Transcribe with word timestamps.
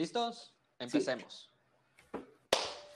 ¿Listos? 0.00 0.54
Empecemos. 0.78 1.50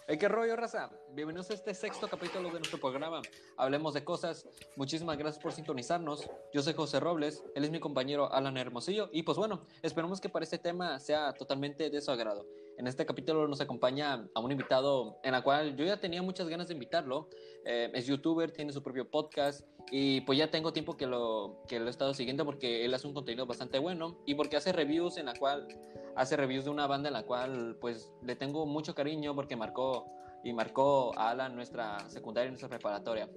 Hey, 0.09 0.17
¿Qué 0.19 0.27
rollo, 0.27 0.57
raza? 0.57 0.91
Bienvenidos 1.13 1.51
a 1.51 1.53
este 1.53 1.75
sexto 1.75 2.09
capítulo 2.09 2.49
de 2.49 2.61
nuestro 2.61 2.81
programa. 2.81 3.21
Hablemos 3.59 3.93
de 3.93 4.03
cosas. 4.03 4.49
Muchísimas 4.77 5.19
gracias 5.19 5.43
por 5.43 5.53
sintonizarnos. 5.53 6.27
Yo 6.55 6.63
soy 6.63 6.73
José 6.73 7.01
Robles, 7.01 7.45
él 7.55 7.65
es 7.65 7.71
mi 7.71 7.79
compañero 7.79 8.33
Alan 8.33 8.57
Hermosillo. 8.57 9.11
Y 9.13 9.23
pues 9.23 9.37
bueno, 9.37 9.67
esperemos 9.83 10.19
que 10.19 10.31
para 10.31 10.45
este 10.45 10.57
tema 10.57 10.99
sea 10.99 11.35
totalmente 11.35 11.91
de 11.91 12.01
su 12.01 12.11
agrado. 12.11 12.47
En 12.79 12.87
este 12.87 13.05
capítulo 13.05 13.47
nos 13.49 13.61
acompaña 13.61 14.27
a 14.35 14.41
un 14.41 14.51
invitado 14.51 15.19
en 15.25 15.33
la 15.33 15.43
cual 15.43 15.77
yo 15.77 15.85
ya 15.85 16.01
tenía 16.01 16.23
muchas 16.23 16.49
ganas 16.49 16.69
de 16.69 16.73
invitarlo. 16.73 17.29
Eh, 17.67 17.91
es 17.93 18.07
youtuber, 18.07 18.51
tiene 18.51 18.73
su 18.73 18.83
propio 18.83 19.11
podcast 19.11 19.67
y 19.91 20.23
pues 20.23 20.39
ya 20.39 20.51
tengo 20.51 20.73
tiempo 20.73 20.97
que 20.97 21.07
lo, 21.07 21.63
que 21.69 21.79
lo 21.81 21.87
he 21.87 21.91
estado 21.91 22.15
siguiendo 22.15 22.47
porque 22.47 22.87
él 22.87 22.95
hace 22.95 23.07
un 23.07 23.13
contenido 23.13 23.45
bastante 23.45 23.79
bueno 23.79 24.23
y 24.25 24.35
porque 24.37 24.57
hace 24.57 24.73
reviews 24.73 25.19
en 25.19 25.27
la 25.27 25.35
cual 25.35 25.69
hace 26.17 26.37
reviews 26.37 26.65
de 26.65 26.71
una 26.71 26.87
banda 26.87 27.09
en 27.09 27.15
la 27.15 27.25
cual 27.25 27.77
pues 27.81 28.13
le 28.23 28.37
tengo 28.37 28.67
mucho 28.67 28.95
cariño 28.95 29.35
porque 29.35 29.57
marcó 29.57 30.07
y 30.43 30.53
marcó 30.53 31.19
a 31.19 31.31
Alan 31.31 31.55
nuestra 31.55 31.99
secundaria 32.09 32.49
y 32.49 32.51
nuestra 32.51 32.69
preparatoria. 32.69 33.29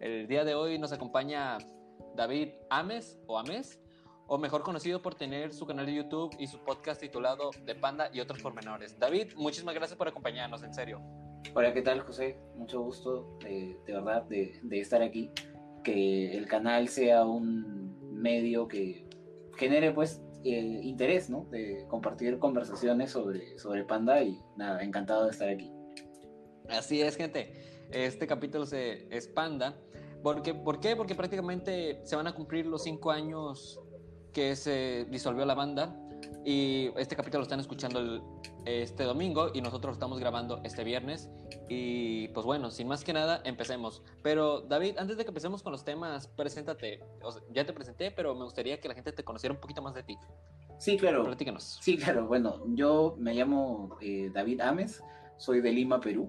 El 0.00 0.26
día 0.26 0.44
de 0.44 0.54
hoy 0.54 0.78
nos 0.78 0.92
acompaña 0.92 1.58
David 2.14 2.50
Ames 2.70 3.18
o 3.26 3.38
Ames, 3.38 3.80
o 4.26 4.38
mejor 4.38 4.62
conocido 4.62 5.02
por 5.02 5.14
tener 5.14 5.52
su 5.52 5.66
canal 5.66 5.86
de 5.86 5.94
YouTube 5.94 6.34
y 6.38 6.46
su 6.46 6.58
podcast 6.58 7.00
titulado 7.00 7.50
De 7.64 7.74
Panda 7.74 8.10
y 8.12 8.20
otros 8.20 8.40
pormenores. 8.40 8.98
David, 8.98 9.34
muchísimas 9.36 9.74
gracias 9.74 9.98
por 9.98 10.08
acompañarnos, 10.08 10.62
en 10.62 10.72
serio. 10.72 11.00
Hola, 11.54 11.74
¿qué 11.74 11.82
tal, 11.82 12.00
José? 12.00 12.38
Mucho 12.56 12.80
gusto, 12.80 13.38
de, 13.40 13.76
verdad, 13.86 14.22
de, 14.24 14.58
de 14.62 14.80
estar 14.80 15.02
aquí. 15.02 15.30
Que 15.84 16.36
el 16.36 16.46
canal 16.46 16.88
sea 16.88 17.24
un 17.24 17.98
medio 18.12 18.68
que 18.68 19.06
genere, 19.56 19.92
pues, 19.92 20.22
eh, 20.44 20.80
interés, 20.82 21.30
¿no? 21.30 21.46
De 21.50 21.86
compartir 21.88 22.38
conversaciones 22.38 23.10
sobre, 23.10 23.58
sobre 23.58 23.84
Panda 23.84 24.22
y 24.22 24.40
nada, 24.56 24.82
encantado 24.82 25.24
de 25.24 25.30
estar 25.30 25.48
aquí. 25.48 25.72
Así 26.68 27.02
es, 27.02 27.16
gente. 27.16 27.52
Este 27.90 28.26
capítulo 28.26 28.66
se 28.66 29.06
es 29.14 29.28
Panda. 29.28 29.76
Porque, 30.22 30.54
¿Por 30.54 30.80
qué? 30.80 30.96
Porque 30.96 31.14
prácticamente 31.14 32.00
se 32.04 32.16
van 32.16 32.26
a 32.26 32.34
cumplir 32.34 32.66
los 32.66 32.84
cinco 32.84 33.10
años 33.10 33.80
que 34.32 34.56
se 34.56 35.06
disolvió 35.10 35.44
la 35.44 35.54
banda. 35.54 35.98
Y 36.44 36.90
este 36.96 37.14
capítulo 37.14 37.38
lo 37.38 37.44
están 37.44 37.60
escuchando 37.60 38.00
el, 38.00 38.22
este 38.64 39.04
domingo 39.04 39.50
y 39.54 39.60
nosotros 39.60 39.90
lo 39.90 39.92
estamos 39.92 40.18
grabando 40.18 40.60
este 40.64 40.82
viernes. 40.82 41.30
Y 41.68 42.28
pues 42.28 42.44
bueno, 42.44 42.70
sin 42.70 42.88
más 42.88 43.04
que 43.04 43.12
nada, 43.12 43.40
empecemos. 43.44 44.02
Pero 44.22 44.62
David, 44.62 44.98
antes 44.98 45.16
de 45.16 45.24
que 45.24 45.30
empecemos 45.30 45.62
con 45.62 45.72
los 45.72 45.84
temas, 45.84 46.26
preséntate. 46.26 47.00
O 47.22 47.30
sea, 47.30 47.42
ya 47.52 47.64
te 47.64 47.72
presenté, 47.72 48.10
pero 48.10 48.34
me 48.34 48.44
gustaría 48.44 48.80
que 48.80 48.88
la 48.88 48.94
gente 48.94 49.12
te 49.12 49.22
conociera 49.22 49.54
un 49.54 49.60
poquito 49.60 49.82
más 49.82 49.94
de 49.94 50.02
ti. 50.02 50.18
Sí, 50.78 50.96
claro. 50.96 51.24
Platícanos. 51.24 51.78
Sí, 51.80 51.96
claro. 51.96 52.26
Bueno, 52.26 52.60
yo 52.74 53.14
me 53.18 53.34
llamo 53.34 53.96
eh, 54.00 54.30
David 54.34 54.62
Ames, 54.62 55.00
soy 55.36 55.60
de 55.60 55.70
Lima, 55.70 56.00
Perú. 56.00 56.28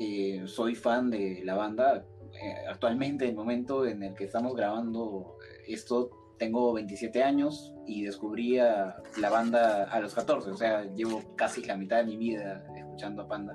Eh, 0.00 0.42
soy 0.46 0.74
fan 0.74 1.08
de 1.08 1.42
la 1.44 1.54
banda. 1.54 2.04
Eh, 2.32 2.54
actualmente, 2.68 3.24
en 3.24 3.30
el 3.30 3.36
momento 3.36 3.86
en 3.86 4.02
el 4.02 4.14
que 4.14 4.24
estamos 4.24 4.56
grabando 4.56 5.36
esto, 5.68 6.19
tengo 6.40 6.72
27 6.72 7.22
años 7.22 7.74
y 7.86 8.02
descubrí 8.02 8.58
a 8.58 8.96
la 9.18 9.28
banda 9.28 9.84
a 9.84 10.00
los 10.00 10.14
14, 10.14 10.50
o 10.50 10.56
sea, 10.56 10.84
llevo 10.94 11.36
casi 11.36 11.62
la 11.64 11.76
mitad 11.76 11.98
de 11.98 12.04
mi 12.04 12.16
vida 12.16 12.64
escuchando 12.74 13.22
a 13.22 13.28
Panda. 13.28 13.54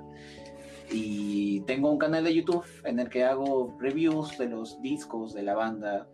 Y 0.92 1.62
tengo 1.62 1.90
un 1.90 1.98
canal 1.98 2.22
de 2.22 2.32
YouTube 2.32 2.64
en 2.84 3.00
el 3.00 3.08
que 3.08 3.24
hago 3.24 3.76
reviews 3.80 4.38
de 4.38 4.46
los 4.46 4.80
discos 4.82 5.34
de 5.34 5.42
la 5.42 5.56
banda. 5.56 6.08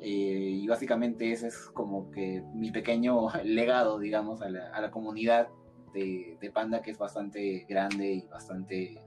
Eh, 0.00 0.58
y 0.60 0.66
básicamente 0.66 1.30
ese 1.30 1.46
es 1.46 1.70
como 1.72 2.10
que 2.10 2.42
mi 2.52 2.72
pequeño 2.72 3.28
legado, 3.44 4.00
digamos, 4.00 4.42
a 4.42 4.50
la, 4.50 4.70
a 4.70 4.80
la 4.80 4.90
comunidad 4.90 5.50
de, 5.94 6.36
de, 6.40 6.50
Panda, 6.50 6.82
que 6.82 6.90
es 6.90 6.98
bastante 6.98 7.64
grande 7.68 8.14
y 8.14 8.26
bastante, 8.26 9.00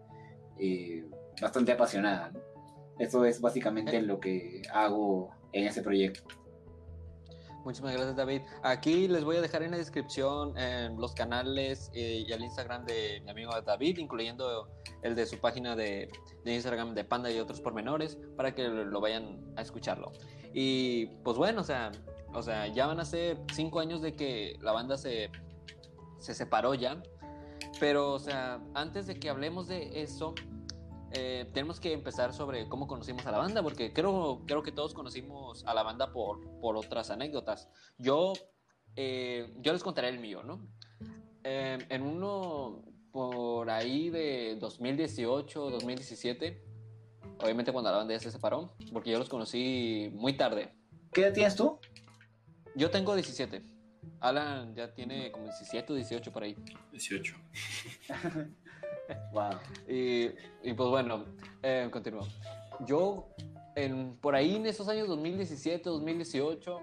eh, 0.57 1.03
bastante 1.41 1.73
apasionada. 1.73 2.31
¿no? 2.31 2.39
Eso 2.99 3.25
es 3.25 3.41
básicamente 3.41 4.01
lo 4.01 4.21
que 4.21 4.61
hago 4.73 5.31
en 5.51 5.67
ese 5.67 5.81
proyecto. 5.81 6.44
Muchísimas 7.65 7.93
gracias, 7.93 8.15
David. 8.15 8.43
Aquí 8.61 9.07
les 9.07 9.23
voy 9.23 9.37
a 9.37 9.41
dejar 9.41 9.63
en 9.63 9.71
la 9.71 9.77
descripción 9.77 10.53
los 10.99 11.15
canales 11.15 11.89
eh, 11.95 12.23
y 12.27 12.31
el 12.31 12.43
Instagram 12.43 12.85
de 12.85 13.21
mi 13.25 13.31
amigo 13.31 13.59
David, 13.59 13.97
incluyendo 13.97 14.69
el 15.01 15.15
de 15.15 15.25
su 15.25 15.39
página 15.39 15.75
de, 15.75 16.11
de, 16.43 16.53
Instagram 16.53 16.93
de 16.93 17.03
Panda 17.03 17.31
y 17.31 17.39
otros 17.39 17.61
pormenores, 17.61 18.19
para 18.37 18.53
que 18.53 18.67
lo 18.67 19.01
vayan 19.01 19.43
a 19.55 19.63
escucharlo. 19.63 20.11
Y 20.53 21.07
pues 21.23 21.37
bueno, 21.37 21.61
o 21.61 21.63
sea, 21.63 21.91
o 22.35 22.43
sea 22.43 22.67
ya 22.67 22.85
van 22.85 22.99
a 22.99 23.05
ser 23.05 23.39
cinco 23.51 23.79
años 23.79 23.99
de 24.03 24.15
que 24.15 24.59
la 24.61 24.71
banda 24.71 24.95
se, 24.95 25.31
se 26.19 26.35
separó 26.35 26.75
ya. 26.75 27.01
Pero, 27.79 28.13
o 28.13 28.19
sea, 28.19 28.61
antes 28.75 29.07
de 29.07 29.19
que 29.19 29.27
hablemos 29.27 29.67
de 29.67 30.03
eso, 30.03 30.35
eh, 31.11 31.49
tenemos 31.53 31.79
que 31.79 31.93
empezar 31.93 32.33
sobre 32.33 32.67
cómo 32.67 32.87
conocimos 32.87 33.25
a 33.25 33.31
la 33.31 33.37
banda, 33.37 33.61
porque 33.63 33.93
creo, 33.93 34.43
creo 34.45 34.63
que 34.63 34.71
todos 34.71 34.93
conocimos 34.93 35.65
a 35.65 35.73
la 35.73 35.83
banda 35.83 36.11
por, 36.11 36.59
por 36.59 36.75
otras 36.75 37.09
anécdotas. 37.09 37.69
Yo, 37.97 38.33
eh, 38.95 39.53
yo 39.59 39.73
les 39.73 39.83
contaré 39.83 40.09
el 40.09 40.19
mío, 40.19 40.43
¿no? 40.43 40.67
Eh, 41.43 41.77
en 41.89 42.01
uno 42.01 42.83
por 43.11 43.69
ahí 43.69 44.09
de 44.09 44.57
2018, 44.59 45.69
2017, 45.69 46.61
obviamente 47.39 47.71
cuando 47.71 47.91
la 47.91 47.97
banda 47.97 48.13
ya 48.13 48.19
se 48.19 48.31
separó, 48.31 48.75
porque 48.91 49.11
yo 49.11 49.19
los 49.19 49.29
conocí 49.29 50.09
muy 50.13 50.33
tarde. 50.35 50.73
¿Qué 51.13 51.21
edad 51.21 51.33
tienes 51.33 51.55
tú? 51.55 51.79
Yo 52.75 52.89
tengo 52.89 53.15
17. 53.15 53.63
Alan 54.19 54.75
ya 54.75 54.93
tiene 54.93 55.31
como 55.31 55.45
17 55.45 55.93
o 55.93 55.95
18 55.95 56.31
por 56.33 56.43
ahí. 56.43 56.55
18. 56.91 57.35
wow. 59.33 59.51
Y, 59.87 60.29
y, 60.63 60.73
pues 60.73 60.89
bueno, 60.89 61.25
eh, 61.63 61.87
continúo. 61.91 62.27
Yo, 62.85 63.27
en, 63.75 64.17
por 64.17 64.35
ahí 64.35 64.55
en 64.55 64.65
esos 64.65 64.87
años 64.87 65.07
2017, 65.07 65.89
2018, 65.89 66.79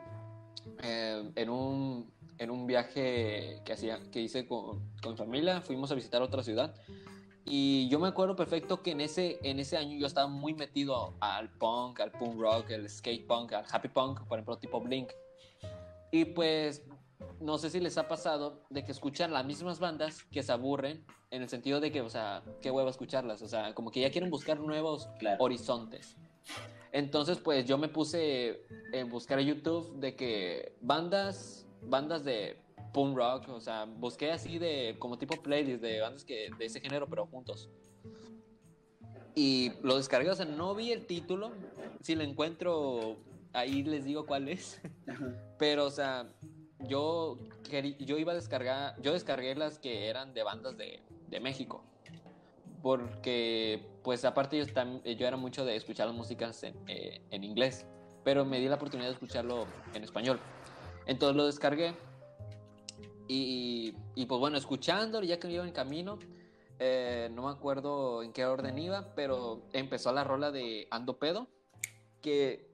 eh, 0.83 1.31
en, 1.35 1.51
un, 1.51 2.13
en 2.39 2.51
un 2.51 2.67
viaje 2.67 3.61
que, 3.65 3.73
hacía, 3.73 4.01
que 4.11 4.21
hice 4.21 4.47
con, 4.47 4.81
con 5.03 5.17
familia, 5.17 5.61
fuimos 5.61 5.91
a 5.93 5.95
visitar 5.95 6.23
otra 6.23 6.43
ciudad. 6.43 6.75
Y 7.45 7.89
yo 7.89 7.99
me 7.99 8.09
acuerdo 8.09 8.37
perfecto 8.37 8.83
que 8.83 8.93
en 8.93 9.01
ese, 9.01 9.39
en 9.43 9.59
ese 9.59 9.77
año 9.77 9.99
yo 9.99 10.07
estaba 10.07 10.29
muy 10.29 10.55
metido 10.55 11.15
al 11.21 11.51
punk, 11.51 12.01
al 12.01 12.13
punk 12.13 12.41
rock, 12.41 12.71
al 12.71 12.89
skate 12.89 13.27
punk, 13.27 13.53
al 13.53 13.65
happy 13.71 13.89
punk, 13.89 14.21
por 14.27 14.39
ejemplo, 14.39 14.57
tipo 14.59 14.81
Blink. 14.81 15.11
Y 16.13 16.25
pues 16.27 16.83
no 17.41 17.59
sé 17.59 17.71
si 17.71 17.81
les 17.81 17.99
ha 17.99 18.09
pasado 18.09 18.65
de 18.71 18.85
que 18.85 18.93
escuchan 18.93 19.33
las 19.33 19.45
mismas 19.45 19.79
bandas 19.79 20.23
que 20.25 20.43
se 20.43 20.53
aburren 20.53 21.05
en 21.31 21.43
el 21.43 21.49
sentido 21.49 21.81
de 21.81 21.91
que, 21.91 22.01
o 22.01 22.09
sea, 22.09 22.43
qué 22.61 22.71
huevo 22.71 22.89
escucharlas, 22.89 23.43
o 23.43 23.49
sea, 23.49 23.75
como 23.75 23.91
que 23.91 24.01
ya 24.01 24.11
quieren 24.11 24.31
buscar 24.31 24.61
nuevos 24.61 25.09
claro. 25.19 25.43
horizontes. 25.43 26.17
Entonces, 26.93 27.39
pues 27.39 27.65
yo 27.65 27.79
me 27.79 27.89
puse 27.89 28.63
en 28.93 29.09
buscar 29.09 29.39
en 29.41 29.47
YouTube 29.47 29.99
de 29.99 30.15
que 30.15 30.77
bandas, 30.81 31.67
bandas 31.83 32.25
de 32.25 32.59
punk 32.93 33.17
rock, 33.17 33.49
o 33.49 33.61
sea, 33.61 33.87
busqué 33.87 34.31
así 34.33 34.59
de 34.59 34.97
como 34.99 35.19
tipo 35.19 35.41
playlist 35.43 35.83
de 35.83 36.01
bandas 36.01 36.25
que 36.25 36.51
de 36.59 36.65
ese 36.67 36.81
género, 36.81 37.09
pero 37.09 37.27
juntos. 37.27 37.71
Y 39.35 39.73
lo 39.83 39.97
descargué, 39.97 40.31
o 40.31 40.35
sea, 40.35 40.45
no 40.45 40.75
vi 40.75 40.93
el 40.93 41.07
título, 41.07 41.53
si 42.03 42.15
lo 42.15 42.23
encuentro 42.23 43.17
ahí 43.53 43.83
les 43.83 44.05
digo 44.05 44.27
cuál 44.27 44.49
es. 44.49 44.81
Pero, 45.59 45.87
o 45.87 45.91
sea, 45.91 46.31
yo, 46.89 47.39
yo 47.99 48.19
iba 48.19 48.33
a 48.33 48.35
descargar, 48.35 49.01
yo 49.01 49.13
descargué 49.13 49.55
las 49.55 49.79
que 49.79 50.09
eran 50.09 50.35
de 50.35 50.43
bandas 50.43 50.77
de, 50.77 51.01
de 51.29 51.41
México. 51.41 51.83
Porque, 52.83 53.87
pues 54.03 54.25
aparte 54.25 54.59
yo, 54.59 54.65
yo, 54.65 55.27
era 55.27 55.37
mucho 55.37 55.65
de 55.65 55.77
escuchar 55.77 56.09
las 56.09 56.17
músicas 56.17 56.63
en, 56.65 56.75
eh, 56.89 57.21
en, 57.31 57.45
inglés, 57.45 57.87
pero 58.25 58.45
me 58.45 58.59
di 58.59 58.69
la 58.69 58.75
oportunidad 58.75 59.09
de 59.09 59.15
escucharlo 59.15 59.67
en 59.95 60.03
español. 60.03 60.41
Entonces 61.07 61.37
lo 61.37 61.47
descargué 61.47 61.95
y, 63.29 63.95
y 64.17 64.27
pues 64.27 64.41
bueno, 64.41 64.57
escuchándolo 64.57 65.25
ya 65.25 65.39
que 65.39 65.49
iba 65.49 65.65
en 65.65 65.73
camino, 65.73 66.19
eh, 66.79 67.29
no 67.33 67.43
me 67.43 67.51
acuerdo 67.51 68.25
en 68.25 68.33
qué 68.33 68.45
orden 68.45 68.77
iba, 68.77 69.15
pero 69.15 69.63
empezó 69.73 70.13
la 70.13 70.25
rola 70.25 70.51
de 70.51 70.89
Ando 70.91 71.17
Pedo, 71.17 71.47
que 72.21 72.72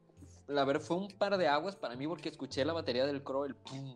la 0.49 0.65
verdad 0.65 0.83
fue 0.83 0.97
un 0.97 1.09
par 1.09 1.37
de 1.37 1.47
aguas 1.47 1.77
para 1.77 1.95
mí 1.95 2.09
porque 2.09 2.31
escuché 2.31 2.65
la 2.65 2.73
batería 2.73 3.07
del 3.07 3.23
crow, 3.23 3.45
el 3.45 3.55
pum, 3.55 3.95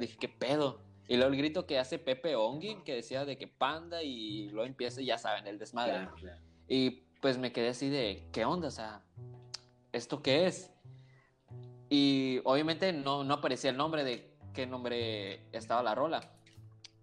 dije, 0.00 0.16
¿qué 0.18 0.28
pedo? 0.28 0.80
Y 1.08 1.16
luego 1.16 1.30
el 1.30 1.38
grito 1.38 1.66
que 1.66 1.78
hace 1.78 2.00
Pepe 2.00 2.34
Ongi, 2.34 2.82
que 2.82 2.94
decía 2.94 3.24
de 3.24 3.38
que 3.38 3.46
panda 3.46 4.02
y 4.02 4.48
luego 4.48 4.66
empieza, 4.66 5.00
ya 5.00 5.18
saben, 5.18 5.46
el 5.46 5.58
desmadre. 5.58 5.92
Claro, 5.92 6.14
claro. 6.16 6.40
Y 6.66 6.90
pues 7.22 7.38
me 7.38 7.52
quedé 7.52 7.68
así 7.68 7.88
de, 7.88 8.28
¿qué 8.32 8.44
onda? 8.44 8.66
O 8.66 8.72
sea, 8.72 9.04
¿esto 9.92 10.20
qué 10.20 10.46
es? 10.46 10.72
Y 11.88 12.40
obviamente 12.44 12.92
no, 12.92 13.22
no 13.22 13.34
aparecía 13.34 13.70
el 13.70 13.76
nombre 13.76 14.02
de 14.02 14.36
qué 14.52 14.66
nombre 14.66 15.48
estaba 15.52 15.84
la 15.84 15.94
rola. 15.94 16.32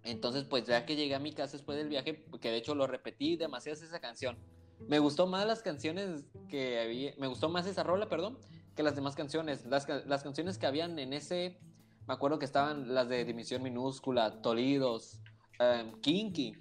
Entonces, 0.04 0.44
pues 0.44 0.66
ya 0.66 0.86
que 0.86 0.98
llegué 0.98 1.16
a 1.16 1.20
mi 1.20 1.32
casa 1.32 1.54
después 1.54 1.78
del 1.78 1.88
viaje, 1.88 2.26
que 2.42 2.52
de 2.52 2.58
hecho 2.58 2.76
lo 2.76 2.88
repetí 2.88 3.38
demasiado 3.38 3.82
esa 3.82 4.02
canción 4.02 4.38
me 4.80 5.00
gustó 5.00 5.28
más 5.28 5.46
las 5.46 5.62
canciones 5.62 6.26
que 6.50 7.16
me 7.18 7.28
gustó 7.28 7.50
más 7.50 7.66
esa 7.68 7.84
rola, 7.84 8.10
perdón, 8.10 8.38
que 8.76 8.84
las 8.84 8.96
demás 8.96 9.16
canciones. 9.16 9.66
Las, 9.66 9.86
canciones 10.24 10.58
que 10.58 10.66
habían 10.66 10.98
en 11.00 11.14
ese 11.14 11.58
Me 12.08 12.14
acuerdo 12.14 12.40
que 12.40 12.46
estaban 12.46 12.94
las 12.94 13.08
de 13.08 13.24
Dimisión 13.24 13.64
Minúscula, 13.64 14.42
Tolidos, 14.42 15.22
em, 15.60 15.94
Kinky. 16.02 16.56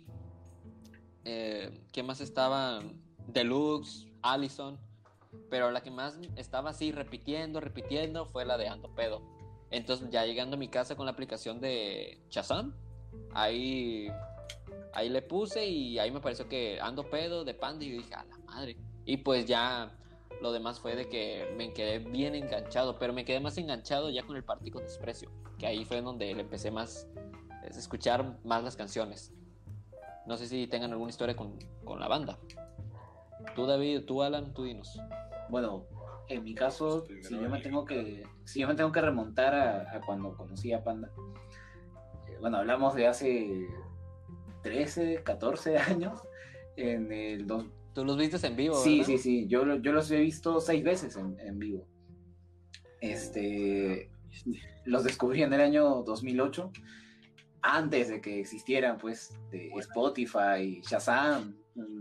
Eh, 1.25 1.87
¿Qué 1.93 2.03
más 2.03 2.21
estaban? 2.21 3.01
Deluxe, 3.27 4.07
Allison. 4.23 4.79
Pero 5.51 5.71
la 5.71 5.83
que 5.83 5.91
más 5.91 6.19
estaba 6.37 6.71
así 6.71 6.93
repitiendo, 6.93 7.61
repitiendo 7.61 8.27
fue 8.27 8.45
la 8.45 8.57
de 8.57 8.69
Ando 8.69 8.95
Pedo. 8.95 9.23
Entonces 9.71 10.11
ya 10.11 10.25
llegando 10.27 10.57
a 10.57 10.59
mi 10.59 10.69
casa 10.69 10.97
con 10.97 11.07
la 11.07 11.13
aplicación 11.13 11.61
de 11.61 12.23
Shazam, 12.29 12.75
ahí, 13.33 14.09
ahí 14.93 15.09
le 15.09 15.23
puse 15.23 15.67
y 15.67 15.99
ahí 15.99 16.11
me 16.11 16.21
pareció 16.21 16.49
que 16.49 16.81
Ando 16.81 17.09
Pedo 17.09 17.45
de 17.45 17.55
Panda 17.55 17.85
y 17.85 17.91
yo 17.91 17.97
dije, 17.99 18.15
a 18.15 18.25
la 18.25 18.39
madre. 18.47 18.77
Y 19.05 19.19
pues 19.19 19.47
ya 19.47 19.97
lo 20.41 20.53
demás 20.53 20.81
fue 20.81 20.97
de 20.97 21.09
que 21.09 21.53
me 21.57 21.73
quedé 21.73 21.99
bien 21.99 22.35
enganchado, 22.35 22.99
pero 22.99 23.13
me 23.13 23.25
quedé 23.25 23.41
más 23.41 23.57
enganchado 23.59 24.11
ya 24.11 24.23
con 24.25 24.37
el 24.37 24.45
Partido 24.45 24.81
Desprecio, 24.81 25.31
que 25.59 25.67
ahí 25.67 25.85
fue 25.85 26.01
donde 26.03 26.35
le 26.35 26.43
empecé 26.43 26.71
más 26.71 27.09
a 27.63 27.67
escuchar 27.67 28.39
más 28.45 28.63
las 28.65 28.77
canciones. 28.77 29.33
No 30.27 30.37
sé 30.37 30.47
si 30.47 30.67
tengan 30.67 30.93
alguna 30.93 31.11
historia 31.11 31.37
con, 31.37 31.59
con 31.85 31.99
la 32.01 32.09
banda. 32.09 32.39
Tú, 33.55 33.67
David, 33.67 34.05
tú, 34.05 34.23
Alan, 34.23 34.53
tú 34.55 34.65
dinos. 34.65 34.99
Bueno, 35.49 35.85
en 36.29 36.45
mi 36.45 36.55
caso, 36.55 37.05
si 37.23 37.35
yo 37.35 37.49
me 37.49 37.61
tengo 37.61 37.85
que, 37.85 38.23
si 38.45 38.61
yo 38.61 38.69
me 38.69 38.75
tengo 38.75 38.93
que 38.93 39.01
remontar 39.01 39.55
a, 39.55 40.01
cuando 40.07 40.37
conocí 40.37 40.73
a 40.73 40.83
Panda, 40.83 41.11
eh, 42.29 42.37
bueno, 42.41 42.59
hablamos 42.59 42.95
de 42.95 43.07
hace 43.07 43.69
13, 44.63 45.23
14 45.23 45.79
años, 45.79 46.21
en 46.77 47.13
el 47.13 47.47
dos... 47.47 47.67
Tú 47.95 48.05
los 48.05 48.17
viste 48.17 48.47
en 48.47 48.57
vivo, 48.57 48.77
Sí, 48.77 49.05
sí, 49.05 49.19
sí, 49.19 49.47
yo, 49.49 49.77
yo 49.77 49.93
los 49.93 50.11
he 50.11 50.19
visto 50.19 50.61
seis 50.61 50.83
veces 50.83 51.17
en, 51.17 51.39
en 51.41 51.59
vivo. 51.59 51.87
Este, 53.03 54.11
los 54.85 55.05
descubrí 55.05 55.43
en 55.43 55.53
el 55.53 55.61
año 55.61 56.03
2008, 56.03 56.73
antes 57.61 58.09
de 58.09 58.21
que 58.21 58.41
existieran, 58.41 58.97
pues, 58.97 59.39
de 59.51 59.71
Spotify, 59.77 60.81
Shazam, 60.89 61.55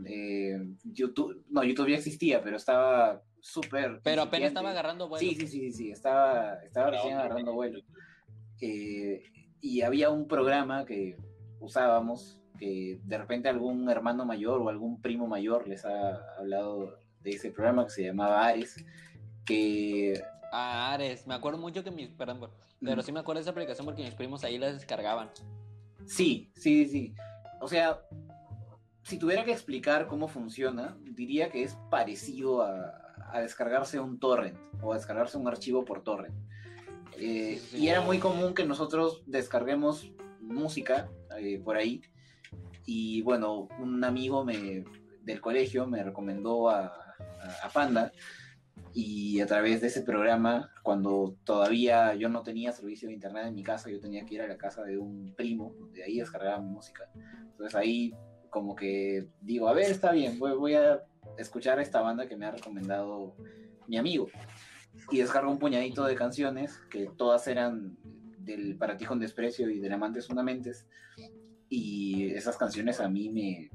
eh, 0.06 0.60
YouTube, 0.84 1.44
no, 1.50 1.64
YouTube 1.64 1.90
ya 1.90 1.98
existía, 1.98 2.42
pero 2.42 2.58
estaba 2.58 3.22
súper. 3.40 4.02
Pero 4.04 4.24
apenas 4.24 4.50
estaba 4.50 4.72
agarrando 4.72 5.08
vuelo. 5.08 5.28
Sí, 5.28 5.36
sí, 5.36 5.48
sí, 5.48 5.72
sí, 5.72 5.92
estaba, 5.92 6.56
estaba 6.64 6.92
recién 6.92 7.16
agarrando 7.16 7.54
vuelo. 7.54 7.80
Eh, 8.60 9.24
y 9.62 9.82
había 9.82 10.10
un 10.10 10.28
programa 10.28 10.86
que 10.86 11.18
usábamos, 11.60 12.41
que 12.62 13.00
de 13.04 13.18
repente 13.18 13.50
algún 13.50 13.90
hermano 13.90 14.24
mayor 14.24 14.62
o 14.62 14.70
algún 14.70 15.02
primo 15.02 15.28
mayor 15.28 15.68
les 15.68 15.84
ha 15.84 16.38
hablado 16.38 17.00
de 17.24 17.32
ese 17.32 17.50
programa 17.50 17.86
que 17.86 17.90
se 17.90 18.04
llamaba 18.04 18.46
Ares, 18.46 18.86
que... 19.44 20.22
Ah, 20.52 20.94
Ares, 20.94 21.26
me 21.26 21.34
acuerdo 21.34 21.58
mucho 21.58 21.84
que 21.84 21.90
mis, 21.90 22.10
perdón, 22.10 22.52
pero 22.80 23.02
sí 23.02 23.12
me 23.12 23.20
acuerdo 23.20 23.40
de 23.40 23.42
esa 23.42 23.50
aplicación 23.50 23.84
porque 23.84 24.04
mis 24.04 24.14
primos 24.14 24.44
ahí 24.44 24.60
la 24.60 24.72
descargaban. 24.72 25.32
Sí, 26.06 26.52
sí, 26.54 26.86
sí. 26.86 27.16
O 27.62 27.68
sea, 27.68 28.00
si 29.02 29.18
tuviera 29.18 29.44
que 29.44 29.54
explicar 29.54 30.06
cómo 30.06 30.28
funciona, 30.28 30.96
diría 31.02 31.50
que 31.50 31.64
es 31.64 31.76
parecido 31.90 32.62
a, 32.62 33.42
descargarse 33.42 34.00
un 34.00 34.20
torrent 34.20 34.60
o 34.84 34.92
a 34.92 34.98
descargarse 34.98 35.36
un 35.40 35.48
archivo 35.48 35.84
por 35.84 36.04
torrent. 36.04 36.36
Eh, 37.18 37.60
y 37.74 37.88
era 37.88 38.02
muy 38.02 38.20
común 38.20 38.54
que 38.54 38.66
nosotros 38.66 39.24
descarguemos 39.26 40.12
música 40.42 41.10
eh, 41.40 41.60
por 41.64 41.78
ahí. 41.78 42.04
Y 42.86 43.22
bueno, 43.22 43.68
un 43.80 44.04
amigo 44.04 44.44
me, 44.44 44.84
del 45.24 45.42
colegio 45.42 45.88
me 45.88 46.04
recomendó 46.04 46.70
a, 46.70 46.98
Panda. 47.74 48.12
Y 48.94 49.40
a 49.40 49.46
través 49.46 49.80
de 49.82 49.88
ese 49.88 50.02
programa, 50.02 50.70
cuando 50.84 51.38
todavía 51.46 52.14
yo 52.16 52.28
no 52.28 52.44
tenía 52.44 52.74
servicio 52.74 53.08
de 53.08 53.14
internet 53.14 53.46
en 53.48 53.56
mi 53.56 53.64
casa, 53.64 53.90
yo 53.90 54.00
tenía 54.02 54.26
que 54.26 54.36
ir 54.36 54.42
a 54.42 54.48
la 54.48 54.58
casa 54.58 54.84
de 54.84 54.98
un 54.98 55.34
primo, 55.36 55.74
de 55.94 56.04
ahí 56.04 56.20
descargaba 56.20 56.60
mi 56.60 56.70
música. 56.70 57.10
Entonces 57.52 57.74
ahí 57.76 58.14
como 58.50 58.76
que 58.76 59.28
digo, 59.42 59.70
a 59.70 59.74
ver, 59.74 59.90
está 59.90 60.12
bien, 60.12 60.38
voy, 60.38 60.76
a 60.76 61.02
escuchar 61.38 61.80
a 61.80 61.82
esta 61.82 62.02
banda 62.02 62.28
que 62.28 62.36
me 62.36 62.46
ha 62.46 62.52
recomendado 62.52 63.34
mi 63.88 63.98
amigo. 63.98 64.28
Y 65.10 65.20
descargo 65.20 65.50
un 65.50 65.58
puñadito 65.58 66.04
de 66.06 66.16
canciones 66.16 66.78
que 66.90 67.10
todas 67.18 67.48
eran 67.48 67.98
del 68.40 68.76
Para 68.76 68.98
ti 68.98 69.06
con 69.06 69.20
desprecio 69.20 69.70
y 69.70 69.80
del 69.80 69.94
Amantes 69.94 70.28
Fundamentes. 70.28 70.86
Y 71.74 72.34
esas 72.34 72.58
canciones 72.58 73.00
a 73.00 73.08
mí 73.08 73.30
me, 73.30 73.72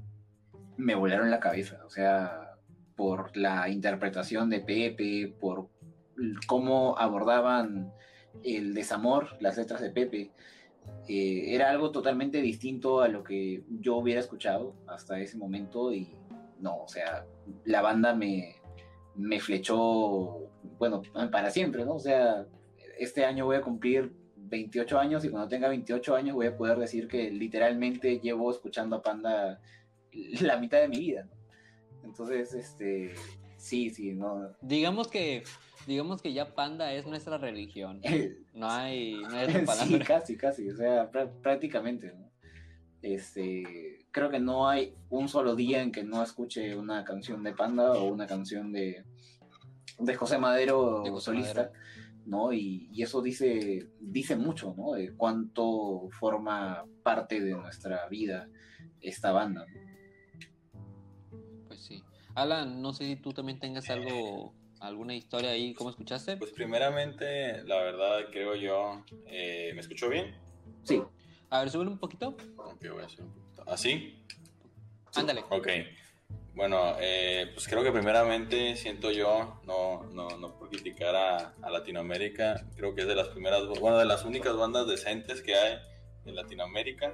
me 0.76 0.94
volaron 0.94 1.30
la 1.30 1.40
cabeza. 1.40 1.80
O 1.86 1.88
sea, 1.88 2.58
por 2.94 3.34
la 3.34 3.70
interpretación 3.70 4.50
de 4.50 4.60
Pepe, 4.60 5.34
por 5.40 5.70
cómo 6.46 6.98
abordaban 6.98 7.90
el 8.44 8.74
desamor, 8.74 9.38
las 9.40 9.56
letras 9.56 9.80
de 9.80 9.88
Pepe. 9.88 10.30
Eh, 11.08 11.54
era 11.54 11.70
algo 11.70 11.90
totalmente 11.90 12.42
distinto 12.42 13.00
a 13.00 13.08
lo 13.08 13.24
que 13.24 13.64
yo 13.80 13.96
hubiera 13.96 14.20
escuchado 14.20 14.74
hasta 14.86 15.18
ese 15.18 15.38
momento 15.38 15.90
y 15.90 16.14
no, 16.60 16.82
o 16.82 16.88
sea, 16.88 17.24
la 17.64 17.80
banda 17.80 18.14
me, 18.14 18.56
me 19.14 19.40
flechó, 19.40 20.50
bueno, 20.78 21.00
para 21.32 21.50
siempre, 21.50 21.86
¿no? 21.86 21.94
O 21.94 21.98
sea, 21.98 22.46
este 22.98 23.24
año 23.24 23.46
voy 23.46 23.56
a 23.56 23.62
cumplir 23.62 24.12
28 24.48 24.98
años 24.98 25.24
y 25.24 25.28
cuando 25.28 25.48
tenga 25.48 25.68
28 25.68 26.14
años 26.14 26.34
voy 26.34 26.46
a 26.46 26.56
poder 26.56 26.78
decir 26.78 27.08
que 27.08 27.30
literalmente 27.30 28.18
llevo 28.20 28.50
escuchando 28.50 28.96
a 28.96 29.02
Panda 29.02 29.60
la 30.40 30.56
mitad 30.58 30.80
de 30.80 30.88
mi 30.88 30.98
vida, 30.98 31.24
¿no? 31.24 31.36
Entonces, 32.04 32.54
este, 32.54 33.14
sí, 33.56 33.90
sí, 33.90 34.12
no. 34.12 34.54
Digamos 34.60 35.08
que 35.08 35.42
digamos 35.86 36.20
que 36.20 36.32
ya 36.32 36.54
Panda 36.54 36.92
es 36.92 37.06
nuestra 37.06 37.38
religión. 37.38 38.00
No 38.52 38.70
hay, 38.70 39.22
no 39.22 39.36
hay 39.36 39.46
Sí, 39.86 39.98
casi, 40.00 40.36
casi, 40.36 40.70
o 40.70 40.76
sea, 40.76 41.10
prácticamente, 41.10 42.12
Este, 43.02 44.06
creo 44.10 44.30
que 44.30 44.40
no 44.40 44.68
hay 44.68 44.94
un 45.10 45.28
solo 45.28 45.54
día 45.54 45.82
en 45.82 45.92
que 45.92 46.02
no 46.02 46.22
escuche 46.22 46.76
una 46.76 47.04
canción 47.04 47.42
de 47.42 47.52
Panda 47.52 47.92
o 47.92 48.04
una 48.04 48.26
canción 48.26 48.72
de, 48.72 49.04
de 49.98 50.14
José 50.14 50.38
Madero 50.38 51.04
solista, 51.20 51.70
¿no? 52.26 52.52
Y, 52.52 52.90
eso 53.02 53.22
dice, 53.22 53.88
dice 54.00 54.36
mucho, 54.36 54.74
¿no? 54.76 54.92
De 54.92 55.12
cuánto 55.14 56.08
forma 56.10 56.84
parte 57.02 57.40
de 57.40 57.52
nuestra 57.52 58.08
vida 58.08 58.48
esta 59.00 59.32
banda. 59.32 59.66
Pues 61.66 61.80
sí. 61.80 62.02
Alan, 62.34 62.82
no 62.82 62.92
sé 62.92 63.04
si 63.04 63.16
tú 63.16 63.32
también 63.32 63.58
tengas 63.58 63.88
algo 63.90 64.54
¿Alguna 64.80 65.14
historia 65.14 65.50
ahí? 65.50 65.72
¿Cómo 65.74 65.90
escuchaste? 65.90 66.36
Pues 66.36 66.52
primeramente, 66.52 67.62
la 67.64 67.78
verdad 67.78 68.26
creo 68.30 68.54
yo, 68.54 69.02
eh, 69.26 69.72
¿me 69.74 69.80
escuchó 69.80 70.08
bien? 70.08 70.36
Sí. 70.82 71.02
A 71.48 71.60
ver, 71.60 71.70
súbele 71.70 71.90
un 71.90 71.98
poquito. 71.98 72.36
Ok, 72.56 72.86
voy 72.92 73.02
a 73.02 73.06
hacer 73.06 73.22
un 73.24 73.32
poquito. 73.32 73.64
¿Así? 73.66 74.22
Ándale. 75.14 75.44
Ok. 75.48 75.68
Bueno, 76.56 76.96
eh, 76.98 77.50
pues 77.52 77.68
creo 77.68 77.84
que 77.84 77.92
primeramente 77.92 78.76
siento 78.76 79.10
yo, 79.10 79.60
no, 79.66 80.04
no, 80.14 80.26
no 80.38 80.58
por 80.58 80.70
criticar 80.70 81.14
a, 81.14 81.54
Latinoamérica, 81.70 82.66
creo 82.74 82.94
que 82.94 83.02
es 83.02 83.06
de 83.06 83.14
las 83.14 83.28
primeras, 83.28 83.66
bueno, 83.78 83.98
de 83.98 84.06
las 84.06 84.24
únicas 84.24 84.56
bandas 84.56 84.86
decentes 84.86 85.42
que 85.42 85.54
hay 85.54 85.78
en 86.24 86.34
Latinoamérica. 86.34 87.12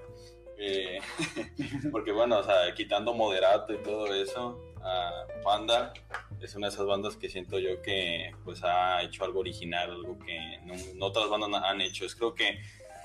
Eh, 0.59 1.01
porque 1.91 2.13
bueno, 2.13 2.39
o 2.39 2.45
sea, 2.45 2.73
quitando 2.73 3.15
Moderato 3.15 3.73
y 3.73 3.79
todo 3.79 4.15
eso, 4.15 4.61
a 4.81 5.27
Panda 5.43 5.93
es 6.41 6.55
una 6.55 6.69
de 6.69 6.75
esas 6.75 6.87
bandas 6.87 7.17
que 7.17 7.29
siento 7.29 7.59
yo 7.59 7.83
que 7.83 8.31
pues 8.45 8.63
ha 8.63 9.03
hecho 9.03 9.25
algo 9.25 9.41
original, 9.41 9.91
algo 9.91 10.19
que 10.21 10.61
no, 10.65 11.07
otras 11.07 11.29
bandas 11.29 11.63
han 11.65 11.81
hecho. 11.81 12.05
Es 12.05 12.15
creo 12.15 12.33
que 12.33 12.61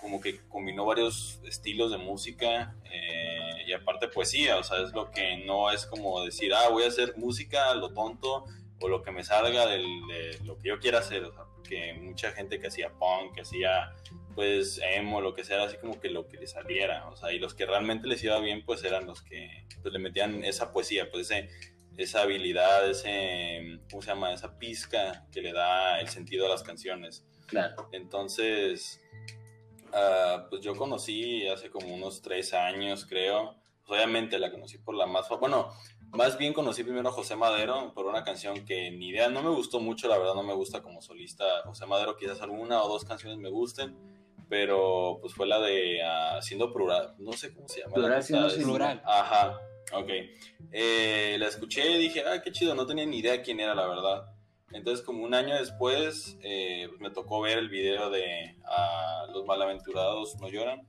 como 0.08 0.22
que 0.22 0.40
combinó 0.48 0.86
varios 0.86 1.42
estilos 1.44 1.92
de 1.92 1.98
música 1.98 2.74
eh, 2.86 3.66
y 3.68 3.74
aparte 3.74 4.08
poesía, 4.08 4.56
o 4.56 4.64
sea, 4.64 4.82
es 4.82 4.94
lo 4.94 5.12
que 5.12 5.44
no 5.46 5.70
es 5.70 5.86
como 5.86 6.24
decir, 6.24 6.54
ah, 6.54 6.70
voy 6.70 6.84
a 6.84 6.88
hacer 6.88 7.18
música 7.18 7.76
lo 7.76 7.94
tonto 7.94 8.46
o 8.80 8.88
lo 8.88 9.04
que 9.04 9.12
me 9.12 9.26
salga 9.26 9.66
de 9.66 9.84
lo 10.46 10.58
que 10.60 10.70
yo 10.70 10.80
quiera 10.80 11.00
hacer, 11.00 11.26
o 11.26 11.34
sea, 11.34 11.44
porque 11.54 11.94
mucha 12.02 12.32
gente 12.32 12.58
que 12.58 12.68
hacía 12.68 12.90
punk, 12.94 13.36
que 13.36 13.42
hacía 13.42 13.94
pues 14.34 14.80
emo, 14.96 15.20
lo 15.20 15.34
que 15.34 15.44
sea, 15.44 15.64
así 15.64 15.76
como 15.76 16.00
que 16.00 16.10
lo 16.10 16.26
que 16.30 16.38
le 16.38 16.48
saliera, 16.48 17.10
o 17.10 17.18
sea, 17.18 17.34
y 17.34 17.40
los 17.40 17.54
que 17.54 17.66
realmente 17.66 18.08
les 18.08 18.24
iba 18.24 18.40
bien, 18.40 18.64
pues 18.64 18.86
eran 18.86 19.08
los 19.08 19.22
que 19.22 19.66
pues, 19.82 19.92
le 19.92 20.00
metían 20.00 20.42
esa 20.46 20.72
poesía, 20.72 21.12
pues 21.12 21.30
ese, 21.30 21.50
esa 21.98 22.22
habilidad, 22.22 22.90
ese, 22.90 23.82
¿cómo 23.92 24.02
se 24.02 24.08
llama? 24.08 24.32
Esa 24.32 24.58
pizca 24.58 25.26
que 25.34 25.42
le 25.42 25.52
da 25.52 26.00
el 26.00 26.08
sentido 26.08 26.46
a 26.46 26.50
las 26.50 26.64
canciones. 26.64 27.26
Claro. 27.48 27.90
Entonces, 27.94 29.02
uh, 29.94 30.50
pues 30.50 30.62
yo 30.62 30.76
conocí 30.76 31.48
hace 31.48 31.70
como 31.70 31.94
unos 31.94 32.22
tres 32.22 32.54
años, 32.54 33.06
creo, 33.06 33.56
pues 33.86 34.00
obviamente 34.00 34.40
la 34.40 34.52
conocí 34.52 34.78
por 34.78 34.96
la 34.96 35.06
más, 35.06 35.28
bueno, 35.40 35.70
más 36.12 36.38
bien 36.38 36.54
conocí 36.54 36.84
primero 36.84 37.10
a 37.10 37.12
José 37.12 37.36
Madero 37.36 37.94
por 37.94 38.06
una 38.06 38.24
canción 38.24 38.66
que 38.66 38.92
ni 38.92 39.10
idea, 39.10 39.30
no 39.30 39.42
me 39.42 39.50
gustó 39.50 39.80
mucho, 39.80 40.08
la 40.08 40.18
verdad 40.18 40.36
no 40.36 40.44
me 40.44 40.54
gusta 40.54 40.82
como 40.82 41.02
solista 41.02 41.44
José 41.66 41.86
Madero, 41.86 42.16
quizás 42.16 42.42
alguna 42.42 42.82
o 42.84 42.88
dos 42.88 43.06
canciones 43.06 43.38
me 43.38 43.50
gusten, 43.50 43.96
pero 44.50 45.18
pues 45.22 45.34
fue 45.34 45.48
la 45.48 45.60
de 45.60 46.02
Haciendo 46.04 46.72
Plural, 46.72 47.16
no 47.20 47.34
sé 47.34 47.54
cómo 47.54 47.68
se 47.68 47.82
llama. 47.82 47.94
Plural, 47.94 48.24
siendo 48.24 48.48
plural. 48.50 49.02
Ajá, 49.06 49.60
ok. 49.94 50.10
Eh, 50.72 51.36
la 51.40 51.48
escuché 51.48 51.90
y 51.92 51.98
dije, 52.00 52.24
ah, 52.26 52.42
qué 52.42 52.52
chido, 52.52 52.74
no 52.74 52.86
tenía 52.86 53.06
ni 53.06 53.20
idea 53.20 53.42
quién 53.42 53.60
era, 53.60 53.76
la 53.76 53.88
verdad. 53.88 54.37
Entonces, 54.72 55.06
como 55.06 55.24
un 55.24 55.34
año 55.34 55.56
después, 55.56 56.38
eh, 56.42 56.90
me 57.00 57.10
tocó 57.10 57.42
ver 57.42 57.58
el 57.58 57.70
video 57.70 58.10
de 58.10 58.56
Los 59.34 59.46
Malaventurados 59.46 60.36
No 60.40 60.50
Lloran. 60.50 60.88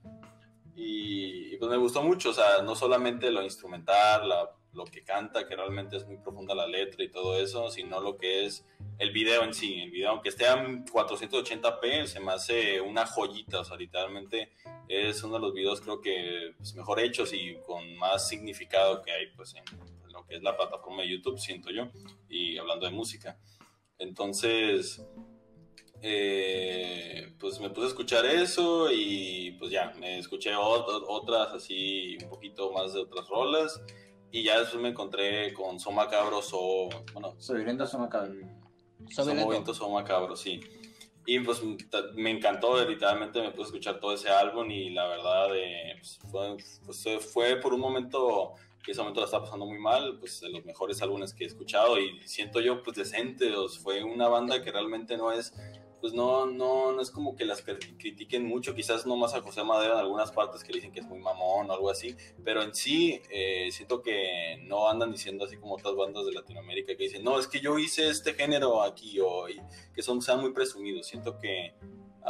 Y, 0.75 1.57
pues 1.57 1.69
me 1.69 1.77
gustó 1.77 2.01
mucho, 2.01 2.29
o 2.29 2.33
sea, 2.33 2.61
no 2.63 2.75
solamente 2.75 3.31
lo 3.31 3.43
instrumental, 3.43 4.31
lo 4.73 4.85
que 4.85 5.03
canta, 5.03 5.47
que 5.47 5.55
realmente 5.55 5.97
es 5.97 6.05
muy 6.05 6.17
profunda 6.17 6.55
la 6.55 6.67
letra 6.67 7.03
y 7.03 7.09
todo 7.09 7.37
eso, 7.37 7.69
sino 7.69 7.99
lo 7.99 8.17
que 8.17 8.45
es 8.45 8.65
el 8.97 9.11
video 9.11 9.43
en 9.43 9.53
sí. 9.53 9.81
El 9.81 9.91
video, 9.91 10.11
aunque 10.11 10.29
esté 10.29 10.47
en 10.47 10.85
480p, 10.85 12.05
se 12.05 12.19
me 12.19 12.31
hace 12.31 12.79
una 12.79 13.05
joyita, 13.05 13.59
o 13.59 13.63
sea, 13.63 13.75
literalmente 13.75 14.51
es 14.87 15.23
uno 15.23 15.35
de 15.35 15.41
los 15.41 15.53
videos 15.53 15.81
creo 15.81 16.01
que 16.01 16.53
pues, 16.57 16.73
mejor 16.75 16.99
hechos 16.99 17.31
y 17.33 17.57
con 17.65 17.95
más 17.97 18.27
significado 18.27 19.01
que 19.01 19.11
hay 19.11 19.27
pues 19.35 19.55
en 19.55 19.63
lo 20.11 20.25
que 20.25 20.35
es 20.35 20.43
la 20.43 20.55
plataforma 20.55 21.03
de 21.03 21.09
YouTube, 21.09 21.39
siento 21.39 21.71
yo, 21.71 21.89
y 22.29 22.57
hablando 22.57 22.85
de 22.85 22.91
música. 22.91 23.37
Entonces, 23.99 25.05
eh, 26.01 27.33
pues 27.37 27.59
me 27.59 27.69
puse 27.69 27.87
a 27.87 27.89
escuchar 27.89 28.25
eso 28.25 28.89
y 28.91 29.51
pues 29.59 29.71
ya, 29.71 29.91
me 29.99 30.17
escuché 30.19 30.51
otras 30.55 31.53
así, 31.53 32.17
un 32.23 32.29
poquito 32.29 32.71
más 32.71 32.93
de 32.93 33.01
otras 33.01 33.27
rolas 33.27 33.81
y 34.31 34.43
ya 34.43 34.59
después 34.59 34.81
me 34.81 34.89
encontré 34.89 35.53
con 35.53 35.79
Soma 35.79 36.07
Cabros 36.07 36.51
o, 36.53 36.89
bueno, 37.13 37.35
Soy 37.39 37.65
Soma 37.87 38.09
Cabros. 38.09 38.37
Soy 39.09 39.73
Soma 39.73 40.03
Cabros, 40.03 40.39
sí. 40.39 40.61
Y 41.25 41.39
pues 41.41 41.61
me 42.15 42.31
encantó, 42.31 42.83
literalmente 42.85 43.41
me 43.41 43.51
puse 43.51 43.61
a 43.61 43.65
escuchar 43.65 43.99
todo 43.99 44.13
ese 44.13 44.29
álbum 44.29 44.71
y 44.71 44.91
la 44.91 45.07
verdad 45.07 45.55
eh, 45.55 45.95
pues, 45.99 46.19
fue, 46.31 46.57
pues, 46.85 47.31
fue 47.33 47.57
por 47.57 47.73
un 47.73 47.81
momento 47.81 48.53
que 48.89 48.93
ese 48.93 49.01
momento 49.01 49.19
la 49.19 49.27
estaba 49.27 49.43
pasando 49.43 49.67
muy 49.67 49.77
mal, 49.77 50.17
pues 50.17 50.41
de 50.41 50.49
los 50.49 50.65
mejores 50.65 50.99
álbumes 51.03 51.31
que 51.35 51.43
he 51.43 51.47
escuchado 51.47 51.99
y 51.99 52.19
siento 52.27 52.59
yo 52.59 52.81
pues 52.81 52.97
decente, 52.97 53.53
fue 53.83 54.03
una 54.03 54.27
banda 54.27 54.63
que 54.63 54.71
realmente 54.71 55.15
no 55.15 55.31
es, 55.31 55.53
pues 56.01 56.11
no, 56.13 56.47
no, 56.47 56.91
no 56.91 56.99
es 56.99 57.11
como 57.11 57.35
que 57.35 57.45
las 57.45 57.61
critiquen 57.61 58.47
mucho, 58.47 58.73
quizás 58.73 59.05
no 59.05 59.15
más 59.15 59.35
a 59.35 59.43
José 59.43 59.63
Madero 59.63 59.93
en 59.93 59.99
algunas 59.99 60.31
partes 60.31 60.63
que 60.63 60.73
le 60.73 60.77
dicen 60.77 60.91
que 60.91 61.01
es 61.01 61.05
muy 61.05 61.19
mamón 61.19 61.69
o 61.69 61.73
algo 61.73 61.91
así, 61.91 62.15
pero 62.43 62.63
en 62.63 62.73
sí 62.73 63.21
eh, 63.29 63.69
siento 63.71 64.01
que 64.01 64.57
no 64.63 64.89
andan 64.89 65.11
diciendo 65.11 65.45
así 65.45 65.57
como 65.57 65.75
otras 65.75 65.93
bandas 65.93 66.25
de 66.25 66.31
Latinoamérica 66.31 66.97
que 66.97 67.03
dicen, 67.03 67.23
no, 67.23 67.37
es 67.37 67.45
que 67.45 67.59
yo 67.59 67.77
hice 67.77 68.09
este 68.09 68.33
género 68.33 68.81
aquí 68.81 69.19
hoy, 69.19 69.61
que 69.93 70.01
son, 70.01 70.19
sean 70.23 70.41
muy 70.41 70.51
presumidos, 70.51 71.05
siento 71.05 71.37
que... 71.37 71.75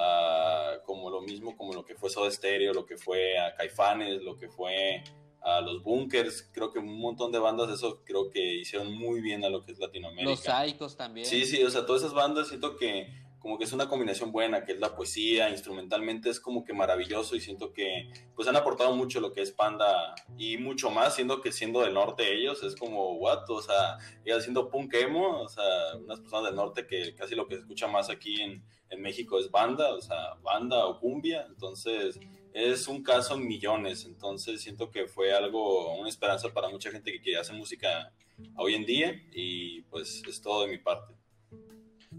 Ah, 0.01 0.77
como 0.85 1.09
lo 1.09 1.19
mismo 1.19 1.57
como 1.57 1.73
lo 1.73 1.83
que 1.83 1.95
fue 1.95 2.11
Soda 2.11 2.29
Stereo, 2.29 2.73
lo 2.73 2.85
que 2.85 2.95
fue 2.95 3.37
a 3.37 3.55
Caifanes, 3.55 4.21
lo 4.21 4.37
que 4.37 4.47
fue 4.47 5.03
a 5.41 5.61
los 5.61 5.83
bunkers, 5.83 6.49
creo 6.51 6.71
que 6.71 6.79
un 6.79 6.99
montón 6.99 7.31
de 7.31 7.39
bandas, 7.39 7.69
eso 7.69 8.03
creo 8.05 8.29
que 8.29 8.55
hicieron 8.55 8.93
muy 8.93 9.21
bien 9.21 9.43
a 9.45 9.49
lo 9.49 9.63
que 9.63 9.71
es 9.71 9.79
Latinoamérica. 9.79 10.29
Los 10.29 10.41
Saicos 10.41 10.97
también. 10.97 11.25
Sí, 11.25 11.45
sí, 11.45 11.63
o 11.63 11.69
sea, 11.69 11.85
todas 11.85 12.03
esas 12.03 12.13
bandas 12.13 12.49
siento 12.49 12.75
que 12.75 13.07
como 13.39 13.57
que 13.57 13.63
es 13.63 13.73
una 13.73 13.87
combinación 13.87 14.31
buena, 14.31 14.63
que 14.63 14.73
es 14.73 14.79
la 14.79 14.95
poesía, 14.95 15.49
instrumentalmente 15.49 16.29
es 16.29 16.39
como 16.39 16.65
que 16.65 16.73
maravilloso 16.73 17.35
y 17.35 17.39
siento 17.39 17.71
que 17.71 18.11
pues 18.35 18.47
han 18.47 18.55
aportado 18.55 18.93
mucho 18.95 19.21
lo 19.21 19.31
que 19.31 19.41
es 19.41 19.51
Panda 19.51 20.13
y 20.37 20.57
mucho 20.57 20.91
más, 20.91 21.15
siendo 21.15 21.41
que 21.41 21.51
siendo 21.51 21.81
del 21.81 21.93
norte 21.93 22.35
ellos, 22.35 22.61
es 22.63 22.75
como, 22.75 23.13
what, 23.13 23.49
o 23.49 23.61
sea, 23.61 23.97
ellos 24.25 24.39
haciendo 24.39 24.69
punk 24.69 24.93
emo, 24.93 25.41
o 25.41 25.47
sea, 25.47 25.63
unas 25.97 26.19
personas 26.19 26.47
del 26.47 26.55
norte 26.55 26.85
que 26.85 27.15
casi 27.15 27.33
lo 27.33 27.47
que 27.47 27.55
se 27.55 27.61
escucha 27.61 27.87
más 27.87 28.09
aquí 28.09 28.41
en, 28.41 28.63
en 28.89 29.01
México 29.01 29.39
es 29.39 29.49
banda, 29.49 29.93
o 29.93 30.01
sea, 30.01 30.35
banda 30.41 30.85
o 30.85 30.99
cumbia, 30.99 31.45
entonces 31.47 32.19
es 32.59 32.87
un 32.87 33.01
caso 33.01 33.35
en 33.35 33.47
millones, 33.47 34.05
entonces 34.05 34.61
siento 34.61 34.91
que 34.91 35.07
fue 35.07 35.33
algo, 35.33 35.95
una 35.95 36.09
esperanza 36.09 36.49
para 36.49 36.69
mucha 36.69 36.91
gente 36.91 37.11
que 37.11 37.21
quiere 37.21 37.39
hacer 37.39 37.55
música 37.55 38.11
hoy 38.55 38.75
en 38.75 38.85
día 38.85 39.21
y 39.31 39.81
pues 39.83 40.21
es 40.27 40.41
todo 40.41 40.63
de 40.63 40.67
mi 40.67 40.77
parte. 40.77 41.13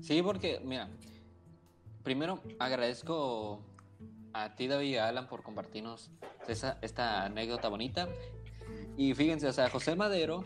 Sí, 0.00 0.23
porque 0.23 0.61
mira, 0.64 0.88
primero 2.02 2.42
agradezco 2.59 3.61
a 4.32 4.54
ti 4.54 4.66
David 4.66 4.88
y 4.88 4.97
Alan 4.97 5.28
por 5.28 5.42
compartirnos 5.42 6.11
esa, 6.49 6.78
esta 6.80 7.25
anécdota 7.25 7.68
bonita 7.68 8.09
y 8.97 9.14
fíjense, 9.14 9.47
o 9.47 9.52
sea, 9.52 9.68
José 9.68 9.94
Madero, 9.94 10.44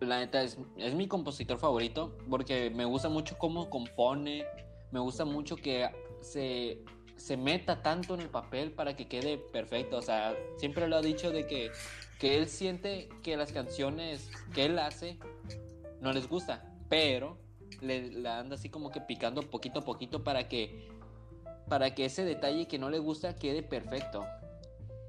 la 0.00 0.18
neta 0.18 0.42
es, 0.42 0.58
es 0.76 0.94
mi 0.94 1.06
compositor 1.06 1.58
favorito 1.58 2.16
porque 2.28 2.70
me 2.70 2.84
gusta 2.84 3.08
mucho 3.08 3.38
cómo 3.38 3.70
compone, 3.70 4.44
me 4.90 5.00
gusta 5.00 5.24
mucho 5.24 5.56
que 5.56 5.88
se 6.20 6.80
se 7.16 7.36
meta 7.36 7.82
tanto 7.82 8.14
en 8.14 8.20
el 8.20 8.28
papel 8.28 8.72
para 8.72 8.96
que 8.96 9.08
quede 9.08 9.38
perfecto. 9.38 9.96
O 9.96 10.02
sea, 10.02 10.34
siempre 10.58 10.88
lo 10.88 10.96
ha 10.96 11.02
dicho 11.02 11.30
de 11.30 11.46
que, 11.46 11.70
que 12.18 12.36
él 12.36 12.48
siente 12.48 13.08
que 13.22 13.36
las 13.36 13.52
canciones 13.52 14.30
que 14.54 14.66
él 14.66 14.78
hace 14.78 15.18
no 16.00 16.12
les 16.12 16.28
gusta, 16.28 16.64
pero 16.88 17.38
le, 17.80 18.28
anda 18.28 18.56
así 18.56 18.68
como 18.68 18.90
que 18.90 19.00
picando 19.00 19.42
poquito 19.42 19.80
a 19.80 19.82
poquito 19.82 20.22
para 20.22 20.48
que, 20.48 20.88
para 21.68 21.94
que 21.94 22.04
ese 22.04 22.24
detalle 22.24 22.68
que 22.68 22.78
no 22.78 22.90
le 22.90 22.98
gusta 22.98 23.34
quede 23.34 23.62
perfecto. 23.62 24.24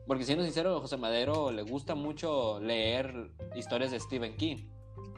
Porque 0.08 0.24
siendo 0.24 0.46
sincero, 0.46 0.80
José 0.80 0.96
Madero 0.96 1.52
le 1.52 1.64
gusta 1.64 1.94
mucho 1.94 2.62
leer 2.62 3.32
historias 3.56 3.92
de 3.92 4.00
Stephen 4.00 4.38
King. 4.38 4.70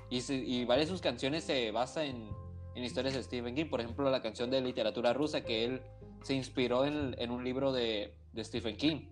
Y, 0.10 0.20
y 0.34 0.66
varias 0.66 0.88
de 0.88 0.94
sus 0.94 1.02
canciones 1.02 1.44
se 1.44 1.70
basan 1.70 2.06
en, 2.06 2.30
en 2.74 2.84
historias 2.84 3.14
de 3.14 3.22
Stephen 3.22 3.54
King. 3.54 3.66
Por 3.70 3.82
ejemplo, 3.82 4.10
la 4.10 4.24
canción 4.24 4.50
de 4.50 4.62
literatura 4.62 5.14
rusa 5.14 5.42
que 5.42 5.66
él 5.66 5.82
se 6.24 6.34
inspiró 6.34 6.86
en, 6.86 7.32
un 7.32 7.44
libro 7.44 7.72
de, 7.72 8.14
Stephen 8.38 8.76
King. 8.78 9.08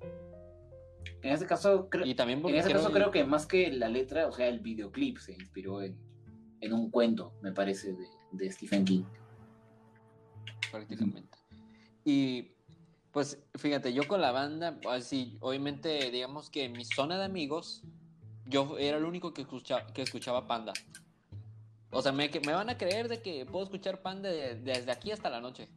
En 1.21 1.33
ese 1.33 1.45
caso, 1.45 1.89
creo, 1.89 2.05
y 2.05 2.15
también 2.15 2.45
en 2.45 2.55
ese 2.55 2.71
caso 2.71 2.91
creo 2.91 3.11
que 3.11 3.23
más 3.23 3.45
que 3.45 3.71
la 3.71 3.89
letra, 3.89 4.27
o 4.27 4.31
sea, 4.31 4.47
el 4.47 4.59
videoclip 4.59 5.17
se 5.17 5.33
inspiró 5.33 5.81
en, 5.81 5.97
un 6.71 6.91
cuento, 6.91 7.33
me 7.41 7.51
parece, 7.51 7.95
de, 8.31 8.51
Stephen 8.51 8.85
King. 8.85 9.03
Prácticamente. 10.71 11.37
Y 12.03 12.51
pues 13.11 13.41
fíjate, 13.55 13.93
yo 13.93 14.07
con 14.07 14.21
la 14.21 14.31
banda, 14.31 14.79
así, 14.89 15.37
obviamente, 15.39 16.11
digamos 16.11 16.49
que 16.49 16.65
en 16.65 16.73
mi 16.73 16.85
zona 16.85 17.17
de 17.17 17.25
amigos, 17.25 17.83
yo 18.45 18.77
era 18.77 18.97
el 18.97 19.05
único 19.05 19.33
que 19.33 19.41
escuchaba, 19.41 19.87
que 19.87 20.03
escuchaba 20.03 20.47
Panda. 20.47 20.73
O 21.89 22.01
sea, 22.01 22.11
me, 22.11 22.29
me 22.45 22.53
van 22.53 22.69
a 22.69 22.77
creer 22.77 23.07
de 23.07 23.21
que 23.21 23.45
puedo 23.45 23.63
escuchar 23.63 24.01
Panda 24.01 24.29
desde 24.29 24.91
aquí 24.91 25.11
hasta 25.11 25.29
la 25.29 25.41
noche 25.41 25.69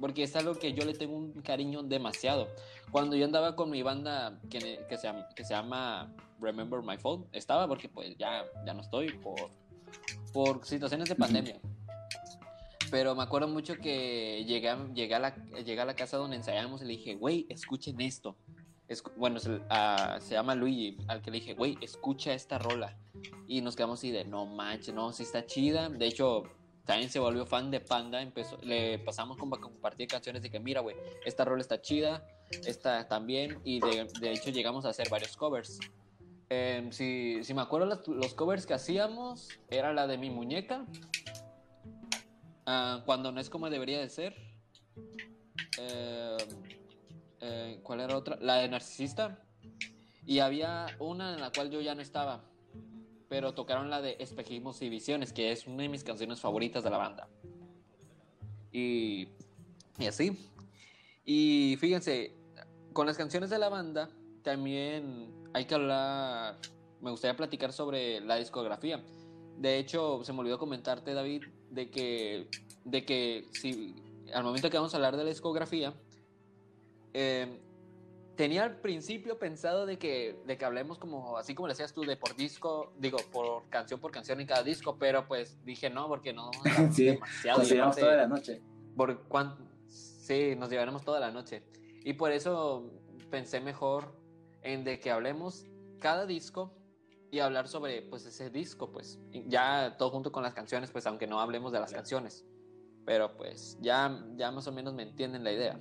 porque 0.00 0.22
es 0.22 0.36
algo 0.36 0.54
que 0.54 0.72
yo 0.72 0.84
le 0.84 0.94
tengo 0.94 1.16
un 1.16 1.32
cariño 1.42 1.82
demasiado. 1.82 2.48
Cuando 2.90 3.16
yo 3.16 3.24
andaba 3.24 3.56
con 3.56 3.70
mi 3.70 3.82
banda 3.82 4.38
que, 4.50 4.80
que, 4.88 4.96
se, 4.96 5.12
que 5.34 5.44
se 5.44 5.54
llama 5.54 6.12
Remember 6.40 6.82
My 6.82 6.96
Fault, 6.96 7.26
estaba 7.32 7.66
porque 7.66 7.88
pues 7.88 8.16
ya, 8.18 8.44
ya 8.64 8.74
no 8.74 8.82
estoy 8.82 9.12
por, 9.18 9.50
por 10.32 10.64
situaciones 10.64 11.08
de 11.08 11.14
pandemia. 11.14 11.60
Pero 12.90 13.14
me 13.14 13.22
acuerdo 13.22 13.48
mucho 13.48 13.76
que 13.76 14.44
llegué, 14.46 14.76
llegué, 14.94 15.14
a, 15.14 15.18
la, 15.18 15.34
llegué 15.64 15.80
a 15.80 15.84
la 15.84 15.96
casa 15.96 16.16
donde 16.16 16.36
ensayamos 16.36 16.82
y 16.82 16.84
le 16.84 16.92
dije, 16.92 17.14
güey, 17.16 17.46
escuchen 17.48 18.00
esto. 18.00 18.36
Es, 18.86 19.02
bueno, 19.16 19.40
se, 19.40 19.50
uh, 19.50 20.20
se, 20.20 20.34
llama 20.34 20.54
Luigi, 20.54 20.96
al 21.08 21.20
que 21.20 21.32
le 21.32 21.40
dije, 21.40 21.54
güey, 21.54 21.76
escucha 21.80 22.32
esta 22.32 22.58
rola. 22.58 22.96
Y 23.48 23.60
nos 23.60 23.74
quedamos 23.74 23.98
así 23.98 24.12
de, 24.12 24.24
no 24.24 24.46
manches, 24.46 24.94
no, 24.94 25.12
sí 25.12 25.24
está 25.24 25.44
chida. 25.44 25.88
De 25.88 26.06
hecho, 26.06 26.44
también 26.86 27.10
se 27.10 27.18
volvió 27.18 27.44
fan 27.44 27.70
de 27.70 27.80
Panda, 27.80 28.22
empezó, 28.22 28.56
le 28.62 29.00
pasamos 29.00 29.36
como 29.36 29.56
a 29.56 29.60
compartir 29.60 30.06
canciones 30.06 30.40
de 30.40 30.50
que 30.50 30.60
mira, 30.60 30.80
güey, 30.80 30.96
esta 31.24 31.44
rol 31.44 31.60
está 31.60 31.82
chida, 31.82 32.24
esta 32.64 33.08
también, 33.08 33.60
y 33.64 33.80
de, 33.80 34.32
hecho 34.32 34.50
llegamos 34.50 34.86
a 34.86 34.90
hacer 34.90 35.10
varios 35.10 35.36
covers. 35.36 35.80
Em, 36.48 36.92
si, 36.92 37.42
me 37.54 37.60
acuerdo 37.60 38.00
los, 38.06 38.34
covers 38.34 38.66
que 38.66 38.74
hacíamos, 38.74 39.48
era 39.68 39.92
la 39.92 40.06
de 40.06 40.16
mi 40.16 40.30
muñeca, 40.30 40.86
ah, 42.66 43.02
cuando 43.04 43.32
no 43.32 43.40
es 43.40 43.50
como 43.50 43.68
debería 43.68 43.98
de 43.98 44.08
ser. 44.08 44.36
Em, 45.78 46.36
eh, 47.40 47.80
¿Cuál 47.82 48.00
era 48.00 48.16
otra? 48.16 48.38
La 48.40 48.56
de 48.56 48.68
Narcisista. 48.68 49.42
Y 50.24 50.38
había 50.38 50.86
una 51.00 51.34
en 51.34 51.40
la 51.40 51.50
cual 51.50 51.70
yo 51.70 51.80
ya 51.80 51.94
no 51.94 52.02
estaba 52.02 52.44
pero 53.28 53.54
tocaron 53.54 53.90
la 53.90 54.00
de 54.00 54.16
Espejismos 54.18 54.80
y 54.82 54.88
Visiones, 54.88 55.32
que 55.32 55.52
es 55.52 55.66
una 55.66 55.82
de 55.82 55.88
mis 55.88 56.04
canciones 56.04 56.40
favoritas 56.40 56.84
de 56.84 56.90
la 56.90 56.98
banda. 56.98 57.28
Y, 58.72 59.28
y 59.98 60.06
así. 60.06 60.36
Y 61.24 61.76
fíjense, 61.80 62.32
con 62.92 63.06
las 63.06 63.16
canciones 63.16 63.50
de 63.50 63.58
la 63.58 63.68
banda 63.68 64.08
también 64.42 65.34
hay 65.52 65.64
que 65.64 65.74
hablar, 65.74 66.56
me 67.00 67.10
gustaría 67.10 67.36
platicar 67.36 67.72
sobre 67.72 68.20
la 68.20 68.36
discografía. 68.36 69.02
De 69.58 69.78
hecho, 69.78 70.22
se 70.22 70.32
me 70.32 70.40
olvidó 70.40 70.58
comentarte, 70.58 71.14
David, 71.14 71.44
de 71.70 71.90
que, 71.90 72.48
de 72.84 73.04
que 73.04 73.48
si 73.52 73.94
al 74.32 74.44
momento 74.44 74.70
que 74.70 74.76
vamos 74.76 74.92
a 74.94 74.98
hablar 74.98 75.16
de 75.16 75.24
la 75.24 75.30
discografía, 75.30 75.94
eh, 77.14 77.58
tenía 78.36 78.64
al 78.64 78.76
principio 78.76 79.38
pensado 79.38 79.86
de 79.86 79.98
que, 79.98 80.38
de 80.46 80.56
que 80.56 80.64
hablemos 80.64 80.98
como, 80.98 81.36
así 81.38 81.54
como 81.54 81.68
le 81.68 81.72
decías 81.72 81.92
tú, 81.92 82.02
de 82.02 82.16
por 82.16 82.36
disco, 82.36 82.92
digo, 82.98 83.18
por 83.32 83.68
canción 83.70 83.98
por 83.98 84.12
canción 84.12 84.40
en 84.40 84.46
cada 84.46 84.62
disco, 84.62 84.96
pero 84.98 85.26
pues 85.26 85.58
dije 85.64 85.90
no, 85.90 86.06
porque 86.06 86.32
no. 86.32 86.50
sí, 86.92 87.06
demasiado. 87.06 87.58
Nos 87.58 87.68
llevamos 87.70 87.96
toda 87.96 88.16
la 88.16 88.26
noche. 88.26 88.62
Por 88.96 89.26
sí, 89.88 90.54
nos 90.56 90.70
llevaremos 90.70 91.04
toda 91.04 91.20
la 91.20 91.30
noche. 91.30 91.62
Y 92.04 92.12
por 92.12 92.30
eso 92.30 92.92
pensé 93.30 93.60
mejor 93.60 94.16
en 94.62 94.84
de 94.84 95.00
que 95.00 95.10
hablemos 95.10 95.66
cada 95.98 96.26
disco 96.26 96.72
y 97.30 97.40
hablar 97.40 97.68
sobre 97.68 98.02
pues 98.02 98.24
ese 98.26 98.50
disco, 98.50 98.92
pues 98.92 99.18
ya 99.46 99.96
todo 99.98 100.10
junto 100.10 100.30
con 100.30 100.42
las 100.42 100.54
canciones, 100.54 100.90
pues 100.90 101.06
aunque 101.06 101.26
no 101.26 101.40
hablemos 101.40 101.72
de 101.72 101.80
las 101.80 101.92
canciones, 101.92 102.46
pero 103.04 103.36
pues 103.36 103.78
ya, 103.80 104.24
ya 104.36 104.50
más 104.52 104.66
o 104.66 104.72
menos 104.72 104.94
me 104.94 105.02
entienden 105.02 105.42
la 105.42 105.52
idea. 105.52 105.80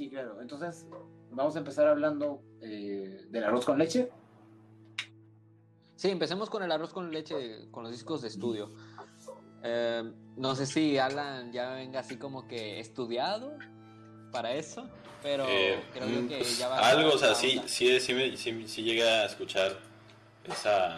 Sí, 0.00 0.08
claro. 0.08 0.40
Entonces, 0.40 0.86
vamos 1.30 1.54
a 1.56 1.58
empezar 1.58 1.86
hablando 1.86 2.40
eh, 2.62 3.26
del 3.28 3.44
arroz 3.44 3.66
con 3.66 3.78
leche. 3.78 4.08
Sí, 5.94 6.08
empecemos 6.08 6.48
con 6.48 6.62
el 6.62 6.72
arroz 6.72 6.94
con 6.94 7.12
leche, 7.12 7.70
con 7.70 7.82
los 7.82 7.92
discos 7.92 8.22
de 8.22 8.28
estudio. 8.28 8.70
Eh, 9.62 10.10
no 10.38 10.54
sé 10.54 10.64
si 10.64 10.96
Alan 10.96 11.52
ya 11.52 11.74
venga 11.74 12.00
así 12.00 12.16
como 12.16 12.48
que 12.48 12.80
estudiado 12.80 13.58
para 14.32 14.54
eso, 14.54 14.88
pero 15.22 15.44
Eh, 15.46 15.84
creo 15.92 16.22
mm, 16.22 16.28
que 16.28 16.44
ya 16.44 16.68
va 16.70 16.78
algo, 16.78 17.10
o 17.12 17.18
sea, 17.18 17.34
sí, 17.34 17.60
sí, 17.66 18.00
sí, 18.00 18.14
me- 18.14 18.38
sí, 18.38 18.66
sí 18.68 18.82
llegué 18.82 19.02
a 19.06 19.26
escuchar 19.26 19.76
esa, 20.44 20.94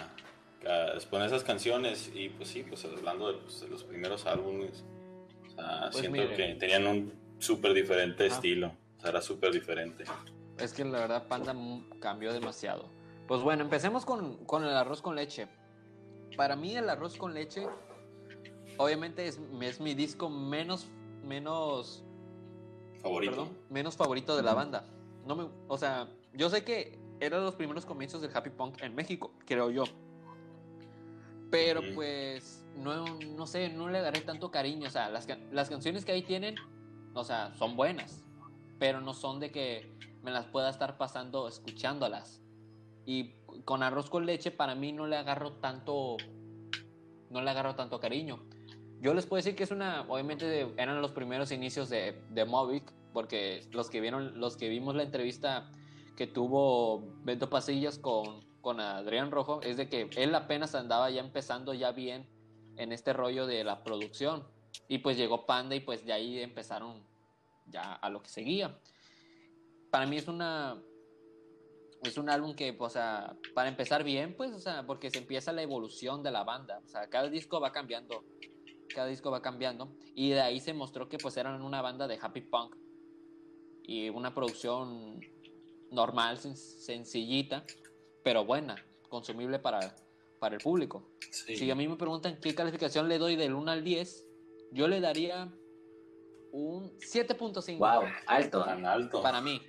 a 0.64 0.92
exponer 0.94 1.26
esas 1.26 1.42
canciones 1.42 2.08
y 2.14 2.28
pues 2.28 2.50
sí, 2.50 2.62
pues 2.62 2.84
hablando 2.84 3.32
de, 3.32 3.38
pues, 3.40 3.62
de 3.62 3.68
los 3.68 3.82
primeros 3.82 4.26
álbumes, 4.26 4.84
o 5.48 5.50
sea, 5.56 5.88
Pues 5.90 5.96
siento 6.02 6.22
mire. 6.22 6.36
que 6.36 6.54
tenían 6.54 6.86
un 6.86 7.12
súper 7.40 7.74
diferente 7.74 8.26
estilo, 8.26 8.76
era 9.04 9.20
súper 9.20 9.52
diferente. 9.52 10.04
Es 10.58 10.72
que 10.72 10.84
la 10.84 11.00
verdad 11.00 11.26
Panda 11.28 11.54
cambió 12.00 12.32
demasiado. 12.32 12.86
Pues 13.26 13.40
bueno, 13.42 13.62
empecemos 13.62 14.04
con, 14.04 14.44
con 14.44 14.64
el 14.64 14.76
arroz 14.76 15.00
con 15.02 15.14
leche. 15.16 15.48
Para 16.36 16.56
mí 16.56 16.76
el 16.76 16.88
arroz 16.88 17.16
con 17.16 17.34
leche, 17.34 17.66
obviamente 18.78 19.26
es, 19.26 19.40
es 19.60 19.80
mi 19.80 19.94
disco 19.94 20.28
menos, 20.28 20.86
menos, 21.24 22.04
Favorito. 23.00 23.32
perdón, 23.32 23.58
menos 23.70 23.96
favorito 23.96 24.36
de 24.36 24.42
la 24.42 24.54
banda. 24.54 24.84
No 25.26 25.36
me, 25.36 25.46
o 25.68 25.78
sea, 25.78 26.08
yo 26.34 26.48
sé 26.50 26.64
que 26.64 26.98
eran 27.20 27.44
los 27.44 27.54
primeros 27.54 27.84
comienzos 27.86 28.20
del 28.22 28.34
happy 28.36 28.50
punk 28.50 28.82
en 28.82 28.94
México, 28.94 29.32
creo 29.46 29.70
yo. 29.70 29.84
Pero 31.50 31.82
pues 31.94 32.64
no, 32.76 33.04
no 33.04 33.46
sé, 33.46 33.68
no 33.68 33.88
le 33.88 33.98
agarré 33.98 34.20
tanto 34.22 34.50
cariño. 34.50 34.86
O 34.88 34.90
sea, 34.90 35.10
las, 35.10 35.26
can- 35.26 35.48
las 35.52 35.68
canciones 35.68 36.04
que 36.04 36.12
ahí 36.12 36.22
tienen, 36.22 36.54
o 37.14 37.24
sea, 37.24 37.54
son 37.56 37.76
buenas, 37.76 38.24
pero 38.82 39.00
no 39.00 39.14
son 39.14 39.38
de 39.38 39.52
que 39.52 39.96
me 40.24 40.32
las 40.32 40.46
pueda 40.46 40.68
estar 40.68 40.98
pasando 40.98 41.46
escuchándolas. 41.46 42.42
Y 43.06 43.34
con 43.64 43.84
arroz 43.84 44.10
con 44.10 44.26
leche 44.26 44.50
para 44.50 44.74
mí 44.74 44.90
no 44.90 45.06
le 45.06 45.16
agarro 45.16 45.52
tanto, 45.52 46.16
no 47.30 47.42
le 47.42 47.48
agarro 47.48 47.76
tanto 47.76 48.00
cariño. 48.00 48.42
Yo 49.00 49.14
les 49.14 49.24
puedo 49.24 49.38
decir 49.38 49.54
que 49.54 49.62
es 49.62 49.70
una, 49.70 50.04
obviamente 50.08 50.66
eran 50.78 51.00
los 51.00 51.12
primeros 51.12 51.52
inicios 51.52 51.90
de, 51.90 52.20
de 52.30 52.44
Movic, 52.44 52.92
porque 53.12 53.64
los 53.70 53.88
que 53.88 54.00
vieron, 54.00 54.40
los 54.40 54.56
que 54.56 54.68
vimos 54.68 54.96
la 54.96 55.04
entrevista 55.04 55.70
que 56.16 56.26
tuvo 56.26 57.04
Bento 57.22 57.48
Pasillas 57.48 58.00
con, 58.00 58.44
con 58.62 58.80
Adrián 58.80 59.30
Rojo, 59.30 59.62
es 59.62 59.76
de 59.76 59.88
que 59.88 60.10
él 60.16 60.34
apenas 60.34 60.74
andaba 60.74 61.08
ya 61.08 61.20
empezando 61.20 61.72
ya 61.72 61.92
bien 61.92 62.28
en 62.76 62.90
este 62.90 63.12
rollo 63.12 63.46
de 63.46 63.62
la 63.62 63.84
producción. 63.84 64.42
Y 64.88 64.98
pues 64.98 65.16
llegó 65.16 65.46
Panda 65.46 65.76
y 65.76 65.80
pues 65.80 66.04
de 66.04 66.14
ahí 66.14 66.40
empezaron 66.40 67.11
ya 67.72 67.94
a 67.94 68.10
lo 68.10 68.22
que 68.22 68.28
seguía. 68.28 68.78
Para 69.90 70.06
mí 70.06 70.16
es 70.16 70.28
una 70.28 70.80
es 72.02 72.18
un 72.18 72.28
álbum 72.28 72.54
que, 72.56 72.74
o 72.76 72.90
sea, 72.90 73.36
para 73.54 73.68
empezar 73.68 74.02
bien, 74.02 74.34
pues, 74.36 74.52
o 74.52 74.58
sea, 74.58 74.84
porque 74.86 75.08
se 75.10 75.18
empieza 75.18 75.52
la 75.52 75.62
evolución 75.62 76.22
de 76.24 76.32
la 76.32 76.42
banda. 76.42 76.80
O 76.84 76.88
sea, 76.88 77.08
cada 77.08 77.28
disco 77.28 77.60
va 77.60 77.70
cambiando. 77.70 78.24
Cada 78.92 79.06
disco 79.06 79.30
va 79.30 79.40
cambiando. 79.40 79.94
Y 80.16 80.30
de 80.30 80.40
ahí 80.40 80.58
se 80.58 80.72
mostró 80.74 81.08
que 81.08 81.18
pues 81.18 81.36
eran 81.36 81.62
una 81.62 81.80
banda 81.80 82.08
de 82.08 82.18
happy 82.20 82.40
punk. 82.40 82.74
Y 83.84 84.08
una 84.08 84.34
producción 84.34 85.20
normal, 85.92 86.38
sen- 86.38 86.56
sencillita, 86.56 87.64
pero 88.24 88.44
buena, 88.44 88.74
consumible 89.08 89.60
para, 89.60 89.94
para 90.40 90.56
el 90.56 90.60
público. 90.60 91.08
Sí. 91.30 91.54
Si 91.56 91.70
a 91.70 91.74
mí 91.76 91.86
me 91.86 91.96
preguntan 91.96 92.40
qué 92.40 92.52
calificación 92.54 93.08
le 93.08 93.18
doy 93.18 93.36
del 93.36 93.54
1 93.54 93.70
al 93.70 93.84
10, 93.84 94.26
yo 94.72 94.88
le 94.88 95.00
daría 95.00 95.52
un 96.52 96.96
7.5 96.98 97.78
Wow, 97.78 98.02
alto. 98.26 98.64
Tan 98.64 98.86
alto. 98.86 99.22
para 99.22 99.40
mí. 99.40 99.60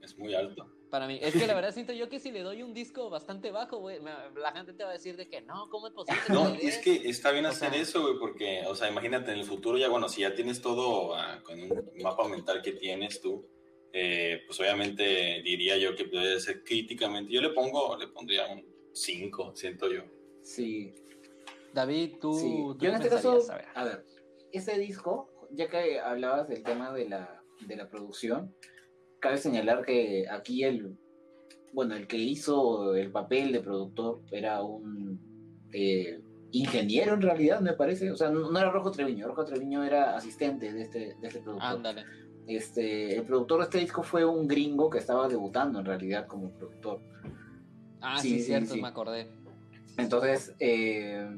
Es 0.00 0.16
muy 0.18 0.34
alto. 0.34 0.68
Para 0.90 1.06
mí, 1.06 1.18
es 1.22 1.32
que 1.32 1.46
la 1.46 1.54
verdad 1.54 1.72
siento 1.72 1.94
yo 1.94 2.10
que 2.10 2.20
si 2.20 2.30
le 2.30 2.42
doy 2.42 2.62
un 2.62 2.74
disco 2.74 3.08
bastante 3.08 3.50
bajo, 3.50 3.78
güey, 3.78 3.98
la 4.36 4.52
gente 4.52 4.74
te 4.74 4.84
va 4.84 4.90
a 4.90 4.92
decir 4.92 5.16
de 5.16 5.26
que 5.26 5.40
no, 5.40 5.70
¿cómo 5.70 5.86
es 5.86 5.94
posible? 5.94 6.20
No, 6.28 6.50
le 6.50 6.58
des?" 6.58 6.76
es 6.76 6.78
que 6.84 7.08
está 7.08 7.30
bien 7.32 7.46
O 7.46 7.48
hacer 7.48 7.70
sea- 7.70 7.80
eso, 7.80 8.02
güey, 8.02 8.18
porque, 8.18 8.62
o 8.66 8.74
sea, 8.74 8.90
imagínate 8.90 9.32
en 9.32 9.38
el 9.38 9.44
futuro 9.46 9.78
ya, 9.78 9.88
bueno, 9.88 10.06
si 10.10 10.20
ya 10.20 10.34
tienes 10.34 10.60
todo 10.60 11.14
ah, 11.14 11.40
con 11.44 11.58
un 11.62 11.90
mapa 12.02 12.28
mental 12.28 12.60
que 12.60 12.72
tienes 12.72 13.22
tú, 13.22 13.48
eh, 13.94 14.42
pues 14.46 14.60
obviamente 14.60 15.40
diría 15.42 15.78
yo 15.78 15.96
que 15.96 16.04
debe 16.04 16.38
ser 16.40 16.62
críticamente. 16.62 17.32
Yo 17.32 17.40
le 17.40 17.50
pongo, 17.50 17.96
le 17.96 18.08
pondría 18.08 18.46
un 18.48 18.62
5, 18.92 19.52
siento 19.56 19.90
yo. 19.90 20.02
Sí, 20.42 20.92
David, 21.72 22.16
tú, 22.20 22.34
sí. 22.34 22.48
tú 22.50 22.78
Yo 22.84 22.90
en 22.90 22.96
este 22.96 23.08
caso? 23.08 23.38
A 23.50 23.56
ver. 23.56 23.64
a 23.74 23.84
ver, 23.84 24.04
ese 24.52 24.78
disco, 24.78 25.31
ya 25.52 25.68
que 25.68 26.00
hablabas 26.00 26.48
del 26.48 26.62
tema 26.62 26.92
de 26.92 27.08
la, 27.08 27.42
de 27.66 27.76
la 27.76 27.88
producción, 27.88 28.54
cabe 29.20 29.38
señalar 29.38 29.84
que 29.84 30.26
aquí 30.30 30.64
el, 30.64 30.96
bueno, 31.72 31.94
el 31.94 32.06
que 32.06 32.18
hizo 32.18 32.94
el 32.94 33.10
papel 33.10 33.52
de 33.52 33.60
productor 33.60 34.22
era 34.30 34.62
un 34.62 35.20
eh, 35.72 36.20
ingeniero 36.50 37.14
en 37.14 37.22
realidad, 37.22 37.60
me 37.60 37.72
parece. 37.72 38.10
O 38.10 38.16
sea, 38.16 38.30
no, 38.30 38.50
no 38.50 38.58
era 38.58 38.70
Rojo 38.70 38.90
Treviño, 38.90 39.26
Rojo 39.28 39.44
Treviño 39.44 39.82
era 39.84 40.16
asistente 40.16 40.72
de 40.72 40.82
este, 40.82 41.16
de 41.20 41.28
este 41.28 41.40
productor. 41.40 41.76
Ándale. 41.76 42.04
Este, 42.46 43.16
el 43.16 43.22
productor 43.22 43.60
de 43.60 43.64
este 43.64 43.78
disco 43.78 44.02
fue 44.02 44.24
un 44.24 44.48
gringo 44.48 44.90
que 44.90 44.98
estaba 44.98 45.28
debutando 45.28 45.78
en 45.78 45.84
realidad 45.84 46.26
como 46.26 46.50
productor. 46.50 47.00
Ah, 48.00 48.18
Sí, 48.20 48.30
sí, 48.30 48.38
sí, 48.40 48.44
cierto, 48.46 48.74
sí. 48.74 48.82
me 48.82 48.88
acordé. 48.88 49.30
Entonces, 49.96 50.54
eh, 50.58 51.28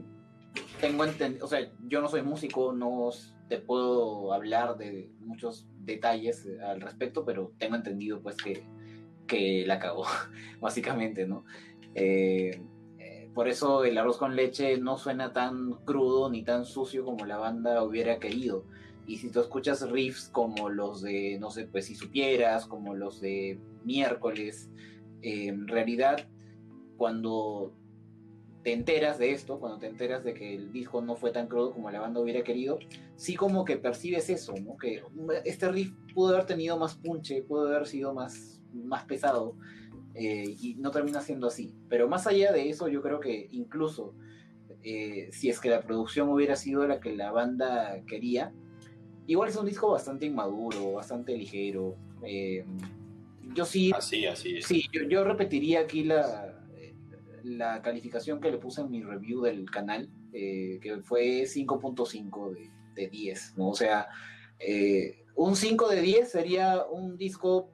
tengo 0.81 1.05
entendido, 1.05 1.44
o 1.44 1.48
sea, 1.48 1.61
yo 1.87 2.00
no 2.00 2.09
soy 2.09 2.22
músico, 2.22 2.72
no 2.72 3.11
te 3.48 3.59
puedo 3.59 4.33
hablar 4.33 4.76
de 4.78 5.11
muchos 5.20 5.66
detalles 5.80 6.46
eh, 6.46 6.61
al 6.62 6.80
respecto, 6.80 7.24
pero 7.24 7.52
tengo 7.59 7.76
entendido 7.76 8.20
pues 8.22 8.37
que, 8.37 8.66
que 9.26 9.64
la 9.66 9.78
cagó, 9.78 10.04
básicamente, 10.61 11.26
¿no? 11.26 11.44
Eh, 11.94 12.62
eh, 12.98 13.30
por 13.35 13.48
eso 13.48 13.85
el 13.85 13.96
arroz 13.98 14.16
con 14.16 14.37
leche 14.37 14.78
no 14.78 14.98
suena 14.98 15.33
tan 15.33 15.72
crudo 15.85 16.30
ni 16.30 16.42
tan 16.42 16.64
sucio 16.64 17.04
como 17.04 17.26
la 17.26 17.38
banda 17.38 17.83
hubiera 17.83 18.18
querido. 18.18 18.64
Y 19.07 19.18
si 19.18 19.30
tú 19.30 19.40
escuchas 19.40 19.88
riffs 19.90 20.30
como 20.30 20.70
los 20.70 21.02
de, 21.02 21.37
no 21.38 21.50
sé, 21.50 21.66
pues 21.66 21.87
si 21.87 21.94
supieras, 21.94 22.66
como 22.66 22.94
los 22.94 23.20
de 23.20 23.61
miércoles, 23.85 24.70
eh, 25.22 25.48
en 25.48 25.68
realidad 25.68 26.26
cuando 26.96 27.74
te 28.64 28.72
enteras 28.72 29.18
de 29.18 29.31
esto, 29.33 29.61
cuando 29.61 29.79
te 29.79 29.87
enteras 29.87 30.24
de 30.24 30.33
que 30.33 30.55
el 30.55 30.72
disco 30.72 31.03
no 31.03 31.14
fue 31.16 31.31
tan 31.31 31.46
crudo 31.48 31.72
como 31.72 31.90
la 31.90 32.00
banda 32.00 32.18
hubiera 32.20 32.42
querido, 32.42 32.79
sí 33.14 33.35
como 33.37 33.64
que 33.64 33.77
percibes 33.77 34.31
eso, 34.31 34.55
¿no? 34.64 34.77
Que 34.79 35.03
este 35.44 35.70
riff 35.70 35.92
pudo 36.14 36.33
haber 36.35 36.46
tenido 36.46 36.79
más 36.79 36.94
punche, 36.94 37.42
pudo 37.42 37.68
haber 37.68 37.87
sido 37.87 38.14
más, 38.14 38.62
más 38.72 39.05
pesado, 39.05 39.55
eh, 40.14 40.57
y 40.59 40.77
no 40.77 40.90
termina 40.90 41.20
siendo 41.20 41.46
así. 41.48 41.74
Pero 41.90 42.09
más 42.09 42.27
allá 42.27 42.53
de 42.53 42.70
eso, 42.70 42.88
yo 42.88 43.03
creo 43.03 43.20
que 43.20 43.48
incluso 43.53 44.14
eh, 44.83 45.29
si 45.31 45.50
es 45.50 45.61
que 45.61 45.68
la 45.68 45.83
producción 45.83 46.31
hubiera 46.31 46.57
sido 46.57 46.87
la 46.87 47.00
que 47.00 47.14
la 47.14 47.33
banda 47.33 48.03
quería, 48.07 48.50
igual 49.27 49.50
es 49.50 49.57
un 49.57 49.66
disco 49.66 49.90
bastante 49.90 50.24
inmaduro, 50.24 50.92
bastante 50.92 51.37
ligero. 51.37 51.96
eh, 52.22 52.64
yo 53.55 53.66
sí 53.66 53.92
Así, 53.94 54.24
así. 54.27 54.57
es. 54.57 54.66
Sí, 54.66 54.85
yo, 54.90 55.03
yo 55.07 55.22
repetiría 55.22 55.81
aquí 55.81 56.03
la, 56.03 56.53
la 57.44 57.83
calificación 57.83 58.40
que 58.40 58.50
le 58.50 58.59
puse 58.59 58.80
en 58.80 58.90
mi 58.90 59.02
review 59.02 59.42
del 59.42 59.70
canal, 59.70 60.09
eh, 60.33 60.78
que 60.83 61.00
fue 61.02 61.42
5.5 61.42 62.54
de, 62.54 62.70
de 62.94 63.09
10, 63.09 63.54
¿no? 63.57 63.68
O 63.68 63.74
sea, 63.74 64.09
eh, 64.59 65.24
un 65.37 65.54
5 65.54 65.88
de 65.88 66.00
10 66.00 66.30
sería 66.30 66.85
un 66.85 67.16
disco 67.16 67.70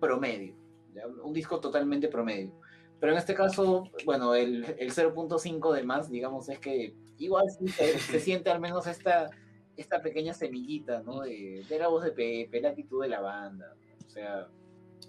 promedio, 0.00 0.56
¿ya? 0.94 1.06
un 1.06 1.32
disco 1.32 1.60
totalmente 1.60 2.08
promedio. 2.08 2.52
Pero 2.98 3.12
en 3.12 3.18
este 3.18 3.34
caso, 3.34 3.84
bueno, 4.04 4.34
el, 4.34 4.64
el 4.78 4.92
0.5 4.92 5.72
de 5.74 5.82
más, 5.82 6.10
digamos, 6.10 6.48
es 6.48 6.58
que 6.58 6.94
igual 7.18 7.46
sí 7.50 7.68
se, 7.68 7.98
se 7.98 8.20
siente 8.20 8.50
al 8.50 8.60
menos 8.60 8.86
esta, 8.86 9.30
esta 9.76 10.00
pequeña 10.02 10.34
semillita, 10.34 11.02
¿no? 11.02 11.20
De, 11.20 11.64
de 11.68 11.78
la 11.78 11.88
voz 11.88 12.04
de 12.04 12.12
Pepe, 12.12 12.60
la 12.60 12.70
actitud 12.70 13.02
de 13.02 13.08
la 13.08 13.20
banda, 13.20 13.74
o 14.06 14.10
sea... 14.10 14.48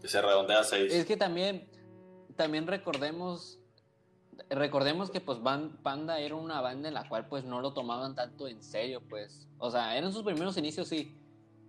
Que 0.01 0.07
se 0.07 0.21
redondea 0.21 0.59
a 0.59 0.63
6. 0.63 0.93
Es 0.93 1.05
que 1.05 1.17
también, 1.17 1.69
también 2.35 2.65
recordemos, 2.65 3.60
recordemos 4.51 5.09
que 5.09 5.21
pues 5.21 5.39
Panda 5.39 6.19
era 6.19 6.35
una 6.35 6.61
banda 6.61 6.87
en 6.87 6.93
la 6.93 7.07
cual 7.07 7.27
pues 7.27 7.43
no 7.43 7.61
lo 7.61 7.73
tomaban 7.73 8.15
tanto 8.15 8.47
en 8.47 8.61
serio, 8.61 9.01
pues. 9.07 9.47
O 9.57 9.71
sea, 9.71 9.97
eran 9.97 10.11
sus 10.13 10.23
primeros 10.23 10.57
inicios, 10.57 10.87
sí. 10.87 11.17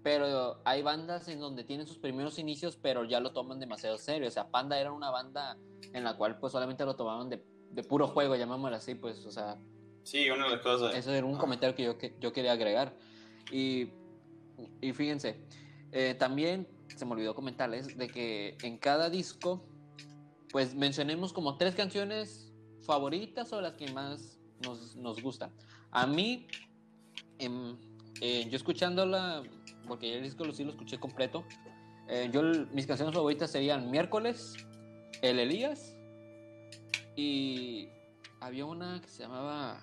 Pero 0.03 0.61
hay 0.64 0.83
bandas 0.83 1.29
en 1.29 1.38
donde 1.38 1.62
tienen 1.62 1.87
sus 1.87 1.99
primeros 1.99 2.38
inicios, 2.38 2.77
pero 2.77 3.05
ya 3.05 3.21
lo 3.21 3.33
toman 3.33 3.61
demasiado 3.61 3.99
serio. 3.99 4.27
O 4.27 4.31
sea, 4.31 4.49
Panda 4.51 4.79
era 4.81 4.90
una 4.92 5.11
banda 5.11 5.57
en 5.92 6.03
la 6.03 6.16
cual 6.16 6.38
pues 6.38 6.53
solamente 6.53 6.85
lo 6.85 6.97
tomaban 6.97 7.31
de, 7.31 7.45
de 7.71 7.83
puro 7.85 8.09
juego, 8.09 8.35
llamémoslo 8.35 8.77
así, 8.77 8.97
pues. 8.97 9.25
O 9.27 9.31
sea, 9.31 9.59
Sí, 10.05 10.29
una 10.31 10.45
de 10.45 10.57
las 10.57 10.61
cosas. 10.62 10.95
eso 10.95 11.12
era 11.12 11.27
un 11.27 11.37
comentario 11.37 11.75
que 11.75 11.85
yo, 11.85 11.99
que 11.99 12.14
yo 12.21 12.33
quería 12.33 12.53
agregar. 12.53 12.97
Y, 13.51 13.90
y 14.81 14.92
fíjense, 14.92 15.47
eh, 15.92 16.14
también 16.18 16.66
se 16.88 17.05
me 17.05 17.12
olvidó 17.12 17.35
comentarles 17.35 17.97
de 17.97 18.09
que 18.09 18.57
en 18.62 18.79
cada 18.79 19.11
disco, 19.11 19.64
pues 20.51 20.75
mencionemos 20.75 21.33
como 21.33 21.57
tres 21.57 21.75
canciones 21.75 22.51
favoritas 22.83 23.53
o 23.53 23.61
las 23.61 23.75
que 23.75 23.90
más 23.92 24.38
nos, 24.64 24.97
nos 24.97 25.23
gustan. 25.23 25.51
A 25.90 26.07
mí, 26.07 26.47
em, 27.38 27.77
eh, 28.21 28.47
yo 28.49 28.57
escuchándola, 28.57 29.42
porque 29.87 30.16
el 30.16 30.23
disco 30.23 30.51
sí 30.53 30.64
lo 30.64 30.71
escuché 30.71 30.99
completo, 30.99 31.45
eh, 32.09 32.31
yo 32.33 32.42
mis 32.73 32.87
canciones 32.87 33.14
favoritas 33.14 33.51
serían 33.51 33.90
Miércoles, 33.90 34.55
El 35.23 35.38
Elías 35.38 35.97
y 37.16 37.88
había 38.40 38.64
una 38.64 39.01
que 39.01 39.09
se 39.09 39.23
llamaba 39.23 39.79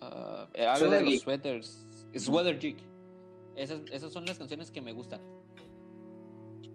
uh, 0.00 0.60
algo 0.68 0.90
de 0.90 1.02
los 1.02 1.20
sweaters, 1.20 1.86
Sweater 2.16 2.58
Jig. 2.58 2.76
Esas, 3.56 3.80
esas 3.90 4.12
son 4.12 4.24
las 4.26 4.38
canciones 4.38 4.70
que 4.70 4.80
me 4.80 4.92
gustan. 4.92 5.20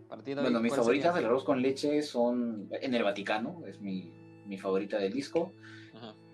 bueno, 0.07 0.59
mis 0.59 0.75
favoritas 0.75 1.13
del 1.15 1.25
arroz 1.25 1.43
con 1.43 1.61
leche 1.61 2.01
son 2.01 2.69
En 2.81 2.93
el 2.93 3.03
Vaticano, 3.03 3.63
es 3.67 3.79
mi, 3.81 4.11
mi 4.47 4.57
favorita 4.57 4.97
del 4.97 5.13
disco. 5.13 5.53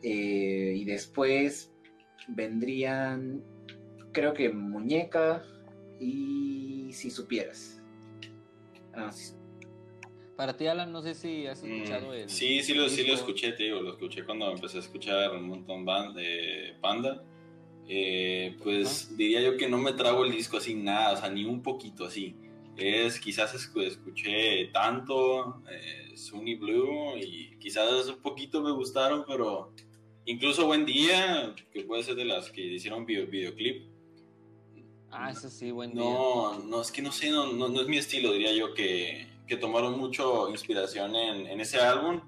Eh, 0.02 0.73
y 0.76 0.84
después 0.84 1.71
vendrían, 2.28 3.41
creo 4.12 4.34
que 4.34 4.49
Muñeca 4.49 5.43
y 5.99 6.89
Si 6.91 7.10
Supieras. 7.10 7.82
Ah, 8.93 9.12
Para 10.36 10.56
ti, 10.58 10.67
Alan, 10.67 10.91
no 10.91 11.02
sé 11.02 11.15
si 11.15 11.47
has 11.47 11.63
escuchado 11.63 12.10
mm, 12.10 12.13
el. 12.13 12.30
Sí, 12.30 12.62
sí 12.62 12.73
lo, 12.73 12.89
sí 12.89 13.06
lo 13.08 13.13
escuché, 13.13 13.54
te 13.54 13.63
digo, 13.63 13.82
lo 13.82 13.91
escuché 13.91 14.26
cuando 14.26 14.52
empecé 14.52 14.78
a 14.78 14.82
escuchar 14.82 15.32
un 15.32 15.47
montón 15.47 15.86
de 16.13 16.76
Panda. 16.82 17.23
Eh, 17.88 18.56
pues 18.63 19.15
diría 19.17 19.41
yo 19.41 19.58
que 19.58 19.67
no 19.67 19.78
me 19.78 19.93
trago 19.93 20.26
el 20.26 20.32
disco 20.32 20.58
así 20.58 20.73
nada, 20.73 21.13
o 21.13 21.17
sea, 21.17 21.30
ni 21.30 21.45
un 21.45 21.62
poquito 21.62 22.06
así. 22.06 22.36
Es 22.77 23.19
quizás 23.19 23.53
escuché 23.53 24.69
tanto 24.73 25.62
eh, 25.69 26.17
Sunny 26.17 26.55
Blue 26.55 27.17
y 27.17 27.57
quizás 27.59 28.07
un 28.07 28.21
poquito 28.21 28.62
me 28.62 28.71
gustaron, 28.71 29.23
pero 29.27 29.73
incluso 30.25 30.65
Buen 30.65 30.86
Día, 30.86 31.53
que 31.71 31.83
puede 31.83 32.03
ser 32.03 32.15
de 32.15 32.25
las 32.25 32.49
que 32.49 32.62
hicieron 32.62 33.05
video, 33.05 33.27
videoclip. 33.27 33.88
Ah, 35.12 35.29
eso 35.29 35.49
sí, 35.49 35.69
buen 35.69 35.93
día. 35.93 36.03
No, 36.03 36.57
no, 36.59 36.81
es 36.81 36.91
que 36.91 37.03
no 37.03 37.12
sé, 37.12 37.29
no, 37.29 37.53
no, 37.53 37.81
es 37.81 37.88
mi 37.88 37.97
estilo, 37.97 38.31
diría 38.31 38.51
yo, 38.53 38.73
que, 38.73 39.27
que 39.45 39.57
tomaron 39.57 39.99
mucho 39.99 40.49
inspiración 40.49 41.15
en, 41.15 41.45
en 41.45 41.62
ese 41.62 41.77
álbum 41.77 42.19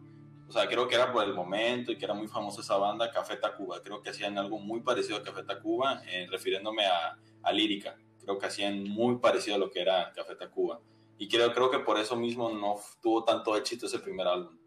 o 0.47 0.51
sea, 0.51 0.67
creo 0.67 0.87
que 0.87 0.95
era 0.95 1.11
por 1.11 1.23
el 1.23 1.33
momento 1.33 1.91
y 1.91 1.97
que 1.97 2.05
era 2.05 2.13
muy 2.13 2.27
famosa 2.27 2.61
esa 2.61 2.77
banda, 2.77 3.09
Café 3.11 3.37
Tacuba. 3.37 3.81
Creo 3.81 4.01
que 4.01 4.11
hacían 4.11 4.37
algo 4.37 4.59
muy 4.59 4.81
parecido 4.81 5.17
a 5.17 5.23
Café 5.23 5.43
Tacuba, 5.43 6.03
eh, 6.07 6.27
refiriéndome 6.29 6.85
a, 6.85 7.17
a, 7.41 7.51
lírica. 7.51 7.97
Creo 8.25 8.39
que 8.39 8.47
hacían 8.47 8.83
muy 8.83 9.17
parecido 9.19 9.55
a 9.55 9.59
lo 9.59 9.71
que 9.71 9.81
era 9.81 10.11
Café 10.13 10.35
Tacuba. 10.35 10.81
Y 11.17 11.29
creo, 11.29 11.53
creo 11.53 11.71
que 11.71 11.79
por 11.79 11.97
eso 11.97 12.15
mismo 12.15 12.49
no 12.49 12.75
tuvo 13.01 13.23
tanto 13.23 13.55
éxito 13.55 13.85
ese 13.85 13.99
primer 13.99 14.27
álbum. 14.27 14.57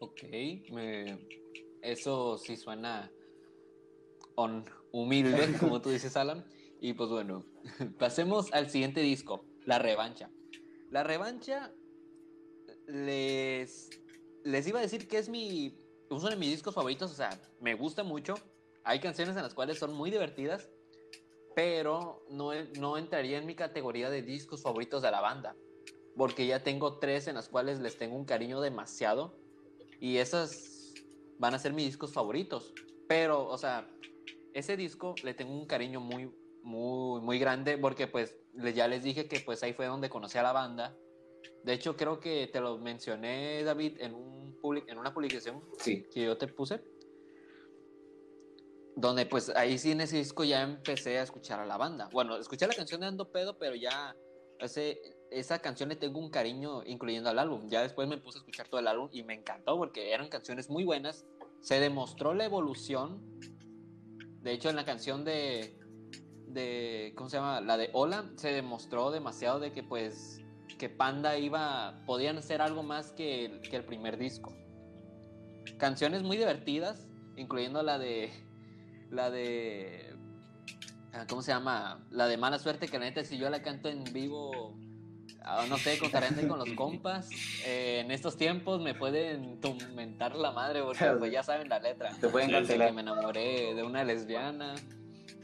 Ok, 0.00 0.22
eso 1.82 2.38
sí 2.38 2.56
suena 2.56 3.10
on, 4.36 4.64
humilde, 4.92 5.56
como 5.60 5.80
tú 5.80 5.90
dices, 5.90 6.16
Alan. 6.16 6.44
Y 6.80 6.92
pues 6.92 7.10
bueno, 7.10 7.44
pasemos 7.98 8.52
al 8.52 8.70
siguiente 8.70 9.00
disco, 9.00 9.44
La 9.64 9.78
Revancha. 9.78 10.30
La 10.90 11.02
Revancha 11.02 11.72
les, 12.86 13.90
les 14.44 14.66
iba 14.66 14.78
a 14.78 14.82
decir 14.82 15.08
que 15.08 15.18
es 15.18 15.28
mi, 15.28 15.76
uno 16.10 16.28
de 16.28 16.36
mis 16.36 16.50
discos 16.50 16.74
favoritos, 16.74 17.10
o 17.10 17.14
sea, 17.14 17.30
me 17.60 17.74
gusta 17.74 18.04
mucho. 18.04 18.34
Hay 18.84 19.00
canciones 19.00 19.36
en 19.36 19.42
las 19.42 19.54
cuales 19.54 19.78
son 19.78 19.92
muy 19.92 20.10
divertidas, 20.10 20.70
pero 21.58 22.22
no, 22.30 22.52
no 22.78 22.96
entraría 22.98 23.36
en 23.36 23.44
mi 23.44 23.56
categoría 23.56 24.10
de 24.10 24.22
discos 24.22 24.62
favoritos 24.62 25.02
de 25.02 25.10
la 25.10 25.20
banda, 25.20 25.56
porque 26.16 26.46
ya 26.46 26.62
tengo 26.62 27.00
tres 27.00 27.26
en 27.26 27.34
las 27.34 27.48
cuales 27.48 27.80
les 27.80 27.98
tengo 27.98 28.14
un 28.14 28.24
cariño 28.24 28.60
demasiado 28.60 29.34
y 29.98 30.18
esas 30.18 30.94
van 31.36 31.54
a 31.54 31.58
ser 31.58 31.72
mis 31.72 31.86
discos 31.86 32.12
favoritos. 32.12 32.72
Pero, 33.08 33.44
o 33.48 33.58
sea, 33.58 33.90
ese 34.54 34.76
disco 34.76 35.16
le 35.24 35.34
tengo 35.34 35.52
un 35.52 35.66
cariño 35.66 35.98
muy, 35.98 36.32
muy, 36.62 37.20
muy 37.22 37.40
grande 37.40 37.76
porque 37.76 38.06
pues 38.06 38.36
ya 38.72 38.86
les 38.86 39.02
dije 39.02 39.26
que 39.26 39.40
pues 39.40 39.60
ahí 39.64 39.72
fue 39.72 39.86
donde 39.86 40.08
conocí 40.08 40.38
a 40.38 40.44
la 40.44 40.52
banda 40.52 40.96
de 41.62 41.72
hecho, 41.72 41.96
creo 41.96 42.20
que 42.20 42.46
te 42.46 42.60
lo 42.60 42.78
mencioné, 42.78 43.62
David, 43.62 44.00
en, 44.00 44.14
un 44.14 44.56
en 44.86 44.98
una 44.98 45.12
publicación 45.12 45.62
que 45.84 46.08
yo 46.14 46.36
te 46.36 46.48
puse. 46.48 46.80
Donde 49.00 49.26
pues 49.26 49.50
ahí 49.50 49.78
sí 49.78 49.92
en 49.92 50.00
ese 50.00 50.16
disco 50.16 50.42
ya 50.42 50.62
empecé 50.62 51.20
a 51.20 51.22
escuchar 51.22 51.60
a 51.60 51.66
la 51.66 51.76
banda. 51.76 52.08
Bueno, 52.12 52.36
escuché 52.36 52.66
la 52.66 52.74
canción 52.74 53.00
de 53.00 53.06
Ando 53.06 53.30
Pedo, 53.30 53.56
pero 53.56 53.76
ya 53.76 54.16
ese, 54.58 55.00
esa 55.30 55.60
canción 55.60 55.88
le 55.88 55.94
tengo 55.94 56.18
un 56.18 56.30
cariño 56.30 56.82
incluyendo 56.84 57.30
al 57.30 57.38
álbum. 57.38 57.68
Ya 57.68 57.80
después 57.80 58.08
me 58.08 58.18
puse 58.18 58.38
a 58.38 58.40
escuchar 58.40 58.66
todo 58.66 58.80
el 58.80 58.88
álbum 58.88 59.08
y 59.12 59.22
me 59.22 59.34
encantó 59.34 59.76
porque 59.76 60.12
eran 60.12 60.28
canciones 60.28 60.68
muy 60.68 60.82
buenas. 60.82 61.24
Se 61.60 61.78
demostró 61.78 62.34
la 62.34 62.44
evolución. 62.44 63.22
De 64.42 64.50
hecho, 64.50 64.68
en 64.68 64.74
la 64.74 64.84
canción 64.84 65.24
de, 65.24 65.78
de 66.48 67.12
¿cómo 67.16 67.30
se 67.30 67.36
llama? 67.36 67.60
La 67.60 67.76
de 67.76 67.90
Hola, 67.92 68.28
se 68.34 68.52
demostró 68.52 69.12
demasiado 69.12 69.60
de 69.60 69.70
que 69.70 69.84
pues 69.84 70.40
que 70.76 70.88
Panda 70.88 71.38
iba, 71.38 72.02
podían 72.04 72.42
ser 72.42 72.62
algo 72.62 72.82
más 72.82 73.12
que 73.12 73.44
el, 73.44 73.60
que 73.60 73.76
el 73.76 73.84
primer 73.84 74.18
disco. 74.18 74.52
Canciones 75.76 76.24
muy 76.24 76.36
divertidas, 76.36 77.06
incluyendo 77.36 77.82
la 77.84 77.98
de, 77.98 78.32
la 79.10 79.30
de, 79.30 80.14
ah, 81.12 81.26
¿cómo 81.28 81.42
se 81.42 81.52
llama? 81.52 82.04
La 82.10 82.26
de 82.26 82.36
Mala 82.36 82.58
Suerte, 82.58 82.88
que 82.88 82.98
la 82.98 83.06
neta 83.06 83.24
si 83.24 83.38
yo 83.38 83.48
la 83.50 83.62
canto 83.62 83.88
en 83.88 84.04
vivo, 84.04 84.74
ah, 85.42 85.64
no 85.68 85.76
sé, 85.78 85.98
con 85.98 86.10
con 86.48 86.58
los 86.58 86.70
compas, 86.72 87.30
eh, 87.64 88.00
en 88.04 88.10
estos 88.10 88.36
tiempos 88.36 88.80
me 88.80 88.94
pueden 88.94 89.60
tormentar 89.60 90.36
la 90.36 90.52
madre 90.52 90.82
porque 90.82 91.04
pues 91.18 91.32
ya 91.32 91.42
saben 91.42 91.68
la 91.68 91.78
letra. 91.78 92.10
Te 92.20 92.28
pueden 92.28 92.50
cancelar. 92.50 92.88
Que 92.88 92.94
me 92.94 93.02
enamoré 93.02 93.74
de 93.74 93.82
una 93.82 94.04
lesbiana, 94.04 94.74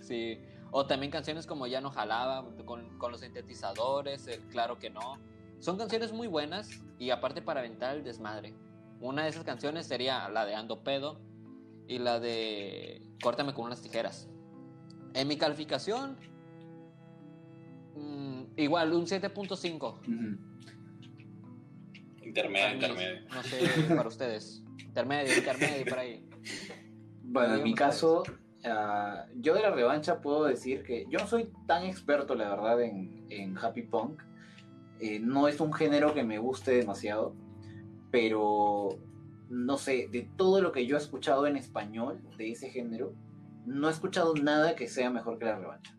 sí. 0.00 0.40
O 0.70 0.87
también 0.87 1.12
canciones 1.12 1.46
como 1.46 1.68
Ya 1.68 1.81
no 1.81 1.90
jalaba, 1.90 2.44
con, 2.64 2.98
con 2.98 3.12
los 3.12 3.20
sintetizadores, 3.20 4.27
el 4.27 4.40
Claro 4.48 4.79
que 4.79 4.90
no. 4.90 5.18
Son 5.61 5.79
canciones 5.79 6.12
muy 6.12 6.27
buenas 6.27 6.68
y 6.98 7.11
aparte 7.11 7.40
para 7.40 7.61
aventar 7.61 7.96
el 7.96 8.05
desmadre. 8.05 8.55
Una 9.00 9.22
de 9.24 9.31
esas 9.31 9.44
canciones 9.44 9.87
sería 9.87 10.29
la 10.29 10.44
de 10.44 10.55
Ando 10.55 10.83
Pedo 10.83 11.20
y 11.88 11.99
la 11.99 12.20
de 12.20 13.03
Córtame 13.23 13.55
con 13.55 13.66
unas 13.66 13.81
tijeras. 13.81 14.29
En 15.14 15.29
mi 15.29 15.37
calificación, 15.37 16.18
mm, 17.94 18.42
igual, 18.57 18.92
un 18.92 19.07
7.5. 19.07 20.01
Intermedio, 22.23 22.75
intermedio. 22.75 23.20
No 23.33 23.42
sé, 23.42 23.94
para 23.94 24.09
ustedes. 24.09 24.62
Intermedio, 24.79 25.37
intermedio, 25.37 25.85
por 25.87 25.99
ahí. 25.99 26.29
Bueno, 27.23 27.55
en 27.57 27.62
mi 27.62 27.75
caso, 27.75 28.23
Ah, 28.66 29.27
yo 29.37 29.55
de 29.55 29.61
la 29.61 29.70
revancha 29.70 30.23
puedo 30.23 30.44
decir 30.44 30.85
que 30.85 31.07
yo 31.11 31.18
no 31.18 31.27
soy 31.27 31.51
tan 31.66 31.85
experto, 31.85 32.35
la 32.35 32.49
verdad, 32.49 32.81
en, 32.81 33.59
happy 33.61 33.83
punk. 33.83 34.23
Eh, 35.01 35.20
no 35.20 35.49
es 35.49 35.61
un 35.61 35.73
género 35.73 36.14
que 36.14 36.25
me 36.25 36.38
guste 36.38 36.70
demasiado, 36.73 37.35
pero 38.11 38.88
no 39.48 39.76
sé, 39.78 40.09
de 40.11 40.28
todo 40.37 40.61
lo 40.61 40.72
que 40.72 40.87
yo 40.87 40.96
he 40.96 41.00
escuchado 41.00 41.46
en 41.46 41.57
español 41.57 42.20
de 42.37 42.50
ese 42.50 42.70
género, 42.70 43.14
no 43.66 43.88
he 43.88 43.90
escuchado 43.90 44.35
nada 44.35 44.74
que 44.74 44.88
sea 44.88 45.11
mejor 45.11 45.38
que 45.38 45.46
la 45.46 45.59
revancha. 45.59 45.94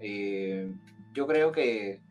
Eh, 0.00 0.72
yo 1.14 1.26
creo 1.26 1.52
que, 1.52 2.02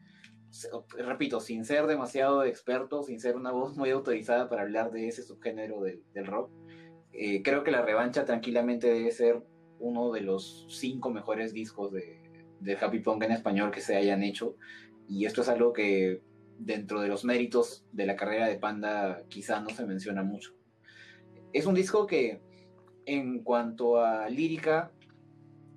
repito, 0.97 1.39
sin 1.39 1.65
ser 1.65 1.85
demasiado 1.87 2.43
experto, 2.43 3.03
sin 3.03 3.19
ser 3.19 3.35
una 3.35 3.51
voz 3.51 3.77
muy 3.77 3.91
autorizada 3.91 4.49
para 4.49 4.63
hablar 4.63 4.91
de 4.91 5.07
ese 5.07 5.23
subgénero 5.23 5.81
del 5.81 6.25
rock, 6.25 6.51
eh, 7.13 7.43
creo 7.43 7.63
que 7.63 7.71
la 7.71 7.81
revancha 7.81 8.25
tranquilamente 8.25 8.87
debe 8.87 9.11
ser 9.11 9.43
uno 9.79 10.11
de 10.11 10.21
los 10.21 10.65
cinco 10.69 11.11
mejores 11.11 11.53
discos 11.53 11.91
de, 11.91 12.23
Happy 12.81 12.99
Punk 12.99 13.23
en 13.23 13.31
español 13.31 13.69
que 13.69 13.81
se 13.81 13.95
hayan 13.95 14.23
hecho. 14.23 14.55
Y 15.07 15.25
esto 15.25 15.41
es 15.41 15.49
algo 15.49 15.71
que 15.71 16.23
dentro 16.57 16.99
de 16.99 17.07
los 17.07 17.23
méritos 17.23 17.85
de 17.91 18.07
la 18.07 18.15
carrera 18.15 18.47
de 18.47 18.57
Panda 18.57 19.23
quizá 19.29 19.59
no 19.59 19.69
se 19.69 19.85
menciona 19.85 20.23
mucho. 20.23 20.54
Es 21.55 21.65
un 21.65 21.73
disco 21.73 22.05
que 22.05 22.41
en 23.05 23.43
cuanto 23.43 23.99
a 23.99 24.27
lírica 24.29 24.91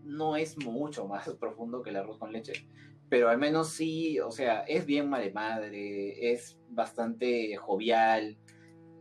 no 0.05 0.37
es 0.37 0.59
mucho 0.59 1.07
más 1.07 1.29
profundo 1.41 1.83
que 1.83 1.91
el 1.91 1.97
arroz 1.97 2.19
con 2.19 2.33
leche, 2.33 2.69
pero 3.09 3.29
al 3.29 3.38
menos 3.38 3.71
sí, 3.71 4.19
o 4.21 4.31
sea, 4.31 4.61
es 4.62 4.85
bien 4.87 5.09
madre 5.09 5.33
madre, 5.33 6.33
es 6.33 6.59
bastante 6.69 7.57
jovial, 7.57 8.37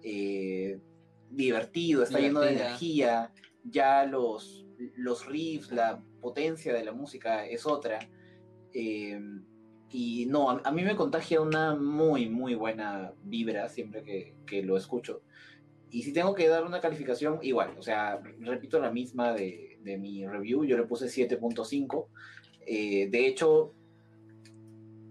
eh, 0.04 0.80
divertido, 1.30 2.04
está 2.04 2.20
lleno 2.20 2.42
de 2.42 2.54
energía, 2.54 3.34
ya 3.64 4.06
los 4.06 4.68
los 4.96 5.26
riffs, 5.26 5.72
la 5.72 6.00
potencia 6.22 6.74
de 6.74 6.86
la 6.86 6.92
música 6.92 7.46
es 7.46 7.66
otra. 7.66 8.00
Eh, 8.74 9.20
y 9.90 10.26
no, 10.26 10.50
a, 10.50 10.72
mí 10.72 10.84
me 10.84 10.96
contagia 10.96 11.42
una 11.42 11.76
muy, 11.76 12.28
muy 12.28 12.56
buena 12.56 13.14
vibra 13.24 13.70
siempre 13.70 14.04
que, 14.46 14.64
lo 14.64 14.78
escucho. 14.78 15.22
Y 15.90 16.04
si 16.04 16.14
tengo 16.14 16.36
que 16.36 16.48
dar 16.48 16.66
una 16.66 16.82
calificación, 16.82 17.40
igual, 17.42 17.76
o 17.78 17.82
sea, 17.82 18.22
repito 18.40 18.80
la 18.80 18.92
misma 18.92 19.34
de, 19.34 19.80
mi 20.00 20.28
review, 20.28 20.66
yo 20.66 20.76
le 20.76 20.84
puse 20.84 21.06
7.5. 21.06 22.08
Eh, 22.66 23.08
de 23.10 23.26
hecho, 23.26 23.74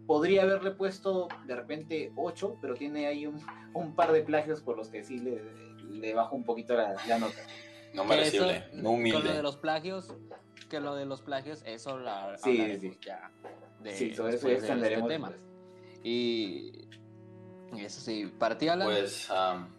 podría 0.07 0.43
haberle 0.43 0.73
puesto 0.73 1.29
de 1.47 1.57
repente 1.57 2.13
8, 2.15 2.59
pero 2.61 2.75
tiene 2.75 3.07
ahí 3.07 3.27
un, 3.27 3.41
un 3.73 3.95
par 3.95 4.13
de 4.13 4.23
plagios 4.23 4.61
por 4.61 4.77
los 4.77 4.89
que 4.89 5.03
sí 5.03 5.19
le, 5.19 5.41
le 5.91 6.15
bajo 6.15 6.37
un 6.37 6.45
poquito 6.45 6.75
la, 6.75 6.95
la 7.09 7.19
nota. 7.19 7.41
No 7.95 8.05
merecible, 8.05 8.65
no 8.75 8.91
humilde. 8.91 9.19
Con 9.19 9.29
lo 9.29 9.35
de 9.35 9.43
los 9.43 9.57
plagios, 9.57 10.15
que 10.69 10.81
lo 10.81 10.95
de 10.95 11.07
los 11.07 11.23
plagios, 11.23 11.63
eso 11.65 11.99
la 11.99 12.37
Sí, 12.39 12.79
sí. 12.79 12.99
ya. 13.01 13.31
De, 13.83 13.95
Sí, 13.95 14.15
sobre 14.15 14.35
eso 14.35 14.49
ya 14.49 14.77
de 14.77 14.95
este 14.95 15.03
tema. 15.09 15.33
Y 16.03 16.87
eso 17.79 18.01
sí, 18.01 18.31
para 18.39 18.59
ti, 18.59 18.69
Alan, 18.69 18.89
Pues 18.89 19.31
am, 19.31 19.76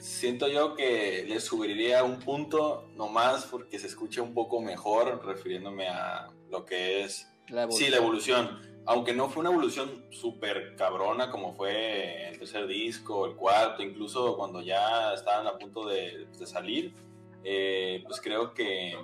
siento 0.00 0.48
yo 0.48 0.74
que 0.74 1.24
le 1.28 1.40
subiría 1.40 2.04
un 2.04 2.18
punto 2.20 2.88
nomás 2.94 3.44
porque 3.46 3.78
se 3.78 3.86
escucha 3.86 4.22
un 4.22 4.34
poco 4.34 4.60
mejor, 4.60 5.24
refiriéndome 5.24 5.88
a 5.88 6.28
lo 6.50 6.64
que 6.64 7.02
es 7.02 7.28
la 7.48 7.70
Sí, 7.70 7.88
la 7.88 7.96
evolución. 7.98 8.60
Aunque 8.88 9.12
no 9.12 9.28
fue 9.28 9.40
una 9.40 9.50
evolución 9.50 10.04
súper 10.10 10.76
cabrona 10.76 11.30
como 11.30 11.54
fue 11.54 12.28
el 12.28 12.38
tercer 12.38 12.66
disco, 12.68 13.26
el 13.26 13.34
cuarto, 13.34 13.82
incluso 13.82 14.36
cuando 14.36 14.60
ya 14.62 15.12
estaban 15.12 15.46
a 15.46 15.58
punto 15.58 15.86
de, 15.88 16.26
de 16.38 16.46
salir, 16.46 16.94
eh, 17.42 18.02
pues 18.06 18.20
creo 18.20 18.54
que 18.54 18.96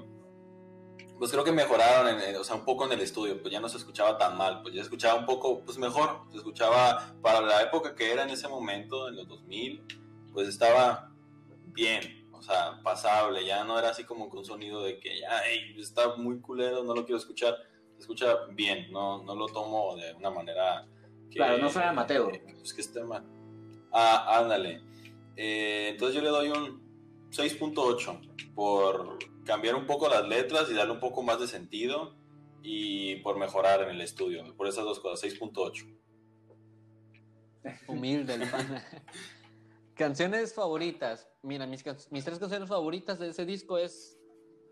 pues 1.18 1.30
creo 1.30 1.44
que 1.44 1.52
mejoraron, 1.52 2.08
en 2.08 2.20
el- 2.30 2.36
o 2.36 2.42
sea, 2.42 2.56
un 2.56 2.64
poco 2.64 2.84
en 2.84 2.92
el 2.92 3.00
estudio, 3.00 3.40
pues 3.40 3.52
ya 3.52 3.60
no 3.60 3.68
se 3.68 3.76
escuchaba 3.76 4.18
tan 4.18 4.36
mal, 4.36 4.60
pues 4.62 4.74
ya 4.74 4.80
se 4.80 4.86
escuchaba 4.86 5.20
un 5.20 5.26
poco, 5.26 5.60
pues 5.60 5.78
mejor, 5.78 6.22
se 6.32 6.38
escuchaba 6.38 7.14
para 7.22 7.40
la 7.40 7.62
época 7.62 7.94
que 7.94 8.10
era 8.10 8.24
en 8.24 8.30
ese 8.30 8.48
momento, 8.48 9.06
en 9.08 9.14
los 9.16 9.28
2000, 9.28 9.84
pues 10.32 10.48
estaba 10.48 11.10
bien, 11.66 12.28
o 12.32 12.42
sea, 12.42 12.80
pasable, 12.82 13.44
ya 13.44 13.64
no 13.64 13.78
era 13.78 13.90
así 13.90 14.04
como 14.04 14.28
con 14.28 14.44
sonido 14.44 14.82
de 14.82 14.98
que 14.98 15.20
ya, 15.20 15.40
"Ey, 15.46 15.74
está 15.80 16.16
muy 16.16 16.40
culero, 16.40 16.82
no 16.84 16.94
lo 16.94 17.04
quiero 17.04 17.18
escuchar, 17.18 17.56
se 17.94 18.00
escucha 18.00 18.46
bien, 18.50 18.90
no, 18.90 19.22
no 19.22 19.34
lo 19.34 19.46
tomo 19.46 19.96
de 19.96 20.12
una 20.14 20.30
manera 20.30 20.86
que... 21.30 21.36
Claro, 21.36 21.58
no 21.58 21.70
suena 21.70 21.90
amateur. 21.90 22.32
que, 22.32 22.54
Pues 22.54 22.74
que 22.74 22.80
esté 22.80 23.02
mal. 23.04 23.24
Ah, 23.92 24.38
ándale. 24.38 24.82
Eh, 25.36 25.90
entonces 25.90 26.16
yo 26.16 26.22
le 26.22 26.28
doy 26.30 26.48
un 26.50 26.82
6.8 27.30 28.52
por 28.54 29.18
cambiar 29.44 29.74
un 29.74 29.86
poco 29.86 30.08
las 30.08 30.26
letras 30.26 30.70
y 30.70 30.74
darle 30.74 30.92
un 30.92 31.00
poco 31.00 31.22
más 31.22 31.40
de 31.40 31.46
sentido 31.46 32.14
y 32.62 33.16
por 33.16 33.38
mejorar 33.38 33.82
en 33.82 33.90
el 33.90 34.00
estudio, 34.00 34.44
por 34.56 34.68
esas 34.68 34.84
dos 34.84 35.00
cosas, 35.00 35.30
6.8. 35.30 35.86
humilde 37.88 38.34
el 38.34 38.50
pana. 38.50 38.84
Canciones 40.02 40.52
favoritas. 40.52 41.28
Mira, 41.42 41.66
mis, 41.66 41.82
can- 41.84 41.96
mis 42.10 42.24
tres 42.24 42.38
canciones 42.40 42.68
favoritas 42.68 43.18
de 43.20 43.28
ese 43.28 43.46
disco 43.46 43.78
es 43.78 44.18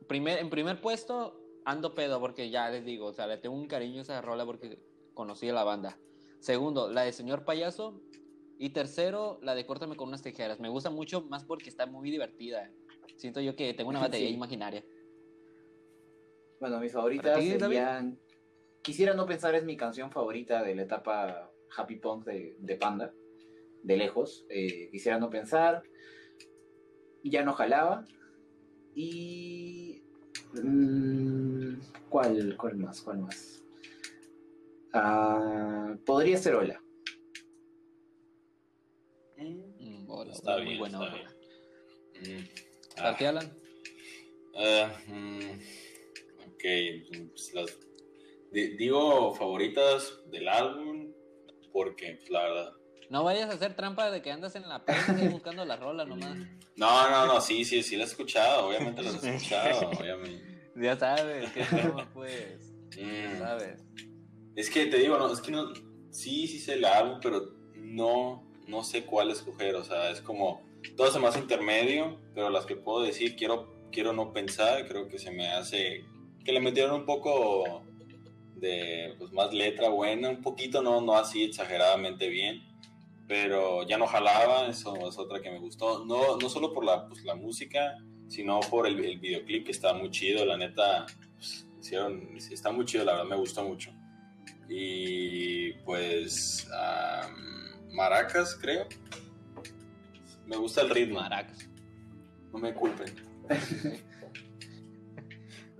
primer, 0.09 0.38
en 0.40 0.51
primer 0.51 0.81
puesto 0.81 1.40
Ando 1.64 1.95
Pedo, 1.95 2.19
porque 2.19 2.51
ya 2.51 2.69
les 2.69 2.85
digo, 2.85 3.07
o 3.07 3.12
sea, 3.12 3.27
le 3.29 3.38
tengo 3.38 3.55
un 3.55 3.69
cariño 3.69 4.01
a 4.01 4.03
esa 4.03 4.21
rola 4.21 4.45
porque 4.45 4.79
conocí 5.14 5.49
a 5.49 5.53
la 5.53 5.62
banda. 5.62 5.99
Segundo, 6.40 6.90
la 6.90 7.03
de 7.03 7.12
Señor 7.12 7.45
Payaso. 7.45 8.01
Y 8.59 8.71
tercero, 8.71 9.38
la 9.43 9.55
de 9.55 9.64
Córtame 9.64 9.95
con 9.97 10.09
unas 10.09 10.21
tijeras. 10.23 10.59
Me 10.61 10.69
gusta 10.69 10.90
mucho 10.90 11.23
más 11.23 11.45
porque 11.45 11.69
está 11.71 11.87
muy 11.87 12.11
divertida. 12.11 12.71
Siento 13.16 13.40
yo 13.40 13.55
que 13.57 13.73
tengo 13.73 13.88
una 13.90 14.01
batería 14.09 14.29
Sí. 14.29 14.35
imaginaria. 14.35 14.85
Bueno, 16.59 16.79
mis 16.81 16.93
favoritas 16.93 17.25
¿Para 17.33 17.38
ti, 17.40 17.51
serían... 17.59 18.19
Quisiera 18.83 19.14
no 19.14 19.27
pensar 19.27 19.55
es 19.55 19.64
mi 19.64 19.77
canción 19.77 20.11
favorita 20.11 20.62
de 20.62 20.75
la 20.75 20.83
etapa 20.83 21.51
Happy 21.77 21.97
Punk 21.97 22.25
de, 22.25 22.57
de 22.59 22.77
Panda, 22.77 23.14
de 23.83 23.97
lejos. 23.97 24.47
Eh, 24.49 24.88
quisiera 24.90 25.19
no 25.19 25.31
pensar. 25.31 25.83
Ya 27.25 27.45
no 27.45 27.53
jalaba. 27.53 28.05
Y... 28.95 30.03
mm, 30.62 31.75
¿Cuál, 32.09 32.57
¿Cuál 32.57 32.77
más? 32.77 33.01
¿Cuál 33.03 33.19
más? 33.21 33.62
Ah, 34.93 35.97
podría 36.05 36.37
ser 36.37 36.57
Hola. 36.57 36.83
Mm, 39.37 40.11
hola, 40.11 40.33
Está 40.33 40.57
muy 40.57 40.66
bien, 40.66 40.79
buena 40.79 41.05
está 41.05 41.16
bien. 41.16 42.40
Mm, 42.40 42.97
¿Para 42.97 43.11
ah, 43.11 43.16
ti, 43.16 43.25
Alan? 43.25 43.59
ah, 44.57 45.01
mm, 45.07 45.51
ok, 46.49 46.64
pues 47.31 47.55
las 47.55 47.79
digo 48.53 49.35
favoritas 49.35 50.21
del 50.31 50.49
álbum 50.49 51.12
porque, 51.73 52.16
pues, 52.16 52.31
la 52.31 52.43
verdad, 52.43 52.73
No 53.11 53.25
vayas 53.25 53.51
a 53.51 53.55
hacer 53.55 53.75
trampa 53.75 54.11
de 54.11 54.23
que 54.23 54.31
andas 54.31 54.55
en 54.55 54.68
la 54.68 54.85
prensa 54.85 55.12
buscando 55.31 55.64
la 55.64 55.77
rola 55.77 56.05
nomás. 56.05 56.38
No, 56.77 57.11
no, 57.11 57.27
no, 57.27 57.40
sí, 57.40 57.64
sí, 57.64 57.83
sí 57.83 57.96
la 57.96 58.05
he 58.05 58.07
escuchado, 58.07 58.68
obviamente 58.68 59.03
la 59.03 59.11
he 59.11 59.14
escuchado, 59.16 59.90
obviamente. 60.01 60.70
Ya 60.77 60.96
sabes, 60.96 61.51
qué 61.51 61.64
broma, 61.64 62.09
pues. 62.14 62.73
Ya 62.96 63.03
Mm, 63.03 63.38
sabes. 63.38 63.85
Es 64.57 64.70
que 64.70 64.87
te 64.87 64.99
digo, 64.99 65.18
no, 65.18 65.33
es 65.33 65.40
que 65.40 65.51
no, 65.51 65.73
sí, 66.11 66.46
sí 66.46 66.59
sé 66.59 66.75
el 66.75 66.85
álbum, 66.85 67.18
pero 67.20 67.53
no, 67.77 68.44
no 68.66 68.83
sé 68.85 69.05
cuál 69.05 69.31
escoger, 69.31 69.75
o 69.75 69.85
sea, 69.85 70.11
es 70.11 70.20
como, 70.20 70.62
todo 70.96 71.11
se 71.11 71.18
me 71.18 71.27
hace 71.27 71.38
intermedio, 71.40 72.20
pero 72.35 72.49
las 72.51 72.64
que 72.66 72.77
puedo 72.77 73.03
decir, 73.03 73.37
quiero, 73.37 73.88
quiero 73.90 74.12
no 74.12 74.33
pensar, 74.33 74.87
creo 74.87 75.09
que 75.09 75.18
se 75.18 75.31
me 75.33 75.49
hace, 75.49 76.05
que 76.44 76.53
le 76.53 76.61
metieron 76.61 76.94
un 77.01 77.07
poco 77.07 77.83
de, 78.57 79.14
pues, 79.18 79.33
más 79.33 79.53
letra 79.53 79.88
buena, 79.88 80.29
un 80.31 80.42
poquito, 80.42 80.83
no, 80.83 81.01
no 81.01 81.14
así 81.16 81.44
exageradamente 81.44 82.29
bien, 82.29 82.62
pero 83.31 83.85
ya 83.85 83.97
no 83.97 84.09
jalaba, 84.09 84.66
eso 84.66 85.09
es 85.09 85.16
otra 85.16 85.40
que 85.40 85.53
me 85.53 85.61
gustó, 85.61 86.05
no, 86.05 86.37
no 86.37 86.49
solo 86.49 86.73
por 86.73 86.85
la, 86.85 87.07
pues, 87.07 87.23
la 87.25 87.37
música, 87.37 87.97
sino 88.27 88.59
por 88.59 88.88
el, 88.88 89.05
el 89.05 89.21
videoclip 89.21 89.66
que 89.66 89.71
está 89.71 89.95
muy 89.95 90.11
chido, 90.11 90.45
la 90.45 90.57
neta, 90.57 91.07
pues, 91.37 91.64
hicieron, 91.79 92.37
está 92.37 92.73
muy 92.73 92.85
chido, 92.87 93.05
la 93.05 93.12
verdad, 93.12 93.29
me 93.29 93.37
gustó 93.37 93.62
mucho. 93.62 93.93
Y 94.69 95.75
pues, 95.85 96.69
am, 96.75 97.93
Maracas, 97.93 98.59
creo. 98.61 98.88
Me 100.45 100.57
gusta 100.57 100.81
el 100.81 100.90
ritmo, 100.90 101.21
Maracas. 101.21 101.71
no 102.53 102.59
me 102.59 102.75
culpen. 102.75 103.14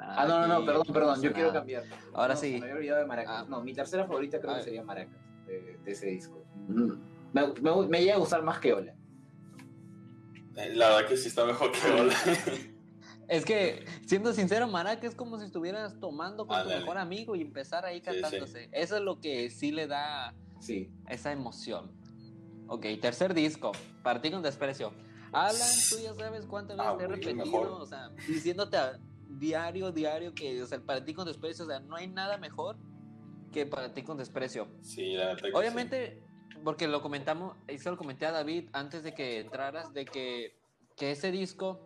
Ah, 0.03 0.27
no, 0.27 0.41
no, 0.41 0.61
no, 0.61 0.67
perdón, 0.67 0.87
perdón, 0.93 1.23
yo 1.23 1.33
quiero 1.33 1.53
cambiar. 1.53 1.85
Ahora 2.15 2.35
No, 2.35 2.41
sí. 2.41 2.53
Me 2.53 2.63
había 2.63 2.75
olvidado 2.75 3.01
de 3.01 3.07
Maracas. 3.07 3.43
Ah. 3.43 3.47
No, 3.49 3.63
mi 3.63 3.75
tercera 3.75 4.07
favorita 4.07 4.41
creo 4.41 4.57
que 4.57 4.63
sería 4.63 4.83
Maracas, 4.83 5.15
de, 5.47 5.79
de 5.85 5.93
ese 5.93 6.07
disco. 6.07 6.43
Mm. 6.69 7.10
Me, 7.33 7.47
me, 7.61 7.87
me 7.89 8.01
llega 8.01 8.15
a 8.15 8.19
gustar 8.19 8.43
más 8.43 8.59
que 8.59 8.73
Hola. 8.73 8.95
Eh, 10.57 10.75
La 10.75 10.89
verdad 10.91 11.09
que 11.09 11.17
sí 11.17 11.29
está 11.29 11.45
mejor 11.45 11.71
que 11.73 11.79
Hola. 11.91 12.15
Es 13.29 13.45
que, 13.45 13.85
siendo 14.07 14.33
sincero, 14.33 14.67
Maraca 14.67 15.07
es 15.07 15.15
como 15.15 15.39
si 15.39 15.45
estuvieras 15.45 16.01
tomando 16.01 16.49
con 16.49 16.57
tu 16.57 16.63
Ándale. 16.63 16.81
mejor 16.81 16.99
amigo 16.99 17.37
y 17.37 17.43
empezar 17.43 17.85
ahí 17.87 17.99
Sí, 17.99 18.03
cantándose. 18.03 18.69
Eso 18.73 18.97
es 18.97 19.03
lo 19.03 19.21
que 19.21 19.51
sí 19.51 19.71
le 19.71 19.87
da 19.87 20.35
Sí. 20.59 20.91
esa 21.09 21.31
emoción. 21.31 21.93
Ok, 22.67 22.87
tercer 23.01 23.33
disco, 23.33 23.71
Partí 24.03 24.33
con 24.33 24.43
Desprecio. 24.43 24.93
Alan, 25.33 25.69
tú 25.91 25.99
ya 26.03 26.13
sabes 26.15 26.45
cuántas 26.47 26.77
Ah, 26.81 26.95
veces 26.95 26.99
te 26.99 27.05
he 27.05 27.33
repetido, 27.35 27.77
o 27.77 27.87
sea, 27.87 28.11
diciéndote 28.27 28.77
a 28.77 28.99
diario, 29.29 29.93
diario 29.93 30.35
que, 30.35 30.61
o 30.61 30.67
sea, 30.67 30.79
el 30.79 30.83
Partí 30.83 31.15
con 31.15 31.25
Desprecio, 31.25 31.65
o 31.67 31.69
sea, 31.69 31.79
no 31.79 31.95
hay 31.95 32.09
nada 32.09 32.37
mejor 32.37 32.79
que 33.53 33.65
Partí 33.65 34.03
con 34.03 34.19
Desprecio. 34.19 34.67
Sí, 34.83 35.13
la 35.13 35.37
que 35.37 35.53
Obviamente, 35.55 36.21
porque 36.65 36.89
lo 36.89 37.03
comentamos, 37.03 37.57
eso 37.67 37.91
lo 37.91 37.97
comenté 37.97 38.27
a 38.27 38.33
David 38.33 38.69
antes 38.73 39.03
de 39.03 39.15
que 39.15 39.41
entraras, 39.41 39.93
de 39.93 40.05
que, 40.05 40.57
que 40.97 41.13
ese 41.13 41.31
disco 41.31 41.81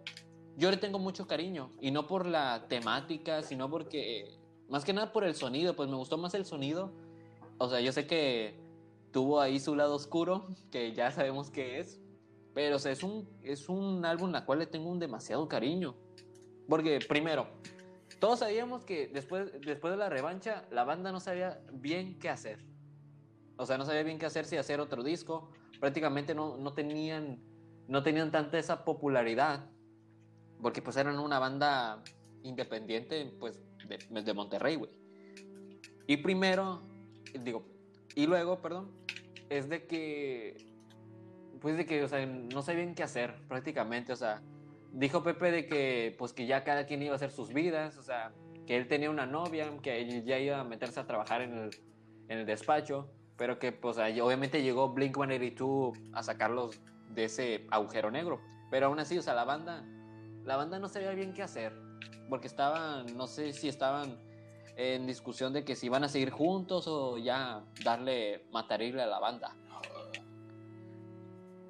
yo 0.56 0.70
le 0.70 0.76
tengo 0.76 0.98
mucho 0.98 1.26
cariño, 1.26 1.70
y 1.80 1.90
no 1.90 2.06
por 2.06 2.26
la 2.26 2.66
temática, 2.68 3.42
sino 3.42 3.68
porque, 3.68 4.38
más 4.68 4.84
que 4.84 4.92
nada 4.92 5.12
por 5.12 5.24
el 5.24 5.34
sonido, 5.34 5.74
pues 5.74 5.88
me 5.88 5.96
gustó 5.96 6.16
más 6.16 6.34
el 6.34 6.44
sonido. 6.44 6.92
O 7.58 7.68
sea, 7.68 7.80
yo 7.80 7.92
sé 7.92 8.06
que 8.06 8.60
tuvo 9.10 9.40
ahí 9.40 9.58
su 9.58 9.74
lado 9.74 9.94
oscuro, 9.94 10.46
que 10.70 10.92
ya 10.92 11.10
sabemos 11.10 11.50
qué 11.50 11.80
es, 11.80 12.00
pero 12.52 12.76
o 12.76 12.78
sea, 12.78 12.92
es, 12.92 13.02
un, 13.02 13.28
es 13.42 13.68
un 13.68 14.04
álbum 14.04 14.32
al 14.34 14.44
cual 14.44 14.60
le 14.60 14.66
tengo 14.66 14.90
un 14.90 15.00
demasiado 15.00 15.48
cariño. 15.48 15.96
Porque, 16.68 17.00
primero, 17.00 17.48
todos 18.20 18.38
sabíamos 18.38 18.84
que 18.84 19.08
después, 19.08 19.52
después 19.60 19.92
de 19.92 19.96
la 19.96 20.08
revancha, 20.08 20.64
la 20.70 20.84
banda 20.84 21.10
no 21.10 21.20
sabía 21.20 21.60
bien 21.72 22.18
qué 22.18 22.28
hacer. 22.28 22.64
O 23.56 23.66
sea, 23.66 23.78
no 23.78 23.84
sabía 23.84 24.02
bien 24.02 24.18
qué 24.18 24.26
hacer 24.26 24.44
si 24.44 24.56
hacer 24.56 24.80
otro 24.80 25.02
disco. 25.02 25.50
Prácticamente 25.80 26.34
no, 26.34 26.56
no 26.56 26.72
tenían, 26.72 27.38
no 27.88 28.02
tenían 28.02 28.30
tanta 28.30 28.58
esa 28.58 28.84
popularidad. 28.84 29.70
Porque 30.60 30.82
pues 30.82 30.96
eran 30.96 31.18
una 31.18 31.38
banda 31.38 32.02
independiente, 32.42 33.32
pues, 33.38 33.60
de, 33.86 34.22
de 34.22 34.34
Monterrey, 34.34 34.76
güey. 34.76 34.90
Y 36.06 36.18
primero, 36.18 36.82
digo, 37.42 37.66
y 38.14 38.26
luego, 38.26 38.60
perdón, 38.60 38.90
es 39.48 39.68
de 39.68 39.86
que, 39.86 40.56
pues 41.60 41.76
de 41.76 41.86
que, 41.86 42.02
o 42.02 42.08
sea, 42.08 42.24
no 42.26 42.62
sabían 42.62 42.94
qué 42.94 43.02
hacer 43.02 43.34
prácticamente, 43.48 44.12
o 44.12 44.16
sea, 44.16 44.42
dijo 44.92 45.22
Pepe 45.22 45.50
de 45.50 45.66
que, 45.66 46.14
pues 46.18 46.32
que 46.32 46.46
ya 46.46 46.62
cada 46.62 46.86
quien 46.86 47.02
iba 47.02 47.12
a 47.12 47.16
hacer 47.16 47.30
sus 47.30 47.52
vidas, 47.52 47.96
o 47.96 48.02
sea, 48.02 48.32
que 48.66 48.76
él 48.76 48.86
tenía 48.86 49.10
una 49.10 49.26
novia, 49.26 49.70
que 49.82 50.00
él 50.00 50.24
ya 50.24 50.38
iba 50.38 50.60
a 50.60 50.64
meterse 50.64 51.00
a 51.00 51.06
trabajar 51.06 51.42
en 51.42 51.54
el, 51.54 51.70
en 52.28 52.38
el 52.38 52.46
despacho, 52.46 53.10
pero 53.36 53.58
que, 53.58 53.72
pues, 53.72 53.98
obviamente 53.98 54.62
llegó 54.62 54.90
Blink 54.90 55.16
182 55.16 55.98
a 56.12 56.22
sacarlos 56.22 56.80
de 57.10 57.24
ese 57.24 57.66
agujero 57.70 58.10
negro, 58.10 58.40
pero 58.70 58.86
aún 58.86 58.98
así, 58.98 59.18
o 59.18 59.22
sea, 59.22 59.34
la 59.34 59.44
banda, 59.44 59.84
la 60.44 60.56
banda 60.56 60.78
no 60.78 60.88
sabía 60.88 61.10
bien 61.10 61.32
qué 61.32 61.42
hacer, 61.42 61.72
porque 62.28 62.46
estaban, 62.46 63.16
no 63.16 63.26
sé 63.26 63.52
si 63.52 63.68
estaban 63.68 64.18
en 64.76 65.06
discusión 65.06 65.52
de 65.52 65.64
que 65.64 65.76
si 65.76 65.88
van 65.88 66.04
a 66.04 66.08
seguir 66.08 66.30
juntos 66.30 66.88
o 66.88 67.16
ya 67.18 67.64
darle 67.84 68.46
matarile 68.50 69.02
a 69.02 69.06
la 69.06 69.18
banda. 69.20 69.56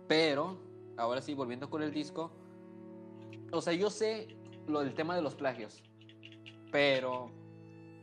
Pero, 0.08 0.58
ahora 0.96 1.20
sí, 1.20 1.34
volviendo 1.34 1.68
con 1.70 1.82
el 1.82 1.92
disco, 1.92 2.30
o 3.52 3.60
sea, 3.60 3.72
yo 3.72 3.90
sé 3.90 4.36
lo 4.66 4.80
del 4.80 4.94
tema 4.94 5.14
de 5.16 5.22
los 5.22 5.34
plagios, 5.34 5.82
pero 6.72 7.30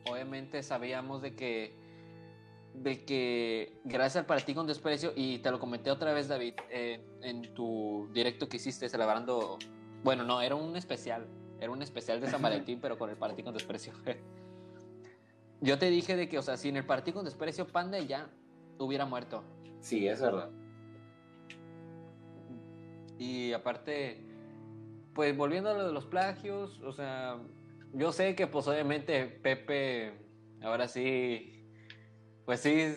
obviamente 0.10 0.63
sabíamos 0.63 1.21
de 1.21 1.36
que 1.36 1.81
de 2.74 3.04
que 3.06 3.80
gracias 3.84 4.22
al 4.22 4.26
para 4.26 4.42
ti 4.42 4.54
con 4.54 4.66
desprecio 4.66 5.14
y 5.16 5.40
te 5.40 5.52
lo 5.52 5.60
comenté 5.60 5.92
otra 5.92 6.14
vez 6.14 6.28
David 6.28 6.54
eh, 6.70 7.04
en 7.22 7.54
tu 7.54 8.10
directo 8.14 8.48
que 8.48 8.58
hiciste 8.58 8.88
celebrando 8.88 9.58
bueno 10.04 10.24
no 10.24 10.42
era 10.42 10.56
un 10.56 10.76
especial 10.76 11.28
era 11.60 11.72
un 11.72 11.82
especial 11.82 12.20
de 12.20 12.28
San 12.28 12.42
Valentín 12.42 12.80
pero 12.82 12.98
con 12.98 13.10
el 13.10 13.18
para 13.18 13.36
ti 13.36 13.44
con 13.44 13.54
desprecio. 13.54 13.94
Yo 15.62 15.78
te 15.78 15.92
dije 15.92 16.16
de 16.16 16.28
que 16.28 16.40
o 16.40 16.42
sea 16.42 16.58
sin 16.58 16.76
el 16.76 16.86
para 16.86 17.04
ti 17.04 17.14
con 17.14 17.24
desprecio 17.24 17.68
Panda 17.68 18.00
ya 18.00 18.30
hubiera 18.80 19.06
muerto. 19.06 19.44
Sí 19.80 20.08
es 20.08 20.20
verdad. 20.20 20.50
Y 23.20 23.54
aparte 23.54 24.26
pues 25.14 25.38
volviendo 25.38 25.70
a 25.70 25.74
lo 25.74 25.86
de 25.86 25.94
los 25.94 26.06
plagios 26.06 26.80
o 26.82 26.94
sea 26.94 27.40
yo 27.94 28.12
sé 28.12 28.34
que 28.36 28.48
pues 28.48 28.68
obviamente 28.68 29.28
Pepe 29.28 30.14
ahora 30.64 30.88
sí 30.88 31.61
pues 32.46 32.62
sí, 32.62 32.94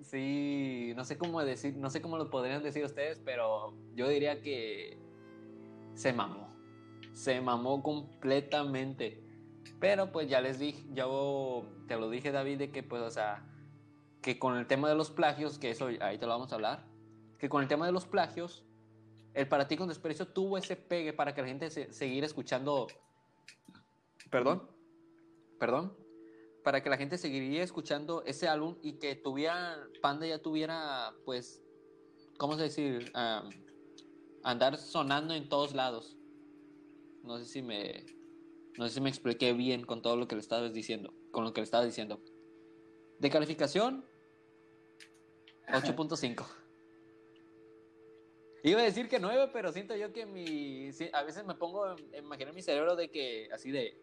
sí, 0.00 0.92
no 0.96 1.04
sé 1.04 1.18
cómo 1.18 1.42
decir, 1.42 1.76
no 1.76 1.90
sé 1.90 2.00
cómo 2.00 2.18
lo 2.18 2.30
podrían 2.30 2.62
decir 2.62 2.84
ustedes, 2.84 3.20
pero 3.24 3.74
yo 3.94 4.08
diría 4.08 4.40
que 4.40 4.98
se 5.94 6.12
mamó, 6.12 6.48
se 7.12 7.40
mamó 7.40 7.82
completamente. 7.82 9.22
Pero 9.80 10.12
pues 10.12 10.28
ya 10.28 10.40
les 10.40 10.58
dije, 10.58 10.84
yo 10.92 11.66
te 11.88 11.96
lo 11.96 12.10
dije 12.10 12.32
David, 12.32 12.58
de 12.58 12.70
que 12.70 12.82
pues, 12.82 13.02
o 13.02 13.10
sea, 13.10 13.44
que 14.22 14.38
con 14.38 14.56
el 14.56 14.66
tema 14.66 14.88
de 14.88 14.94
los 14.94 15.10
plagios, 15.10 15.58
que 15.58 15.70
eso 15.70 15.88
ahí 16.00 16.18
te 16.18 16.26
lo 16.26 16.32
vamos 16.32 16.52
a 16.52 16.54
hablar, 16.54 16.86
que 17.38 17.48
con 17.48 17.62
el 17.62 17.68
tema 17.68 17.86
de 17.86 17.92
los 17.92 18.06
plagios, 18.06 18.64
el 19.34 19.48
para 19.48 19.66
ti 19.66 19.76
con 19.76 19.88
desprecio 19.88 20.26
tuvo 20.28 20.56
ese 20.56 20.76
pegue 20.76 21.12
para 21.12 21.34
que 21.34 21.42
la 21.42 21.48
gente 21.48 21.70
se, 21.70 21.92
siguiera 21.92 22.26
escuchando. 22.26 22.86
Perdón, 24.30 24.70
perdón, 25.58 25.96
para 26.64 26.82
que 26.82 26.88
la 26.90 26.96
gente 26.96 27.18
seguiría 27.18 27.62
escuchando 27.62 28.24
ese 28.24 28.48
álbum 28.48 28.76
y 28.82 28.94
que 28.94 29.14
tuviera, 29.14 29.86
Panda 30.00 30.26
ya 30.26 30.38
tuviera, 30.40 31.14
pues, 31.24 31.62
¿cómo 32.38 32.56
se 32.56 32.64
decir? 32.64 33.12
andar 34.42 34.76
sonando 34.76 35.34
en 35.34 35.48
todos 35.48 35.74
lados. 35.74 36.16
No 37.22 37.38
sé 37.38 37.44
si 37.44 37.62
me, 37.62 38.04
no 38.76 38.88
sé 38.88 38.94
si 38.94 39.00
me 39.00 39.08
expliqué 39.08 39.52
bien 39.52 39.84
con 39.84 40.02
todo 40.02 40.16
lo 40.16 40.26
que 40.26 40.34
le 40.34 40.40
estabas 40.40 40.72
diciendo, 40.72 41.14
con 41.30 41.44
lo 41.44 41.52
que 41.52 41.60
le 41.60 41.64
estaba 41.64 41.84
diciendo. 41.84 42.20
De 43.18 43.30
calificación, 43.30 44.04
8.5. 45.68 46.46
Iba 48.64 48.80
a 48.80 48.84
decir 48.84 49.08
que 49.08 49.18
9, 49.18 49.50
pero 49.52 49.72
siento 49.72 49.94
yo 49.96 50.12
que 50.12 50.24
mi. 50.24 50.90
A 51.12 51.22
veces 51.22 51.44
me 51.44 51.54
pongo 51.54 51.84
a 51.84 51.96
imaginar 52.16 52.54
mi 52.54 52.62
cerebro 52.62 52.96
de 52.96 53.10
que 53.10 53.48
así 53.52 53.70
de 53.70 53.98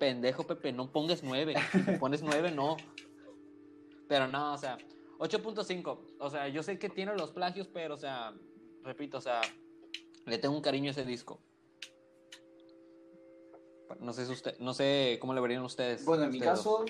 pendejo, 0.00 0.44
Pepe, 0.44 0.72
no 0.72 0.90
pongas 0.90 1.22
9. 1.22 1.54
Si 1.72 1.92
pones 1.98 2.22
9, 2.22 2.50
no. 2.50 2.76
Pero 4.08 4.26
no, 4.26 4.54
o 4.54 4.58
sea, 4.58 4.78
8.5. 5.18 5.98
O 6.18 6.30
sea, 6.30 6.48
yo 6.48 6.62
sé 6.64 6.78
que 6.78 6.88
tiene 6.88 7.14
los 7.14 7.30
plagios, 7.30 7.68
pero, 7.68 7.94
o 7.94 7.98
sea, 7.98 8.34
repito, 8.82 9.18
o 9.18 9.20
sea, 9.20 9.42
le 10.26 10.38
tengo 10.38 10.56
un 10.56 10.62
cariño 10.62 10.88
a 10.88 10.92
ese 10.92 11.04
disco. 11.04 11.40
No 14.00 14.12
sé, 14.12 14.24
si 14.24 14.32
usted, 14.32 14.58
no 14.58 14.72
sé 14.72 15.18
cómo 15.20 15.34
le 15.34 15.40
verían 15.40 15.62
ustedes. 15.62 16.04
Bueno, 16.04 16.24
en 16.24 16.30
mi 16.30 16.40
caso, 16.40 16.86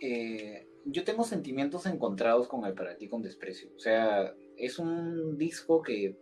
eh, 0.00 0.66
yo 0.86 1.04
tengo 1.04 1.24
sentimientos 1.24 1.84
encontrados 1.86 2.48
con 2.48 2.64
el 2.64 2.72
Para 2.72 2.96
ti 2.96 3.08
con 3.08 3.20
desprecio. 3.20 3.70
O 3.76 3.78
sea, 3.78 4.34
es 4.56 4.78
un 4.78 5.36
disco 5.36 5.82
que 5.82 6.16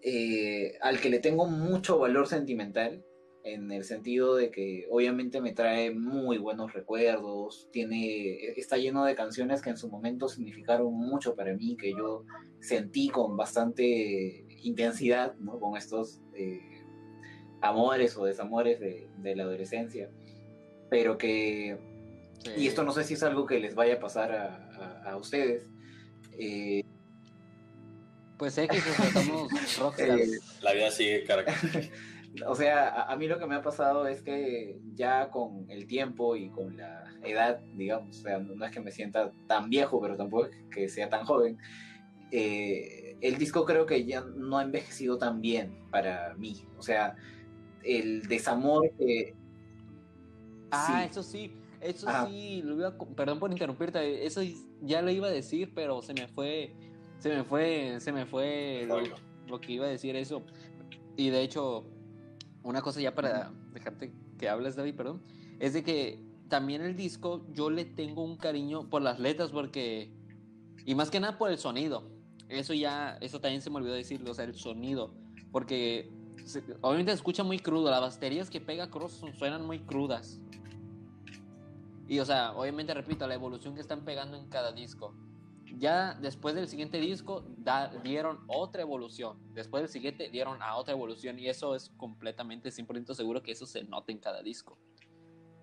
eh, 0.00 0.78
al 0.80 1.00
que 1.00 1.10
le 1.10 1.18
tengo 1.18 1.46
mucho 1.46 1.98
valor 1.98 2.26
sentimental 2.28 3.04
en 3.44 3.70
el 3.72 3.84
sentido 3.84 4.36
de 4.36 4.50
que 4.50 4.86
obviamente 4.90 5.40
me 5.40 5.52
trae 5.52 5.90
muy 5.90 6.38
buenos 6.38 6.72
recuerdos, 6.72 7.68
tiene, 7.72 8.36
está 8.56 8.76
lleno 8.76 9.04
de 9.04 9.14
canciones 9.14 9.62
que 9.62 9.70
en 9.70 9.76
su 9.76 9.88
momento 9.88 10.28
significaron 10.28 10.94
mucho 10.94 11.34
para 11.34 11.52
mí, 11.54 11.76
que 11.76 11.92
yo 11.92 12.24
sentí 12.60 13.08
con 13.08 13.36
bastante 13.36 14.44
intensidad, 14.62 15.34
¿no? 15.36 15.58
Con 15.58 15.76
estos 15.76 16.20
eh, 16.34 16.60
amores 17.60 18.16
o 18.16 18.24
desamores 18.24 18.78
de, 18.78 19.36
la 19.36 19.42
adolescencia, 19.42 20.08
pero 20.88 21.18
que, 21.18 21.78
y 22.56 22.66
esto 22.66 22.84
no 22.84 22.92
sé 22.92 23.02
si 23.04 23.14
es 23.14 23.22
algo 23.22 23.46
que 23.46 23.58
les 23.58 23.74
vaya 23.74 23.94
a 23.94 24.00
pasar 24.00 24.32
a, 25.04 25.16
ustedes, 25.16 25.66
eh, 26.38 26.82
pues 28.38 28.56
X, 28.58 28.84
estamos 28.86 29.48
eh, 29.98 30.38
La 30.62 30.72
vida 30.72 30.90
sigue 30.90 31.24
cargada. 31.24 31.58
O 32.46 32.54
sea, 32.54 33.02
a, 33.02 33.16
mí 33.16 33.26
lo 33.26 33.38
que 33.38 33.46
me 33.46 33.54
ha 33.54 33.62
pasado 33.62 34.06
es 34.06 34.22
que 34.22 34.80
ya 34.94 35.30
con 35.30 35.66
el 35.68 35.86
tiempo 35.86 36.34
y 36.34 36.48
con 36.48 36.76
la 36.76 37.04
edad, 37.22 37.60
digamos, 37.74 38.20
o 38.20 38.22
sea, 38.22 38.38
no, 38.38 38.64
es 38.64 38.72
que 38.72 38.80
me 38.80 38.90
sienta 38.90 39.32
tan 39.46 39.68
viejo, 39.68 40.00
pero 40.00 40.16
tampoco 40.16 40.46
es 40.46 40.56
que 40.70 40.88
sea 40.88 41.10
tan 41.10 41.26
joven, 41.26 41.58
eh, 42.30 43.18
el 43.20 43.36
disco 43.36 43.66
creo 43.66 43.84
que 43.84 44.04
ya 44.06 44.22
no 44.22 44.56
ha 44.56 44.62
envejecido 44.62 45.18
tan 45.18 45.42
bien 45.42 45.76
para 45.90 46.34
mí. 46.34 46.66
O 46.78 46.82
sea, 46.82 47.16
el 47.84 48.26
desamor 48.26 48.90
que... 48.98 49.34
Ah, 50.70 51.04
eso 51.04 51.22
sí, 51.22 51.54
eso 51.82 52.08
sí, 52.26 52.62
lo 52.64 52.76
iba 52.76 52.96
perdón 53.14 53.38
por 53.38 53.50
interrumpirte, 53.50 54.24
eso 54.24 54.40
ya 54.80 55.02
lo 55.02 55.10
iba 55.10 55.26
a 55.26 55.30
decir, 55.30 55.72
pero 55.74 56.00
se 56.00 56.14
me 56.14 56.28
fue, 56.28 56.72
se 57.18 57.28
me 57.28 57.44
fue, 57.44 57.96
se 58.00 58.10
me 58.10 58.24
fue 58.24 58.88
lo 59.48 59.60
que 59.60 59.72
iba 59.72 59.84
a 59.84 59.90
decir 59.90 60.16
eso. 60.16 60.42
Y 61.16 61.28
de 61.28 61.42
hecho, 61.42 61.84
una 62.62 62.82
cosa 62.82 63.00
ya 63.00 63.14
para 63.14 63.52
dejarte 63.72 64.12
que 64.38 64.48
hables, 64.48 64.76
David, 64.76 64.94
perdón, 64.94 65.22
es 65.58 65.72
de 65.72 65.82
que 65.82 66.22
también 66.48 66.82
el 66.82 66.96
disco 66.96 67.46
yo 67.52 67.70
le 67.70 67.84
tengo 67.84 68.22
un 68.22 68.36
cariño 68.36 68.88
por 68.90 69.02
las 69.02 69.18
letras 69.18 69.50
porque, 69.50 70.12
y 70.84 70.94
más 70.94 71.10
que 71.10 71.20
nada 71.20 71.38
por 71.38 71.50
el 71.50 71.58
sonido. 71.58 72.10
Eso 72.48 72.74
ya, 72.74 73.16
eso 73.20 73.40
también 73.40 73.62
se 73.62 73.70
me 73.70 73.76
olvidó 73.76 73.94
decirlo, 73.94 74.32
o 74.32 74.34
sea, 74.34 74.44
el 74.44 74.54
sonido, 74.54 75.14
porque 75.50 76.10
obviamente 76.82 77.12
se 77.12 77.16
escucha 77.16 77.42
muy 77.42 77.58
crudo, 77.58 77.90
las 77.90 78.00
baterías 78.00 78.50
que 78.50 78.60
pega 78.60 78.90
Cross 78.90 79.24
suenan 79.38 79.66
muy 79.66 79.78
crudas. 79.78 80.40
Y 82.08 82.18
o 82.18 82.24
sea, 82.26 82.52
obviamente 82.52 82.92
repito, 82.92 83.26
la 83.26 83.34
evolución 83.34 83.74
que 83.74 83.80
están 83.80 84.04
pegando 84.04 84.36
en 84.36 84.46
cada 84.48 84.72
disco. 84.72 85.14
Ya 85.78 86.14
después 86.14 86.54
del 86.54 86.68
siguiente 86.68 86.98
disco 86.98 87.44
dieron 88.02 88.40
otra 88.46 88.82
evolución. 88.82 89.38
Después 89.54 89.82
del 89.82 89.88
siguiente 89.90 90.28
dieron 90.30 90.62
a 90.62 90.76
otra 90.76 90.92
evolución. 90.94 91.38
Y 91.38 91.48
eso 91.48 91.74
es 91.74 91.90
completamente 91.96 92.70
100% 92.70 93.14
seguro 93.14 93.42
que 93.42 93.52
eso 93.52 93.66
se 93.66 93.84
nota 93.84 94.12
en 94.12 94.18
cada 94.18 94.42
disco. 94.42 94.78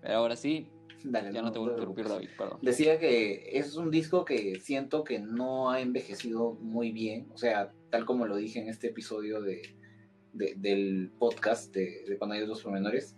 Pero 0.00 0.14
ahora 0.14 0.36
sí, 0.36 0.70
ya 1.04 1.42
no, 1.42 1.52
te 1.52 1.58
voy 1.58 1.68
a 1.68 1.72
interrumpir, 1.72 2.08
David, 2.08 2.28
perdón. 2.36 2.58
Decía 2.62 2.98
que 2.98 3.50
es 3.52 3.76
un 3.76 3.90
disco 3.90 4.24
que 4.24 4.60
siento 4.60 5.04
que 5.04 5.18
no 5.18 5.70
ha 5.70 5.80
envejecido 5.80 6.54
muy 6.54 6.92
bien. 6.92 7.28
O 7.32 7.38
sea, 7.38 7.72
tal 7.90 8.04
como 8.04 8.26
lo 8.26 8.36
dije 8.36 8.60
en 8.60 8.68
este 8.68 8.88
episodio 8.88 9.40
de, 9.40 9.62
del 10.32 11.10
podcast 11.18 11.74
de, 11.74 12.04
de 12.06 12.18
Cuando 12.18 12.34
hay 12.34 12.46
dos 12.46 12.62
pormenores. 12.62 13.16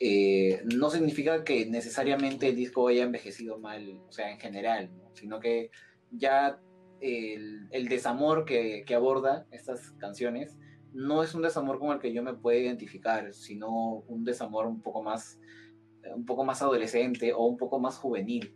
Eh, 0.00 0.62
no 0.76 0.90
significa 0.90 1.42
que 1.42 1.66
necesariamente 1.66 2.48
el 2.48 2.56
disco 2.56 2.86
haya 2.86 3.02
envejecido 3.02 3.58
mal, 3.58 4.00
o 4.08 4.12
sea, 4.12 4.30
en 4.30 4.38
general, 4.38 4.90
sino 5.14 5.40
que 5.40 5.70
ya 6.10 6.60
el, 7.00 7.88
desamor 7.88 8.44
que, 8.44 8.84
aborda 8.94 9.46
estas 9.50 9.92
canciones 9.92 10.58
no 10.92 11.22
es 11.22 11.34
un 11.34 11.42
desamor 11.42 11.78
con 11.78 11.92
el 11.92 12.00
que 12.00 12.12
yo 12.12 12.22
me 12.22 12.34
pueda 12.34 12.58
identificar, 12.58 13.32
sino 13.34 14.04
un 14.08 14.24
desamor 14.24 14.66
un 14.66 14.80
poco 14.80 15.02
más, 15.02 15.38
un 16.14 16.24
poco 16.24 16.44
más 16.44 16.62
adolescente 16.62 17.32
o 17.32 17.44
un 17.44 17.56
poco 17.56 17.78
más 17.78 17.96
juvenil. 17.98 18.54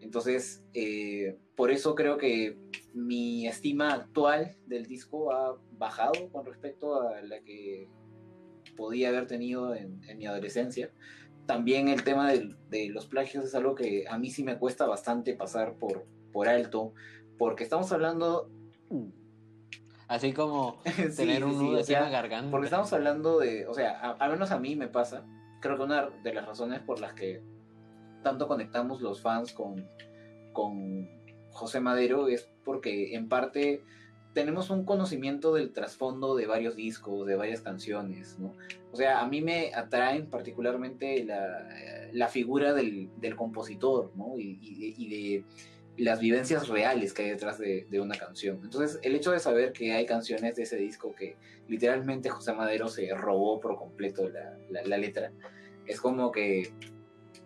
Entonces, 0.00 0.64
eh, 0.72 1.36
por 1.56 1.70
eso 1.70 1.94
creo 1.94 2.16
que 2.16 2.58
mi 2.94 3.46
estima 3.46 3.92
actual 3.92 4.56
del 4.66 4.86
disco 4.86 5.32
ha 5.32 5.58
bajado 5.72 6.30
con 6.32 6.44
respecto 6.46 7.02
a 7.02 7.20
la 7.22 7.40
que 7.42 7.88
podía 8.76 9.10
haber 9.10 9.26
tenido 9.26 9.74
en, 9.74 10.00
mi 10.16 10.26
adolescencia. 10.26 10.90
También 11.46 11.88
el 11.88 12.04
tema 12.04 12.32
de, 12.32 12.88
los 12.88 13.06
plagios 13.06 13.44
es 13.44 13.54
algo 13.54 13.74
que 13.74 14.06
a 14.08 14.18
mí 14.18 14.30
sí 14.30 14.42
me 14.42 14.58
cuesta 14.58 14.86
bastante 14.86 15.34
pasar 15.34 15.74
por, 15.76 16.06
por 16.32 16.48
alto, 16.48 16.92
porque 17.38 17.64
estamos 17.64 17.90
hablando... 17.92 18.50
Así 20.08 20.32
como 20.32 20.82
tener 21.16 21.44
un 21.44 21.56
nudo 21.56 21.78
en 21.78 21.92
la 21.92 22.10
garganta. 22.10 22.50
Porque 22.50 22.66
estamos 22.66 22.92
hablando 22.92 23.38
de, 23.38 23.66
o 23.68 23.74
sea, 23.74 24.00
al 24.00 24.32
menos 24.32 24.50
a 24.50 24.58
mí 24.58 24.74
me 24.74 24.88
pasa, 24.88 25.24
creo 25.60 25.76
que 25.76 25.82
una 25.82 26.08
de 26.08 26.34
las 26.34 26.46
razones 26.46 26.80
por 26.80 27.00
las 27.00 27.14
que 27.14 27.42
tanto 28.22 28.48
conectamos 28.48 29.00
los 29.00 29.22
fans 29.22 29.52
con, 29.52 29.88
con 30.52 31.08
José 31.50 31.80
Madero 31.80 32.28
es 32.28 32.48
porque 32.64 33.14
en 33.14 33.28
parte 33.28 33.82
tenemos 34.32 34.70
un 34.70 34.84
conocimiento 34.84 35.54
del 35.54 35.72
trasfondo 35.72 36.36
de 36.36 36.46
varios 36.46 36.76
discos, 36.76 37.26
de 37.26 37.36
varias 37.36 37.62
canciones, 37.62 38.38
¿no? 38.38 38.52
O 38.92 38.96
sea, 38.96 39.20
a 39.20 39.26
mí 39.26 39.40
me 39.40 39.74
atraen 39.74 40.28
particularmente 40.28 41.24
la, 41.24 41.66
la 42.12 42.28
figura 42.28 42.72
del, 42.72 43.10
del, 43.16 43.34
compositor, 43.34 44.12
¿no? 44.14 44.38
Y, 44.38 44.58
y, 44.62 45.08
de 45.08 45.44
las 45.96 46.20
vivencias 46.20 46.68
reales 46.68 47.12
que 47.12 47.22
hay 47.24 47.30
detrás 47.30 47.58
de, 47.58 47.86
de, 47.90 48.00
una 48.00 48.16
canción. 48.16 48.60
Entonces, 48.62 48.98
el 49.02 49.14
hecho 49.14 49.32
de 49.32 49.38
saber 49.38 49.72
que 49.72 49.92
hay 49.92 50.06
canciones 50.06 50.56
de 50.56 50.62
ese 50.62 50.76
disco 50.76 51.14
que 51.14 51.36
literalmente 51.68 52.30
José 52.30 52.52
Madero 52.54 52.88
se 52.88 53.12
robó 53.14 53.60
por 53.60 53.76
completo 53.76 54.28
la, 54.28 54.56
la, 54.70 54.82
la 54.82 54.98
letra, 54.98 55.32
es 55.86 56.00
como 56.00 56.32
que 56.32 56.72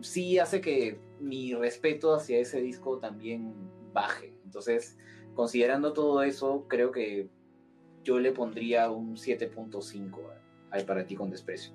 sí 0.00 0.38
hace 0.38 0.60
que 0.60 0.98
mi 1.20 1.54
respeto 1.54 2.14
hacia 2.14 2.38
ese 2.38 2.60
disco 2.60 2.98
también 2.98 3.54
baje. 3.92 4.34
Entonces, 4.44 4.98
considerando 5.34 5.92
todo 5.92 6.22
eso, 6.22 6.66
creo 6.68 6.92
que 6.92 7.28
yo 8.02 8.20
le 8.20 8.32
pondría 8.32 8.90
un 8.90 9.16
7.5 9.16 10.18
al 10.70 10.84
para 10.84 11.06
ti 11.06 11.16
con 11.16 11.30
desprecio. 11.30 11.72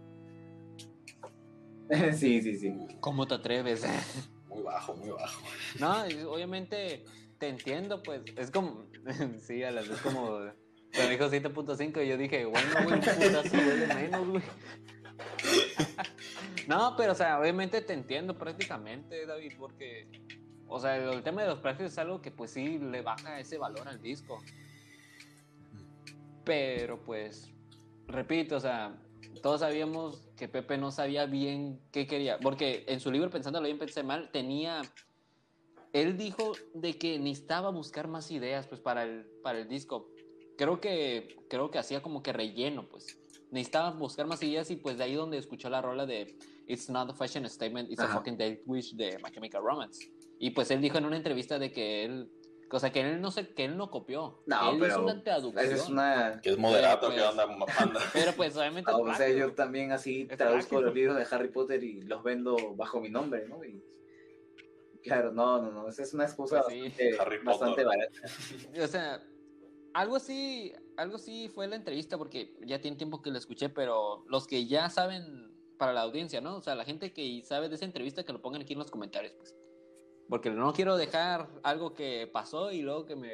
sí, 2.14 2.42
sí, 2.42 2.56
sí. 2.56 2.74
¿Cómo 3.00 3.28
te 3.28 3.36
atreves? 3.36 3.86
muy 4.50 4.64
bajo, 4.64 4.96
muy 4.96 5.12
bajo. 5.12 5.42
No, 5.80 6.04
obviamente 6.30 7.06
te 7.38 7.48
entiendo, 7.48 8.04
pues 8.04 8.22
es 8.36 8.52
como, 8.52 8.86
sí, 9.40 9.64
a 9.64 9.72
la 9.72 9.82
vez 9.82 10.02
como, 10.02 10.40
me 10.40 11.10
dijo 11.10 11.30
7.5 11.30 12.04
y 12.04 12.10
yo 12.10 12.18
dije, 12.18 12.44
bueno, 12.46 12.68
güey, 12.84 12.96
un 12.96 13.00
putazo 13.00 13.56
duele 13.56 13.88
menos, 13.94 14.28
güey. 14.28 14.44
no, 16.68 16.96
pero 16.98 17.14
o 17.14 17.16
sea, 17.16 17.40
obviamente 17.40 17.82
te 17.82 17.94
entiendo 17.94 18.38
prácticamente, 18.38 19.26
David, 19.26 19.54
porque 19.58 20.10
o 20.70 20.80
sea, 20.80 20.98
el 20.98 21.24
tema 21.24 21.42
de 21.42 21.48
los 21.48 21.60
precios 21.60 21.92
es 21.92 21.98
algo 21.98 22.22
que 22.22 22.30
pues 22.30 22.52
sí 22.52 22.78
le 22.78 23.02
baja 23.02 23.40
ese 23.40 23.58
valor 23.58 23.88
al 23.88 24.02
disco. 24.02 24.40
Pero 26.46 27.04
pues, 27.04 27.52
repito, 28.08 28.56
o 28.56 28.60
sea, 28.60 28.96
todos 29.42 29.62
sabíamos 29.62 30.30
que 30.38 30.48
Pepe 30.48 30.78
no 30.78 30.92
sabía 30.92 31.26
bien 31.26 31.80
qué 31.92 32.08
quería. 32.08 32.40
Porque 32.40 32.86
en 32.88 33.00
su 33.00 33.12
libro, 33.12 33.30
pensándolo 33.30 33.66
bien, 33.66 33.80
pensé 33.80 34.04
mal, 34.04 34.32
tenía... 34.32 34.82
Él 35.92 36.18
dijo 36.18 36.54
de 36.76 36.98
que 36.98 37.18
necesitaba 37.18 37.72
buscar 37.72 38.08
más 38.08 38.30
ideas 38.30 38.68
pues 38.68 38.80
para 38.80 39.04
el, 39.04 39.26
para 39.42 39.60
el 39.60 39.68
disco. 39.68 40.12
Creo 40.56 40.80
que, 40.80 41.38
creo 41.50 41.72
que 41.72 41.80
hacía 41.80 42.02
como 42.02 42.22
que 42.22 42.32
relleno, 42.32 42.88
pues. 42.88 43.18
Necesitaba 43.50 43.90
buscar 43.92 44.28
más 44.28 44.44
ideas 44.44 44.70
y 44.70 44.76
pues 44.76 45.00
de 45.00 45.06
ahí 45.06 45.16
donde 45.16 45.38
escuchó 45.38 45.70
la 45.70 45.82
rola 45.82 46.06
de 46.06 46.38
It's 46.68 46.88
not 46.88 47.10
a 47.10 47.14
fashion 47.16 47.50
statement, 47.50 47.90
it's 47.90 48.00
a 48.00 48.08
fucking 48.08 48.38
date 48.38 48.62
wish 48.68 48.94
de 48.96 49.18
My 49.24 49.32
Chemical 49.32 49.64
Romance. 49.64 50.12
Y 50.38 50.52
pues 50.52 50.70
él 50.70 50.82
dijo 50.82 51.00
en 51.00 51.06
una 51.06 51.18
entrevista 51.18 51.58
de 51.58 51.72
que 51.72 52.06
él, 52.06 52.30
o 52.72 52.80
sea, 52.80 52.92
que 52.92 53.02
él 53.02 53.22
no 53.22 53.32
sé, 53.32 53.50
que 53.50 53.66
él 53.66 53.78
no 53.78 53.90
copió. 53.90 54.42
No, 54.46 54.72
él 54.72 54.78
pero 54.80 54.94
hizo 54.94 55.04
una 55.04 55.24
traducción. 55.24 55.66
Es 55.66 55.90
una... 55.90 56.40
Que 56.42 56.52
es 56.52 56.58
moderato, 56.58 57.10
que 57.10 57.16
pues, 57.16 57.26
anda 57.26 57.48
manda. 57.48 58.00
Pero 58.14 58.34
pues 58.34 58.56
obviamente. 58.56 58.92
No, 58.92 59.08
es 59.08 59.14
o 59.14 59.18
sea, 59.18 59.30
yo 59.30 59.54
también 59.54 59.92
así 59.92 60.28
Es 60.30 60.38
traduzco 60.38 60.82
los 60.82 60.94
libros 60.94 61.18
de 61.18 61.36
Harry 61.36 61.50
Potter 61.50 61.84
y 61.84 62.02
los 62.02 62.24
vendo 62.24 62.76
bajo 62.76 63.00
mi 63.00 63.10
nombre, 63.10 63.48
¿no? 63.48 63.64
Y, 63.64 63.82
claro, 65.02 65.32
no, 65.32 65.62
no, 65.62 65.72
no, 65.72 65.90
esa 65.90 66.04
es 66.04 66.14
una 66.14 66.26
excusa 66.26 66.62
Pues 66.64 66.76
sí. 66.76 66.82
bastante, 66.82 67.20
Harry 67.20 67.38
bastante 67.44 67.84
barata. 67.84 68.20
O 68.84 68.88
sea, 68.88 69.24
algo 69.94 70.16
así, 70.16 70.74
algo 70.98 71.16
así 71.16 71.50
fue 71.50 71.68
la 71.68 71.76
entrevista 71.76 72.18
porque 72.18 72.56
ya 72.66 72.80
tiene 72.82 72.98
tiempo 72.98 73.22
que 73.22 73.32
la 73.32 73.40
escuché, 73.40 73.70
pero 73.70 74.26
los 74.28 74.48
que 74.48 74.68
ya 74.68 74.90
saben 74.90 75.50
para 75.78 75.94
la 75.94 76.02
audiencia, 76.02 76.42
¿no? 76.42 76.58
O 76.58 76.62
sea, 76.62 76.76
la 76.76 76.86
gente 76.86 77.14
que 77.14 77.42
sabe 77.44 77.70
de 77.70 77.76
esa 77.76 77.86
entrevista 77.86 78.24
que 78.24 78.34
lo 78.34 78.42
pongan 78.42 78.62
aquí 78.62 78.74
en 78.74 78.80
los 78.80 78.92
comentarios, 78.92 79.34
pues. 79.34 79.56
Porque 80.30 80.52
no 80.52 80.72
quiero 80.74 80.96
dejar 80.96 81.50
algo 81.64 81.94
que 81.94 82.30
pasó 82.32 82.72
y 82.72 82.82
luego 82.82 83.06
que 83.06 83.16
me, 83.16 83.34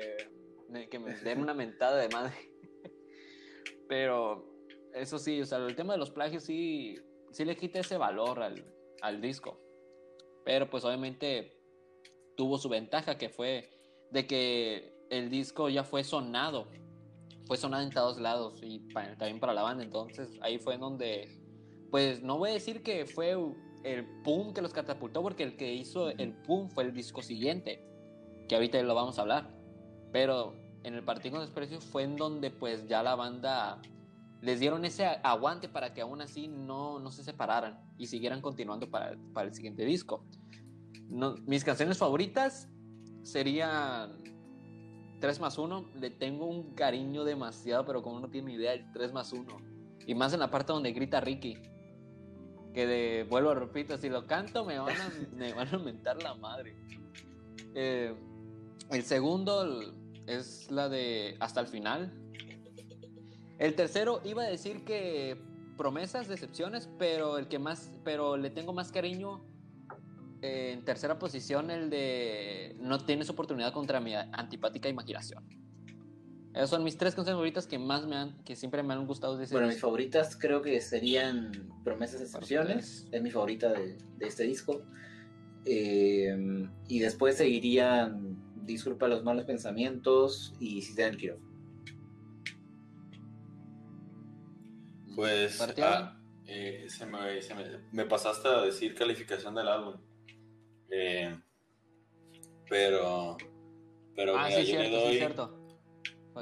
me- 0.70 0.88
que 0.90 0.98
me 0.98 1.14
den 1.14 1.42
una 1.42 1.54
mentada 1.54 1.98
de 1.98 2.10
madre. 2.10 2.34
Pero 3.88 4.46
eso 4.94 5.20
sí, 5.20 5.42
o 5.42 5.46
sea, 5.46 5.58
el 5.60 5.76
tema 5.76 5.94
de 5.94 6.00
los 6.00 6.10
plagios 6.12 6.44
sí, 6.44 6.96
sí 7.32 7.46
le 7.46 7.58
quita 7.58 7.80
ese 7.80 7.98
valor 7.98 8.42
al, 8.42 8.66
al 9.02 9.22
disco. 9.22 9.60
Pero 10.46 10.70
pues 10.70 10.86
obviamente 10.86 11.60
tuvo 12.38 12.58
su 12.58 12.70
ventaja 12.70 13.18
que 13.18 13.30
fue 13.30 13.70
de 14.12 14.26
que 14.28 14.94
el 15.10 15.30
disco 15.30 15.70
ya 15.70 15.84
fue 15.84 16.04
sonado. 16.04 16.68
Fue 17.46 17.58
sonado 17.58 17.84
en 17.84 17.92
todos 17.92 18.20
lados 18.20 18.60
y 18.64 18.80
también 18.94 19.40
para 19.40 19.54
la 19.54 19.62
banda. 19.64 19.84
Entonces 19.84 20.30
ahí 20.42 20.58
fue 20.58 20.76
en 20.76 20.80
donde, 20.82 21.30
pues 21.92 22.24
no 22.24 22.38
voy 22.38 22.52
a 22.52 22.54
decir 22.54 22.82
que 22.82 23.06
fue 23.06 23.36
el 23.86 24.04
boom 24.24 24.54
que 24.54 24.62
los 24.62 24.74
catapultó, 24.74 25.22
porque 25.22 25.44
el 25.44 25.56
que 25.56 25.74
hizo 25.74 26.10
el 26.10 26.34
boom 26.48 26.70
fue 26.70 26.84
el 26.84 26.94
disco 26.94 27.22
siguiente, 27.22 27.88
que 28.50 28.56
ahorita 28.56 28.82
lo 28.82 28.96
vamos 28.96 29.18
a 29.18 29.22
hablar. 29.22 29.50
Pero 30.12 30.56
en 30.84 30.96
el 30.96 31.04
Partido 31.04 31.34
con 31.36 31.42
Desprecio 31.42 31.80
fue 31.80 32.04
en 32.04 32.16
donde 32.16 32.50
pues 32.50 32.88
ya 32.88 33.04
la 33.04 33.16
banda 33.16 33.80
les 34.42 34.60
dieron 34.60 34.86
ese 34.86 35.06
aguante 35.06 35.70
para 35.70 35.94
que 35.94 36.02
aún 36.02 36.22
así 36.22 36.48
no, 36.48 37.00
no 37.00 37.12
se 37.12 37.24
separaran 37.24 37.80
y 37.98 38.08
siguieran 38.08 38.42
continuando 38.42 38.90
para, 38.90 39.18
para 39.34 39.48
el 39.48 39.54
siguiente 39.54 39.86
disco. 39.86 40.26
No, 41.08 41.36
mis 41.46 41.64
canciones 41.64 41.98
favoritas 41.98 42.68
serían 43.24 44.18
3 45.20 45.40
más 45.40 45.58
1. 45.58 45.86
Le 46.00 46.10
tengo 46.10 46.46
un 46.46 46.74
cariño 46.74 47.24
demasiado, 47.24 47.86
pero 47.86 48.02
como 48.02 48.20
no 48.20 48.30
tiene 48.30 48.54
idea, 48.54 48.74
el 48.74 48.92
3 48.92 49.14
más 49.14 49.32
1. 49.32 49.46
Y 50.08 50.16
más 50.16 50.34
en 50.34 50.40
la 50.40 50.50
parte 50.50 50.74
donde 50.74 50.92
grita 50.92 51.22
Ricky. 51.22 51.58
Que 52.76 52.86
de, 52.86 53.24
vuelvo 53.24 53.52
a 53.52 53.56
repito, 53.56 53.98
si 53.98 54.10
lo 54.10 54.28
canto 54.28 54.66
me 54.66 54.78
van 54.78 54.96
a, 55.00 55.10
me 55.36 55.54
van 55.54 55.74
a 55.74 55.80
mentar 55.80 56.22
la 56.22 56.36
madre. 56.36 56.76
Eh, 57.74 58.14
el 58.92 59.04
segundo 59.04 59.82
es 60.28 60.70
la 60.70 60.90
de 60.90 61.38
Hasta 61.40 61.62
el 61.62 61.68
final. 61.68 62.14
El 63.58 63.76
tercero 63.76 64.22
iba 64.26 64.44
a 64.44 64.48
decir 64.48 64.84
que 64.84 65.38
promesas, 65.78 66.28
decepciones, 66.28 66.90
pero 67.00 67.38
el 67.38 67.48
que 67.48 67.60
más, 67.60 67.92
pero 68.04 68.36
le 68.36 68.50
tengo 68.50 68.74
más 68.74 68.92
cariño 68.92 69.42
eh, 70.42 70.72
en 70.74 70.84
tercera 70.84 71.18
posición 71.18 71.72
el 71.72 71.90
de 71.90 72.76
no 72.80 73.00
tienes 73.00 73.30
oportunidad 73.30 73.74
contra 73.74 74.00
mi 74.02 74.14
antipática 74.14 74.90
imaginación. 74.90 75.65
Esas 76.56 76.70
son 76.70 76.84
mis 76.86 76.98
tres 76.98 77.14
canciones 77.16 77.36
favoritas 77.36 77.68
que 77.68 77.78
más 77.78 78.08
me 78.08 78.16
han, 78.16 78.44
que 78.46 78.56
siempre 78.56 78.82
me 78.82 78.94
han 78.94 79.06
gustado 79.06 79.38
de 79.38 79.44
ese 79.44 79.54
Bueno, 79.54 79.68
mis 79.68 79.80
favoritas 79.82 80.38
creo 80.38 80.62
que 80.62 80.80
serían 80.80 81.52
Promesas 81.84 82.22
Excepciones, 82.22 83.08
es 83.12 83.22
mi 83.22 83.30
favorita 83.30 83.74
de, 83.74 83.98
de 84.18 84.26
este 84.28 84.44
disco. 84.44 84.82
Eh, 85.66 86.36
y 86.88 87.00
después 87.00 87.38
seguirían 87.38 88.38
Disculpa 88.66 89.08
los 89.08 89.24
malos 89.24 89.46
pensamientos 89.46 90.54
y 90.60 90.82
Si 90.82 90.96
te 90.96 91.04
dan 91.04 91.12
el 91.12 91.18
quirófano. 91.18 91.46
Pues 95.16 95.58
¿Para 95.58 95.74
ti, 95.74 95.82
ah, 95.84 96.20
eh, 96.48 96.86
se 96.90 97.06
me, 97.06 97.42
se 97.42 97.54
me- 97.54 97.80
me 97.92 98.06
pasaste 98.06 98.48
a 98.48 98.62
decir 98.62 98.96
calificación 98.96 99.56
del 99.56 99.68
álbum. 99.68 99.96
Eh, 100.90 101.38
pero, 102.70 103.38
pero 104.16 104.36
ah, 104.38 104.48
mira, 104.48 104.62
sí, 104.62 104.72
yo 104.72 104.80
le 104.80 104.88
cierto, 104.90 105.00
doy, 105.06 105.14
sí, 105.14 105.20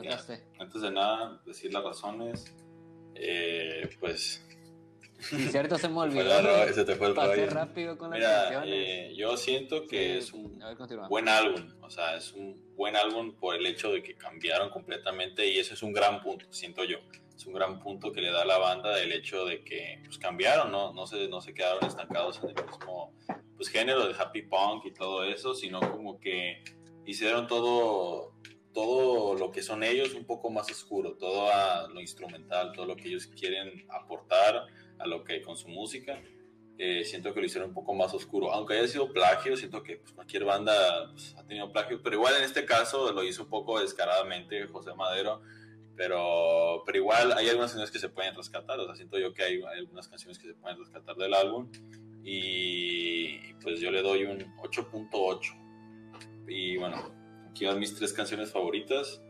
cierto. 0.02 0.18
Faltaste. 0.18 0.44
antes 0.60 0.82
de 0.82 0.92
nada, 0.92 1.42
decir 1.46 1.72
las 1.74 1.84
razones. 1.84 2.46
Eh, 3.16 3.90
pues 4.00 4.44
Sí, 5.20 5.48
cierto, 5.48 5.78
se 5.78 5.88
me 5.88 6.00
olvidó. 6.00 6.24
la 6.24 6.42
ro- 6.42 6.74
se 6.74 6.84
te 6.84 6.96
fue 6.96 7.08
el 7.08 7.14
Pasé 7.14 7.46
rápido 7.46 7.98
con 7.98 8.10
las 8.12 8.22
canciones. 8.22 8.70
eh, 8.74 9.14
yo 9.16 9.38
siento 9.38 9.86
que 9.88 10.14
Sí, 10.14 10.18
es 10.20 10.34
un 10.34 10.62
A 10.62 10.74
ver, 10.74 11.00
buen 11.08 11.30
álbum, 11.30 11.64
o 11.82 11.90
sea, 11.90 12.18
es 12.18 12.34
un 12.34 12.76
buen 12.76 12.96
álbum 12.98 13.34
por 13.40 13.56
el 13.56 13.66
hecho 13.66 13.92
de 13.94 14.04
que 14.04 14.16
cambiaron 14.16 14.70
completamente 14.70 15.48
y 15.48 15.60
ese 15.60 15.76
es 15.76 15.84
un 15.84 15.94
gran 15.94 16.22
punto, 16.22 16.46
siento 16.52 16.84
yo. 16.84 16.98
Es 17.36 17.46
un 17.48 17.54
gran 17.54 17.80
punto 17.80 18.12
que 18.12 18.22
le 18.22 18.32
da 18.32 18.42
a 18.44 18.46
la 18.46 18.58
banda 18.58 19.02
el 19.02 19.12
hecho 19.12 19.46
de 19.46 19.64
que 19.64 20.02
pues, 20.06 20.18
cambiaron, 20.18 20.72
¿no? 20.72 20.94
No 20.94 21.08
se, 21.08 21.28
no 21.30 21.40
se 21.42 21.54
quedaron 21.54 21.84
estancados 21.86 22.40
en 22.44 22.50
el 22.50 22.56
mismo 22.66 23.14
pues, 23.56 23.70
género 23.70 24.08
de 24.08 24.14
happy 24.14 24.44
punk 24.44 24.86
y 24.86 24.94
todo 24.94 25.24
eso, 25.24 25.56
sino 25.56 25.80
como 25.80 26.20
que 26.20 26.64
hicieron 27.06 27.48
todo, 27.48 28.34
todo 28.74 29.36
lo 29.36 29.52
que 29.52 29.62
son 29.62 29.84
ellos 29.84 30.14
un 30.14 30.26
poco 30.26 30.50
más 30.50 30.70
oscuro, 30.70 31.14
todo 31.14 31.52
a 31.52 31.88
lo 31.88 32.02
instrumental, 32.02 32.72
todo 32.74 32.86
lo 32.86 32.96
que 32.96 33.08
ellos 33.08 33.28
quieren 33.28 33.86
aportar 33.90 34.66
a 35.00 35.08
lo 35.08 35.24
que 35.24 35.42
con 35.42 35.56
su 35.56 35.68
música 35.68 36.22
eh, 36.78 37.06
siento 37.06 37.34
que 37.34 37.40
lo 37.40 37.46
hicieron 37.46 37.70
un 37.70 37.76
poco 37.76 37.94
más 37.94 38.14
oscuro. 38.14 38.52
Aunque 38.52 38.74
haya 38.74 38.88
sido 38.88 39.14
plagio, 39.14 39.56
siento 39.56 39.84
que 39.84 39.98
pues, 39.98 40.12
cualquier 40.12 40.44
banda 40.44 41.12
pues, 41.12 41.36
ha 41.38 41.46
tenido 41.46 41.72
plagio, 41.72 42.02
pero 42.02 42.16
igual 42.16 42.36
en 42.38 42.44
este 42.44 42.66
caso 42.66 43.12
lo 43.12 43.24
hizo 43.24 43.44
un 43.44 43.50
poco 43.50 43.80
descaradamente 43.80 44.66
José 44.68 44.94
Madero. 44.96 45.42
Pero, 45.96 46.82
pero 46.88 46.98
igual 46.98 47.34
hay 47.34 47.50
algunas 47.50 47.70
canciones 47.70 47.92
que 47.92 48.00
se 48.00 48.10
pueden 48.10 48.34
rescatar, 48.34 48.80
o 48.80 48.86
sea, 48.88 48.96
siento 48.96 49.20
yo 49.20 49.32
que 49.32 49.44
hay, 49.44 49.62
algunas 49.78 50.08
canciones 50.08 50.40
que 50.40 50.48
se 50.48 50.56
pueden 50.56 50.80
rescatar 50.80 51.16
del 51.18 51.36
álbum 51.36 51.70
y 52.24 53.54
pues 53.62 53.80
yo 53.80 53.92
le 53.92 54.02
doy 54.02 54.24
un 54.24 54.40
8.8. 54.58 56.48
Y 56.48 56.78
bueno, 56.78 57.14
aquí 57.54 57.66
van 57.66 57.80
mis 57.80 57.96
tres 57.96 58.12
canciones 58.12 58.52
favoritas, 58.52 59.22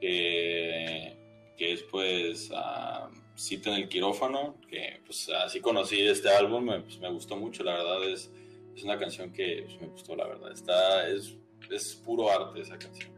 que, 0.00 1.16
que 1.56 1.72
es 1.72 1.82
pues 1.84 2.50
ah, 2.52 3.08
Cita 3.36 3.70
en 3.70 3.82
el 3.82 3.88
quirófano, 3.88 4.60
que 4.68 5.00
pues 5.06 5.28
así 5.28 5.60
conocí 5.60 6.00
este 6.00 6.28
álbum, 6.30 6.64
me, 6.64 6.80
pues, 6.80 6.98
me 6.98 7.10
gustó 7.10 7.36
mucho, 7.36 7.62
la 7.62 7.74
verdad 7.74 8.08
es, 8.08 8.30
es 8.76 8.82
una 8.82 8.98
canción 8.98 9.32
que 9.32 9.62
pues, 9.66 9.80
me 9.80 9.86
gustó, 9.86 10.16
la 10.16 10.26
verdad, 10.26 10.52
está, 10.52 11.08
es, 11.08 11.36
es 11.70 11.94
puro 11.94 12.28
arte 12.30 12.60
esa 12.60 12.76
canción. 12.78 13.12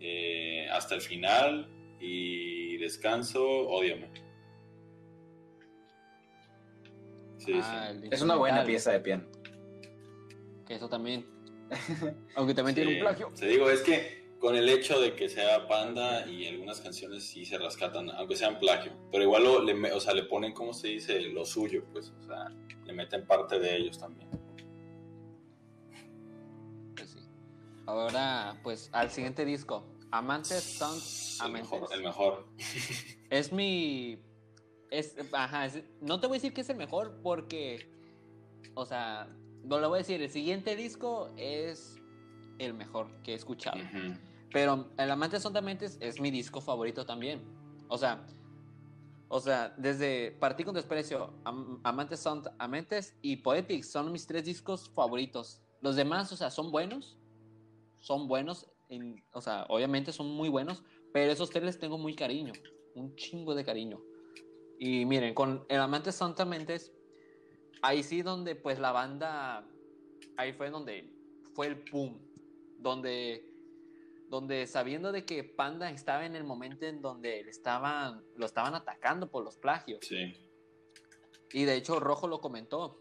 eh, 0.00 0.68
hasta 0.70 0.94
el 0.94 1.00
final 1.00 1.68
y 2.00 2.76
descanso, 2.78 3.42
odiame. 3.68 4.08
Sí, 7.38 7.52
sí. 7.52 7.60
Ah, 7.62 7.92
es 8.10 8.22
una 8.22 8.36
buena 8.36 8.64
pieza 8.64 8.92
de 8.92 9.00
piano. 9.00 9.24
Que 10.66 10.74
eso 10.74 10.88
también. 10.88 11.37
Aunque 12.36 12.54
también 12.54 12.74
tiene 12.74 12.94
un 12.94 13.00
plagio. 13.00 13.32
Te 13.38 13.46
digo, 13.46 13.68
es 13.70 13.82
que 13.82 14.18
con 14.38 14.56
el 14.56 14.68
hecho 14.68 15.00
de 15.00 15.14
que 15.14 15.28
sea 15.28 15.66
Panda 15.66 16.26
y 16.26 16.46
algunas 16.46 16.80
canciones 16.80 17.24
sí 17.24 17.44
se 17.44 17.58
rescatan, 17.58 18.10
aunque 18.10 18.36
sean 18.36 18.58
plagio, 18.58 18.92
pero 19.10 19.24
igual 19.24 19.44
lo, 19.44 19.62
le, 19.62 19.92
o 19.92 20.00
sea, 20.00 20.14
le 20.14 20.24
ponen, 20.24 20.52
como 20.52 20.72
se 20.72 20.88
dice, 20.88 21.20
lo 21.20 21.44
suyo, 21.44 21.84
pues, 21.92 22.12
o 22.20 22.22
sea, 22.22 22.48
le 22.84 22.92
meten 22.92 23.26
parte 23.26 23.58
de 23.58 23.76
ellos 23.76 23.98
también. 23.98 24.28
Pues 26.96 27.10
sí. 27.10 27.18
Ahora, 27.86 28.60
pues, 28.62 28.90
al 28.92 29.10
siguiente 29.10 29.44
disco, 29.44 29.84
Amantes 30.10 30.62
Sound 30.62 31.02
Amantes. 31.40 31.90
El 31.92 32.02
mejor. 32.02 32.46
Es 33.30 33.52
mi... 33.52 34.22
Es, 34.90 35.16
ajá, 35.32 35.68
no 36.00 36.18
te 36.18 36.26
voy 36.26 36.36
a 36.36 36.38
decir 36.38 36.54
que 36.54 36.62
es 36.62 36.70
el 36.70 36.76
mejor 36.76 37.20
porque, 37.22 37.92
o 38.74 38.86
sea, 38.86 39.28
no 39.64 39.78
lo 39.78 39.88
voy 39.88 39.96
a 39.96 39.98
decir, 39.98 40.20
el 40.22 40.30
siguiente 40.30 40.76
disco 40.76 41.32
es 41.36 41.96
el 42.58 42.74
mejor 42.74 43.08
que 43.22 43.32
he 43.32 43.34
escuchado. 43.34 43.78
Pero 44.52 44.90
El 44.96 45.10
Amante 45.10 45.40
son 45.40 45.56
Amentes 45.56 45.98
es 46.00 46.20
mi 46.20 46.30
disco 46.30 46.60
favorito 46.60 47.04
también. 47.04 47.42
O 47.88 47.98
sea, 47.98 48.26
o 49.28 49.40
sea, 49.40 49.74
desde 49.76 50.32
Partí 50.32 50.64
con 50.64 50.74
Desprecio, 50.74 51.34
Amantes 51.84 52.20
son 52.20 52.42
Amantes 52.58 53.14
y 53.20 53.36
Poetics 53.36 53.90
son 53.90 54.10
mis 54.10 54.26
tres 54.26 54.44
discos 54.44 54.90
favoritos. 54.90 55.60
Los 55.82 55.96
demás, 55.96 56.32
o 56.32 56.36
sea, 56.36 56.50
son 56.50 56.72
buenos, 56.72 57.18
son 57.98 58.26
buenos, 58.26 58.66
o 59.32 59.40
sea, 59.42 59.66
obviamente 59.68 60.12
son 60.12 60.30
muy 60.30 60.48
buenos, 60.48 60.82
pero 61.12 61.30
esos 61.30 61.50
tres 61.50 61.62
les 61.62 61.78
tengo 61.78 61.98
muy 61.98 62.14
cariño, 62.14 62.54
un 62.94 63.14
chingo 63.16 63.54
de 63.54 63.64
cariño. 63.64 64.00
Y 64.78 65.04
miren, 65.04 65.34
con 65.34 65.66
El 65.68 65.80
Amante 65.80 66.10
son 66.10 66.34
Amentes, 66.38 66.92
ahí 67.82 68.02
sí 68.02 68.22
donde 68.22 68.54
pues 68.54 68.78
la 68.78 68.92
banda, 68.92 69.66
ahí 70.36 70.52
fue 70.52 70.70
donde 70.70 71.10
fue 71.54 71.66
el 71.68 71.84
boom, 71.90 72.18
donde 72.78 73.48
donde 74.28 74.66
sabiendo 74.66 75.10
de 75.10 75.24
que 75.24 75.42
Panda 75.42 75.90
estaba 75.90 76.26
en 76.26 76.36
el 76.36 76.44
momento 76.44 76.86
en 76.86 77.00
donde 77.00 77.42
le 77.42 77.50
estaban, 77.50 78.22
lo 78.36 78.46
estaban 78.46 78.74
atacando 78.74 79.30
por 79.30 79.42
los 79.42 79.56
plagios. 79.56 80.00
Sí. 80.02 80.34
Y 81.52 81.64
de 81.64 81.76
hecho 81.76 81.98
Rojo 81.98 82.28
lo 82.28 82.40
comentó. 82.40 83.00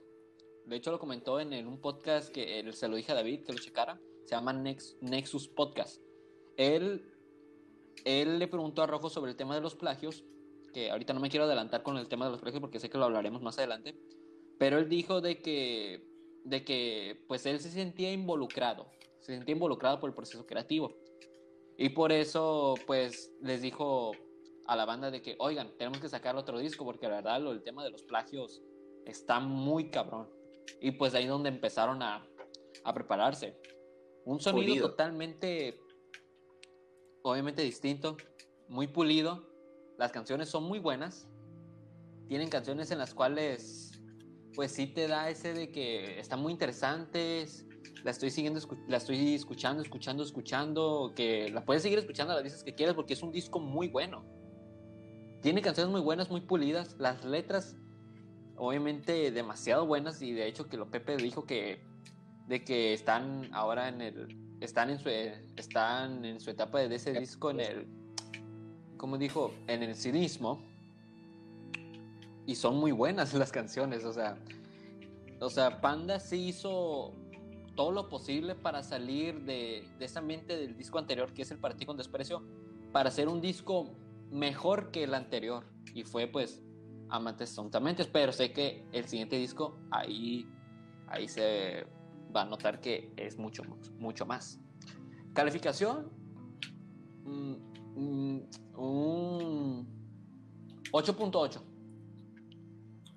De 0.66 0.76
hecho 0.76 0.92
lo 0.92 1.00
comentó 1.00 1.40
en, 1.40 1.68
un 1.68 1.80
podcast 1.80 2.32
que 2.32 2.60
él, 2.60 2.74
se 2.74 2.88
lo 2.88 2.96
dije 2.96 3.12
a 3.12 3.16
David 3.16 3.44
que 3.44 3.54
lo 3.54 3.60
checara. 3.60 4.00
Se 4.26 4.36
llama 4.36 4.54
Nexus 4.54 5.48
Podcast. 5.48 6.02
Él, 6.58 7.14
él 8.04 8.40
le 8.40 8.48
preguntó 8.48 8.82
a 8.84 8.88
Rojo 8.88 9.10
sobre 9.10 9.32
el 9.32 9.38
tema 9.38 9.56
de 9.56 9.62
los 9.62 9.76
plagios. 9.76 10.24
Que 10.74 10.92
ahorita 10.92 11.14
no 11.14 11.20
me 11.20 11.30
quiero 11.30 11.46
adelantar 11.46 11.84
con 11.84 11.98
el 11.98 12.08
tema 12.08 12.26
de 12.26 12.32
los 12.32 12.42
plagios 12.42 12.62
porque 12.62 12.80
sé 12.80 12.90
que 12.90 12.98
lo 12.98 13.06
hablaremos 13.06 13.42
más 13.42 13.58
adelante. 13.58 13.98
Pero 14.60 14.80
él 14.80 14.90
dijo 14.90 15.22
de 15.22 15.42
que, 15.42 16.08
de 16.44 16.64
que 16.64 17.24
pues 17.28 17.46
él 17.46 17.60
se 17.60 17.70
sentía 17.70 18.12
involucrado. 18.12 18.92
Se 19.20 19.36
sentía 19.36 19.54
involucrado 19.54 20.00
por 20.00 20.10
el 20.10 20.16
proceso 20.16 20.46
creativo 20.46 20.96
y 21.78 21.90
por 21.90 22.12
eso, 22.12 22.74
pues, 22.88 23.32
les 23.40 23.62
dijo 23.62 24.14
a 24.66 24.76
la 24.76 24.86
banda 24.86 25.12
de 25.12 25.22
que, 25.22 25.36
oigan, 25.40 25.72
tenemos 25.78 26.00
que 26.00 26.10
sacar 26.10 26.36
otro 26.36 26.58
disco 26.58 26.84
porque 26.84 27.08
la 27.08 27.18
verdad 27.18 27.40
lo, 27.40 27.52
el 27.52 27.62
tema 27.62 27.84
de 27.84 27.92
los 27.92 28.02
plagios 28.02 28.64
está 29.06 29.40
muy 29.40 29.92
cabrón. 29.92 30.28
Y 30.82 30.92
pues 30.92 31.14
ahí 31.14 31.28
donde 31.28 31.50
empezaron 31.50 32.02
a, 32.02 32.28
a 32.84 32.94
prepararse. 32.94 33.56
Un 34.26 34.42
sonido 34.42 34.90
totalmente, 34.90 35.80
obviamente 37.22 37.62
distinto, 37.62 38.18
muy 38.68 38.88
pulido. 38.88 39.48
Las 39.98 40.12
canciones 40.12 40.50
son 40.50 40.64
muy 40.64 40.80
buenas. 40.80 41.28
Tienen 42.28 42.50
canciones 42.50 42.90
en 42.90 42.98
las 42.98 43.14
cuales, 43.14 43.87
pues 44.58 44.72
sí 44.72 44.88
te 44.88 45.08
da 45.08 45.30
ese 45.30 45.54
de 45.54 45.70
que 45.70 46.20
están 46.20 46.42
muy 46.42 46.52
interesantes, 46.52 47.64
la 48.04 48.10
estoy 48.10 48.32
siguiendo, 48.32 48.60
la 48.88 48.98
estoy 48.98 49.36
escuchando, 49.36 49.84
escuchando, 49.84 50.24
escuchando, 50.24 51.14
que 51.16 51.52
la 51.52 51.64
puedes 51.64 51.84
seguir 51.84 52.00
escuchando 52.00 52.34
las 52.34 52.42
veces 52.42 52.64
que 52.64 52.74
quieras 52.74 52.96
porque 52.96 53.14
es 53.14 53.22
un 53.22 53.32
disco 53.32 53.60
muy 53.60 53.88
bueno. 53.88 54.26
Tiene 55.44 55.62
canciones 55.62 55.92
muy 55.92 56.02
buenas, 56.02 56.32
muy 56.32 56.42
pulidas, 56.42 56.96
las 56.98 57.24
letras 57.24 57.76
obviamente 58.56 59.30
demasiado 59.30 59.86
buenas 59.86 60.24
y 60.24 60.32
de 60.34 60.48
hecho 60.48 60.68
que 60.68 60.76
lo 60.76 60.90
Pepe 60.90 61.18
dijo 61.18 61.46
que 61.46 61.84
de 62.48 62.64
que 62.64 62.94
están 62.94 63.54
ahora 63.54 63.88
en 63.88 64.02
el 64.02 64.58
están 64.60 64.90
en 64.90 64.98
su 64.98 65.10
están 65.56 66.26
en 66.26 66.40
su 66.40 66.50
etapa 66.50 66.80
de 66.80 66.96
ese 66.96 67.14
disco 67.14 67.52
en 67.52 67.60
el 67.60 67.88
como 68.98 69.20
dijo 69.20 69.54
en 69.68 69.84
el 69.84 69.96
cinismo 69.96 70.64
y 72.48 72.56
son 72.56 72.78
muy 72.78 72.92
buenas 72.92 73.34
las 73.36 73.52
canciones 73.52 74.04
o 74.04 74.12
sea 74.12 74.40
o 75.40 75.50
sea 75.52 75.80
Panda 75.82 76.20
sí 76.20 76.48
hizo 76.48 77.14
todo 77.78 77.92
lo 77.92 78.10
posible 78.10 78.56
para 78.56 78.82
salir 78.82 79.42
de, 79.44 79.88
de 80.00 80.06
ese 80.06 80.18
ambiente 80.18 80.58
del 80.58 80.76
disco 80.76 80.98
anterior, 80.98 81.32
que 81.32 81.44
es 81.44 81.52
el 81.52 81.60
Partí 81.60 81.86
con 81.86 81.96
Desprecio, 81.96 82.44
para 82.92 83.10
hacer 83.10 83.30
un 83.30 83.40
disco 83.40 83.96
mejor 84.32 84.90
que 84.90 85.04
el 85.04 85.14
anterior. 85.14 85.64
Y 85.94 86.04
fue 86.04 86.26
pues 86.28 86.62
Amantes 87.10 87.54
Tontamente, 87.56 88.04
pero 88.06 88.34
sé 88.34 88.52
que 88.52 88.84
el 88.92 89.08
siguiente 89.08 89.38
disco 89.38 89.78
ahí, 89.92 90.46
ahí 91.08 91.28
se 91.28 91.86
va 92.36 92.42
a 92.42 92.46
notar 92.46 92.82
que 92.82 93.14
es 93.16 93.38
mucho, 93.38 93.64
mucho 94.00 94.26
más. 94.26 94.60
Calificación, 95.34 96.10
mm, 97.24 97.54
mm, 97.96 98.42
un 98.76 99.88
8.8 100.92 101.62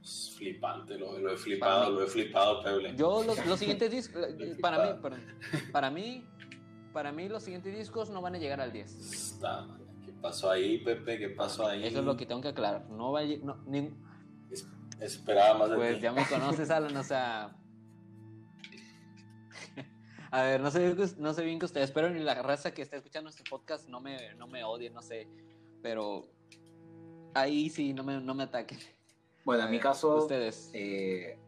flipante, 0.03 0.99
lo, 0.99 1.31
he 1.31 1.37
flipado, 1.37 1.91
lo 1.91 2.03
he 2.03 2.07
flipado, 2.07 2.63
Peble. 2.63 2.95
Yo 2.97 3.23
los, 3.25 3.45
los 3.47 3.59
siguientes 3.61 3.91
discos, 3.91 4.27
para 4.61 4.85
mí, 4.85 5.01
para, 5.73 5.91
mí, 5.91 6.25
para 6.93 7.13
mí 7.13 7.29
los 7.29 7.43
siguientes 7.43 7.77
discos 7.77 8.11
no 8.11 8.23
van 8.23 8.35
a 8.35 8.39
llegar 8.39 8.61
al 8.61 8.73
10. 8.73 9.39
¿Qué 10.05 10.13
pasó 10.21 10.51
ahí, 10.51 10.79
Pepe? 10.79 11.19
¿Qué 11.19 11.29
pasó 11.31 11.67
ahí? 11.67 11.85
Eso 11.85 11.99
es 12.01 12.05
lo 12.05 12.17
que 12.17 12.27
tengo 12.27 12.41
que 12.41 12.49
aclarar. 12.49 12.89
No 12.89 13.13
va 13.13 13.21
a 13.21 13.25
no, 13.25 13.57
ni... 13.67 13.91
Esperaba 15.01 15.59
más 15.59 15.71
de 15.71 15.77
Pues 15.77 16.01
ya 16.01 16.13
me 16.13 16.27
conoces, 16.27 16.71
Alan, 16.71 16.97
o 16.97 17.05
sea... 17.05 17.57
A 20.31 20.43
ver, 20.43 20.61
no 20.61 20.71
sé, 20.71 20.95
no 21.19 21.35
sé 21.35 21.45
bien 21.45 21.59
que 21.59 21.67
ustedes, 21.67 21.91
pero 21.91 22.09
ni 22.09 22.21
la 22.21 22.41
raza 22.41 22.73
que 22.73 22.83
está 22.83 22.97
escuchando 22.97 23.31
este 23.31 23.43
podcast 23.49 23.89
no 23.89 24.01
me, 24.01 24.35
no 24.37 24.47
me 24.47 24.63
odie, 24.63 24.89
no 24.89 25.03
sé. 25.03 25.27
Pero 25.83 26.29
ahí 27.35 27.69
sí, 27.69 27.93
no 27.93 28.05
me, 28.05 28.21
no 28.21 28.35
me 28.35 28.45
ataquen. 28.45 28.79
Bueno, 29.45 29.65
en 29.65 29.71
mi 29.71 29.81
caso, 29.81 30.29
eh, 30.31 31.39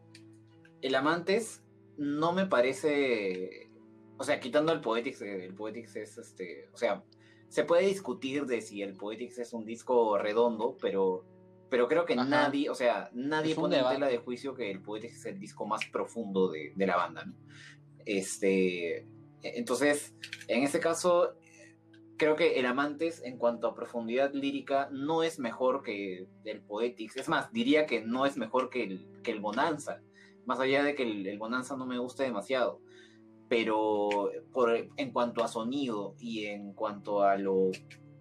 el 0.81 0.95
Amantes 0.95 1.61
no 1.97 2.33
me 2.33 2.47
parece, 2.47 3.69
o 4.17 4.23
sea, 4.23 4.39
quitando 4.39 4.71
el 4.71 4.81
Poetics, 4.81 5.21
eh, 5.21 5.45
el 5.45 5.53
Poetics 5.53 5.95
es 5.95 6.17
este, 6.17 6.69
o 6.73 6.77
sea, 6.77 7.03
se 7.49 7.63
puede 7.63 7.85
discutir 7.85 8.45
de 8.45 8.61
si 8.61 8.81
el 8.81 8.95
Poetics 8.95 9.37
es 9.37 9.53
un 9.53 9.65
disco 9.65 10.17
redondo, 10.17 10.75
pero, 10.81 11.23
pero 11.69 11.87
creo 11.87 12.05
que 12.05 12.15
nadie, 12.15 12.69
o 12.69 12.75
sea, 12.75 13.11
nadie 13.13 13.53
pone 13.53 13.77
en 13.77 13.87
tela 13.87 14.07
de 14.07 14.17
juicio 14.17 14.55
que 14.55 14.71
el 14.71 14.81
Poetics 14.81 15.17
es 15.17 15.25
el 15.27 15.39
disco 15.39 15.65
más 15.65 15.85
profundo 15.85 16.49
de, 16.49 16.73
de 16.75 16.87
la 16.87 16.97
banda, 16.97 17.25
¿no? 17.25 17.35
Este, 18.05 19.07
entonces, 19.43 20.13
en 20.47 20.63
este 20.63 20.79
caso, 20.79 21.35
creo 22.17 22.35
que 22.35 22.59
el 22.59 22.65
Amantes, 22.65 23.21
en 23.23 23.37
cuanto 23.37 23.67
a 23.67 23.75
profundidad 23.75 24.33
lírica, 24.33 24.89
no 24.91 25.23
es 25.23 25.39
mejor 25.39 25.83
que 25.83 26.27
el 26.43 26.61
Poetics. 26.61 27.17
Es 27.17 27.29
más, 27.29 27.51
diría 27.51 27.85
que 27.85 28.01
no 28.01 28.25
es 28.25 28.37
mejor 28.37 28.69
que 28.69 28.83
el, 28.83 29.07
que 29.23 29.31
el 29.31 29.39
Bonanza. 29.39 30.01
Más 30.45 30.59
allá 30.59 30.83
de 30.83 30.95
que 30.95 31.03
el, 31.03 31.37
Bonanza 31.37 31.75
no 31.77 31.85
me 31.85 31.97
guste 31.97 32.23
demasiado. 32.23 32.81
Pero 33.49 34.31
por, 34.51 34.75
en 34.75 35.11
cuanto 35.11 35.43
a 35.43 35.47
sonido 35.47 36.15
y 36.19 36.45
en 36.45 36.73
cuanto 36.73 37.23
a 37.23 37.37
lo 37.37 37.71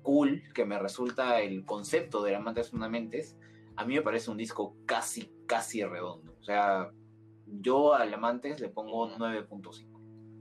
cool 0.03 0.43
que 0.55 0.65
me 0.65 0.79
resulta 0.79 1.41
el 1.41 1.65
concepto 1.65 2.23
de 2.23 2.35
Amantes 2.35 2.71
Fundamentes, 2.71 3.37
a 3.77 3.85
mí 3.85 3.95
me 3.95 4.03
parece 4.03 4.31
un 4.31 4.37
disco 4.37 4.77
casi, 4.85 5.31
casi 5.47 5.85
redondo. 5.85 6.35
O 6.41 6.45
sea, 6.45 6.91
yo 7.47 7.95
al 7.95 8.13
Amantes 8.13 8.61
le 8.61 8.69
pongo 8.69 9.09
9.5 9.17 9.92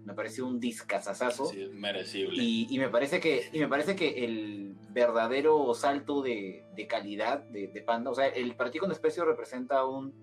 me 0.06 0.14
pareció 0.14 0.48
un 0.48 0.60
discazazazo. 0.60 1.46
Sí, 1.46 1.70
merecible. 1.74 2.42
Y, 2.44 2.78
me 2.80 2.90
parece 2.90 3.20
que, 3.20 3.50
y 3.52 3.60
me 3.60 3.68
parece 3.68 3.96
que 3.96 4.26
el 4.26 4.76
verdadero 4.90 5.74
salto 5.74 6.22
de, 6.22 6.66
calidad 6.90 7.44
de, 7.44 7.68
Panda, 7.86 8.12
o 8.12 8.16
sea, 8.16 8.28
el 8.28 8.56
Partido 8.56 8.82
con 8.82 8.90
Desprecio 8.90 9.26
representa 9.26 9.86
un, 9.86 10.14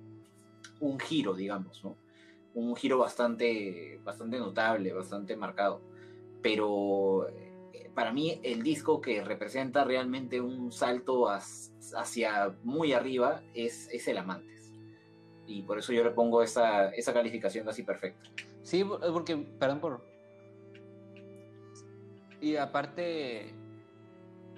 un 0.81 0.99
giro, 0.99 1.35
digamos, 1.35 1.83
¿no? 1.85 1.97
Un 2.55 2.75
giro 2.75 2.99
bastante, 2.99 4.01
bastante 4.03 4.39
notable, 4.39 4.93
bastante 4.93 5.37
marcado. 5.37 5.81
Pero 6.43 7.29
eh, 7.29 7.91
para 7.95 8.13
mí 8.13 8.41
el 8.43 8.63
disco 8.63 9.01
que 9.01 9.23
representa 9.23 9.85
realmente 9.85 10.41
un 10.41 10.73
salto 10.73 11.29
hacia 11.29 12.57
muy 12.65 12.93
arriba 12.93 13.43
es, 13.55 13.89
es 13.93 14.09
El 14.09 14.19
Amantes. 14.19 14.73
Y 15.47 15.63
por 15.63 15.79
eso 15.79 15.93
yo 15.93 16.03
le 16.03 16.11
pongo 16.11 16.43
esa, 16.43 16.91
esa 16.91 17.13
calificación 17.13 17.65
casi 17.65 17.83
perfecta. 17.83 18.29
Sí, 18.69 18.85
porque, 18.85 19.35
perdón 19.59 19.81
por... 19.81 20.05
Y 22.39 22.57
aparte, 22.57 23.55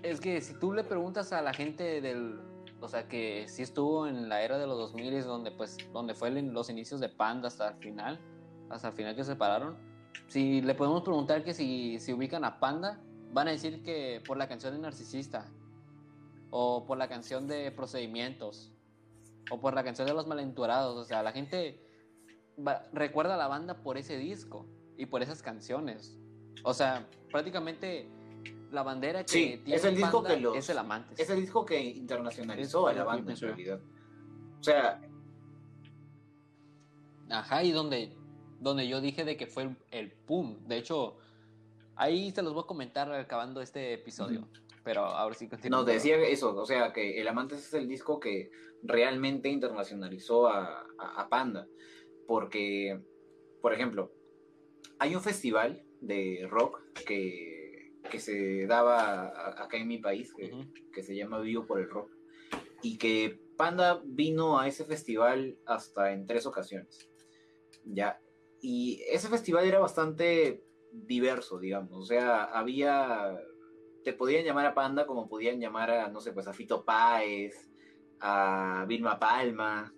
es 0.03 0.21
que 0.21 0.41
si 0.41 0.59
tú 0.59 0.73
le 0.73 0.83
preguntas 0.83 1.33
a 1.33 1.41
la 1.43 1.55
gente 1.55 2.01
del, 2.01 2.41
o 2.81 2.89
sea, 2.89 3.07
que 3.07 3.47
sí 3.47 3.63
estuvo 3.63 4.09
en 4.09 4.29
la 4.29 4.43
era 4.43 4.59
de 4.59 4.67
los 4.67 4.77
2000 4.79 5.23
donde 5.23 5.53
pues 5.53 5.77
donde 5.93 6.15
fue 6.15 6.33
los 6.33 6.69
inicios 6.69 6.99
de 6.99 7.09
Panda 7.09 7.47
hasta 7.47 7.69
el 7.69 7.77
final, 7.77 8.19
hasta 8.69 8.89
el 8.89 8.95
final 8.95 9.15
que 9.15 9.23
se 9.23 9.31
separaron. 9.31 9.77
Si 10.27 10.61
le 10.61 10.75
podemos 10.75 11.03
preguntar 11.03 11.45
que 11.45 11.55
si, 11.55 12.01
si 12.01 12.13
ubican 12.13 12.45
a 12.45 12.59
Panda, 12.59 13.01
van 13.33 13.47
a 13.47 13.53
decir 13.53 13.85
que 13.85 14.21
por 14.27 14.37
la 14.37 14.49
canción 14.49 14.75
de 14.75 14.81
Narcisista 14.81 15.47
o 16.51 16.85
por 16.85 16.99
la 16.99 17.09
canción 17.09 17.47
de 17.47 17.71
Procedimientos 17.71 18.73
o 19.53 19.61
por 19.61 19.73
la 19.73 19.85
canción 19.85 20.09
de 20.09 20.15
Los 20.15 20.27
Malenturados, 20.27 20.97
o 20.97 21.05
sea, 21.05 21.23
la 21.23 21.31
gente 21.31 21.90
recuerda 22.93 23.35
a 23.35 23.39
la 23.39 23.49
banda 23.49 23.83
por 23.83 23.99
ese 23.99 24.17
disco 24.17 24.67
y 24.97 25.07
por 25.07 25.23
esas 25.23 25.43
canciones. 25.43 26.19
O 26.63 26.75
sea, 26.75 27.09
prácticamente 27.31 28.09
la 28.71 28.83
bandera 28.83 29.25
que 29.25 29.61
tiene 29.65 29.75
es 29.75 29.85
el 29.85 29.97
disco 29.97 30.23
que 30.23 30.59
es 30.59 30.69
el 30.69 30.79
amante. 30.79 31.21
Es 31.21 31.31
el 31.31 31.41
disco 31.41 31.65
que 31.65 31.81
internacionalizó 31.81 32.87
a 32.87 32.93
la 32.93 33.05
banda 33.05 33.33
en 33.33 33.41
realidad. 33.41 33.81
O 34.61 34.63
sea, 34.63 35.01
ajá, 37.31 37.65
y 37.65 37.73
donde 37.73 38.15
donde 38.61 38.87
yo 38.87 39.01
dije 39.01 39.25
de 39.25 39.37
que 39.37 39.47
fue 39.47 39.65
el, 39.65 39.77
el 39.91 40.13
pum. 40.13 40.59
De 40.67 40.77
hecho, 40.77 41.17
ahí 41.97 42.31
se 42.31 42.43
los 42.43 42.53
voy 42.53 42.63
a 42.63 42.67
comentar 42.67 43.13
acabando 43.13 43.61
este 43.61 43.95
episodio. 43.95 44.47
Pero 44.85 45.05
ahora 45.05 45.35
sí 45.35 45.49
continúo. 45.49 45.81
No, 45.81 45.85
decía 45.85 46.17
eso, 46.17 46.55
o 46.55 46.67
sea, 46.67 46.93
que 46.93 47.21
El 47.21 47.29
Amante 47.29 47.57
es 47.57 47.75
el 47.75 47.87
disco 47.89 48.19
que 48.19 48.51
realmente 48.83 49.49
internacionalizó 49.49 50.49
a, 50.49 50.87
a 50.99 51.29
Panda. 51.29 51.67
Porque, 52.31 52.97
por 53.61 53.75
ejemplo, 53.75 54.13
hay 55.01 55.17
un 55.17 55.21
festival 55.21 55.83
de 56.01 56.47
rock 56.49 56.81
que, 57.05 57.97
que 58.09 58.21
se 58.21 58.69
daba 58.69 59.61
acá 59.61 59.79
en 59.79 59.89
mi 59.89 59.99
país, 59.99 60.33
que, 60.33 61.03
se 61.03 61.17
llama 61.17 61.41
Vivo 61.41 61.67
por 61.67 61.81
el 61.81 61.91
Rock, 61.91 62.13
y 62.85 62.99
que 62.99 63.43
Panda 63.57 64.01
vino 64.05 64.61
a 64.61 64.69
ese 64.69 64.85
festival 64.85 65.59
hasta 65.67 66.13
en 66.13 66.29
tres 66.29 66.47
ocasiones. 66.47 67.11
Ya. 67.85 68.21
Y 68.63 69.03
ese 69.11 69.27
festival 69.27 69.65
era 69.65 69.81
bastante 69.81 70.63
diverso, 70.93 71.59
digamos. 71.59 71.99
O 71.99 72.05
sea, 72.05 72.45
había. 72.45 73.41
Te 74.05 74.13
podían 74.13 74.45
llamar 74.45 74.67
a 74.67 74.75
Panda 74.75 75.05
como 75.05 75.29
podían 75.29 75.59
llamar 75.59 75.91
a, 75.91 76.09
no 76.09 76.21
sé, 76.21 76.31
pues 76.31 76.47
a 76.47 76.53
Fito 76.53 76.85
Páez, 76.85 77.73
a 78.21 78.85
Vilma 78.87 79.19
Palma, 79.19 79.93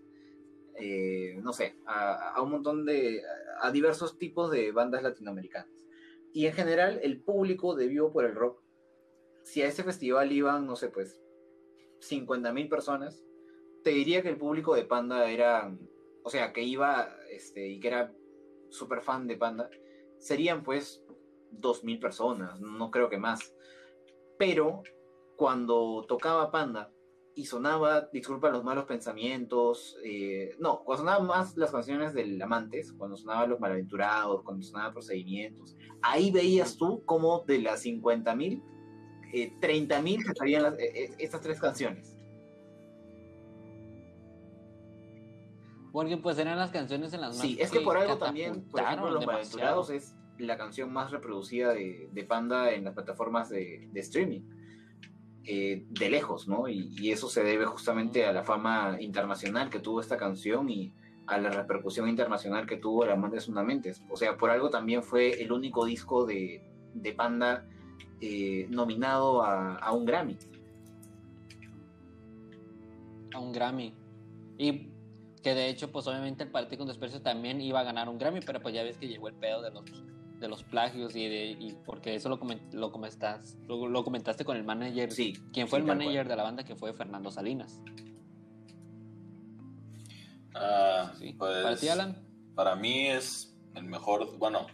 eh, 0.84 1.40
no 1.40 1.52
sé, 1.52 1.76
a, 1.86 2.40
un 2.42 2.50
montón 2.50 2.84
de. 2.84 3.22
a 3.60 3.70
diversos 3.70 4.18
tipos 4.18 4.50
de 4.50 4.72
bandas 4.72 5.04
latinoamericanas. 5.04 5.70
Y 6.32 6.46
en 6.46 6.54
general, 6.54 6.98
el 7.02 7.22
público 7.22 7.76
de 7.76 7.86
Vivo 7.86 8.10
por 8.10 8.24
el 8.24 8.34
Rock, 8.34 8.60
si 9.44 9.62
a 9.62 9.68
ese 9.68 9.84
festival 9.84 10.32
iban, 10.32 10.66
no 10.66 10.74
sé, 10.74 10.88
pues, 10.88 11.20
50.000 12.00 12.68
personas, 12.68 13.22
te 13.84 13.90
diría 13.90 14.22
que 14.22 14.30
el 14.30 14.38
público 14.38 14.74
de 14.74 14.84
Panda 14.84 15.30
era, 15.30 15.72
o 16.24 16.30
sea, 16.30 16.52
que 16.52 16.62
iba, 16.62 17.16
este, 17.30 17.68
y 17.68 17.78
que 17.78 17.88
era 17.88 18.12
súper 18.70 19.02
fan 19.02 19.28
de 19.28 19.36
Panda, 19.36 19.70
serían 20.18 20.64
pues 20.64 21.04
2.000 21.52 22.00
personas, 22.00 22.60
no 22.60 22.90
creo 22.90 23.08
que 23.08 23.18
más. 23.18 23.54
Pero 24.36 24.82
cuando 25.36 26.04
tocaba 26.08 26.50
Panda, 26.50 26.92
y 27.34 27.46
sonaba, 27.46 28.08
disculpa 28.12 28.50
los 28.50 28.64
malos 28.64 28.84
pensamientos, 28.84 29.96
eh, 30.04 30.54
no, 30.58 30.82
cuando 30.84 31.04
sonaban 31.04 31.26
más 31.26 31.56
las 31.56 31.70
canciones 31.70 32.12
del 32.14 32.40
Amantes, 32.40 32.92
cuando 32.92 33.16
sonaban 33.16 33.50
Los 33.50 33.60
Malaventurados, 33.60 34.42
cuando 34.42 34.62
sonaban 34.62 34.92
Procedimientos, 34.92 35.76
ahí 36.02 36.30
veías 36.30 36.76
tú 36.76 37.02
como 37.04 37.40
de 37.40 37.60
las 37.60 37.80
50 37.82 38.34
mil, 38.34 38.62
eh, 39.32 39.52
30 39.60 40.02
mil 40.02 40.22
sabían 40.36 40.74
eh, 40.78 41.04
eh, 41.04 41.14
estas 41.18 41.40
tres 41.40 41.60
canciones. 41.60 42.16
Porque 45.90 46.16
pues 46.16 46.38
eran 46.38 46.58
las 46.58 46.70
canciones 46.70 47.12
en 47.12 47.20
las 47.20 47.36
Sí, 47.36 47.56
es 47.60 47.70
que, 47.70 47.80
por 47.80 47.96
algo 47.96 48.16
también, 48.16 48.62
por 48.70 48.80
ejemplo, 48.80 49.10
Los 49.10 49.26
Malaventurados 49.26 49.90
es 49.90 50.14
la 50.38 50.56
canción 50.56 50.92
más 50.92 51.10
reproducida 51.10 51.72
de, 51.72 52.08
de 52.10 52.24
Panda 52.24 52.72
en 52.72 52.84
las 52.84 52.94
plataformas 52.94 53.48
de, 53.50 53.88
de 53.92 54.00
streaming 54.00 54.42
eh, 55.44 55.84
de 55.90 56.08
lejos, 56.08 56.46
¿no? 56.46 56.68
Y, 56.68 57.10
eso 57.10 57.28
se 57.28 57.42
debe 57.42 57.64
justamente 57.66 58.24
a 58.24 58.32
la 58.32 58.44
fama 58.44 58.96
internacional 59.00 59.70
que 59.70 59.80
tuvo 59.80 60.00
esta 60.00 60.16
canción 60.16 60.70
y 60.70 60.92
a 61.26 61.36
la 61.38 61.50
repercusión 61.50 62.08
internacional 62.08 62.64
que 62.64 62.76
tuvo 62.76 63.04
La 63.04 63.14
Amante 63.14 63.40
Fundamentes. 63.40 64.02
O 64.08 64.16
sea, 64.16 64.36
por 64.36 64.50
algo 64.50 64.70
también 64.70 65.02
fue 65.02 65.42
el 65.42 65.50
único 65.50 65.84
disco 65.84 66.24
de, 66.26 66.62
Panda 67.16 67.66
eh, 68.20 68.66
nominado 68.70 69.42
a, 69.42 69.92
un 69.92 70.04
Grammy. 70.04 70.38
A 73.34 73.40
un 73.40 73.52
Grammy. 73.52 73.94
Y 74.58 74.90
que 75.42 75.54
de 75.54 75.68
hecho, 75.68 75.90
pues 75.90 76.06
obviamente 76.06 76.44
el 76.44 76.50
Partido 76.50 76.78
con 76.78 76.86
Desprecio 76.86 77.20
también 77.20 77.60
iba 77.60 77.80
a 77.80 77.84
ganar 77.84 78.08
un 78.08 78.16
Grammy, 78.16 78.40
pero 78.46 78.60
pues 78.60 78.74
ya 78.74 78.84
ves 78.84 78.96
que 78.96 79.08
llegó 79.08 79.26
el 79.26 79.34
pedo 79.34 79.60
de 79.60 79.72
los 79.72 79.84
de 80.42 80.48
los 80.48 80.62
plagios 80.64 81.16
y, 81.16 81.26
de, 81.28 81.56
y 81.58 81.74
porque 81.86 82.14
eso 82.14 82.28
lo, 82.28 82.38
lo, 82.72 82.92
comentas, 82.92 83.56
lo, 83.66 84.04
comentaste 84.04 84.44
con 84.44 84.56
el 84.56 84.64
manager. 84.64 85.10
Sí. 85.10 85.34
¿Quién 85.52 85.68
fue 85.68 85.78
el 85.78 85.86
manager 85.86 86.28
de 86.28 86.36
la 86.36 86.42
banda? 86.42 86.64
Que 86.64 86.76
fue 86.76 86.92
Fernando 86.92 87.30
Salinas. 87.30 87.80
Ah, 90.54 91.12
pues, 91.16 91.62
¿Para 91.62 91.76
ti, 91.76 91.88
Alan? 91.88 92.16
Para 92.54 92.76
mí 92.76 93.06
es 93.06 93.56
el 93.74 93.84
mejor, 93.84 94.36
bueno, 94.36 94.66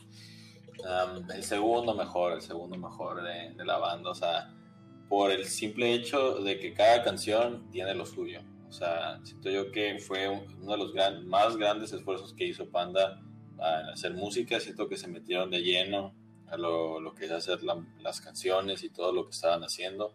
el 1.33 1.45
segundo 1.45 1.95
mejor, 1.95 2.33
el 2.33 2.43
segundo 2.43 2.77
mejor 2.77 3.23
de, 3.23 3.55
de, 3.55 3.65
la 3.65 3.79
banda. 3.79 4.11
O 4.11 4.15
sea, 4.15 4.53
por 5.09 5.31
el 5.31 5.45
simple 5.45 5.95
hecho 5.95 6.41
de 6.41 6.59
que 6.59 6.75
cada 6.75 7.05
canción 7.05 7.71
tiene 7.71 7.95
lo 7.95 8.07
suyo. 8.07 8.41
O 8.69 8.73
sea, 8.73 9.21
siento 9.25 9.51
yo 9.51 9.71
que 9.71 9.99
fue 9.99 10.29
uno 10.29 10.73
de 10.73 10.79
los 10.79 10.93
gran, 10.93 11.27
más 11.29 11.57
grandes 11.57 11.93
esfuerzos 11.93 12.35
que 12.35 12.47
hizo 12.47 12.69
Panda 12.69 13.23
a 13.61 13.93
hacer 13.93 14.15
música, 14.15 14.61
siento 14.61 14.89
que 14.89 14.97
se 14.97 15.09
metieron 15.09 15.51
de 15.51 15.63
lleno 15.63 16.15
a 16.47 16.57
lo, 16.57 17.01
lo 17.01 17.15
que 17.15 17.27
es 17.27 17.31
hacer 17.31 17.61
las 17.63 18.21
canciones 18.21 18.83
y 18.85 18.91
todo 18.91 19.13
lo 19.13 19.25
que 19.25 19.33
estaban 19.33 19.63
haciendo. 19.63 20.15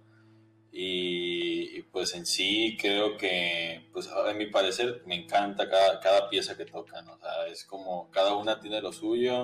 Y, 0.75 1.83
pues 1.91 2.15
en 2.15 2.25
sí 2.25 2.75
creo 2.81 3.15
que, 3.15 3.87
pues 3.93 4.07
a 4.07 4.33
mi 4.33 4.47
parecer, 4.47 5.03
me 5.05 5.15
encanta 5.15 5.69
cada, 5.69 5.99
cada 5.99 6.29
pieza 6.29 6.57
que 6.57 6.65
tocan. 6.65 7.07
O 7.09 7.17
sea, 7.19 7.45
es 7.47 7.63
como 7.63 8.09
cada 8.09 8.35
una 8.35 8.59
tiene 8.59 8.81
lo 8.81 8.91
suyo. 8.91 9.43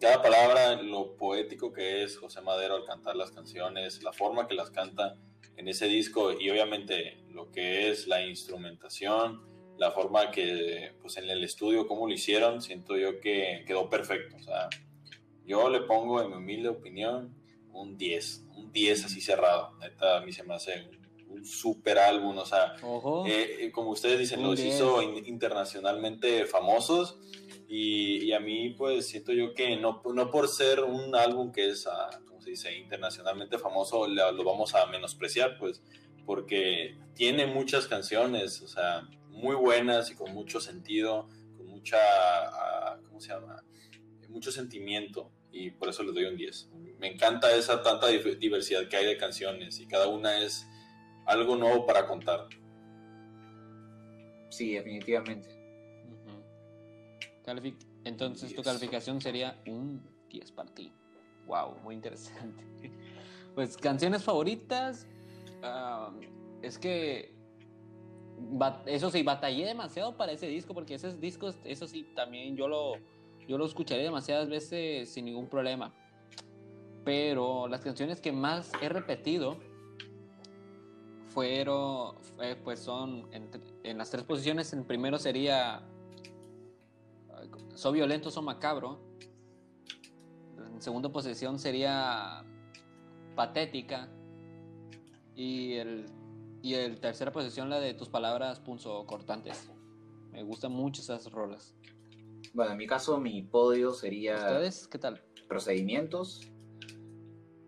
Cada 0.00 0.22
palabra, 0.22 0.80
lo 0.80 1.16
poético 1.16 1.72
que 1.72 2.04
es 2.04 2.16
José 2.18 2.40
Madero 2.40 2.76
al 2.76 2.84
cantar 2.84 3.16
las 3.16 3.32
canciones, 3.32 4.02
la 4.04 4.12
forma 4.12 4.46
que 4.46 4.54
las 4.54 4.70
canta 4.70 5.16
en 5.56 5.66
ese 5.68 5.86
disco 5.86 6.32
y 6.32 6.50
obviamente 6.50 7.24
lo 7.30 7.50
que 7.50 7.90
es 7.90 8.06
la 8.06 8.24
instrumentación, 8.24 9.42
la 9.82 9.90
forma 9.90 10.30
que, 10.30 10.92
pues 11.00 11.16
en 11.16 11.28
el 11.28 11.42
estudio, 11.42 11.88
cómo 11.88 12.06
lo 12.06 12.14
hicieron, 12.14 12.62
siento 12.62 12.96
yo 12.96 13.18
que 13.20 13.64
quedó 13.66 13.90
perfecto. 13.90 14.36
O 14.36 14.38
sea, 14.38 14.68
yo 15.44 15.68
le 15.68 15.80
pongo, 15.80 16.22
en 16.22 16.30
mi 16.30 16.36
humilde 16.36 16.68
opinión, 16.68 17.34
un 17.72 17.98
10, 17.98 18.44
un 18.56 18.70
10 18.70 19.06
así 19.06 19.20
cerrado. 19.20 19.76
Neta, 19.80 20.18
a 20.18 20.20
mí 20.20 20.32
se 20.32 20.44
me 20.44 20.54
hace 20.54 20.88
un, 21.28 21.44
super 21.44 21.98
álbum, 21.98 22.38
o 22.38 22.46
sea, 22.46 22.74
eh, 23.26 23.56
eh, 23.60 23.72
como 23.72 23.90
ustedes 23.90 24.18
dicen, 24.20 24.42
los 24.42 24.60
hizo 24.60 25.02
internacionalmente 25.02 26.44
famosos. 26.46 27.18
Y, 27.66 28.26
y, 28.26 28.32
a 28.34 28.38
mí, 28.38 28.70
pues 28.70 29.08
siento 29.08 29.32
yo 29.32 29.52
que 29.54 29.76
no, 29.76 30.00
no 30.14 30.30
por 30.30 30.46
ser 30.46 30.80
un 30.84 31.16
álbum 31.16 31.50
que 31.50 31.70
es, 31.70 31.88
ah, 31.88 32.10
como 32.28 32.40
se 32.40 32.50
dice, 32.50 32.76
internacionalmente 32.76 33.58
famoso, 33.58 34.06
lo 34.06 34.44
vamos 34.44 34.74
a 34.74 34.86
menospreciar, 34.86 35.56
pues, 35.58 35.82
porque 36.24 36.98
tiene 37.14 37.46
muchas 37.46 37.86
canciones, 37.86 38.60
o 38.60 38.68
sea, 38.68 39.08
muy 39.32 39.56
buenas 39.56 40.10
y 40.10 40.14
con 40.14 40.32
mucho 40.32 40.60
sentido, 40.60 41.28
con 41.56 41.66
mucha, 41.66 41.98
ah, 41.98 42.98
¿cómo 43.08 43.20
se 43.20 43.28
llama? 43.28 43.62
Mucho 44.28 44.50
sentimiento 44.52 45.30
y 45.50 45.70
por 45.70 45.88
eso 45.88 46.02
les 46.02 46.14
doy 46.14 46.24
un 46.24 46.36
10. 46.36 46.70
Me 46.98 47.08
encanta 47.08 47.54
esa 47.54 47.82
tanta 47.82 48.08
diversidad 48.08 48.88
que 48.88 48.96
hay 48.96 49.06
de 49.06 49.16
canciones 49.16 49.78
y 49.80 49.86
cada 49.86 50.08
una 50.08 50.38
es 50.38 50.66
algo 51.26 51.56
nuevo 51.56 51.84
para 51.86 52.06
contar. 52.06 52.48
Sí, 54.50 54.74
definitivamente. 54.74 55.48
Entonces 58.04 58.54
tu 58.54 58.62
calificación 58.62 59.20
sería 59.20 59.60
un 59.66 60.02
10 60.28 60.52
para 60.52 60.72
ti. 60.74 60.92
Wow, 61.46 61.78
muy 61.82 61.94
interesante. 61.94 62.64
Pues 63.54 63.76
canciones 63.76 64.24
favoritas. 64.24 65.06
Ah, 65.62 66.10
es 66.62 66.78
que 66.78 67.31
eso 68.86 69.10
sí, 69.10 69.22
batallé 69.22 69.66
demasiado 69.66 70.16
para 70.16 70.32
ese 70.32 70.46
disco, 70.46 70.74
porque 70.74 70.94
ese 70.94 71.16
disco, 71.16 71.50
eso 71.64 71.86
sí, 71.86 72.06
también 72.14 72.56
yo 72.56 72.68
lo, 72.68 72.94
yo 73.46 73.58
lo 73.58 73.66
escucharé 73.66 74.02
demasiadas 74.02 74.48
veces 74.48 75.12
sin 75.12 75.24
ningún 75.24 75.48
problema. 75.48 75.92
Pero 77.04 77.66
las 77.68 77.80
canciones 77.80 78.20
que 78.20 78.32
más 78.32 78.72
he 78.80 78.88
repetido 78.88 79.56
fueron, 81.28 82.16
pues 82.62 82.80
son 82.80 83.28
en, 83.32 83.98
las 83.98 84.10
tres 84.10 84.24
posiciones. 84.24 84.72
En 84.72 84.84
primero 84.84 85.18
sería 85.18 85.82
Soy 87.74 87.94
violento, 87.94 88.30
soy 88.30 88.44
macabro. 88.44 89.00
en 90.72 90.80
segunda 90.80 91.08
posición 91.08 91.58
sería 91.58 92.44
Patética. 93.34 94.08
Y 95.34 95.72
el, 95.74 96.06
y 96.62 96.74
el 96.74 97.00
tercera 97.00 97.32
posición 97.32 97.68
la 97.68 97.80
de 97.80 97.94
tus 97.94 98.08
palabras 98.08 98.62
cortantes 99.06 99.70
Me 100.30 100.42
gustan 100.42 100.72
mucho 100.72 101.02
esas 101.02 101.30
rolas. 101.30 101.74
Bueno, 102.54 102.72
en 102.72 102.78
mi 102.78 102.86
caso 102.86 103.18
mi 103.18 103.42
podio 103.42 103.92
sería... 103.92 104.36
¿Ustedes 104.36 104.86
qué 104.86 104.98
tal? 104.98 105.22
Procedimientos, 105.48 106.48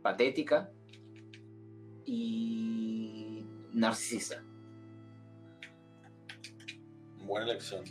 Patética 0.02 0.70
y 2.06 3.44
Narcisista. 3.72 4.42
Buena 7.18 7.46
elección. 7.46 7.84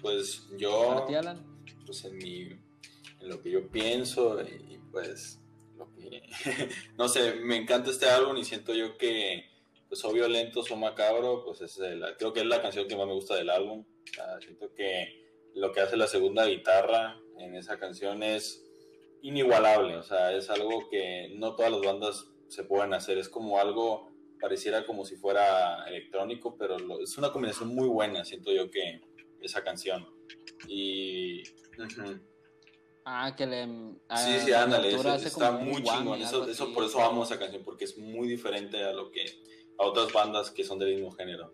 Pues 0.00 0.46
yo... 0.56 1.06
Pues 1.86 2.04
en 2.04 2.18
mi... 2.18 2.42
En 3.20 3.28
lo 3.28 3.42
que 3.42 3.50
yo 3.50 3.68
pienso 3.68 4.40
y 4.42 4.78
pues 4.90 5.40
no 6.98 7.08
sé, 7.08 7.34
me 7.34 7.56
encanta 7.56 7.90
este 7.90 8.08
álbum 8.08 8.36
y 8.36 8.44
siento 8.44 8.74
yo 8.74 8.96
que, 8.96 9.49
pues, 9.90 10.02
o 10.04 10.12
violento 10.12 10.62
o 10.70 10.76
macabro, 10.76 11.44
pues 11.44 11.60
es 11.60 11.78
creo 12.16 12.32
que 12.32 12.40
es 12.40 12.46
la 12.46 12.62
canción 12.62 12.88
que 12.88 12.96
más 12.96 13.06
me 13.06 13.12
gusta 13.12 13.34
del 13.34 13.50
álbum. 13.50 13.84
siento 14.40 14.72
que 14.72 15.20
lo 15.54 15.72
que 15.72 15.80
hace 15.80 15.96
la 15.96 16.06
segunda 16.06 16.46
guitarra 16.46 17.20
en 17.38 17.56
esa 17.56 17.78
canción 17.78 18.22
es 18.22 18.64
inigualable, 19.22 19.96
o 19.96 20.02
sea, 20.02 20.32
es 20.32 20.48
algo 20.48 20.88
que 20.88 21.34
no 21.36 21.56
todas 21.56 21.72
las 21.72 21.82
bandas 21.82 22.26
se 22.48 22.64
pueden 22.64 22.94
hacer, 22.94 23.18
es 23.18 23.28
como 23.28 23.58
algo, 23.58 24.10
pareciera 24.40 24.86
como 24.86 25.04
si 25.04 25.16
fuera 25.16 25.84
electrónico, 25.88 26.56
pero 26.56 26.76
es 27.02 27.18
una 27.18 27.32
combinación 27.32 27.74
muy 27.74 27.88
buena, 27.88 28.24
siento 28.24 28.52
yo 28.52 28.70
que 28.70 29.02
esa 29.42 29.62
canción. 29.62 30.06
Y... 30.68 31.42
Ah, 33.04 33.34
que 33.34 33.46
le. 33.46 33.66
sí, 34.16 34.40
sí, 34.44 34.52
ándale. 34.52 34.94
está 34.94 35.52
muy 35.52 35.82
chingón. 35.82 36.20
Eso, 36.20 36.72
por 36.72 36.84
eso 36.84 37.02
amo 37.02 37.24
esa 37.24 37.38
canción, 37.38 37.64
porque 37.64 37.84
es 37.84 37.98
muy 37.98 38.28
diferente 38.28 38.82
a 38.84 38.92
lo 38.92 39.10
que. 39.10 39.24
A 39.80 39.86
otras 39.86 40.12
bandas 40.12 40.50
que 40.50 40.62
son 40.62 40.78
del 40.78 40.94
mismo 40.94 41.10
género. 41.12 41.52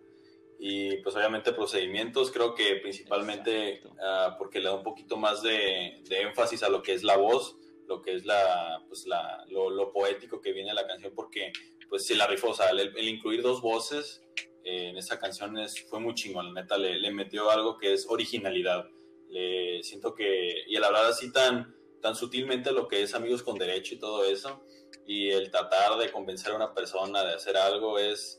Y 0.59 0.97
pues 0.97 1.15
obviamente 1.15 1.53
procedimientos, 1.53 2.31
creo 2.31 2.53
que 2.53 2.75
principalmente 2.75 3.81
uh, 3.85 4.37
porque 4.37 4.59
le 4.59 4.65
da 4.65 4.75
un 4.75 4.83
poquito 4.83 5.15
más 5.15 5.41
de, 5.41 6.01
de, 6.09 6.21
énfasis 6.21 6.63
a 6.63 6.69
lo 6.69 6.81
que 6.81 6.93
es 6.93 7.03
la 7.03 7.15
voz, 7.15 7.57
lo 7.87 8.01
que 8.01 8.15
es 8.15 8.25
la, 8.25 8.83
pues 8.87 9.05
la, 9.05 9.45
lo, 9.49 9.69
lo 9.69 9.93
poético 9.93 10.41
que 10.41 10.51
viene 10.51 10.71
a 10.71 10.73
la 10.73 10.87
canción, 10.87 11.13
porque 11.15 11.53
pues 11.89 12.05
si 12.05 12.15
la 12.15 12.27
rifó, 12.27 12.49
o 12.49 12.53
sea, 12.53 12.71
el, 12.71 13.07
incluir 13.07 13.41
dos 13.41 13.61
voces 13.61 14.21
eh, 14.63 14.89
en 14.89 14.97
esa 14.97 15.19
canción 15.19 15.57
es, 15.57 15.87
fue 15.87 15.99
muy 15.99 16.13
chingón, 16.15 16.53
neta, 16.53 16.77
le, 16.77 16.97
le 16.99 17.11
metió 17.11 17.49
algo 17.49 17.77
que 17.77 17.93
es 17.93 18.07
originalidad. 18.09 18.89
Le 19.29 19.83
siento 19.83 20.13
que, 20.15 20.63
y 20.67 20.75
el 20.75 20.83
hablar 20.83 21.05
así 21.05 21.31
tan, 21.31 21.75
tan 22.01 22.15
sutilmente 22.15 22.71
lo 22.71 22.87
que 22.87 23.03
es 23.03 23.13
amigos 23.13 23.43
con 23.43 23.57
derecho 23.57 23.95
y 23.95 23.99
todo 23.99 24.25
eso, 24.25 24.63
y 25.07 25.29
el 25.29 25.49
tratar 25.49 25.97
de 25.97 26.11
convencer 26.11 26.51
a 26.51 26.57
una 26.57 26.73
persona 26.73 27.23
de 27.23 27.33
hacer 27.33 27.55
algo 27.55 27.97
es, 27.97 28.37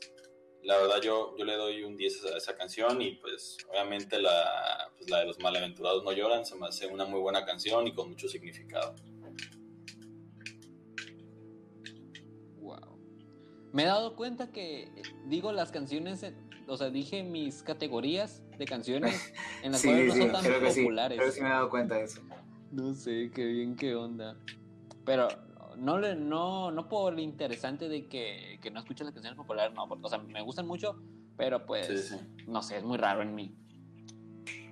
la 0.61 0.77
verdad 0.77 1.01
yo, 1.01 1.35
yo 1.35 1.43
le 1.43 1.55
doy 1.55 1.83
un 1.83 1.97
10 1.97 2.25
a 2.25 2.37
esa 2.37 2.55
canción 2.55 3.01
y 3.01 3.15
pues 3.15 3.57
obviamente 3.71 4.21
la, 4.21 4.91
pues, 4.95 5.09
la 5.09 5.21
de 5.21 5.25
los 5.25 5.39
malaventurados 5.39 6.03
no 6.03 6.11
lloran, 6.11 6.45
se 6.45 6.55
me 6.55 6.67
hace 6.67 6.85
una 6.85 7.05
muy 7.05 7.19
buena 7.19 7.43
canción 7.43 7.87
y 7.87 7.93
con 7.95 8.09
mucho 8.09 8.29
significado. 8.29 8.95
Wow. 12.57 12.99
Me 13.73 13.83
he 13.83 13.87
dado 13.87 14.15
cuenta 14.15 14.51
que 14.51 14.91
digo 15.25 15.51
las 15.51 15.71
canciones 15.71 16.23
o 16.67 16.77
sea, 16.77 16.91
dije 16.91 17.23
mis 17.23 17.63
categorías 17.63 18.43
de 18.59 18.65
canciones 18.65 19.33
en 19.63 19.71
las 19.71 19.83
cuales 19.83 20.15
no 20.15 20.23
son 20.23 20.31
tan 20.31 20.61
populares. 20.61 21.17
Sí, 21.17 21.19
pero 21.19 21.31
sí 21.31 21.41
me 21.41 21.47
he 21.47 21.51
dado 21.51 21.69
cuenta 21.71 21.95
de 21.95 22.03
eso. 22.03 22.21
No 22.71 22.93
sé, 22.93 23.31
qué 23.33 23.43
bien, 23.45 23.75
qué 23.75 23.95
onda. 23.95 24.37
Pero 25.03 25.27
no, 25.79 25.97
le, 25.97 26.15
no, 26.15 26.71
no 26.71 26.87
por 26.87 27.13
lo 27.13 27.21
interesante 27.21 27.89
de 27.89 28.07
que, 28.07 28.59
que 28.61 28.71
no 28.71 28.79
escucho 28.79 29.03
las 29.03 29.13
canciones 29.13 29.37
populares, 29.37 29.73
no. 29.73 29.83
o 29.83 30.09
sea, 30.09 30.19
me 30.19 30.41
gustan 30.41 30.67
mucho, 30.67 31.01
pero 31.37 31.65
pues, 31.65 32.15
no 32.47 32.61
sé, 32.61 32.77
es 32.77 32.83
muy 32.83 32.97
raro 32.97 33.21
en 33.21 33.33
mí. 33.33 33.55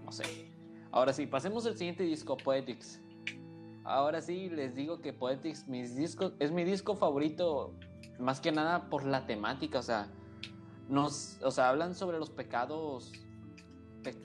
No 0.03 0.12
sé. 0.12 0.51
Ahora 0.91 1.14
sí, 1.14 1.26
pasemos 1.26 1.66
al 1.66 1.78
siguiente 1.78 2.03
disco, 2.03 2.38
Poetics. 2.38 3.01
Ahora 3.84 4.22
sí, 4.22 4.49
les 4.49 4.76
digo 4.76 5.01
que 5.01 5.14
Poetics 5.14 5.68
mis 5.68 5.95
discos, 5.95 6.34
es 6.39 6.51
mi 6.51 6.64
disco 6.64 6.95
favorito, 6.95 7.74
más 8.20 8.41
que 8.41 8.51
nada 8.51 8.89
por 8.89 9.05
la 9.05 9.26
temática, 9.26 9.80
o 9.80 9.84
sea, 9.84 10.10
nos, 10.89 11.39
o 11.41 11.51
sea, 11.51 11.70
hablan 11.70 11.95
sobre 11.95 12.20
los 12.20 12.30
pecados, 12.30 13.14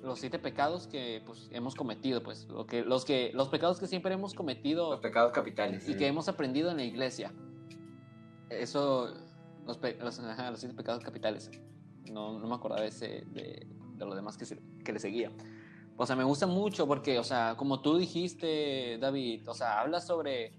los 0.03 0.19
siete 0.19 0.39
pecados 0.39 0.87
que 0.87 1.23
pues, 1.25 1.49
hemos 1.53 1.75
cometido, 1.75 2.23
pues, 2.23 2.47
lo 2.49 2.67
que, 2.67 2.83
los, 2.83 3.05
que, 3.05 3.31
los 3.35 3.49
pecados 3.49 3.79
que 3.79 3.87
siempre 3.87 4.15
hemos 4.15 4.35
cometido. 4.35 4.91
Los 4.91 5.01
pecados 5.01 5.33
capitales. 5.33 5.89
Y 5.89 5.97
que 5.97 6.07
hemos 6.07 6.29
aprendido 6.29 6.71
en 6.71 6.77
la 6.79 6.85
iglesia. 6.85 7.33
Eso, 8.51 9.15
los, 9.67 9.81
los, 10.01 10.15
siete 10.61 10.75
pecados 10.75 11.03
capitales. 11.03 11.51
No, 12.11 12.39
no 12.39 12.47
me 12.47 12.55
acordaba 12.55 12.85
ese, 12.85 13.25
de, 13.27 13.67
de, 13.97 14.05
lo 14.05 14.15
demás 14.15 14.37
que, 14.37 14.47
que 14.85 14.93
le 14.93 14.99
seguía. 14.99 15.31
O 15.97 16.07
sea, 16.07 16.17
me 16.17 16.25
gusta 16.25 16.47
mucho 16.47 16.87
porque, 16.87 17.19
o 17.19 17.25
sea, 17.25 17.55
como 17.57 17.81
tú 17.81 17.97
dijiste, 17.97 18.99
David, 18.99 19.49
o 19.49 19.55
sea, 19.55 19.81
habla 19.81 20.01
sobre, 20.01 20.59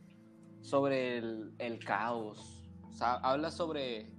sobre 0.61 1.17
el, 1.17 1.53
el 1.59 1.83
caos. 1.83 2.63
O 2.89 2.93
sea, 2.93 3.15
habla 3.15 3.51
sobre 3.51 4.11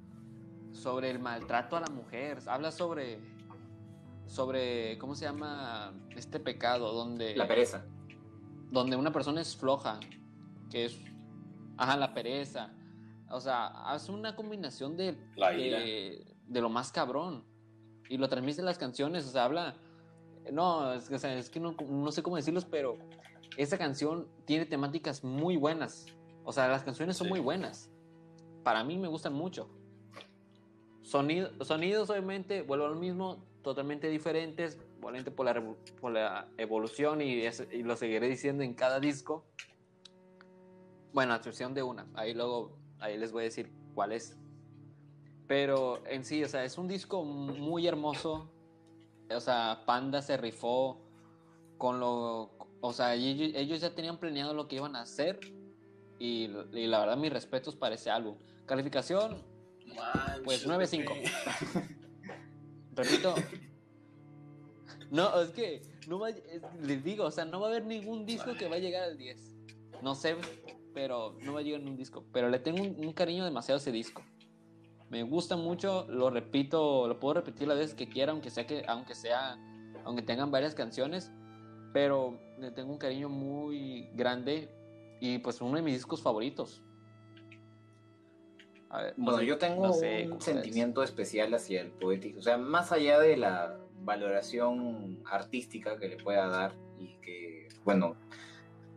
sobre 0.75 1.11
el 1.11 1.19
maltrato 1.19 1.77
a 1.77 1.81
la 1.81 1.89
mujer, 1.89 2.39
habla 2.47 2.71
sobre, 2.71 3.21
sobre, 4.27 4.99
¿cómo 4.99 5.15
se 5.15 5.25
llama 5.25 5.93
este 6.17 6.41
pecado? 6.41 6.93
Donde... 6.93 7.37
La 7.37 7.47
pereza. 7.47 7.85
Donde 8.71 8.97
una 8.97 9.13
persona 9.13 9.41
es 9.41 9.57
floja, 9.57 10.01
que 10.71 10.87
es, 10.87 10.99
ajá, 11.77 11.97
la 11.97 12.15
pereza. 12.15 12.73
O 13.31 13.41
sea, 13.41 13.67
hace 13.91 14.13
una 14.13 14.37
combinación 14.37 14.97
de, 14.97 15.17
de, 15.37 16.61
lo 16.61 16.69
más 16.69 16.93
cabrón. 16.93 17.45
Y 18.09 18.19
lo 18.19 18.29
transmite 18.29 18.61
en 18.61 18.67
las 18.67 18.79
canciones, 18.79 19.27
o 19.27 19.31
sea, 19.31 19.45
habla... 19.45 19.77
No, 20.53 20.93
es, 20.93 21.11
es 21.11 21.49
que 21.49 21.59
no, 21.59 21.75
no 21.89 22.13
sé 22.13 22.23
cómo 22.23 22.37
decirlos, 22.37 22.67
pero 22.67 22.99
esa 23.57 23.79
canción 23.79 24.29
tiene 24.45 24.67
temáticas 24.67 25.25
muy 25.25 25.57
buenas. 25.57 26.07
O 26.45 26.53
sea, 26.53 26.69
las 26.69 26.83
canciones 26.83 27.17
son 27.17 27.29
muy 27.29 27.41
buenas. 27.41 27.91
Para 28.63 28.85
mí 28.85 28.99
me 28.99 29.09
gustan 29.09 29.33
mucho. 29.33 29.69
Sonido, 31.03 31.51
sonidos, 31.65 32.11
obviamente, 32.11 32.63
vuelvo 32.63 32.87
a 32.87 32.89
lo 32.89 32.97
mismo, 32.97 33.45
totalmente 33.65 34.09
diferentes, 34.09 34.79
obviamente 35.03 35.33
por 35.33 35.47
la, 35.47 35.75
por 36.01 36.13
la 36.13 36.47
evolución 36.57 37.21
y, 37.21 37.43
y, 37.73 37.83
lo 37.83 37.97
seguiré 37.97 38.29
diciendo 38.29 38.63
en 38.63 38.75
cada 38.75 39.01
disco. 39.01 39.45
Bueno, 41.13 41.33
a 41.33 41.37
excepción 41.37 41.75
de 41.75 41.83
una, 41.83 42.07
ahí 42.15 42.35
luego, 42.35 42.79
ahí 43.01 43.19
les 43.19 43.33
voy 43.33 43.43
a 43.43 43.45
decir 43.45 43.73
cuál 43.95 44.13
es. 44.13 44.39
Pero 45.49 46.07
en 46.07 46.25
sí, 46.25 46.45
o 46.45 46.49
sea, 46.49 46.65
es 46.65 46.79
un 46.79 46.87
disco 46.87 47.25
muy 47.25 47.87
hermoso. 47.87 48.49
O 49.29 49.41
sea, 49.41 49.83
Panda 49.85 50.23
se 50.23 50.37
rifó 50.37 51.01
con 51.77 51.99
lo. 51.99 52.53
O 52.81 52.93
sea, 52.93 53.15
ellos, 53.15 53.81
ya 53.81 53.95
tenían 53.95 54.19
planeado 54.19 54.55
lo 54.55 54.69
que 54.69 54.77
iban 54.77 54.95
a 54.95 55.01
hacer. 55.01 55.41
Y, 56.19 56.51
y 56.73 56.87
la 56.87 57.01
verdad, 57.01 57.17
mis 57.17 57.33
respetos 57.33 57.75
para 57.75 57.97
ese 57.97 58.11
álbum. 58.11 58.37
Calificación 58.67 59.43
pues 60.45 60.67
9-5. 60.67 61.95
Repito. 62.95 63.35
No, 65.11 65.41
es 65.41 65.51
que 65.51 65.81
no 66.09 66.19
va, 66.19 66.31
les 66.83 67.05
digo, 67.05 67.25
o 67.25 67.31
sea, 67.31 67.45
no 67.45 67.61
va 67.61 67.67
a 67.67 67.71
haber 67.71 67.85
ningún 67.85 68.27
disco 68.27 68.55
que 68.55 68.69
va 68.69 68.77
a 68.77 68.79
llegar 68.81 69.05
al 69.05 69.17
10. 69.17 69.55
No 70.03 70.17
sé, 70.17 70.35
pero 70.93 71.37
no 71.43 71.53
va 71.53 71.61
a 71.61 71.63
llegar 71.63 71.81
ningún 71.83 71.97
disco. 71.97 72.25
Pero 72.33 72.49
le 72.49 72.59
tengo 72.59 72.83
un, 72.83 73.13
cariño 73.13 73.45
demasiado 73.45 73.79
a 73.79 73.81
ese 73.81 73.93
disco. 73.93 74.23
Me 75.11 75.23
gusta 75.23 75.57
mucho, 75.57 76.07
lo 76.09 76.31
repito, 76.31 77.07
lo 77.07 77.21
puedo 77.21 77.35
repetir 77.35 77.69
la 77.69 77.75
vez 77.75 77.95
que 77.95 78.09
quiera, 78.09 78.33
aunque 78.33 78.51
sea 78.51 78.67
que, 78.67 78.85
aunque 78.89 79.15
sea, 79.15 79.57
aunque 80.05 80.23
tengan 80.23 80.51
varias 80.51 80.75
canciones, 80.75 81.31
pero 81.93 82.41
le 82.59 82.73
tengo 82.73 82.91
un 82.91 82.99
cariño 82.99 83.29
muy 83.29 84.09
grande 84.15 84.69
y 85.21 85.39
pues 85.39 85.61
uno 85.61 85.77
de 85.77 85.83
mis 85.83 85.95
discos 85.95 86.23
favoritos 86.23 86.83
bueno, 89.17 89.43
yo 89.43 89.59
tengo 89.59 89.91
un 89.93 90.41
sentimiento 90.41 91.03
especial 91.03 91.53
hacia 91.55 91.81
el 91.81 91.91
poético, 91.91 92.39
o 92.39 92.43
sea, 92.43 92.57
más 92.57 92.93
allá 92.93 93.19
de 93.19 93.37
la 93.37 93.79
valoración 94.01 95.23
artística 95.25 95.99
que 95.99 96.09
le 96.09 96.17
pueda 96.17 96.47
dar 96.49 96.75
y 96.99 97.17
que, 97.23 97.69
bueno, 97.85 98.17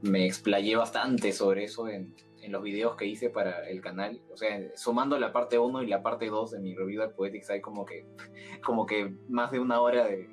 me 0.01 0.25
explayé 0.25 0.75
bastante 0.75 1.31
sobre 1.31 1.63
eso 1.63 1.87
en, 1.87 2.13
en 2.41 2.51
los 2.51 2.63
videos 2.63 2.95
que 2.95 3.05
hice 3.05 3.29
para 3.29 3.67
el 3.67 3.81
canal, 3.81 4.21
o 4.31 4.37
sea, 4.37 4.59
sumando 4.75 5.19
la 5.19 5.33
parte 5.33 5.59
1 5.59 5.83
y 5.83 5.87
la 5.87 6.01
parte 6.01 6.27
2 6.27 6.51
de 6.51 6.59
mi 6.59 6.75
review 6.75 7.01
del 7.01 7.11
Poetics 7.11 7.49
hay 7.49 7.61
como 7.61 7.85
que, 7.85 8.05
como 8.63 8.85
que 8.85 9.13
más 9.27 9.51
de 9.51 9.59
una 9.59 9.81
hora 9.81 10.05
de, 10.05 10.29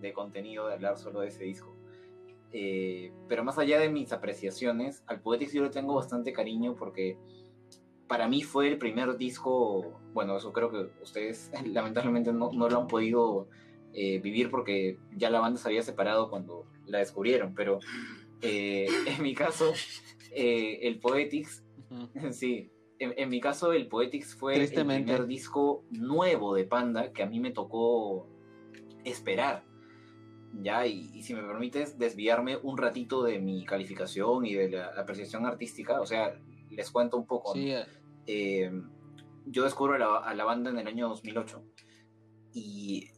de 0.00 0.12
contenido 0.12 0.66
de 0.68 0.74
hablar 0.74 0.98
solo 0.98 1.20
de 1.20 1.28
ese 1.28 1.44
disco. 1.44 1.74
Eh, 2.52 3.12
pero 3.28 3.44
más 3.44 3.58
allá 3.58 3.78
de 3.78 3.88
mis 3.88 4.12
apreciaciones, 4.12 5.02
al 5.06 5.20
Poetics 5.20 5.52
yo 5.52 5.62
le 5.62 5.70
tengo 5.70 5.94
bastante 5.94 6.32
cariño 6.32 6.74
porque 6.74 7.18
para 8.08 8.28
mí 8.28 8.42
fue 8.42 8.68
el 8.68 8.78
primer 8.78 9.16
disco, 9.16 10.00
bueno, 10.12 10.36
eso 10.36 10.52
creo 10.52 10.70
que 10.70 10.88
ustedes 11.02 11.50
lamentablemente 11.66 12.32
no, 12.32 12.50
no 12.52 12.68
lo 12.68 12.80
han 12.80 12.86
podido 12.86 13.48
eh, 13.92 14.20
vivir 14.20 14.50
porque 14.50 14.98
ya 15.16 15.30
la 15.30 15.40
banda 15.40 15.58
se 15.58 15.68
había 15.68 15.82
separado 15.82 16.28
cuando 16.28 16.66
la 16.86 16.98
descubrieron, 16.98 17.54
pero 17.54 17.80
eh, 18.42 18.86
en 19.06 19.22
mi 19.22 19.34
caso, 19.34 19.72
eh, 20.32 20.80
el 20.82 20.98
Poetics, 20.98 21.64
sí, 22.30 22.70
en, 22.98 23.28
mi 23.28 23.40
caso 23.40 23.72
el 23.72 23.88
Poetics 23.88 24.34
fue 24.34 24.56
el 24.56 24.70
primer 24.70 25.26
disco 25.26 25.84
nuevo 25.90 26.54
de 26.54 26.64
Panda 26.64 27.12
que 27.12 27.22
a 27.22 27.26
mí 27.26 27.40
me 27.40 27.52
tocó 27.52 28.28
esperar. 29.04 29.64
Ya, 30.62 30.86
y, 30.86 31.22
si 31.22 31.34
me 31.34 31.42
permites 31.42 31.98
desviarme 31.98 32.56
un 32.56 32.78
ratito 32.78 33.22
de 33.22 33.38
mi 33.38 33.64
calificación 33.64 34.46
y 34.46 34.54
de 34.54 34.70
la, 34.70 34.86
apreciación 34.96 35.44
artística, 35.44 36.00
o 36.00 36.06
sea, 36.06 36.38
les 36.70 36.90
cuento 36.90 37.16
un 37.16 37.26
poco. 37.26 37.52
Sí, 37.52 37.72
eh, 38.26 38.70
yo 39.46 39.64
descubro 39.64 39.94
a 39.94 40.34
la, 40.34 40.44
banda 40.44 40.70
en 40.70 40.78
el 40.78 40.86
año 40.86 41.08
2008 41.08 41.62
y 42.52 43.10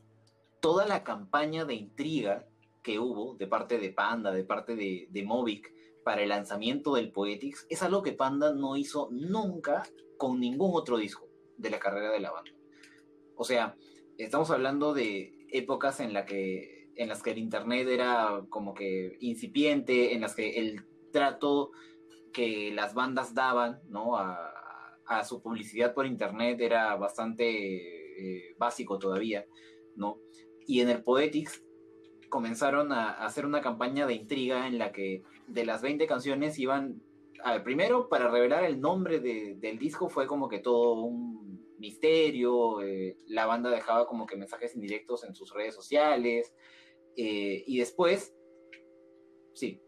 toda 0.61 0.87
la 0.87 1.05
campaña 1.05 1.65
de 1.65 1.75
intriga 1.75 2.47
que 2.83 2.99
hubo 2.99 3.35
de 3.37 3.47
parte 3.47 3.79
de 3.79 3.91
Panda, 3.91 4.31
de 4.31 4.45
parte 4.45 4.77
de, 4.77 5.09
de 5.11 5.23
Movic 5.23 5.73
para 6.05 6.23
el 6.23 6.31
lanzamiento 6.31 6.95
del 6.95 7.13
Poetics 7.13 7.67
es 7.69 7.83
algo 7.83 8.03
que 8.03 8.13
Panda 8.13 8.55
no 8.55 8.77
hizo 8.77 9.09
nunca 9.11 9.83
con 10.17 10.41
ningún 10.41 10.71
otro 10.75 10.97
disco 10.97 11.29
de 11.57 11.71
la 11.71 11.79
carrera 11.79 12.11
de 12.11 12.21
la 12.21 12.31
banda. 12.31 12.53
O 13.37 13.45
sea, 13.45 13.77
estamos 14.17 14.51
hablando 14.51 14.95
de 14.95 15.47
épocas 15.51 16.01
en, 16.01 16.13
la 16.13 16.25
que, 16.25 16.91
en 16.97 17.09
las 17.09 17.23
que 17.23 17.31
el 17.33 17.39
Internet 17.39 17.89
era 17.89 18.43
como 18.49 18.75
que 18.75 19.17
incipiente, 19.21 20.15
en 20.15 20.23
las 20.23 20.35
que 20.35 20.59
el 20.59 20.85
trato 21.13 21.73
que 22.39 22.71
las 22.73 22.95
bandas 22.95 23.35
daban 23.35 23.81
¿no? 23.89 24.17
a, 24.17 24.55
a 25.07 25.25
su 25.25 25.43
publicidad 25.43 25.93
por 25.93 26.07
internet 26.07 26.61
era 26.61 26.95
bastante 26.95 27.45
eh, 27.45 28.55
básico 28.57 28.97
todavía, 28.97 29.45
¿no? 29.97 30.21
Y 30.65 30.81
en 30.81 30.89
el 30.89 31.03
Poetics 31.03 31.65
comenzaron 32.29 32.93
a, 32.93 33.11
hacer 33.25 33.45
una 33.45 33.61
campaña 33.61 34.07
de 34.07 34.15
intriga 34.15 34.69
en 34.69 34.79
la 34.79 34.93
que 34.93 35.25
de 35.49 35.67
las 35.67 35.83
20 35.83 36.07
canciones 36.07 36.61
iban, 36.61 37.03
al 37.43 37.65
primero 37.65 38.09
para 38.09 38.31
revelar 38.31 38.63
el 38.63 38.81
nombre 38.81 39.19
del 39.19 39.77
disco 39.77 40.09
fue 40.09 40.29
como 40.29 40.49
que 40.49 40.61
todo 40.61 40.93
un 41.03 41.75
misterio, 41.81 42.83
eh, 42.83 43.17
la 43.27 43.47
banda 43.47 43.69
dejaba 43.69 44.07
como 44.07 44.27
que 44.27 44.37
mensajes 44.37 44.77
indirectos 44.77 45.25
en 45.25 45.35
sus 45.35 45.53
redes 45.53 45.75
sociales, 45.75 46.55
eh, 47.17 47.65
y 47.67 47.81
después, 47.81 48.33
sí. 49.55 49.83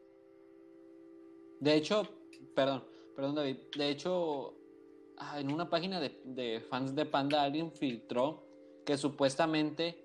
De 1.61 1.75
hecho, 1.75 2.20
perdón, 2.55 2.85
perdón 3.15 3.35
David, 3.35 3.57
de 3.77 3.91
hecho 3.91 4.61
Ah, 5.23 5.39
en 5.39 5.53
una 5.53 5.69
página 5.69 6.01
de, 6.01 6.65
fans 6.71 6.95
de 6.95 7.05
Panda 7.05 7.43
alguien 7.43 7.73
filtró 7.73 8.43
que 8.87 8.97
supuestamente 8.97 10.03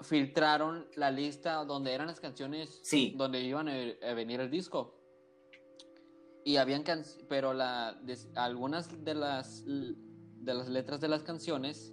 filtraron 0.00 0.86
la 0.96 1.10
lista 1.10 1.62
donde 1.66 1.92
eran 1.92 2.06
las 2.06 2.20
canciones 2.20 2.80
donde 3.16 3.42
iban 3.42 3.68
a, 3.68 4.14
venir 4.14 4.40
el 4.40 4.50
disco. 4.50 4.94
Y 6.42 6.56
habían 6.56 6.84
pero 7.28 7.52
la 7.52 8.00
algunas 8.34 9.04
de 9.04 9.14
las 9.14 9.62
de 9.66 10.54
las 10.54 10.68
letras 10.70 11.00
de 11.02 11.08
las 11.08 11.22
canciones 11.22 11.92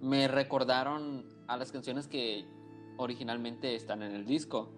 me 0.00 0.28
recordaron 0.28 1.26
a 1.48 1.56
las 1.56 1.72
canciones 1.72 2.06
que 2.06 2.46
originalmente 2.98 3.74
están 3.74 4.04
en 4.04 4.12
el 4.12 4.24
disco. 4.24 4.72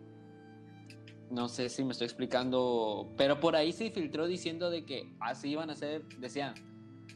No 1.35 1.49
sé 1.49 1.69
si 1.69 1.83
me 1.83 1.91
estoy 1.91 2.05
explicando, 2.05 3.13
pero 3.17 3.41
por 3.41 3.57
ahí 3.57 3.73
se 3.73 3.91
filtró 3.91 4.29
diciendo 4.29 4.71
de 4.71 4.85
que 4.85 5.13
así 5.19 5.49
iban 5.49 5.69
a 5.69 5.75
ser, 5.75 6.05
decían, 6.21 6.55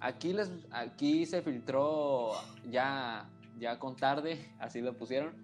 aquí 0.00 0.32
les 0.32 0.50
aquí 0.72 1.24
se 1.24 1.40
filtró 1.40 2.32
ya 2.68 3.30
ya 3.60 3.78
con 3.78 3.94
tarde, 3.94 4.52
así 4.58 4.80
lo 4.80 4.96
pusieron, 4.96 5.34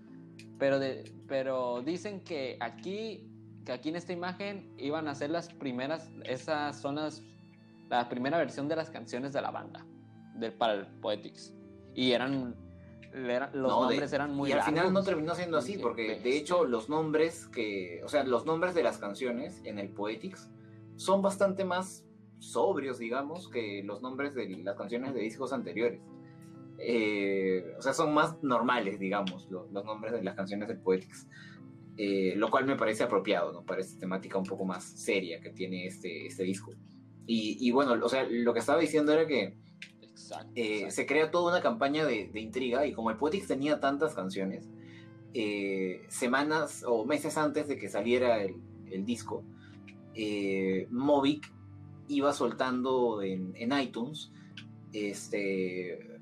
pero 0.59 0.81
de, 0.81 1.05
pero 1.29 1.83
dicen 1.83 2.21
que 2.25 2.57
aquí 2.59 3.31
que 3.65 3.71
aquí 3.71 3.91
en 3.91 3.97
esta 3.97 4.13
imagen 4.13 4.75
iban 4.77 5.07
a 5.07 5.15
ser 5.15 5.31
las 5.31 5.49
primeras 5.49 6.11
esas 6.25 6.81
son 6.81 6.97
las 6.97 7.23
la 7.89 8.09
primera 8.09 8.39
versión 8.39 8.67
de 8.67 8.75
las 8.75 8.91
canciones 8.91 9.33
de 9.33 9.41
la 9.41 9.53
banda 9.53 9.87
del 10.35 10.53
para 10.53 10.75
el 10.75 10.87
Poetics 11.01 11.55
y 11.95 12.11
eran 12.11 12.57
los 13.15 13.71
nombres 13.71 14.13
eran 14.13 14.35
muy 14.35 14.51
y 14.51 14.53
al 14.53 14.63
final 14.63 14.93
no 14.93 15.03
terminó 15.03 15.35
siendo 15.35 15.57
así 15.57 15.79
porque 15.79 16.19
de 16.19 16.37
hecho 16.37 16.65
los 16.65 16.89
nombres 16.89 17.47
que 17.47 18.03
o 18.05 18.09
sea 18.09 18.25
los 18.25 18.45
nombres 18.45 18.75
de 18.75 18.83
las 18.83 18.99
canciones 18.99 19.61
en 19.65 19.79
el 19.79 19.91
Poetics 19.91 20.51
son 20.97 21.23
bastante 21.23 21.65
más 21.65 22.05
sobrios 22.39 22.99
digamos 22.99 23.49
que 23.49 23.83
los 23.85 24.03
nombres 24.03 24.35
de 24.35 24.49
las 24.49 24.77
canciones 24.77 25.15
de 25.15 25.21
discos 25.21 25.53
anteriores. 25.53 26.01
Eh, 26.79 27.73
o 27.79 27.83
sea 27.83 27.93
son 27.93 28.13
más 28.13 28.43
normales 28.43 28.99
digamos 28.99 29.49
los 29.49 29.71
nombres 29.71 30.13
de 30.13 30.25
las 30.25 30.35
canciones 30.35 30.67
del 30.67 30.81
Poetics 30.81 31.29
eh, 31.97 32.35
lo 32.37 32.51
cual 32.51 32.67
me 32.67 32.75
parece 32.75 33.05
apropiado 33.05 33.53
no 33.53 33.65
parece 33.65 33.97
temática 33.97 34.39
un 34.39 34.45
poco 34.45 34.65
más 34.65 34.83
seria 34.83 35.41
que 35.41 35.51
tiene 35.51 35.87
este 35.87 36.27
este 36.27 36.43
disco. 36.43 36.73
Y, 37.27 37.57
y 37.61 37.71
bueno 37.71 37.93
o 38.05 38.09
sea 38.09 38.27
lo 38.29 38.53
que 38.53 38.59
estaba 38.59 38.81
diciendo 38.81 39.13
era 39.13 39.25
que 39.25 39.57
eh, 40.55 40.91
se 40.91 41.07
crea 41.07 41.31
toda 41.31 41.53
una 41.53 41.63
campaña 41.63 42.07
de, 42.07 42.31
intriga 42.35 42.87
y 42.87 42.93
como 42.93 43.11
el 43.11 43.17
Poetics 43.17 43.49
tenía 43.49 43.81
tantas 43.81 44.15
canciones, 44.15 44.69
eh, 45.33 46.03
semanas 46.09 46.85
o 46.87 47.05
meses 47.05 47.37
antes 47.37 47.67
de 47.67 47.77
que 47.77 47.89
saliera 47.89 48.43
el, 48.43 48.55
disco, 49.05 49.43
eh, 50.15 50.87
Movic 50.91 51.53
iba 52.07 52.33
soltando 52.33 53.23
en, 53.23 53.55
iTunes 53.81 54.31
este, 54.93 56.21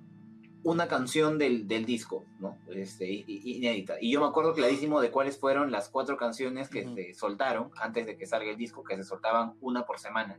una 0.62 0.88
canción 0.88 1.36
del, 1.36 1.66
disco, 1.84 2.24
¿no? 2.40 2.56
Este, 2.68 3.06
inédita. 3.26 3.96
Y 4.00 4.12
yo 4.12 4.20
me 4.20 4.26
acuerdo 4.26 4.54
clarísimo 4.54 5.02
de 5.02 5.10
cuáles 5.10 5.38
fueron 5.38 5.70
las 5.70 5.90
cuatro 5.90 6.16
canciones 6.16 6.70
que 6.70 6.84
se 6.84 7.12
soltaron 7.12 7.70
antes 7.78 8.06
de 8.06 8.16
que 8.16 8.24
salga 8.24 8.50
el 8.50 8.56
disco, 8.56 8.82
que 8.82 8.96
se 8.96 9.04
soltaban 9.04 9.52
una 9.60 9.84
por 9.84 9.98
semana 9.98 10.38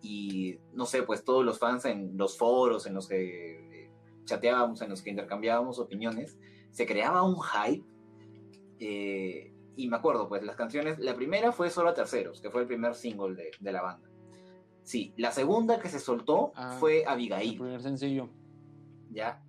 y 0.00 0.58
no 0.72 0.86
sé, 0.86 1.02
pues 1.02 1.24
todos 1.24 1.44
los 1.44 1.58
fans 1.58 1.84
en 1.84 2.16
los 2.16 2.38
foros 2.38 2.86
en 2.86 2.94
los 2.94 3.08
que 3.08 3.90
chateábamos, 4.24 4.80
en 4.82 4.90
los 4.90 5.02
que 5.02 5.10
intercambiábamos 5.10 5.78
opiniones, 5.78 6.38
se 6.70 6.86
creaba 6.86 7.22
un 7.22 7.36
hype. 7.40 7.84
Eh, 8.78 9.52
y 9.76 9.88
me 9.88 9.96
acuerdo, 9.96 10.28
pues 10.28 10.42
las 10.42 10.56
canciones, 10.56 10.98
la 10.98 11.14
primera 11.14 11.52
fue 11.52 11.70
Solo 11.70 11.90
a 11.90 11.94
Terceros, 11.94 12.40
que 12.40 12.50
fue 12.50 12.62
el 12.62 12.66
primer 12.66 12.94
single 12.94 13.34
de, 13.34 13.50
de 13.58 13.72
la 13.72 13.82
banda. 13.82 14.08
Sí, 14.82 15.12
la 15.16 15.32
segunda 15.32 15.80
que 15.80 15.88
se 15.88 15.98
soltó 16.00 16.52
ah, 16.54 16.76
fue 16.78 17.04
Abigail. 17.06 17.52
El 17.52 17.58
primer 17.58 17.82
sencillo. 17.82 18.28
Ya. 19.10 19.42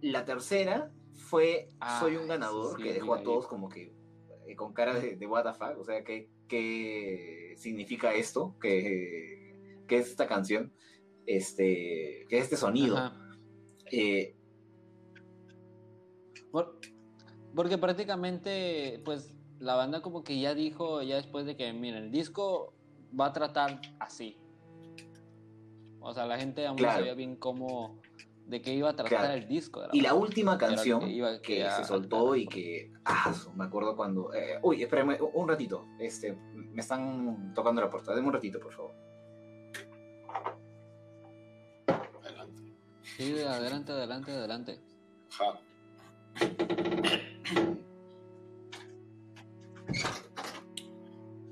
La 0.00 0.24
tercera 0.24 0.92
fue 1.14 1.68
ah, 1.80 1.98
Soy 2.00 2.16
un 2.16 2.28
ganador, 2.28 2.80
que 2.80 2.92
dejó 2.92 3.14
a 3.14 3.22
todos 3.22 3.46
como 3.46 3.68
que 3.68 3.94
eh, 4.46 4.56
con 4.56 4.72
cara 4.72 4.94
de, 4.94 5.16
de 5.16 5.26
what 5.26 5.44
the 5.44 5.54
fuck, 5.54 5.78
o 5.78 5.84
sea, 5.84 6.04
¿qué, 6.04 6.28
qué 6.48 7.54
significa 7.56 8.14
esto? 8.14 8.56
Que 8.60 9.43
que 9.86 9.98
es 9.98 10.08
esta 10.08 10.26
canción, 10.26 10.72
este, 11.26 12.26
que 12.28 12.38
es 12.38 12.44
este 12.44 12.56
sonido. 12.56 13.12
Eh, 13.90 14.36
porque 17.54 17.78
prácticamente, 17.78 19.00
pues, 19.04 19.34
la 19.58 19.74
banda 19.74 20.02
como 20.02 20.24
que 20.24 20.38
ya 20.40 20.54
dijo, 20.54 21.02
ya 21.02 21.16
después 21.16 21.46
de 21.46 21.56
que, 21.56 21.72
miren, 21.72 22.04
el 22.04 22.10
disco 22.10 22.74
va 23.18 23.26
a 23.26 23.32
tratar 23.32 23.80
así. 24.00 24.36
O 26.00 26.12
sea, 26.12 26.26
la 26.26 26.38
gente 26.38 26.66
aún 26.66 26.76
no 26.76 26.84
sabía 26.84 27.14
bien 27.14 27.36
cómo, 27.36 28.00
de 28.46 28.60
qué 28.60 28.74
iba 28.74 28.90
a 28.90 28.96
tratar 28.96 29.38
el 29.38 29.48
disco. 29.48 29.82
y 29.92 30.00
la 30.00 30.14
última 30.14 30.58
canción 30.58 31.00
que, 31.42 31.66
se 31.76 31.84
soltó 31.84 32.36
y 32.36 32.46
que, 32.46 32.92
ah, 33.04 33.34
me 33.56 33.64
acuerdo 33.64 33.96
cuando, 33.96 34.32
eh, 34.34 34.58
uy, 34.62 34.82
espérame 34.82 35.18
un 35.32 35.48
ratito, 35.48 35.86
este, 35.98 36.36
me 36.52 36.80
están 36.80 37.54
tocando 37.54 37.80
la 37.80 37.90
puerta, 37.90 38.14
denme 38.14 38.28
un 38.28 38.34
ratito, 38.34 38.60
por 38.60 38.72
favor. 38.72 39.03
Sí, 43.16 43.40
adelante, 43.40 43.92
adelante, 43.92 44.32
adelante. 44.32 44.80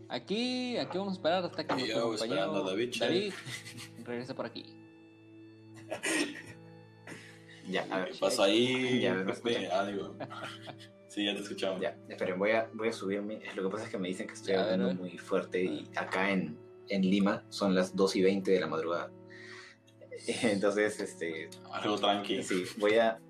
Aquí, 0.09 0.77
aquí 0.77 0.99
vamos 0.99 1.15
a 1.15 1.17
esperar 1.17 1.45
hasta 1.45 1.67
que 1.67 1.75
nuestro 1.75 2.09
compañero 2.09 2.65
David, 2.65 2.95
David 2.99 3.33
regrese 4.05 4.35
por 4.35 4.47
aquí. 4.47 4.67
ya, 7.69 7.87
a 7.91 8.01
ver. 8.01 8.11
¿Qué 8.11 8.19
pasó 8.19 8.43
ahí? 8.43 9.01
Ya, 9.01 9.15
me 9.15 9.33
ah, 9.73 9.87
digo. 9.87 10.17
Sí, 11.09 11.25
ya 11.25 11.35
te 11.35 11.43
escuchamos. 11.43 11.81
Ya, 11.81 11.97
esperen, 12.09 12.39
voy 12.39 12.51
a, 12.51 12.69
voy 12.75 12.89
a 12.89 12.93
subirme. 12.93 13.41
Lo 13.55 13.63
que 13.63 13.69
pasa 13.69 13.85
es 13.85 13.91
que 13.91 13.99
me 13.99 14.09
dicen 14.09 14.27
que 14.27 14.35
estoy 14.35 14.55
hablando 14.55 14.95
muy 14.95 15.17
fuerte 15.17 15.63
y 15.63 15.89
acá 15.95 16.31
en, 16.31 16.59
en 16.89 17.03
Lima 17.03 17.45
son 17.51 17.75
las 17.75 17.95
2 17.95 18.17
y 18.17 18.23
20 18.23 18.51
de 18.51 18.61
la 18.61 18.67
madrugada. 18.67 19.13
Entonces, 20.43 21.01
este. 21.01 21.51
Algo 21.73 21.97
tranqui. 21.97 22.43
Sí, 22.43 22.65
voy 22.79 22.95
a. 22.95 23.21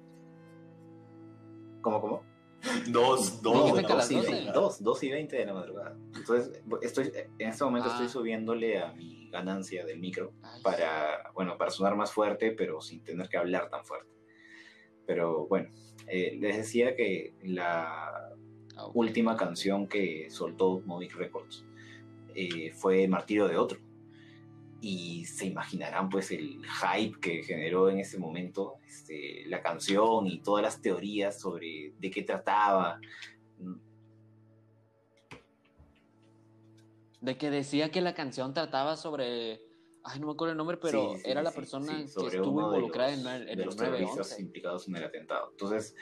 ¿Cómo, 1.80 2.01
cómo? 2.01 2.33
Dos, 2.89 3.43
dos, 3.43 3.83
dos, 4.55 4.83
dos 4.83 5.03
y 5.03 5.11
veinte 5.11 5.37
de 5.37 5.47
la 5.47 5.55
madrugada. 5.55 5.97
Entonces, 6.14 6.62
estoy, 6.80 7.12
en 7.39 7.49
este 7.49 7.64
momento 7.64 7.89
estoy 7.89 8.07
ah. 8.07 8.09
subiéndole 8.09 8.78
a 8.78 8.93
mi 8.93 9.28
ganancia 9.30 9.85
del 9.85 9.99
micro 9.99 10.33
para, 10.62 11.33
bueno, 11.35 11.59
para 11.59 11.72
sonar 11.72 11.97
más 11.97 12.12
fuerte, 12.12 12.53
pero 12.53 12.80
sin 12.80 13.03
tener 13.03 13.28
que 13.28 13.37
hablar 13.37 13.68
tan 13.68 13.85
fuerte. 13.85 14.12
Pero 15.07 15.49
bueno, 15.49 15.70
eh, 16.07 16.37
les 16.39 16.57
decía 16.57 16.95
que 16.95 17.35
la 17.43 18.28
ah, 18.76 18.87
última 18.95 19.37
canción 19.37 19.89
que 19.89 20.30
soltó 20.30 20.80
Movic 20.87 21.16
Records 21.16 21.64
eh, 22.37 22.72
fue 22.74 23.09
Martirio 23.09 23.49
de 23.49 23.57
Otro. 23.57 23.80
Y 24.83 25.24
se 25.24 25.47
imaginarán 25.47 26.11
pues 26.11 26.30
el 26.33 26.61
hype 26.66 27.18
que 27.20 27.43
generó 27.45 27.89
en 27.89 28.01
ese 28.01 28.18
momento 28.18 28.74
este, 28.87 29.45
la 29.47 29.62
canción 29.62 30.26
y 30.26 30.41
todas 30.41 30.62
las 30.62 30.83
teorías 30.83 31.41
sobre 31.41 31.95
de 31.99 32.11
qué 32.11 32.22
trataba. 32.22 33.01
De 37.20 37.39
que 37.39 37.51
decía 37.51 37.91
que 37.91 38.01
la 38.01 38.14
canción 38.14 38.53
trataba 38.53 38.97
sobre 38.97 39.61
ay, 40.05 40.20
no 40.20 40.26
me 40.26 40.33
acuerdo 40.33 40.53
el 40.53 40.59
nombre, 40.59 40.76
pero 40.76 41.14
era 41.24 41.43
la 41.43 41.53
persona 41.53 41.97
que 41.97 42.03
estuvo 42.05 42.61
involucrada 42.61 43.12
en, 43.12 43.26
el, 43.26 43.49
en 43.49 43.64
los 43.64 43.76
terroristas 43.76 44.39
implicados 44.41 44.89
en 44.89 44.97
el 44.97 45.05
atentado. 45.05 45.51
Entonces, 45.53 45.95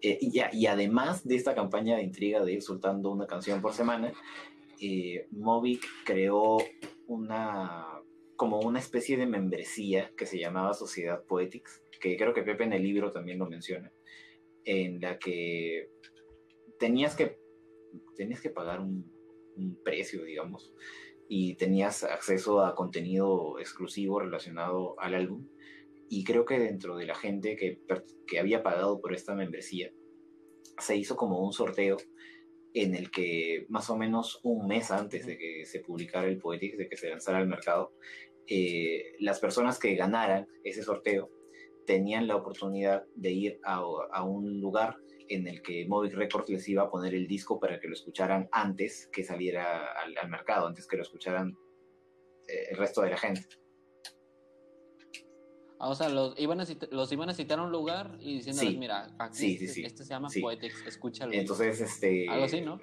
eh, 0.00 0.18
y, 0.20 0.66
además 0.66 1.26
de 1.26 1.36
esta 1.36 1.54
campaña 1.54 1.96
de 1.96 2.02
intriga 2.02 2.44
de 2.44 2.54
ir 2.54 2.62
soltando 2.62 3.10
una 3.10 3.26
canción 3.26 3.62
por 3.62 3.72
semana, 3.72 4.12
eh, 4.80 5.28
Movic 5.30 5.86
creó 6.04 6.58
una 7.06 7.86
como 8.42 8.58
una 8.58 8.80
especie 8.80 9.16
de 9.16 9.24
membresía 9.24 10.12
que 10.16 10.26
se 10.26 10.36
llamaba 10.36 10.74
Sociedad 10.74 11.24
Poetics, 11.24 11.80
que 12.00 12.16
creo 12.16 12.34
que 12.34 12.42
Pepe 12.42 12.64
en 12.64 12.72
el 12.72 12.82
libro 12.82 13.12
también 13.12 13.38
lo 13.38 13.48
menciona, 13.48 13.92
en 14.64 15.00
la 15.00 15.16
que 15.20 15.92
tenías 16.76 17.14
que 17.14 17.38
tenías 18.16 18.40
que 18.40 18.50
pagar 18.50 18.80
un, 18.80 19.08
un 19.54 19.80
precio, 19.84 20.24
digamos, 20.24 20.74
y 21.28 21.54
tenías 21.54 22.02
acceso 22.02 22.64
a 22.64 22.74
contenido 22.74 23.60
exclusivo 23.60 24.18
relacionado 24.18 24.98
al 24.98 25.14
álbum. 25.14 25.46
Y 26.08 26.24
creo 26.24 26.44
que 26.44 26.58
dentro 26.58 26.96
de 26.96 27.06
la 27.06 27.14
gente 27.14 27.54
que, 27.54 27.80
que 28.26 28.40
había 28.40 28.64
pagado 28.64 29.00
por 29.00 29.14
esta 29.14 29.36
membresía, 29.36 29.92
se 30.78 30.96
hizo 30.96 31.14
como 31.14 31.46
un 31.46 31.52
sorteo 31.52 31.96
en 32.74 32.96
el 32.96 33.12
que 33.12 33.66
más 33.68 33.88
o 33.90 33.96
menos 33.96 34.40
un 34.42 34.66
mes 34.66 34.90
antes 34.90 35.26
de 35.26 35.38
que 35.38 35.64
se 35.64 35.78
publicara 35.78 36.26
el 36.26 36.38
Poetics, 36.38 36.78
de 36.78 36.88
que 36.88 36.96
se 36.96 37.08
lanzara 37.08 37.38
al 37.38 37.46
mercado, 37.46 37.92
eh, 38.54 39.14
las 39.20 39.40
personas 39.40 39.78
que 39.78 39.94
ganaran 39.94 40.46
ese 40.62 40.82
sorteo 40.82 41.30
tenían 41.86 42.26
la 42.28 42.36
oportunidad 42.36 43.06
de 43.14 43.30
ir 43.30 43.60
a, 43.64 43.82
a 44.12 44.24
un 44.24 44.60
lugar 44.60 44.98
en 45.30 45.46
el 45.46 45.62
que 45.62 45.86
Movic 45.86 46.12
Records 46.12 46.50
les 46.50 46.68
iba 46.68 46.82
a 46.82 46.90
poner 46.90 47.14
el 47.14 47.26
disco 47.26 47.58
para 47.58 47.80
que 47.80 47.88
lo 47.88 47.94
escucharan 47.94 48.50
antes 48.52 49.08
que 49.10 49.24
saliera 49.24 49.86
al, 49.94 50.28
mercado, 50.28 50.66
antes 50.66 50.86
que 50.86 50.98
lo 50.98 51.02
escucharan 51.02 51.56
eh, 52.46 52.66
el 52.72 52.76
resto 52.76 53.00
de 53.00 53.10
la 53.10 53.16
gente. 53.16 53.48
Ah, 55.78 55.88
o 55.88 55.94
sea, 55.94 56.10
los 56.10 56.38
iban, 56.38 56.60
a 56.60 56.66
citar, 56.66 56.90
los 56.92 57.10
iban 57.10 57.30
a 57.30 57.34
citar 57.34 57.58
a 57.58 57.62
un 57.62 57.72
lugar 57.72 58.18
y 58.20 58.34
diciéndoles, 58.34 58.76
mira, 58.76 59.16
aquí 59.18 59.54
este, 59.54 59.86
este, 59.86 60.04
se 60.04 60.10
llama 60.10 60.28
Poetics, 60.42 60.86
escúchalo. 60.86 61.32
Entonces, 61.32 61.80
este... 61.80 62.28
Algo 62.28 62.44
así, 62.44 62.60
¿no? 62.60 62.78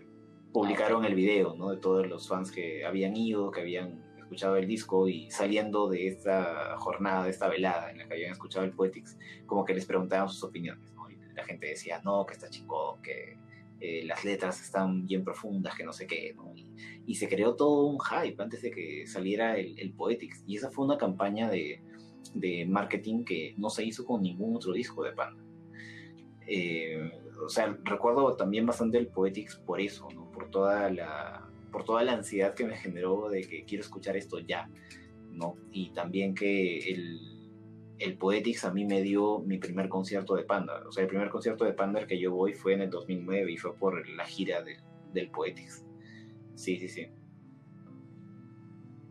Publicaron 0.51 1.05
ah, 1.05 1.07
el 1.07 1.13
video, 1.13 1.53
¿no? 1.53 1.69
De 1.69 1.77
todos 1.77 2.07
los 2.07 2.27
fans 2.27 2.51
que 2.51 2.83
habían 2.83 3.15
ido, 3.15 3.51
que 3.51 3.61
habían 3.61 4.08
escuchado 4.29 4.57
el 4.57 4.67
disco 4.67 5.07
y 5.07 5.29
saliendo 5.31 5.89
de 5.89 6.07
esta 6.07 6.77
jornada, 6.77 7.23
de 7.25 7.31
esta 7.31 7.47
velada 7.47 7.91
en 7.91 7.97
la 7.97 8.07
que 8.07 8.13
habían 8.13 8.31
escuchado 8.31 8.65
el 8.65 8.71
Poetics, 8.71 9.17
como 9.45 9.65
que 9.65 9.73
les 9.73 9.85
preguntaban 9.85 10.29
sus 10.29 10.43
opiniones 10.43 10.89
la 11.39 11.45
gente 11.45 11.67
decía, 11.67 12.01
no, 12.03 12.25
que 12.25 12.33
está 12.33 12.49
chingón, 12.49 13.01
que 13.01 13.37
eh, 13.79 14.03
las 14.05 14.23
letras 14.25 14.61
están 14.61 15.05
bien 15.05 15.23
profundas, 15.23 15.75
que 15.75 15.83
no 15.83 15.93
sé 15.93 16.05
qué, 16.05 16.35
y, 17.05 17.15
se 17.15 17.27
creó 17.27 17.55
todo 17.55 17.87
un 17.87 17.97
hype 17.99 18.41
antes 18.41 18.61
de 18.61 18.71
que 18.71 19.07
saliera 19.07 19.57
el, 19.57 19.93
Poetics. 19.93 20.43
Y 20.45 20.57
esa 20.57 20.69
fue 20.69 20.85
una 20.85 20.97
campaña 20.97 21.49
de, 21.49 21.81
marketing 22.67 23.23
que 23.23 23.55
no 23.57 23.69
se 23.69 23.83
hizo 23.83 24.05
con 24.05 24.21
ningún 24.21 24.55
otro 24.55 24.73
disco 24.73 25.03
de 25.03 25.13
Panda. 25.13 25.43
Eh, 26.45 27.11
o 27.43 27.49
sea, 27.49 27.77
recuerdo 27.83 28.35
también 28.35 28.65
bastante 28.65 28.97
el 28.97 29.07
Poetics 29.07 29.55
por 29.57 29.79
eso, 29.79 30.07
Por 30.33 30.49
toda 30.51 30.91
la 30.91 31.48
por 31.71 31.83
toda 31.83 32.03
la 32.03 32.13
ansiedad 32.13 32.53
que 32.53 32.65
me 32.65 32.75
generó 32.75 33.29
de 33.29 33.41
que 33.41 33.65
quiero 33.65 33.83
escuchar 33.83 34.17
esto 34.17 34.39
ya, 34.39 34.69
¿no? 35.31 35.55
Y 35.71 35.91
también 35.91 36.35
que 36.35 36.77
el, 36.79 37.39
el 37.99 38.17
Poetics 38.17 38.63
a 38.65 38.71
mí 38.71 38.85
me 38.85 39.01
dio 39.01 39.39
mi 39.39 39.57
primer 39.57 39.89
concierto 39.89 40.35
de 40.35 40.43
Panda. 40.43 40.83
O 40.87 40.91
sea, 40.91 41.03
el 41.03 41.09
primer 41.09 41.29
concierto 41.29 41.65
de 41.65 41.73
Panda 41.73 42.07
que 42.07 42.19
yo 42.19 42.31
voy 42.31 42.53
fue 42.53 42.73
en 42.73 42.81
el 42.81 42.89
2009 42.89 43.51
y 43.51 43.57
fue 43.57 43.75
por 43.75 44.07
la 44.09 44.25
gira 44.25 44.63
del 45.13 45.29
Poetics. 45.29 45.85
Sí, 46.55 46.77
sí, 46.77 46.87
sí. 46.87 47.07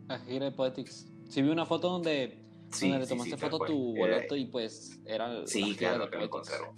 La 0.07 0.19
gira 0.19 0.45
de 0.45 0.51
Poetics. 0.51 1.11
Sí, 1.29 1.41
vi 1.43 1.49
una 1.49 1.65
foto 1.65 1.89
donde, 1.89 2.43
le 2.81 3.07
tomaste 3.07 3.37
foto 3.37 3.59
tu 3.59 3.95
boleto 3.95 4.35
y 4.35 4.45
pues 4.45 4.99
era. 5.05 5.45
Sí, 5.45 5.75
claro, 5.75 6.09
que 6.09 6.17
lo 6.17 6.29
conservo. 6.29 6.73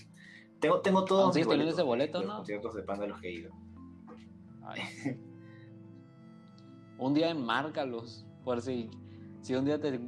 Tengo, 0.60 0.82
tengo 0.82 1.06
todos 1.06 1.36
los 1.36 1.70
ese 1.70 1.82
boleto, 1.82 2.22
los 2.22 2.36
conciertos 2.36 2.76
de 2.76 2.84
Panda 2.84 3.08
los 3.08 3.20
que 3.20 3.30
he 3.30 3.34
ido. 3.34 3.52
un 7.02 7.14
día 7.14 7.30
enmárcalos, 7.30 8.26
por 8.44 8.62
si 8.62 8.90
si 9.42 9.56
un 9.56 9.66
día 9.66 9.80
te, 9.80 10.00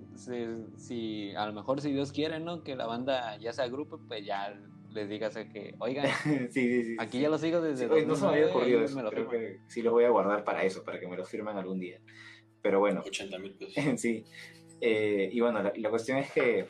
si, 0.78 1.34
a 1.36 1.48
lo 1.48 1.54
mejor 1.54 1.82
si 1.82 1.92
Dios 1.92 2.12
quiere, 2.12 2.40
¿no? 2.40 2.64
Que 2.64 2.76
la 2.76 2.86
banda 2.86 3.38
ya 3.40 3.52
se 3.52 3.64
agrupe, 3.64 3.98
pues 4.08 4.24
ya 4.24 4.56
les 4.92 5.10
digas 5.10 5.36
que, 5.52 5.74
oigan, 5.80 6.06
sí, 6.52 6.84
sí, 6.84 6.96
aquí 7.00 7.20
ya 7.20 7.30
lo 7.30 7.40
sigo 7.40 7.60
desde... 7.60 7.88
no 8.06 8.16
se 8.16 8.26
me 8.26 8.34
había 8.34 8.48
ocurrido 8.48 8.84
eso, 8.84 9.04
creo 9.10 9.28
que 9.28 9.60
sí 9.68 9.82
lo 9.82 9.92
voy 9.92 10.04
a 10.04 10.10
guardar 10.10 10.44
para 10.44 10.64
eso, 10.64 10.84
para 10.84 11.00
que 11.00 11.08
me 11.08 11.18
lo 11.18 11.26
firmen 11.26 11.58
algún 11.58 11.80
día. 11.80 12.00
Pero 12.62 12.80
bueno. 12.80 13.02
80 13.06 13.40
mil 13.40 13.56
pesos. 13.56 13.84
sí. 14.00 14.24
Eh, 14.80 15.30
y 15.32 15.40
bueno, 15.40 15.64
la, 15.64 15.90
cuestión 15.90 16.20
es 16.20 16.32
que, 16.32 16.68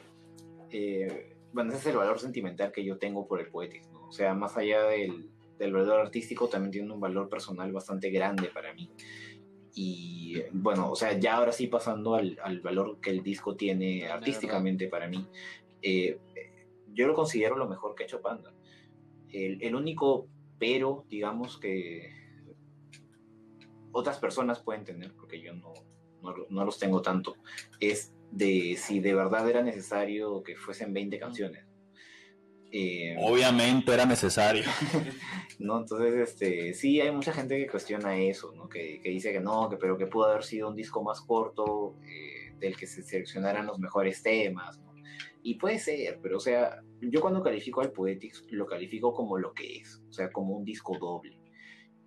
eh, 0.71 1.35
bueno, 1.51 1.71
ese 1.71 1.79
es 1.79 1.87
el 1.87 1.97
valor 1.97 2.19
sentimental 2.19 2.71
que 2.71 2.83
yo 2.83 2.97
tengo 2.97 3.27
por 3.27 3.41
el 3.41 3.47
Poetics, 3.47 3.91
¿no? 3.91 4.07
O 4.07 4.11
sea, 4.11 4.33
más 4.33 4.55
allá 4.55 4.83
del, 4.83 5.29
del 5.59 5.73
valor 5.73 5.99
artístico, 5.99 6.47
también 6.47 6.71
tiene 6.71 6.93
un 6.93 6.99
valor 6.99 7.27
personal 7.27 7.71
bastante 7.73 8.09
grande 8.09 8.49
para 8.53 8.73
mí. 8.73 8.89
Y 9.75 10.41
bueno, 10.51 10.91
o 10.91 10.95
sea, 10.95 11.17
ya 11.17 11.37
ahora 11.37 11.51
sí 11.51 11.67
pasando 11.67 12.15
al, 12.15 12.37
al 12.43 12.61
valor 12.61 12.99
que 12.99 13.09
el 13.09 13.23
disco 13.23 13.55
tiene 13.55 14.07
artísticamente 14.07 14.87
para 14.87 15.07
mí, 15.07 15.27
eh, 15.81 16.19
yo 16.93 17.07
lo 17.07 17.15
considero 17.15 17.57
lo 17.57 17.67
mejor 17.67 17.95
que 17.95 18.03
ha 18.03 18.05
hecho 18.05 18.21
Panda. 18.21 18.53
El, 19.29 19.61
el, 19.63 19.75
único 19.75 20.27
pero, 20.59 21.05
digamos, 21.09 21.57
que 21.57 22.11
otras 23.91 24.19
personas 24.19 24.59
pueden 24.59 24.83
tener, 24.83 25.13
porque 25.13 25.41
yo 25.41 25.53
no, 25.53 25.73
no, 26.21 26.35
no 26.49 26.65
los 26.65 26.77
tengo 26.77 27.01
tanto, 27.01 27.35
es 27.79 28.13
de 28.31 28.75
si 28.77 28.99
de 28.99 29.13
verdad 29.13 29.49
era 29.49 29.61
necesario 29.61 30.43
que 30.43 30.55
fuesen 30.55 30.93
20 30.93 31.19
canciones. 31.19 31.65
Eh, 32.75 33.15
Obviamente 33.19 33.93
era 33.93 34.05
necesario. 34.05 34.63
¿no? 35.59 35.77
Entonces, 35.79 36.15
este, 36.15 36.73
sí, 36.73 36.99
hay 36.99 37.11
mucha 37.11 37.31
gente 37.31 37.57
que 37.57 37.67
cuestiona 37.67 38.17
eso, 38.17 38.51
¿no? 38.55 38.67
Que, 38.67 38.99
que 38.99 39.09
dice 39.09 39.31
que 39.31 39.39
no, 39.39 39.69
que, 39.69 39.77
pero 39.77 39.95
que 39.97 40.07
pudo 40.07 40.25
haber 40.25 40.43
sido 40.43 40.69
un 40.69 40.75
disco 40.75 41.03
más 41.03 41.21
corto, 41.21 41.95
eh, 42.03 42.53
del 42.57 42.75
que 42.75 42.87
se 42.87 43.03
seleccionaran 43.03 43.67
los 43.67 43.77
mejores 43.77 44.23
temas, 44.23 44.79
¿no? 44.79 44.93
Y 45.43 45.55
puede 45.55 45.77
ser, 45.77 46.19
pero 46.21 46.37
o 46.37 46.39
sea, 46.39 46.81
yo 47.01 47.21
cuando 47.21 47.43
califico 47.43 47.81
al 47.81 47.91
Poetics 47.91 48.45
lo 48.49 48.65
califico 48.65 49.13
como 49.13 49.37
lo 49.37 49.53
que 49.53 49.77
es, 49.77 50.01
o 50.09 50.13
sea, 50.13 50.31
como 50.31 50.55
un 50.55 50.63
disco 50.63 50.97
doble. 50.97 51.37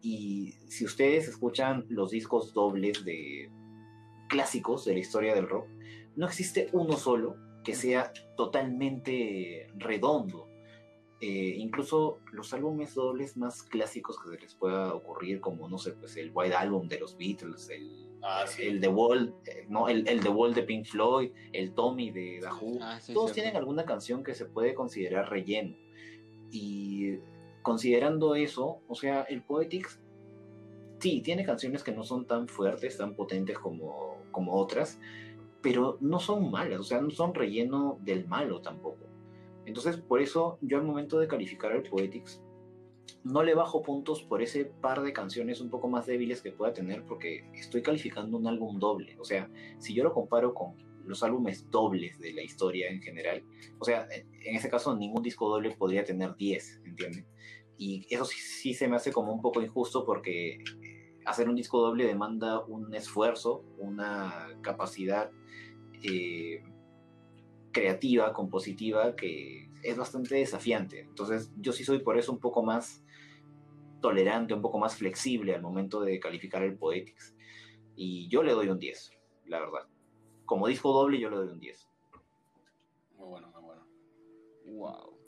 Y 0.00 0.52
si 0.68 0.84
ustedes 0.84 1.28
escuchan 1.28 1.84
los 1.88 2.10
discos 2.10 2.54
dobles 2.54 3.04
de 3.04 3.50
clásicos 4.28 4.84
de 4.86 4.94
la 4.94 5.00
historia 5.00 5.34
del 5.34 5.48
rock, 5.48 5.68
no 6.16 6.26
existe 6.26 6.70
uno 6.72 6.96
solo 6.96 7.36
que 7.62 7.74
sea 7.74 8.10
totalmente 8.36 9.68
redondo, 9.76 10.45
eh, 11.20 11.54
incluso 11.56 12.18
los 12.32 12.52
álbumes 12.52 12.94
dobles 12.94 13.36
más 13.36 13.62
clásicos 13.62 14.18
que 14.18 14.36
se 14.36 14.42
les 14.42 14.54
pueda 14.54 14.94
ocurrir, 14.94 15.40
como 15.40 15.68
no 15.68 15.78
sé, 15.78 15.92
pues 15.92 16.16
el 16.16 16.30
White 16.34 16.54
Album 16.54 16.88
de 16.88 17.00
los 17.00 17.16
Beatles, 17.16 17.70
el, 17.70 18.06
ah, 18.22 18.44
el 18.58 18.80
The 18.80 18.88
Wall, 18.88 19.34
eh, 19.46 19.66
no, 19.68 19.88
el, 19.88 20.06
el, 20.08 20.20
The 20.20 20.28
Wall 20.28 20.52
de 20.52 20.62
Pink 20.62 20.84
Floyd, 20.86 21.30
el 21.52 21.72
Tommy 21.72 22.10
de 22.10 22.40
The 22.42 22.48
Who, 22.48 22.78
ah, 22.82 22.98
todos 23.12 23.32
tienen 23.32 23.56
alguna 23.56 23.84
canción 23.84 24.22
que 24.22 24.34
se 24.34 24.44
puede 24.44 24.74
considerar 24.74 25.30
relleno. 25.30 25.74
Y 26.50 27.18
considerando 27.62 28.34
eso, 28.34 28.80
o 28.86 28.94
sea, 28.94 29.22
el 29.22 29.42
Poetics 29.42 29.98
sí, 30.98 31.20
tiene 31.20 31.44
canciones 31.44 31.82
que 31.82 31.92
no 31.92 32.04
son 32.04 32.26
tan 32.26 32.48
fuertes, 32.48 32.98
tan 32.98 33.14
potentes 33.14 33.58
como, 33.58 34.18
como 34.30 34.54
otras, 34.54 34.98
pero 35.62 35.96
no 36.00 36.20
son 36.20 36.50
malas, 36.50 36.80
o 36.80 36.84
sea, 36.84 37.00
no 37.00 37.10
son 37.10 37.34
relleno 37.34 37.98
del 38.02 38.26
malo 38.26 38.60
tampoco. 38.60 39.05
Entonces, 39.66 39.96
por 39.98 40.22
eso 40.22 40.58
yo 40.62 40.78
al 40.78 40.84
momento 40.84 41.18
de 41.18 41.28
calificar 41.28 41.72
el 41.72 41.82
Poetics, 41.82 42.40
no 43.24 43.42
le 43.42 43.54
bajo 43.54 43.82
puntos 43.82 44.22
por 44.22 44.40
ese 44.40 44.66
par 44.66 45.02
de 45.02 45.12
canciones 45.12 45.60
un 45.60 45.68
poco 45.68 45.88
más 45.88 46.06
débiles 46.06 46.42
que 46.42 46.52
pueda 46.52 46.72
tener, 46.72 47.04
porque 47.04 47.44
estoy 47.54 47.82
calificando 47.82 48.36
un 48.36 48.46
álbum 48.46 48.78
doble. 48.78 49.16
O 49.18 49.24
sea, 49.24 49.50
si 49.78 49.94
yo 49.94 50.04
lo 50.04 50.12
comparo 50.12 50.54
con 50.54 50.76
los 51.04 51.22
álbumes 51.22 51.68
dobles 51.70 52.18
de 52.20 52.32
la 52.32 52.42
historia 52.42 52.88
en 52.88 53.02
general, 53.02 53.42
o 53.78 53.84
sea, 53.84 54.08
en 54.10 54.56
ese 54.56 54.70
caso 54.70 54.96
ningún 54.96 55.22
disco 55.22 55.48
doble 55.48 55.74
podría 55.76 56.04
tener 56.04 56.36
10, 56.36 56.82
¿entienden? 56.84 57.26
Y 57.78 58.06
eso 58.08 58.24
sí, 58.24 58.74
se 58.74 58.88
me 58.88 58.96
hace 58.96 59.12
como 59.12 59.32
un 59.32 59.42
poco 59.42 59.60
injusto 59.60 60.04
porque 60.04 60.58
hacer 61.26 61.48
un 61.48 61.56
disco 61.56 61.80
doble 61.80 62.06
demanda 62.06 62.64
un 62.64 62.94
esfuerzo, 62.94 63.64
una 63.78 64.56
capacidad 64.62 65.30
eh, 66.02 66.62
creativa, 67.76 68.32
compositiva, 68.32 69.14
que 69.14 69.68
es 69.82 69.98
bastante 69.98 70.36
desafiante. 70.36 71.00
Entonces 71.00 71.52
yo 71.58 71.72
sí 71.72 71.84
soy 71.84 71.98
por 71.98 72.16
eso 72.16 72.32
un 72.32 72.40
poco 72.40 72.62
más 72.62 73.04
tolerante, 74.00 74.54
un 74.54 74.62
poco 74.62 74.78
más 74.78 74.96
flexible 74.96 75.54
al 75.54 75.60
momento 75.60 76.00
de 76.00 76.18
calificar 76.18 76.62
el 76.62 76.78
Poetics. 76.78 77.36
Y 77.94 78.28
yo 78.30 78.42
le 78.42 78.52
doy 78.52 78.68
un 78.68 78.78
10, 78.78 79.10
la 79.48 79.60
verdad. 79.60 79.86
Como 80.46 80.68
disco 80.68 80.90
doble, 80.90 81.20
yo 81.20 81.28
le 81.28 81.36
doy 81.36 81.48
un 81.48 81.60
10. 81.60 81.86
Muy 83.18 83.28
bueno, 83.28 83.48
muy 83.48 83.62
bueno. 83.62 83.86
Wow. 84.64 85.18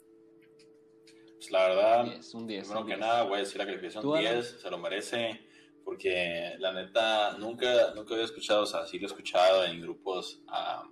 Pues 1.35 1.51
la 1.51 1.67
verdad, 1.67 2.05
10, 2.05 2.33
un 2.33 2.47
10. 2.47 2.61
primero 2.63 2.81
un 2.81 2.87
que 2.87 2.95
10. 2.95 2.99
nada, 2.99 3.23
voy 3.25 3.35
a 3.35 3.39
decir 3.41 3.57
la 3.59 3.65
calificación 3.67 4.01
¿Tú, 4.01 4.15
Alan? 4.15 4.33
10, 4.33 4.61
se 4.61 4.71
lo 4.71 4.77
merece, 4.79 5.39
porque 5.85 6.55
la 6.57 6.73
neta 6.73 7.37
nunca, 7.37 7.93
nunca 7.93 8.15
había 8.15 8.25
escuchado, 8.25 8.63
o 8.63 8.65
sea, 8.65 8.87
sí 8.87 8.97
lo 8.97 9.05
he 9.05 9.11
escuchado 9.11 9.65
en 9.65 9.81
grupos 9.81 10.41
ah, 10.47 10.89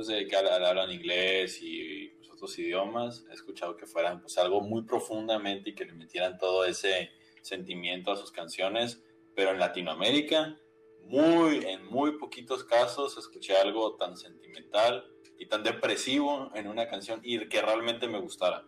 pues 0.00 0.08
de 0.08 0.26
que 0.26 0.34
hablan, 0.34 0.90
inglés 0.90 1.58
y 1.60 2.08
pues, 2.16 2.30
otros 2.30 2.58
idiomas, 2.58 3.26
he 3.30 3.34
escuchado 3.34 3.76
que 3.76 3.84
fueran 3.84 4.22
pues 4.22 4.38
algo 4.38 4.62
muy 4.62 4.82
profundamente 4.84 5.70
y 5.70 5.74
que 5.74 5.84
le 5.84 5.92
metieran 5.92 6.38
todo 6.38 6.64
ese 6.64 7.10
sentimiento 7.42 8.10
a 8.10 8.16
sus 8.16 8.32
canciones, 8.32 9.02
pero 9.34 9.50
en 9.50 9.58
Latinoamérica, 9.58 10.58
muy, 11.02 11.66
en 11.66 11.84
muy 11.84 12.12
poquitos 12.12 12.64
casos 12.64 13.18
escuché 13.18 13.58
algo 13.58 13.96
tan 13.96 14.16
sentimental 14.16 15.04
y 15.38 15.48
tan 15.48 15.62
depresivo 15.62 16.50
en 16.54 16.66
una 16.66 16.88
canción 16.88 17.20
y 17.22 17.46
que 17.50 17.60
realmente 17.60 18.08
me 18.08 18.20
gustara. 18.20 18.66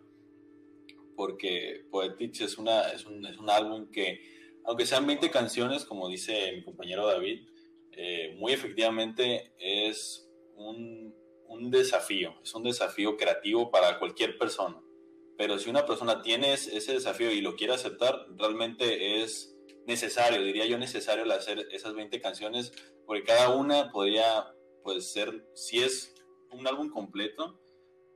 Porque 1.15 1.87
Poetics 1.89 2.41
es, 2.41 2.59
una, 2.59 2.91
es, 2.91 3.07
un, 3.07 3.25
es 3.25 3.39
un 3.39 3.49
álbum 3.49 3.89
que, 3.89 4.21
aunque 4.65 4.85
sean 4.85 5.07
20 5.07 5.31
canciones, 5.31 5.83
como 5.83 6.09
dice 6.09 6.51
mi 6.51 6.63
compañero 6.63 7.07
David, 7.07 7.47
eh, 7.91 8.35
muy 8.37 8.53
efectivamente 8.53 9.51
es 9.57 10.29
un, 10.55 11.22
un 11.53 11.71
desafío, 11.71 12.35
es 12.43 12.53
un 12.53 12.63
desafío 12.63 13.15
creativo 13.17 13.71
para 13.71 13.99
cualquier 13.99 14.37
persona. 14.37 14.81
Pero 15.37 15.57
si 15.57 15.69
una 15.69 15.85
persona 15.85 16.21
tiene 16.21 16.53
es- 16.53 16.67
ese 16.67 16.93
desafío 16.93 17.31
y 17.31 17.41
lo 17.41 17.55
quiere 17.55 17.73
aceptar, 17.73 18.27
realmente 18.37 19.21
es 19.21 19.55
necesario, 19.85 20.41
diría 20.41 20.65
yo 20.65 20.77
necesario 20.77 21.31
hacer 21.33 21.67
esas 21.71 21.93
20 21.93 22.19
canciones, 22.21 22.71
porque 23.05 23.23
cada 23.23 23.49
una 23.49 23.91
podría 23.91 24.53
pues 24.83 25.11
ser, 25.11 25.47
si 25.53 25.79
es 25.79 26.13
un 26.51 26.67
álbum 26.67 26.89
completo, 26.89 27.59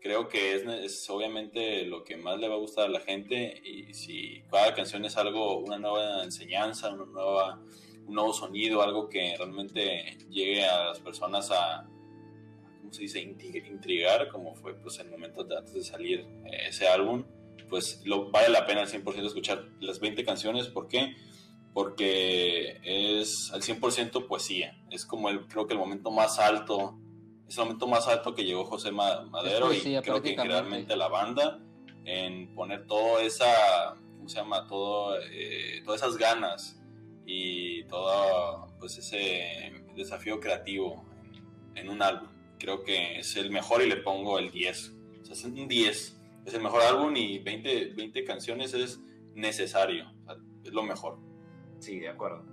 creo 0.02 0.28
que 0.28 0.54
es, 0.56 0.64
es 0.66 1.10
obviamente 1.10 1.86
lo 1.86 2.04
que 2.04 2.18
más 2.18 2.40
le 2.40 2.48
va 2.48 2.56
a 2.56 2.60
gustar 2.60 2.86
a 2.86 2.90
la 2.90 3.00
gente 3.00 3.60
y 3.64 3.94
si 3.94 4.44
cada 4.52 4.74
canción 4.74 5.06
es 5.06 5.18
algo, 5.18 5.60
una 5.60 5.80
nueva 5.80 6.24
enseñanza, 6.24 6.92
una 6.94 7.06
nueva, 7.06 7.62
un 8.06 8.14
nuevo 8.14 8.34
sonido, 8.34 8.82
algo 8.82 9.10
que 9.10 9.36
realmente 9.38 10.18
llegue 10.30 10.66
a 10.66 10.86
las 10.90 11.00
personas 11.00 11.52
a, 11.52 11.90
¿cómo 12.88 12.94
se 12.94 13.02
dice?, 13.02 13.20
Intri- 13.22 13.68
intrigar, 13.68 14.30
como 14.30 14.56
fue 14.56 14.74
pues 14.76 14.98
el 15.00 15.10
momento 15.10 15.44
de 15.44 15.58
antes 15.58 15.74
de 15.74 15.84
salir 15.84 16.22
eh, 16.46 16.68
ese 16.70 16.88
álbum, 16.88 17.26
pues 17.70 18.02
lo, 18.06 18.32
vale 18.32 18.48
la 18.48 18.66
pena 18.66 18.82
al 18.82 18.88
100% 18.88 19.26
escuchar 19.28 19.66
las 19.82 20.00
20 20.00 20.24
canciones, 20.24 20.68
¿por 20.68 20.88
qué? 20.88 21.16
Porque 21.74 22.80
es 22.84 23.52
al 23.54 23.62
100% 23.62 24.26
poesía, 24.28 24.78
es 24.90 25.06
como 25.06 25.30
el, 25.30 25.48
creo 25.48 25.68
que 25.68 25.74
el 25.74 25.80
momento 25.80 26.10
más 26.12 26.40
alto 26.40 26.98
es 27.48 27.58
el 27.58 27.64
momento 27.66 27.88
más 27.88 28.08
alto 28.08 28.34
que 28.34 28.44
llegó 28.46 28.66
José 28.66 28.92
Ma- 28.92 29.22
Madero 29.24 29.68
Es 29.72 29.82
poesía, 29.82 30.00
y 30.00 30.02
creo 30.02 30.16
que 30.22 30.30
realmente 30.50 30.96
la 30.96 31.08
banda 31.08 31.60
en 32.06 32.54
poner 32.56 32.88
todo 32.88 33.20
esa, 33.20 33.96
¿cómo 34.18 34.28
se 34.30 34.38
llama? 34.38 34.66
Todo, 34.68 35.18
eh, 35.30 35.82
todas 35.86 36.02
esas 36.02 36.18
ganas 36.18 36.82
y 37.26 37.84
todo 37.84 38.68
pues 38.80 38.98
ese 38.98 39.74
desafío 39.96 40.40
creativo 40.40 41.06
en, 41.76 41.78
en 41.86 41.90
un 41.90 42.02
álbum. 42.02 42.30
Creo 42.60 42.84
que 42.84 43.20
es 43.20 43.36
el 43.38 43.52
mejor 43.52 43.82
y 43.84 43.88
le 43.90 43.98
pongo 43.98 44.40
el 44.40 44.52
10. 44.52 44.94
O 45.22 45.26
sea, 45.26 45.34
es 45.34 45.44
un 45.44 45.68
10. 45.68 46.20
Es 46.46 46.54
el 46.54 46.62
mejor 46.64 46.82
álbum 46.82 47.16
y 47.16 47.40
20, 47.40 47.94
20 47.96 48.24
canciones 48.24 48.74
es 48.74 49.00
necesario. 49.36 50.06
O 50.22 50.26
sea, 50.26 50.38
es 50.64 50.74
lo 50.74 50.84
mejor. 50.84 51.20
Sí, 51.80 52.00
de 52.00 52.10
acuerdo. 52.10 52.44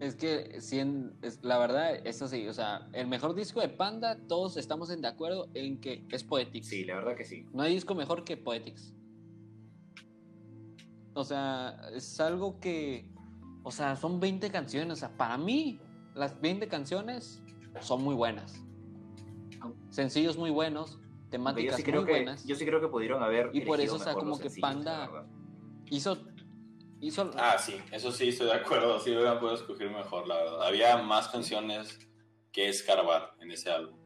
Es 0.00 0.16
que, 0.16 0.58
en- 0.72 1.14
es- 1.22 1.38
la 1.44 1.58
verdad, 1.58 1.94
eso 2.04 2.26
sí, 2.26 2.48
o 2.48 2.52
sea, 2.52 2.88
el 2.92 3.06
mejor 3.06 3.34
disco 3.36 3.60
de 3.60 3.68
Panda, 3.68 4.18
todos 4.26 4.56
estamos 4.56 4.90
en 4.90 5.00
de 5.00 5.06
acuerdo 5.08 5.48
en 5.54 5.80
que 5.80 6.04
es 6.10 6.24
Poetics. 6.24 6.66
Sí, 6.66 6.84
la 6.84 6.96
verdad 6.96 7.14
que 7.16 7.24
sí. 7.24 7.46
No 7.52 7.62
hay 7.62 7.74
disco 7.74 7.94
mejor 7.94 8.24
que 8.24 8.36
Poetics. 8.36 8.92
O 11.14 11.22
sea, 11.24 11.78
es 11.94 12.18
algo 12.18 12.58
que, 12.58 13.08
o 13.62 13.70
sea, 13.70 13.94
son 13.94 14.18
20 14.18 14.50
canciones. 14.50 14.94
O 14.94 14.96
sea, 14.96 15.16
para 15.16 15.36
mí, 15.38 15.78
las 16.14 16.40
20 16.40 16.68
canciones 16.68 17.42
son 17.80 18.02
muy 18.02 18.14
buenas. 18.14 18.62
Sencillos 19.90 20.36
muy 20.36 20.50
buenos, 20.50 20.98
temáticas 21.30 21.76
sí, 21.76 21.82
creo 21.82 22.02
muy 22.02 22.06
que, 22.06 22.12
buenas. 22.12 22.44
yo 22.44 22.56
sí 22.56 22.64
creo 22.66 22.80
que 22.80 22.88
pudieron 22.88 23.22
haber. 23.22 23.50
Y 23.52 23.62
por 23.62 23.80
eso, 23.80 23.96
o 23.96 23.98
sea, 23.98 24.14
como 24.14 24.38
que 24.38 24.50
Panda-. 24.60 25.26
Hizo, 25.90 26.18
hizo, 27.00 27.30
Ah, 27.36 27.56
sí, 27.58 27.76
eso 27.90 28.10
sí, 28.12 28.28
estoy 28.28 28.46
de 28.46 28.54
acuerdo. 28.54 28.98
Sí, 28.98 29.10
hubiera 29.10 29.38
podido 29.38 29.56
escoger 29.56 29.90
mejor, 29.90 30.26
la 30.26 30.36
verdad. 30.36 30.62
Había 30.66 30.96
más 30.98 31.28
canciones 31.28 31.98
que 32.50 32.68
escarbar 32.68 33.34
en 33.40 33.50
ese 33.50 33.70
álbum. 33.70 34.02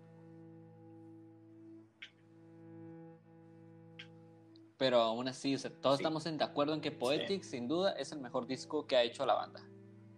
pero 4.78 5.00
aún 5.00 5.26
así, 5.28 5.54
o 5.54 5.58
sea, 5.58 5.70
todos 5.70 5.96
Sí. 5.96 6.02
estamos 6.02 6.26
en 6.26 6.36
de 6.36 6.44
acuerdo 6.44 6.74
en 6.74 6.80
que 6.80 6.90
Poetics, 6.92 7.48
sin 7.48 7.66
duda, 7.66 7.92
es 7.92 8.12
el 8.12 8.20
mejor 8.20 8.46
disco 8.46 8.86
que 8.86 8.96
ha 8.96 9.02
hecho 9.02 9.24
la 9.24 9.34
banda. 9.34 9.66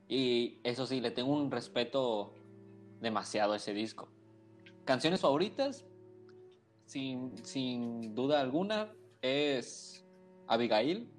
Y 0.08 0.58
eso 0.64 0.86
sí, 0.86 1.00
le 1.00 1.10
tengo 1.10 1.32
un 1.32 1.50
respeto 1.50 2.32
demasiado 3.00 3.52
a 3.52 3.56
ese 3.56 3.74
disco. 3.74 4.08
Canciones 4.84 5.20
favoritas, 5.20 5.84
sin, 6.86 7.36
sin 7.44 8.14
duda 8.14 8.40
alguna, 8.40 8.90
es 9.20 10.04
Abigail, 10.46 11.10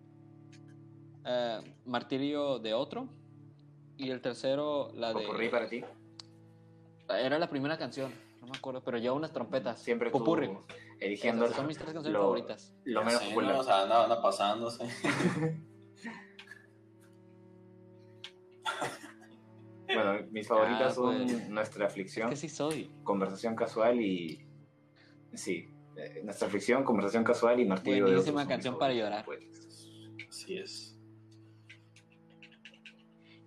eh, 1.25 1.59
Martirio 1.85 2.57
de 2.59 2.73
Otro, 2.73 3.07
y 3.97 4.09
el 4.09 4.21
tercero, 4.21 4.91
la 4.95 5.09
de... 5.13 5.25
Popurrí 5.25 5.49
para 5.49 5.67
ti. 5.69 5.83
Era 7.09 7.37
la 7.37 7.49
primera 7.49 7.77
canción, 7.77 8.11
no 8.41 8.47
me 8.47 8.57
acuerdo, 8.57 8.81
pero 8.83 8.97
lleva 8.97 9.13
unas 9.13 9.31
trompetas. 9.31 9.79
Siempre 9.81 10.09
tú 10.09 10.17
Popurrí. 10.19 10.49
eligiendo 10.99 11.45
Esas 11.45 11.57
son 11.57 11.67
mis 11.67 11.77
tres 11.77 11.91
canciones 11.93 12.13
lo- 12.13 12.21
favoritas. 12.21 12.73
lo 12.85 13.03
menos. 13.03 13.21
¿no? 13.35 13.59
O 13.59 13.63
sea, 13.63 13.83
anda, 13.83 14.03
anda 14.03 14.21
pasándose. 14.21 14.85
Bueno, 20.03 20.27
mis 20.31 20.47
favoritas 20.47 20.91
Ah, 20.91 20.95
son 20.95 21.23
pues. 21.25 21.49
Nuestra 21.49 21.85
Aflicción, 21.87 22.29
Que 22.29 22.35
sí 22.35 22.49
soy. 22.49 22.89
Conversación 23.03 23.55
Casual 23.55 24.01
y. 24.01 24.45
Sí, 25.33 25.69
eh, 25.95 26.21
Nuestra 26.23 26.47
Aflicción, 26.47 26.83
Conversación 26.83 27.23
Casual 27.23 27.59
y 27.59 27.65
Martillo 27.65 28.05
de 28.05 28.11
Buenísima 28.13 28.41
son 28.41 28.49
canción 28.49 28.77
para 28.79 28.93
favoritas, 28.93 29.09
llorar. 29.09 29.25
pues. 29.25 30.27
Así 30.29 30.57
es. 30.57 30.95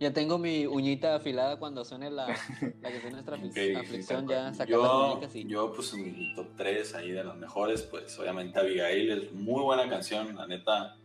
Ya 0.01 0.13
tengo 0.13 0.37
mi 0.37 0.67
uñita 0.67 1.15
afilada 1.15 1.61
cuando 1.61 1.85
suene 1.85 2.11
la, 2.11 2.27
la 2.27 2.91
que 2.91 3.01
suene 3.01 3.13
nuestra 3.23 3.37
afli- 3.39 3.49
Ok, 3.51 3.55
sí, 3.55 3.75
aflicción, 3.75 4.27
ya 4.29 4.43
las 4.51 4.69
Yo, 4.69 5.09
muñecas 5.11 5.37
y... 5.37 5.45
yo, 5.47 5.73
pues 5.73 5.95
en 5.95 6.03
mi 6.03 6.35
top 6.35 6.49
3 6.57 6.95
ahí 6.97 7.13
de 7.13 7.23
las 7.23 7.37
mejores, 7.37 7.83
pues 7.83 8.19
obviamente 8.19 8.59
Abigail 8.59 9.11
es 9.13 9.33
muy 9.33 9.63
buena 9.63 9.89
canción, 9.89 10.35
la 10.35 10.49
neta, 10.49 10.97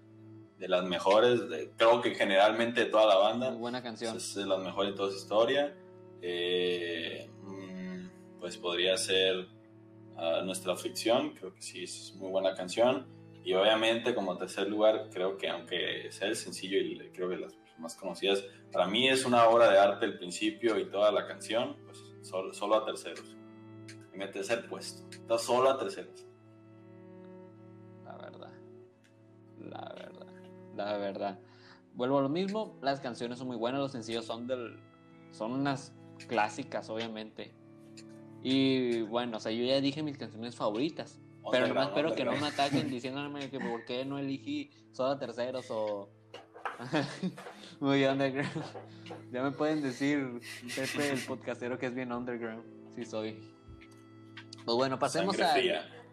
de 0.58 0.68
las 0.68 0.84
mejores, 0.86 1.48
de- 1.50 1.72
creo 1.78 2.02
que 2.02 2.16
generalmente 2.16 2.86
de 2.86 2.88
toda 2.88 3.06
la 3.06 3.16
banda. 3.18 3.52
Muy 3.52 3.60
buena 3.60 3.82
canción. 3.84 4.18
Es 4.18 4.34
de 4.36 4.46
las 4.46 4.60
mejores 4.60 4.92
de 4.92 4.98
toda 4.98 5.12
su 5.12 5.18
historia. 5.18 5.76
Eh, 6.22 7.30
mm, 7.44 8.40
pues 8.40 8.58
podría 8.58 8.98
ser 8.98 9.48
ah, 10.18 10.42
Nuestra 10.44 10.74
Aflicción, 10.74 11.34
creo 11.36 11.54
que 11.54 11.62
sí, 11.62 11.84
es 11.84 12.16
muy 12.18 12.30
buena 12.32 12.56
canción. 12.56 13.06
Y 13.44 13.54
obviamente 13.54 14.14
como 14.16 14.36
tercer 14.38 14.68
lugar, 14.68 15.10
creo 15.14 15.38
que 15.38 15.48
aunque 15.48 16.12
sea 16.12 16.28
el 16.28 16.36
sencillo 16.36 16.78
y 16.80 16.98
creo 17.14 17.30
que 17.30 17.38
las 17.38 17.56
más 17.78 17.96
conocidas, 17.96 18.44
para 18.74 18.88
mí 18.88 19.08
es 19.08 19.24
una 19.26 19.48
obra 19.48 19.70
de 19.72 19.78
arte 19.78 20.06
el 20.06 20.18
principio 20.18 20.78
y 20.80 20.90
toda 20.90 21.12
la 21.12 21.28
canción, 21.28 21.78
pues 21.86 22.04
solo, 22.24 22.52
solo 22.54 22.76
a 22.76 22.86
terceros. 22.86 23.36
En 24.12 24.22
el 24.24 24.32
tercer 24.32 24.68
puesto, 24.68 25.08
está 25.12 25.38
solo 25.38 25.70
a 25.70 25.78
terceros. 25.78 26.26
La 28.04 28.18
verdad. 28.18 28.52
La 29.60 29.94
verdad. 29.96 30.17
La 30.78 30.98
verdad. 30.98 31.40
Vuelvo 31.96 32.20
a 32.20 32.22
lo 32.22 32.30
mismo, 32.30 32.78
las 32.82 33.00
canciones 33.00 33.40
son 33.40 33.48
muy 33.48 33.58
buenas, 33.58 33.82
los 33.82 33.92
sencillos 33.92 34.26
son 34.26 34.48
del... 34.48 34.80
Son 35.32 35.52
unas 35.52 35.94
clásicas, 36.28 36.90
obviamente. 36.90 37.54
Y 38.44 39.02
bueno, 39.02 39.38
o 39.38 39.40
sea, 39.40 39.52
yo 39.52 39.64
ya 39.66 39.82
dije 39.82 40.04
mis 40.04 40.18
canciones 40.18 40.56
favoritas. 40.56 41.20
Pero 41.52 41.68
nomás 41.68 41.88
espero 41.90 42.14
que 42.14 42.24
no 42.26 42.32
me 42.34 42.48
ataquen 42.48 42.90
diciéndome 42.92 43.50
que 43.50 43.60
por 43.60 43.84
qué 43.86 44.06
no 44.06 44.18
elegí 44.20 44.70
Soda 44.92 45.18
Terceros 45.18 45.66
o... 45.72 46.10
Muy 47.80 48.04
underground. 48.06 48.52
Ya 49.32 49.42
me 49.44 49.52
pueden 49.52 49.82
decir, 49.82 50.40
Pepe, 50.76 51.12
el 51.12 51.20
podcastero, 51.26 51.78
que 51.78 51.88
es 51.88 51.96
bien 51.96 52.12
underground. 52.12 52.64
Sí 52.96 53.06
soy. 53.06 53.40
Pues 54.66 54.76
bueno, 54.78 55.00
pasemos 55.00 55.36
Sangre 55.36 55.52
al, 55.52 55.60
fría. 55.60 56.04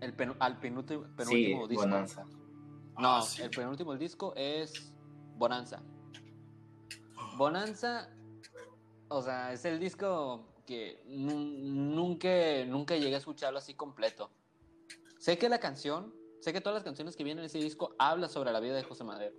el 0.00 0.12
pen- 0.14 0.34
al 0.38 0.58
penúltimo, 0.58 1.04
Sí, 1.04 1.10
penúltimo 1.16 1.68
disco. 1.68 1.82
Bonanza. 1.84 2.24
No, 2.98 3.16
Ah, 3.16 3.22
sí. 3.22 3.42
el 3.42 3.50
penúltimo 3.50 3.96
disco 3.96 4.32
es 4.36 4.92
Bonanza. 5.36 5.82
Bonanza, 7.36 8.08
o 9.08 9.20
sea, 9.22 9.52
es 9.52 9.64
el 9.64 9.80
disco 9.80 10.46
que 10.66 11.02
nu- 11.06 11.34
nunca, 11.38 12.28
nunca 12.66 12.96
llegué 12.96 13.14
a 13.16 13.18
escucharlo 13.18 13.58
así 13.58 13.74
completo. 13.74 14.30
Sé 15.18 15.36
que 15.38 15.48
la 15.48 15.58
canción, 15.58 16.14
sé 16.40 16.52
que 16.52 16.60
todas 16.60 16.74
las 16.74 16.84
canciones 16.84 17.16
que 17.16 17.24
vienen 17.24 17.40
en 17.42 17.46
ese 17.46 17.58
disco 17.58 17.94
hablan 17.98 18.30
sobre 18.30 18.52
la 18.52 18.60
vida 18.60 18.74
de 18.76 18.82
José 18.84 19.04
Madero. 19.04 19.34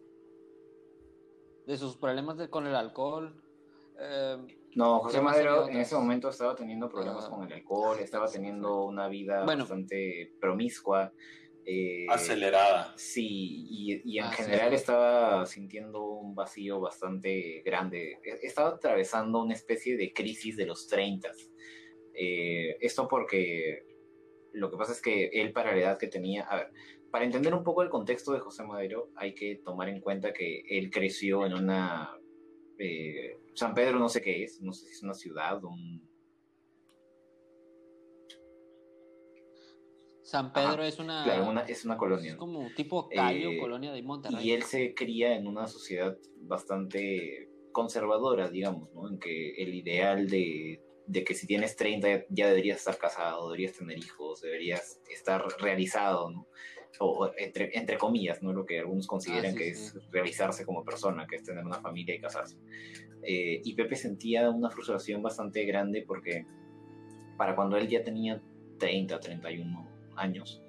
de 1.65 1.77
sus 1.77 1.98
problemas 1.98 2.38
con 2.49 2.68
el 2.68 2.76
alcohol. 2.76 3.41
Eh, 3.99 4.38
no, 4.76 4.99
José 4.99 5.19
Madero 5.19 5.68
en 5.68 5.77
ese 5.77 5.95
momento 5.95 6.30
estaba 6.30 6.56
teniendo 6.56 6.88
problemas 6.90 7.27
con 7.27 7.44
el 7.48 7.52
alcohol, 7.53 7.98
estaba 7.99 8.27
teniendo 8.27 8.84
una 8.84 9.07
vida 9.07 9.44
bastante 9.44 10.36
promiscua. 10.40 11.11
Eh, 11.65 12.05
Acelerada. 12.09 12.93
Sí, 12.95 13.65
y, 14.03 14.19
en 14.19 14.31
general 14.31 14.73
estaba 14.73 15.45
sintiendo 15.47 16.03
un 16.03 16.35
vacío 16.35 16.79
bastante 16.79 17.61
grande. 17.65 18.19
E, 18.23 18.39
estaba 18.43 18.69
atravesando 18.69 19.41
una 19.41 19.55
especie 19.55 19.97
de 19.97 20.13
crisis 20.13 20.55
de 20.57 20.67
los 20.67 20.87
30. 20.87 21.31
Eh, 22.13 22.77
esto 22.79 23.07
porque 23.07 23.83
lo 24.53 24.69
que 24.69 24.77
pasa 24.77 24.91
es 24.91 25.01
que 25.01 25.25
él 25.33 25.51
para 25.51 25.71
la 25.71 25.81
edad 25.81 25.97
que 25.97 26.07
tenía, 26.07 26.43
a 26.43 26.57
ver, 26.57 26.71
para 27.11 27.25
entender 27.25 27.53
un 27.53 27.63
poco 27.63 27.81
el 27.81 27.89
contexto 27.89 28.31
de 28.33 28.39
José 28.39 28.63
Madero 28.63 29.09
hay 29.15 29.33
que 29.33 29.55
tomar 29.55 29.89
en 29.89 30.01
cuenta 30.01 30.33
que 30.33 30.63
él 30.69 30.91
creció 30.91 31.45
en 31.45 31.53
una... 31.53 32.17
Eh, 32.77 33.37
San 33.53 33.73
Pedro 33.73 33.99
no 33.99 34.09
sé 34.09 34.21
qué 34.21 34.43
es, 34.43 34.61
no 34.61 34.73
sé 34.73 34.85
si 34.85 34.91
es 34.91 35.03
una 35.03 35.13
ciudad 35.13 35.63
o 35.63 35.69
un 35.69 36.07
San 40.26 40.52
Pedro 40.52 40.84
es 40.84 40.97
una, 40.97 41.61
es 41.68 41.85
una 41.85 41.97
colonia. 41.97 42.31
Es 42.31 42.38
como 42.38 42.68
tipo 42.76 43.07
Cayo, 43.10 43.52
eh, 43.52 43.60
colonia 43.60 43.91
de 43.91 44.02
Monterrey. 44.02 44.43
Y 44.43 44.53
él 44.53 44.64
se 44.64 44.95
cría 44.95 45.35
en 45.35 45.45
una 45.45 45.68
sociedad 45.68 46.18
bastante 46.41 47.47
conservadora, 47.72 48.49
digamos, 48.49 48.91
¿no? 48.95 49.07
En 49.07 49.19
que 49.19 49.52
el 49.52 49.76
ideal 49.76 50.27
de, 50.27 50.81
que 51.14 51.35
si 51.35 51.45
tienes 51.45 51.76
30 51.76 52.26
ya 52.30 52.47
deberías 52.47 52.80
estar 52.80 52.97
casado, 52.97 53.52
deberías 53.52 53.77
tener 53.77 53.99
hijos, 53.99 54.41
deberías 54.41 54.99
estar 55.11 55.45
realizado, 55.60 56.31
¿no? 56.31 56.47
O, 56.99 57.30
entre, 57.38 57.77
entre 57.77 57.99
comillas, 57.99 58.41
¿no? 58.41 58.52
Lo 58.52 58.65
que 58.65 58.80
algunos 58.80 59.06
consideran 59.06 59.53
ah, 59.53 59.57
que 59.57 59.69
es 59.69 59.95
realizarse 60.10 60.65
como 60.65 60.84
persona, 60.84 61.27
que 61.27 61.35
es 61.35 61.43
tener 61.43 61.64
una 61.64 61.80
familia 61.81 62.15
y 62.15 62.19
casarse. 62.19 62.57
Eh, 63.22 63.61
y 63.64 63.76
Pepe 63.76 63.95
sentía 63.95 64.49
una 64.49 64.72
frustración 64.72 65.22
bastante 65.22 65.65
grande 65.65 66.02
porque 66.02 66.47
para 67.38 67.56
cuando 67.56 67.77
él 67.77 67.88
ya 67.88 68.03
tenía 68.03 68.41
30, 68.80 69.19
31 69.19 69.94
años, 70.17 70.63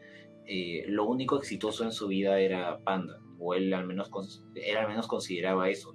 eh, 0.47 0.85
lo 0.87 1.07
único 1.07 1.37
exitoso 1.39 1.85
en 1.85 1.93
su 1.93 2.07
vida 2.09 2.39
era 2.39 2.79
Panda, 2.79 3.19
o 3.39 3.55
él 3.55 3.73
al 3.75 3.87
menos, 3.87 4.11
él 4.55 4.77
al 4.77 4.89
menos 4.89 5.07
consideraba 5.09 5.69
eso, 5.69 5.93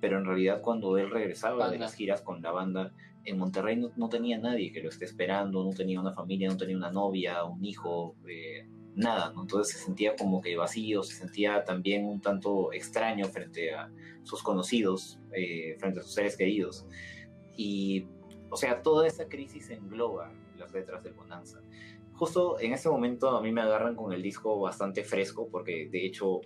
pero 0.00 0.18
en 0.18 0.24
realidad 0.24 0.60
cuando 0.60 0.98
él 0.98 1.10
regresaba 1.10 1.70
de 1.70 1.78
las 1.78 1.94
giras 1.94 2.22
con 2.22 2.42
la 2.42 2.50
banda, 2.50 2.92
en 3.24 3.38
Monterrey 3.38 3.76
no, 3.96 4.08
tenía 4.08 4.38
nadie 4.38 4.72
que 4.72 4.80
lo 4.80 4.88
esté 4.88 5.04
esperando, 5.04 5.64
no 5.64 5.70
tenía 5.70 6.00
una 6.00 6.12
familia, 6.12 6.48
no 6.48 6.56
tenía 6.56 6.76
una 6.76 6.92
novia, 6.92 7.44
un 7.44 7.64
hijo, 7.64 8.14
eh, 8.28 8.68
nada, 8.94 9.32
entonces 9.36 9.76
se 9.76 9.84
sentía 9.84 10.14
como 10.16 10.40
que 10.40 10.56
vacío, 10.56 11.02
se 11.02 11.16
sentía 11.16 11.64
también 11.64 12.06
un 12.06 12.20
tanto 12.20 12.72
extraño 12.72 13.26
frente 13.26 13.74
a 13.74 13.90
sus 14.22 14.42
conocidos, 14.42 15.18
eh, 15.32 15.76
frente 15.78 16.00
a 16.00 16.02
sus 16.02 16.14
seres 16.14 16.36
queridos. 16.36 16.86
Y, 17.56 18.06
o 18.48 18.56
sea, 18.56 18.80
toda 18.82 19.06
esa 19.06 19.28
crisis 19.28 19.70
engloba 19.70 20.32
las 20.56 20.72
letras 20.72 21.02
del 21.02 21.14
Bonanza 21.14 21.60
justo 22.16 22.58
en 22.60 22.72
este 22.72 22.88
momento 22.88 23.30
a 23.30 23.42
mí 23.42 23.52
me 23.52 23.60
agarran 23.60 23.94
con 23.94 24.12
el 24.12 24.22
disco 24.22 24.58
bastante 24.60 25.04
fresco, 25.04 25.48
porque 25.50 25.88
de 25.90 26.06
hecho 26.06 26.40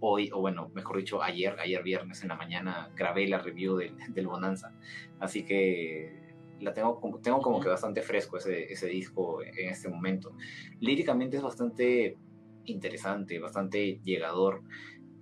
hoy, 0.00 0.30
o 0.32 0.40
bueno, 0.40 0.70
mejor 0.74 0.96
dicho, 0.96 1.22
ayer, 1.22 1.56
ayer 1.60 1.82
viernes 1.82 2.22
en 2.22 2.28
la 2.28 2.34
mañana 2.34 2.90
grabé 2.96 3.28
la 3.28 3.38
review 3.38 3.76
del 3.76 4.26
Bonanza, 4.26 4.72
así 5.20 5.44
que 5.44 6.34
la 6.60 6.72
tengo, 6.72 7.00
tengo 7.22 7.40
como 7.40 7.60
que 7.60 7.68
bastante 7.68 8.02
fresco 8.02 8.36
ese, 8.36 8.72
ese 8.72 8.88
disco 8.88 9.42
en 9.42 9.68
este 9.68 9.88
momento. 9.88 10.34
Líricamente 10.80 11.36
es 11.36 11.42
bastante 11.42 12.16
interesante, 12.64 13.38
bastante 13.38 14.00
llegador, 14.04 14.62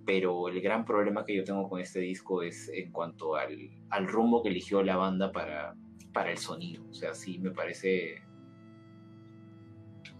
pero 0.05 0.49
el 0.49 0.61
gran 0.61 0.83
problema 0.85 1.25
que 1.25 1.35
yo 1.35 1.43
tengo 1.43 1.67
con 1.69 1.79
este 1.79 1.99
disco 1.99 2.41
es 2.43 2.69
en 2.69 2.91
cuanto 2.91 3.35
al, 3.35 3.69
al 3.89 4.07
rumbo 4.07 4.41
que 4.41 4.49
eligió 4.49 4.83
la 4.83 4.97
banda 4.97 5.31
para, 5.31 5.75
para 6.11 6.31
el 6.31 6.37
sonido. 6.37 6.83
O 6.89 6.93
sea, 6.93 7.13
sí 7.13 7.39
me 7.39 7.51
parece 7.51 8.21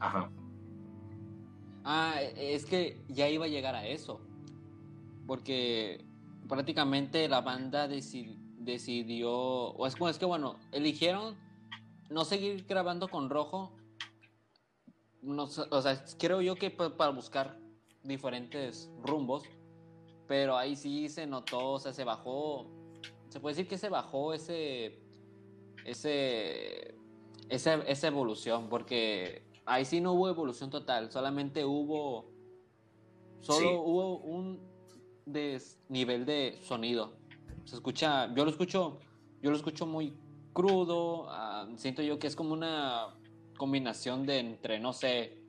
Ajá. 0.01 0.31
Ah, 1.83 2.21
es 2.35 2.65
que 2.65 3.03
ya 3.07 3.29
iba 3.29 3.45
a 3.45 3.49
llegar 3.49 3.75
a 3.75 3.85
eso. 3.87 4.19
Porque 5.27 6.03
prácticamente 6.49 7.29
la 7.29 7.41
banda 7.41 7.87
decidió, 7.87 9.31
o 9.31 9.87
es, 9.87 9.95
es 10.01 10.17
que 10.17 10.25
bueno, 10.25 10.59
eligieron 10.71 11.37
no 12.09 12.25
seguir 12.25 12.65
grabando 12.67 13.07
con 13.09 13.29
rojo. 13.29 13.77
No, 15.21 15.43
o 15.43 15.81
sea, 15.81 16.03
creo 16.17 16.41
yo 16.41 16.55
que 16.55 16.71
para 16.71 17.11
buscar 17.11 17.59
diferentes 18.03 18.91
rumbos, 19.03 19.43
pero 20.27 20.57
ahí 20.57 20.75
sí 20.75 21.09
se 21.09 21.27
notó, 21.27 21.73
o 21.73 21.79
sea, 21.79 21.93
se 21.93 22.03
bajó, 22.03 22.65
se 23.29 23.39
puede 23.39 23.55
decir 23.55 23.69
que 23.69 23.77
se 23.77 23.89
bajó 23.89 24.33
ese, 24.33 24.99
ese, 25.85 26.95
esa, 27.49 27.75
esa 27.75 28.07
evolución, 28.07 28.67
porque 28.67 29.50
ahí 29.65 29.85
sí 29.85 30.01
no 30.01 30.13
hubo 30.13 30.29
evolución 30.29 30.69
total, 30.69 31.11
solamente 31.11 31.65
hubo, 31.65 32.31
solo 33.41 33.81
hubo 33.81 34.17
un 34.17 34.59
desnivel 35.25 36.25
de 36.25 36.59
sonido. 36.63 37.13
Se 37.65 37.75
escucha, 37.75 38.33
yo 38.33 38.43
lo 38.43 38.51
escucho, 38.51 38.99
yo 39.41 39.51
lo 39.51 39.55
escucho 39.55 39.85
muy 39.85 40.13
crudo, 40.53 41.27
ah, 41.29 41.67
siento 41.75 42.01
yo 42.01 42.19
que 42.19 42.27
es 42.27 42.35
como 42.35 42.53
una 42.53 43.15
combinación 43.57 44.25
de 44.25 44.39
entre, 44.39 44.79
no 44.79 44.93
sé, 44.93 45.41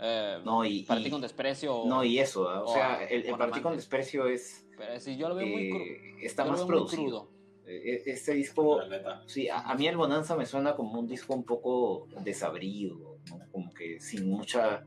eh, 0.00 0.40
no, 0.44 0.64
y, 0.64 0.82
partir 0.84 1.10
con 1.10 1.20
desprecio. 1.20 1.82
no, 1.86 2.04
y 2.04 2.18
eso, 2.18 2.48
¿ah? 2.48 2.62
o, 2.62 2.72
sea, 2.72 3.04
el, 3.04 3.24
el 3.26 3.36
partir 3.36 3.62
con 3.62 3.74
desprecio 3.74 4.26
es... 4.26 4.64
Pero 4.76 5.00
si 5.00 5.16
yo 5.16 5.28
lo 5.28 5.34
veo 5.34 5.46
muy 5.46 5.66
eh, 5.66 5.70
crudo. 5.70 6.18
Está 6.22 6.44
más 6.44 6.62
producido. 6.62 7.28
E, 7.66 8.00
e, 8.06 8.12
este 8.12 8.32
disco, 8.32 8.80
sí, 9.26 9.48
a, 9.50 9.74
mí 9.74 9.86
el 9.86 9.96
Bonanza 9.96 10.36
me 10.36 10.46
suena 10.46 10.74
como 10.74 11.00
un 11.00 11.06
disco 11.06 11.34
un 11.34 11.44
poco 11.44 12.06
desabrido, 12.22 13.07
como 13.50 13.72
que 13.72 14.00
sin 14.00 14.28
mucha... 14.28 14.84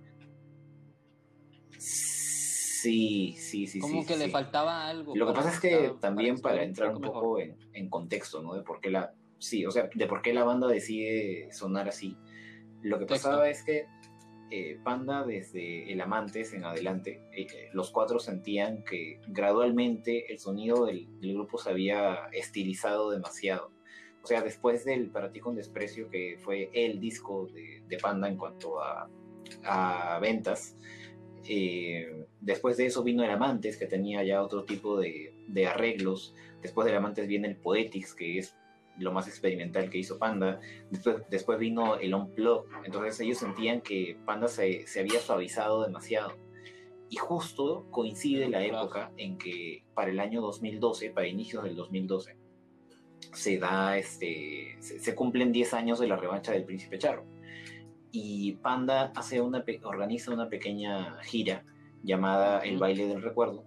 Sí, 1.77 3.35
sí, 3.38 3.68
sí. 3.68 3.80
Como 3.80 4.05
que 4.05 4.18
le 4.18 4.30
faltaba 4.30 4.88
algo. 4.88 5.15
Lo 5.15 5.27
que 5.27 5.34
pasa 5.34 5.51
es 5.51 5.59
que 5.59 5.93
también 5.99 6.39
para, 6.39 6.63
entrar 6.63 6.95
un 6.95 7.01
poco 7.01 7.39
en, 7.39 7.57
en, 7.73 7.89
contexto, 7.89 8.41
¿no? 8.41 8.55
De 8.55 8.63
por 8.63 8.80
qué 8.81 8.89
la... 8.89 9.13
Sí, 9.38 9.65
o 9.65 9.72
sea, 9.72 9.89
de 9.93 10.07
por 10.07 10.22
qué 10.22 10.34
la 10.34 10.43
banda 10.43 10.68
decide 10.68 11.51
sonar 11.51 11.88
así. 11.88 12.18
Lo 12.81 12.97
que 12.97 13.05
pasaba 13.05 13.49
es 13.49 13.63
que 13.63 13.85
eh, 14.53 14.77
Panda 14.84 15.23
desde 15.26 15.93
El 15.93 16.01
Amantes 16.01 16.53
en 16.53 16.65
adelante, 16.65 17.22
eh, 17.31 17.69
los 17.72 17.89
cuatro 17.89 18.19
sentían 18.19 18.84
que 18.84 19.22
gradualmente 19.27 20.30
el 20.30 20.39
sonido 20.39 20.85
del, 20.85 21.07
grupo 21.22 21.57
se 21.57 21.69
había 21.69 22.27
estilizado 22.34 23.11
demasiado. 23.11 23.72
O 24.23 24.27
sea, 24.27 24.41
después 24.41 24.85
del 24.85 25.10
Para 25.10 25.31
ti 25.31 25.39
con 25.39 25.56
desprecio, 25.56 26.10
que 26.10 26.38
fue 26.39 26.69
el 26.73 26.99
disco 26.99 27.48
de, 27.53 27.98
Panda 27.98 28.27
en 28.27 28.38
cuanto 28.38 28.81
a, 28.81 29.10
ventas, 30.22 30.77
eh, 31.48 32.26
después 32.39 32.77
de 32.77 32.85
eso 32.85 33.03
vino 33.03 33.23
El 33.23 33.31
Amantes, 33.31 33.77
que 33.77 33.88
tenía 33.88 34.23
ya 34.23 34.43
otro 34.43 34.64
tipo 34.64 34.99
de, 34.99 35.34
de 35.48 35.68
arreglos. 35.68 36.34
Después 36.61 36.85
del 36.85 36.95
Amantes 36.95 37.27
viene 37.27 37.48
el 37.48 37.56
Poetics, 37.56 38.14
que 38.14 38.38
es 38.38 38.56
lo 38.98 39.11
más 39.11 39.27
experimental 39.27 39.89
que 39.89 39.98
hizo 39.98 40.18
Panda. 40.18 40.60
Después, 40.89 41.18
después 41.30 41.60
vino 41.60 41.98
el 41.98 42.14
Unplug. 42.14 42.65
Entonces 42.85 43.19
ellos 43.19 43.39
sentían 43.39 43.81
que 43.81 44.18
Panda 44.26 44.48
se, 44.48 44.85
se, 44.88 44.99
había 44.99 45.19
suavizado 45.19 45.84
demasiado. 45.84 46.34
Y 47.10 47.18
justo 47.18 47.85
coincide 47.91 48.48
la 48.48 48.64
época 48.64 49.11
en 49.18 49.38
que 49.38 49.84
para 49.93 50.11
el 50.11 50.19
año 50.19 50.41
2012, 50.41 51.10
para 51.10 51.27
inicios 51.27 51.64
del 51.64 51.76
2012, 51.76 52.38
se 53.34 53.57
da 53.57 53.98
este 53.98 54.77
se, 54.80 55.15
cumplen 55.15 55.52
10 55.52 55.73
años 55.73 55.99
de 55.99 56.07
la 56.07 56.15
revancha 56.15 56.52
del 56.52 56.65
Príncipe 56.65 56.98
Charro. 56.98 57.26
Y 58.11 58.53
Panda 58.53 59.14
hace 59.15 59.39
una, 59.39 59.64
organiza 59.84 60.34
una 60.34 60.49
pequeña 60.49 61.22
gira 61.23 61.64
llamada 62.03 62.60
El 62.60 62.77
Baile 62.77 63.07
del 63.07 63.22
Recuerdo, 63.22 63.64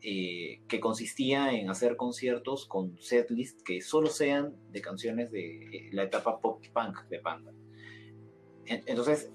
eh, 0.00 0.60
que 0.66 0.80
consistía 0.80 1.52
en 1.52 1.68
hacer 1.68 1.96
conciertos 1.96 2.66
con 2.66 2.96
setlist 3.00 3.62
que 3.62 3.82
solo 3.82 4.08
sean 4.08 4.54
de 4.70 4.80
canciones 4.80 5.30
de 5.30 5.90
la 5.92 6.04
etapa 6.04 6.40
pop 6.40 6.64
punk 6.72 7.02
de 7.08 7.18
Panda. 7.18 7.52
Entonces, 8.64 9.30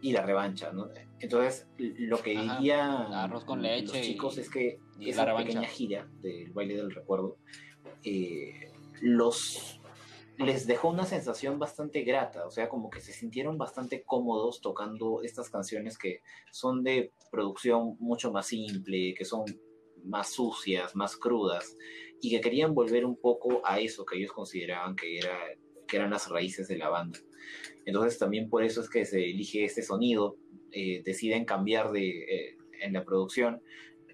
y 0.00 0.12
la 0.12 0.22
revancha, 0.22 0.72
¿no? 0.72 0.88
Entonces, 1.20 1.66
lo 1.78 2.18
que 2.22 2.30
diría 2.30 3.30
con 3.46 3.62
leche 3.62 3.98
los 3.98 4.06
chicos 4.06 4.38
es 4.38 4.50
que 4.50 4.78
esa 5.00 5.36
pequeña 5.36 5.66
gira 5.68 6.08
del 6.20 6.52
baile 6.52 6.76
del 6.76 6.90
recuerdo 6.90 7.38
eh, 8.04 8.72
los 9.00 9.78
les 10.38 10.66
dejó 10.66 10.88
una 10.88 11.04
sensación 11.04 11.58
bastante 11.58 12.02
grata, 12.02 12.46
o 12.46 12.50
sea, 12.50 12.68
como 12.68 12.90
que 12.90 13.00
se 13.00 13.12
sintieron 13.12 13.58
bastante 13.58 14.04
cómodos 14.04 14.60
tocando 14.60 15.22
estas 15.22 15.50
canciones 15.50 15.98
que 15.98 16.20
son 16.52 16.84
de 16.84 17.12
producción 17.32 17.96
mucho 17.98 18.30
más 18.30 18.46
simple, 18.46 19.14
que 19.14 19.24
son 19.24 19.44
más 20.04 20.30
sucias, 20.30 20.94
más 20.94 21.16
crudas, 21.16 21.76
y 22.20 22.30
que 22.30 22.40
querían 22.40 22.72
volver 22.72 23.04
un 23.04 23.16
poco 23.16 23.62
a 23.64 23.80
eso 23.80 24.04
que 24.04 24.16
ellos 24.16 24.32
consideraban 24.32 24.94
que, 24.94 25.18
era, 25.18 25.36
que 25.88 25.96
eran 25.96 26.10
las 26.10 26.28
raíces 26.28 26.68
de 26.68 26.78
la 26.78 26.88
banda. 26.88 27.18
Entonces 27.84 28.18
también 28.18 28.48
por 28.48 28.62
eso 28.62 28.80
es 28.80 28.88
que 28.88 29.04
se 29.04 29.30
elige 29.30 29.64
este 29.64 29.82
sonido, 29.82 30.36
eh, 30.70 31.02
deciden 31.04 31.46
cambiar 31.46 31.90
de, 31.90 32.08
eh, 32.08 32.56
en 32.80 32.92
la 32.92 33.04
producción, 33.04 33.60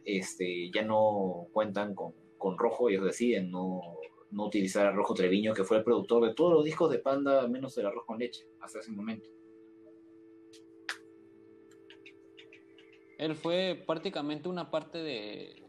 este, 0.06 0.70
ya 0.72 0.82
no 0.82 1.48
cuentan 1.52 1.94
con, 1.94 2.14
con 2.44 2.58
Rojo, 2.58 2.90
ellos 2.90 3.06
deciden 3.06 3.50
no, 3.50 3.80
no 4.30 4.44
utilizar 4.46 4.86
a 4.86 4.92
Rojo 4.92 5.14
Treviño, 5.14 5.54
que 5.54 5.64
fue 5.64 5.78
el 5.78 5.82
productor 5.82 6.26
de 6.26 6.34
todos 6.34 6.52
los 6.52 6.62
discos 6.62 6.90
de 6.90 6.98
Panda, 6.98 7.48
menos 7.48 7.78
el 7.78 7.86
arroz 7.86 8.04
con 8.04 8.18
leche, 8.18 8.46
hasta 8.60 8.80
ese 8.80 8.92
momento. 8.92 9.30
Él 13.16 13.34
fue 13.34 13.82
prácticamente 13.86 14.48
una 14.50 14.70
parte 14.70 14.98
de, 14.98 15.62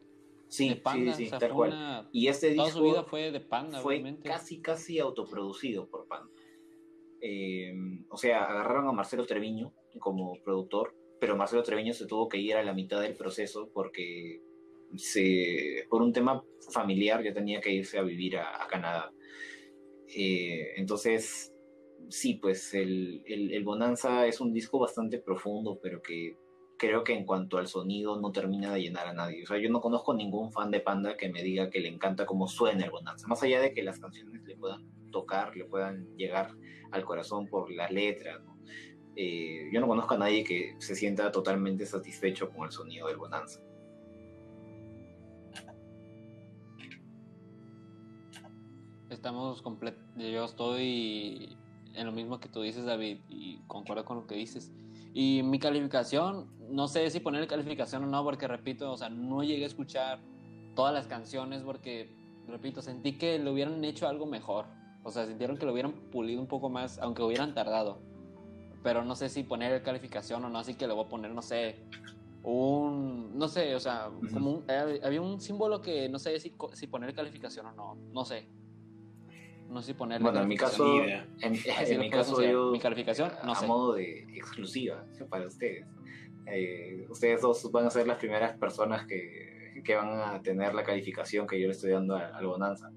sí, 0.50 0.76
Panda. 0.76 1.14
Sí, 1.14 1.24
sí, 1.24 1.28
o 1.28 1.30
sea, 1.30 1.40
tal 1.40 1.50
fue 1.52 1.56
cual. 1.58 1.70
una- 1.72 2.10
Y 2.12 2.28
este 2.28 2.54
toda 2.54 2.66
disco 2.66 2.80
su 2.80 2.86
vida 2.86 3.04
fue 3.04 3.32
de 3.32 3.40
Panda, 3.40 3.80
fue 3.80 3.94
obviamente. 3.94 4.28
casi, 4.28 4.62
casi 4.62 5.00
autoproducido 5.00 5.88
por 5.88 6.08
Panda. 6.08 6.30
Eh, 7.22 7.74
o 8.10 8.18
sea, 8.18 8.44
agarraron 8.44 8.90
a 8.90 8.92
Marcelo 8.92 9.26
Treviño 9.26 9.74
como 10.00 10.42
productor, 10.44 10.94
pero 11.22 11.38
Marcelo 11.38 11.64
Treviño 11.64 11.94
se 11.94 12.06
tuvo 12.06 12.28
que 12.28 12.38
ir 12.38 12.56
a 12.58 12.64
la 12.64 12.74
mitad 12.74 13.00
del 13.00 13.16
proceso 13.16 13.70
porque 13.74 14.42
se, 14.98 15.86
por 15.90 16.02
un 16.02 16.14
tema 16.14 16.44
familiar 16.72 17.24
ya 17.24 17.34
tenía 17.34 17.62
que 17.62 17.72
irse 17.72 17.98
a 17.98 18.04
vivir 18.04 18.38
a, 18.38 18.68
Canadá. 18.70 19.12
Eh, 20.16 20.74
entonces, 20.78 21.54
sí, 22.10 22.36
pues 22.36 22.74
el, 22.74 23.24
el, 23.26 23.64
Bonanza 23.64 24.28
es 24.28 24.40
un 24.40 24.54
disco 24.54 24.80
bastante 24.80 25.20
profundo, 25.20 25.80
pero 25.82 26.02
que 26.02 26.38
creo 26.78 27.04
que 27.04 27.14
en 27.14 27.26
cuanto 27.26 27.58
al 27.58 27.68
sonido 27.68 28.20
no 28.20 28.32
termina 28.32 28.74
de 28.74 28.82
llenar 28.82 29.08
a 29.08 29.14
nadie. 29.14 29.44
O 29.44 29.48
sea, 29.48 29.58
yo 29.58 29.70
no 29.70 29.82
conozco 29.82 30.14
ningún 30.14 30.52
fan 30.52 30.72
de 30.72 30.82
Panda 30.82 31.18
que 31.18 31.30
me 31.30 31.44
diga 31.44 31.70
que 31.70 31.80
le 31.80 31.88
encanta 31.88 32.26
cómo 32.26 32.48
suena 32.48 32.86
el 32.86 32.92
Bonanza. 32.92 33.28
Más 33.28 33.42
allá 33.44 33.62
de 33.62 33.74
que 33.74 33.84
las 33.84 34.00
canciones 34.00 34.44
le 34.44 34.58
puedan 34.58 34.90
tocar, 35.12 35.56
le 35.56 35.66
puedan 35.66 36.16
llegar 36.18 36.52
al 36.92 37.06
corazón 37.06 37.48
por 37.48 37.72
la 37.72 37.90
letra. 37.90 38.44
Eh, 39.16 39.70
yo 39.72 39.80
no 39.80 39.88
conozco 39.88 40.16
a 40.16 40.18
nadie 40.18 40.44
que 40.44 40.76
se 40.80 40.96
sienta 40.96 41.32
totalmente 41.32 41.86
satisfecho 41.86 42.50
con 42.50 42.66
el 42.66 42.72
sonido 42.72 43.08
del 43.08 43.18
Bonanza. 43.18 43.62
Estamos 49.26 49.64
completos. 49.64 50.04
Yo 50.14 50.46
estoy 50.46 51.58
en 51.96 52.06
lo 52.06 52.12
mismo 52.12 52.40
que 52.40 52.48
tú 52.48 52.62
dices, 52.62 52.86
David, 52.86 53.22
y 53.28 53.58
concuerdo 53.64 54.06
con 54.06 54.18
lo 54.18 54.28
que 54.28 54.36
dices. 54.36 54.72
Y 55.16 55.42
mi 55.42 55.58
calificación, 55.58 56.46
no 56.70 56.88
sé 56.88 57.10
si 57.10 57.22
poner 57.22 57.48
calificación 57.48 58.04
o 58.04 58.06
no, 58.06 58.24
porque 58.24 58.48
repito, 58.48 58.92
o 58.92 58.96
sea, 58.98 59.10
no 59.10 59.42
llegué 59.42 59.64
a 59.64 59.68
escuchar 59.68 60.20
todas 60.76 60.94
las 60.94 61.08
canciones 61.08 61.64
porque, 61.64 62.16
repito, 62.48 62.84
sentí 62.84 63.18
que 63.18 63.40
le 63.40 63.50
hubieran 63.50 63.84
hecho 63.84 64.08
algo 64.08 64.28
mejor. 64.28 64.68
O 65.04 65.10
sea, 65.10 65.26
sintieron 65.26 65.58
que 65.58 65.66
lo 65.66 65.72
hubieran 65.74 65.94
pulido 66.12 66.40
un 66.40 66.48
poco 66.48 66.70
más, 66.70 67.00
aunque 67.00 67.24
hubieran 67.24 67.56
tardado. 67.56 67.98
Pero 68.84 69.04
no 69.04 69.16
sé 69.16 69.30
si 69.30 69.42
poner 69.42 69.82
calificación 69.82 70.46
o 70.46 70.50
no, 70.50 70.60
así 70.60 70.76
que 70.76 70.86
le 70.86 70.94
voy 70.94 71.06
a 71.06 71.10
poner, 71.10 71.32
no 71.32 71.42
sé, 71.42 71.78
un, 72.44 73.36
no 73.40 73.48
sé, 73.48 73.74
o 73.74 73.80
sea, 73.80 74.08
como 74.32 74.52
un- 74.52 74.66
eh, 74.68 75.00
había 75.04 75.20
un 75.20 75.42
símbolo 75.42 75.82
que 75.82 76.10
no 76.10 76.20
sé 76.20 76.40
si, 76.40 76.54
si 76.74 76.86
poner 76.86 77.16
calificación 77.16 77.66
o 77.66 77.72
no, 77.72 77.98
no 78.14 78.24
sé. 78.24 78.48
No 79.70 79.82
sé 79.82 79.88
si 79.88 79.94
poner 79.94 80.22
Bueno, 80.22 80.42
en 80.42 80.48
mi 80.48 80.58
caso, 80.58 81.02
en, 81.04 81.26
en 81.42 82.00
mi 82.00 82.10
caso 82.10 82.42
yo, 82.42 82.72
Mi 82.72 82.80
calificación, 82.80 83.32
no 83.44 83.52
a 83.52 83.56
sé. 83.56 83.68
modo 83.68 83.94
de 83.94 84.26
exclusiva 84.34 85.06
para 85.30 85.48
ustedes. 85.48 85.88
Eh, 86.48 87.06
ustedes 87.10 87.42
dos 87.42 87.72
van 87.72 87.88
a 87.88 87.90
ser 87.90 88.06
las 88.08 88.18
primeras 88.18 88.58
personas 88.58 89.06
que, 89.08 89.82
que 89.84 89.96
van 89.96 90.20
a 90.20 90.42
tener 90.42 90.76
la 90.76 90.84
calificación 90.84 91.48
que 91.48 91.60
yo 91.60 91.66
le 91.68 91.74
estoy 91.74 91.92
dando 91.92 92.16
a- 92.16 92.28
al 92.38 92.46
Bonanza. 92.46 92.92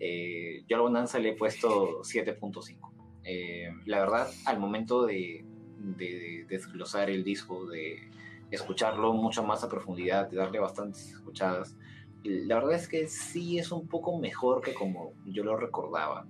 Eh, 0.00 0.62
yo 0.66 0.76
al 0.76 0.82
Bonanza 0.82 1.18
le 1.18 1.30
he 1.30 1.36
puesto 1.36 2.00
7.5. 2.02 2.92
Eh, 3.24 3.68
la 3.84 3.98
verdad, 4.00 4.28
al 4.46 4.58
momento 4.58 5.04
de, 5.04 5.44
de- 5.76 5.96
de 6.06 6.44
desglosar 6.48 7.10
el 7.10 7.22
disco, 7.24 7.66
de 7.68 8.08
escucharlo 8.50 9.12
mucho 9.12 9.42
más 9.44 9.62
a 9.64 9.68
profundidad, 9.68 10.30
de 10.30 10.38
darle 10.38 10.58
bastantes 10.58 11.10
escuchadas, 11.12 11.76
la 12.24 12.56
verdad 12.56 12.74
es 12.74 12.88
que 12.88 13.06
sí 13.06 13.58
es 13.58 13.70
un 13.72 13.86
poco 13.88 14.18
mejor 14.18 14.60
que 14.60 14.74
como 14.74 15.14
yo 15.24 15.44
lo 15.44 15.56
recordaba 15.56 16.26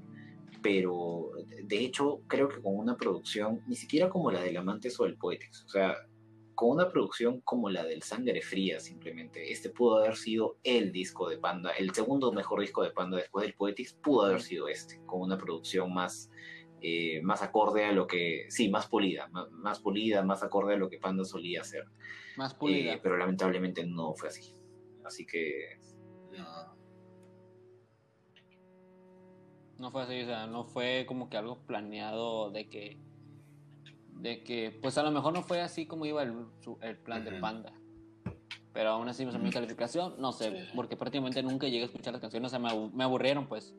pero 0.62 1.30
de 1.62 1.78
hecho 1.78 2.22
creo 2.26 2.48
que 2.48 2.60
con 2.60 2.76
una 2.76 2.96
producción, 2.96 3.62
ni 3.66 3.76
siquiera 3.76 4.08
como 4.08 4.30
la 4.30 4.42
del 4.42 4.56
Amantes 4.56 4.98
o 5.00 5.06
el 5.06 5.16
Poetics, 5.16 5.64
o 5.64 5.68
sea, 5.68 5.96
con 6.54 6.70
una 6.70 6.88
producción 6.88 7.40
como 7.42 7.70
la 7.70 7.84
del 7.84 8.02
Sangre 8.02 8.42
Fría 8.42 8.80
simplemente, 8.80 9.52
este 9.52 9.70
pudo 9.70 9.98
haber 9.98 10.16
sido 10.16 10.58
el 10.64 10.90
disco 10.90 11.28
de 11.28 11.38
Panda, 11.38 11.70
el 11.72 11.94
segundo 11.94 12.32
mejor 12.32 12.60
disco 12.60 12.82
de 12.82 12.90
Panda 12.90 13.18
después 13.18 13.44
del 13.44 13.54
Poetics 13.54 13.94
pudo 13.94 14.22
haber 14.22 14.42
sido 14.42 14.68
este, 14.68 15.00
con 15.06 15.20
una 15.20 15.38
producción 15.38 15.92
más, 15.94 16.30
eh, 16.80 17.20
más 17.22 17.42
acorde 17.42 17.84
a 17.84 17.92
lo 17.92 18.06
que, 18.06 18.46
sí, 18.48 18.68
más 18.68 18.88
pulida, 18.88 19.28
más, 19.28 19.50
más 19.52 19.78
pulida, 19.78 20.22
más 20.24 20.42
acorde 20.42 20.74
a 20.74 20.78
lo 20.78 20.90
que 20.90 20.98
Panda 20.98 21.24
solía 21.24 21.60
hacer, 21.60 21.84
Más 22.36 22.54
pulida. 22.54 22.94
Eh, 22.94 23.00
pero 23.02 23.16
lamentablemente 23.16 23.86
no 23.86 24.14
fue 24.14 24.28
así. 24.28 24.54
Así 25.04 25.24
que 25.24 25.77
No 29.78 29.90
fue 29.90 30.02
así, 30.02 30.20
o 30.22 30.26
sea, 30.26 30.46
no 30.46 30.64
fue 30.64 31.04
como 31.06 31.28
que 31.30 31.36
algo 31.36 31.58
planeado 31.66 32.50
de 32.50 32.68
que. 32.68 32.98
De 34.20 34.42
que, 34.42 34.76
pues 34.82 34.98
a 34.98 35.02
lo 35.04 35.12
mejor 35.12 35.32
no 35.32 35.42
fue 35.42 35.60
así 35.60 35.86
como 35.86 36.04
iba 36.04 36.22
el, 36.24 36.34
el 36.82 36.96
plan 36.98 37.24
del 37.24 37.34
Ujú. 37.34 37.40
panda. 37.42 37.72
Pero 38.72 38.90
aún 38.90 39.08
así, 39.08 39.24
o 39.24 39.30
sea, 39.30 39.40
mi 39.40 39.50
calificación, 39.50 40.14
no 40.18 40.32
sé, 40.32 40.68
porque 40.74 40.96
prácticamente 40.96 41.42
nunca 41.42 41.66
llegué 41.68 41.82
a 41.82 41.86
escuchar 41.86 42.12
las 42.12 42.20
canciones, 42.20 42.48
o 42.48 42.50
sea, 42.50 42.58
me, 42.58 42.68
abu- 42.68 42.90
me 42.92 43.04
aburrieron, 43.04 43.46
pues. 43.48 43.74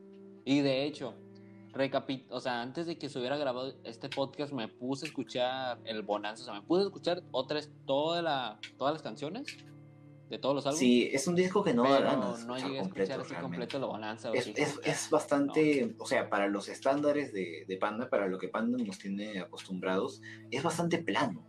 Y 0.46 0.62
de 0.62 0.86
hecho, 0.86 1.14
recapit 1.74 2.30
o 2.32 2.40
sea, 2.40 2.62
antes 2.62 2.86
de 2.88 2.98
que 2.98 3.08
se 3.10 3.20
hubiera 3.20 3.38
grabado 3.38 3.74
este 3.84 4.10
podcast, 4.10 4.52
me 4.54 4.68
puse 4.68 5.06
a 5.06 5.10
escuchar 5.10 5.80
el 5.86 6.02
Bonanza, 6.02 6.44
o 6.44 6.46
sea, 6.46 6.54
me 6.54 6.62
puse 6.62 6.82
a 6.84 6.86
escuchar 6.86 7.22
otras, 7.32 7.70
toda 7.86 8.22
la, 8.22 8.60
todas 8.78 8.94
las 8.94 9.02
canciones 9.04 9.46
de 10.30 10.38
todos 10.38 10.56
los 10.56 10.66
álbumes. 10.66 10.80
sí, 10.80 11.10
es 11.12 11.28
un 11.28 11.36
disco 11.36 11.64
que 11.64 11.74
no 11.74 11.84
da 11.84 12.00
ganas 12.02 12.46
no 12.46 12.56
llegué 12.56 12.80
a 12.80 12.82
completo, 12.84 13.12
escuchar 13.14 13.38
así 13.38 13.42
completo 13.42 13.78
el 13.78 13.84
Bonanza. 13.84 14.32
o 14.32 14.34
es, 14.34 14.48
es, 14.56 14.80
es 14.84 15.10
bastante, 15.10 15.96
o 15.98 16.06
sea, 16.06 16.30
para 16.30 16.48
los 16.48 16.70
estándares 16.70 17.34
de, 17.34 17.66
de 17.68 17.78
Panda, 17.78 18.10
para 18.10 18.28
lo 18.28 18.38
que 18.38 18.48
Panda 18.48 18.78
nos 18.78 19.00
tiene 19.00 19.40
acostumbrados, 19.40 20.22
es 20.52 20.62
bastante 20.62 21.00
plano. 21.00 21.46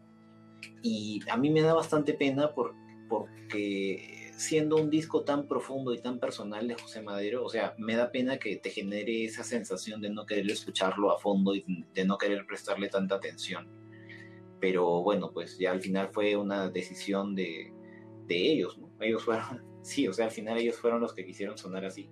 Y 0.82 1.20
a 1.30 1.36
mí 1.36 1.50
me 1.50 1.60
da 1.60 1.74
bastante 1.74 2.14
pena 2.14 2.54
por, 2.54 2.74
porque 3.08 4.32
siendo 4.40 4.76
un 4.76 4.88
disco 4.88 5.22
tan 5.22 5.46
profundo 5.46 5.92
y 5.92 5.98
tan 5.98 6.18
personal 6.18 6.66
de 6.66 6.74
José 6.74 7.02
Madero, 7.02 7.44
o 7.44 7.50
sea, 7.50 7.74
me 7.76 7.94
da 7.94 8.10
pena 8.10 8.38
que 8.38 8.56
te 8.56 8.70
genere 8.70 9.24
esa 9.24 9.44
sensación 9.44 10.00
de 10.00 10.08
no 10.08 10.24
querer 10.24 10.50
escucharlo 10.50 11.12
a 11.12 11.18
fondo 11.18 11.54
y 11.54 11.84
de 11.92 12.04
no 12.06 12.16
querer 12.16 12.46
prestarle 12.46 12.88
tanta 12.88 13.16
atención. 13.16 13.68
Pero 14.58 15.02
bueno, 15.02 15.30
pues 15.32 15.58
ya 15.58 15.70
al 15.70 15.82
final 15.82 16.08
fue 16.08 16.36
una 16.36 16.70
decisión 16.70 17.34
de, 17.34 17.72
de 18.30 18.52
ellos, 18.52 18.78
¿no? 18.78 18.88
Ellos 19.00 19.22
fueron, 19.24 19.62
sí, 19.82 20.06
o 20.08 20.12
sea, 20.12 20.26
al 20.26 20.30
final 20.30 20.56
ellos 20.56 20.76
fueron 20.76 21.00
los 21.00 21.12
que 21.12 21.24
quisieron 21.26 21.58
sonar 21.58 21.84
así. 21.84 22.08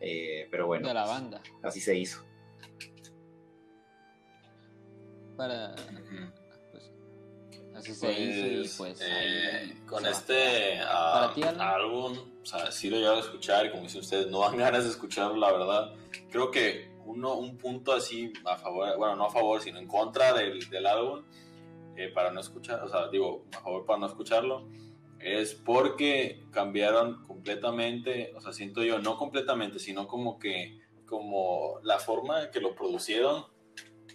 Eh, 0.00 0.48
pero 0.50 0.66
bueno, 0.66 0.88
de 0.88 0.94
la 0.94 1.04
pues, 1.04 1.14
banda. 1.14 1.42
así 1.62 1.80
se 1.80 1.96
hizo. 1.96 2.24
Para, 5.36 5.74
pues, 6.70 6.92
así 7.74 7.94
se 7.94 8.12
hizo 8.12 8.46
y 8.46 8.78
pues 8.78 9.00
eh, 9.00 9.10
ahí 9.10 9.82
con 9.86 10.06
este 10.06 10.78
ti, 11.34 11.42
Alan. 11.42 11.60
álbum, 11.60 12.16
o 12.40 12.46
sea, 12.46 12.70
sí 12.70 12.88
lo 12.88 12.98
llevo 12.98 13.16
a 13.16 13.20
escuchar 13.20 13.66
y 13.66 13.70
como 13.70 13.82
dicen 13.82 14.00
ustedes, 14.00 14.28
no 14.28 14.40
dan 14.40 14.56
ganas 14.58 14.84
de 14.84 14.90
escucharlo, 14.90 15.36
la 15.36 15.52
verdad. 15.52 15.94
Creo 16.30 16.50
que 16.50 16.92
uno, 17.04 17.34
un 17.34 17.58
punto 17.58 17.92
así 17.92 18.32
a 18.44 18.56
favor, 18.56 18.96
bueno, 18.96 19.16
no 19.16 19.26
a 19.26 19.30
favor, 19.30 19.60
sino 19.60 19.80
en 19.80 19.88
contra 19.88 20.32
del, 20.32 20.68
del 20.70 20.86
álbum, 20.86 21.24
eh, 21.96 22.08
para 22.14 22.30
no 22.30 22.40
escuchar, 22.40 22.82
o 22.82 22.88
sea, 22.88 23.08
digo, 23.08 23.46
a 23.56 23.60
favor 23.60 23.84
para 23.84 23.98
no 23.98 24.06
escucharlo, 24.06 24.68
es 25.24 25.54
porque 25.54 26.44
cambiaron 26.50 27.24
completamente, 27.24 28.32
o 28.36 28.42
sea, 28.42 28.52
siento 28.52 28.82
yo, 28.84 28.98
no 28.98 29.16
completamente, 29.16 29.78
sino 29.78 30.06
como 30.06 30.38
que, 30.38 30.78
como 31.06 31.80
la 31.82 31.98
forma 31.98 32.50
que 32.50 32.60
lo 32.60 32.74
producieron, 32.74 33.46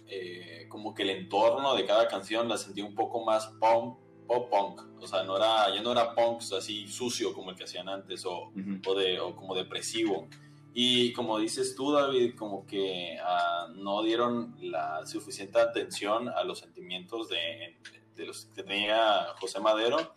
eh, 0.06 0.66
como 0.68 0.94
que 0.94 1.02
el 1.02 1.10
entorno 1.10 1.74
de 1.74 1.84
cada 1.84 2.06
canción 2.06 2.48
la 2.48 2.56
sentí 2.56 2.80
un 2.80 2.94
poco 2.94 3.24
más 3.24 3.48
pop, 3.58 3.98
pop 4.28 4.48
punk, 4.48 5.02
o 5.02 5.06
sea, 5.08 5.24
no 5.24 5.36
era, 5.36 5.74
ya 5.74 5.82
no 5.82 5.90
era 5.90 6.14
punk 6.14 6.42
así 6.56 6.86
sucio 6.86 7.34
como 7.34 7.50
el 7.50 7.56
que 7.56 7.64
hacían 7.64 7.88
antes 7.88 8.24
o, 8.24 8.50
Ujú. 8.50 8.80
o, 8.86 8.94
de, 8.94 9.18
o 9.18 9.34
como 9.34 9.56
depresivo. 9.56 10.28
Y 10.72 11.12
como 11.12 11.40
dices 11.40 11.74
tú, 11.74 11.90
David, 11.90 12.36
como 12.36 12.64
que 12.64 13.18
ah, 13.20 13.66
no 13.74 14.04
dieron 14.04 14.54
la 14.60 15.04
suficiente 15.06 15.58
atención 15.58 16.28
a 16.28 16.44
los 16.44 16.60
sentimientos 16.60 17.28
de, 17.28 17.76
de 18.14 18.26
los 18.26 18.44
que 18.54 18.62
tenía 18.62 19.34
José 19.40 19.58
Madero 19.58 20.14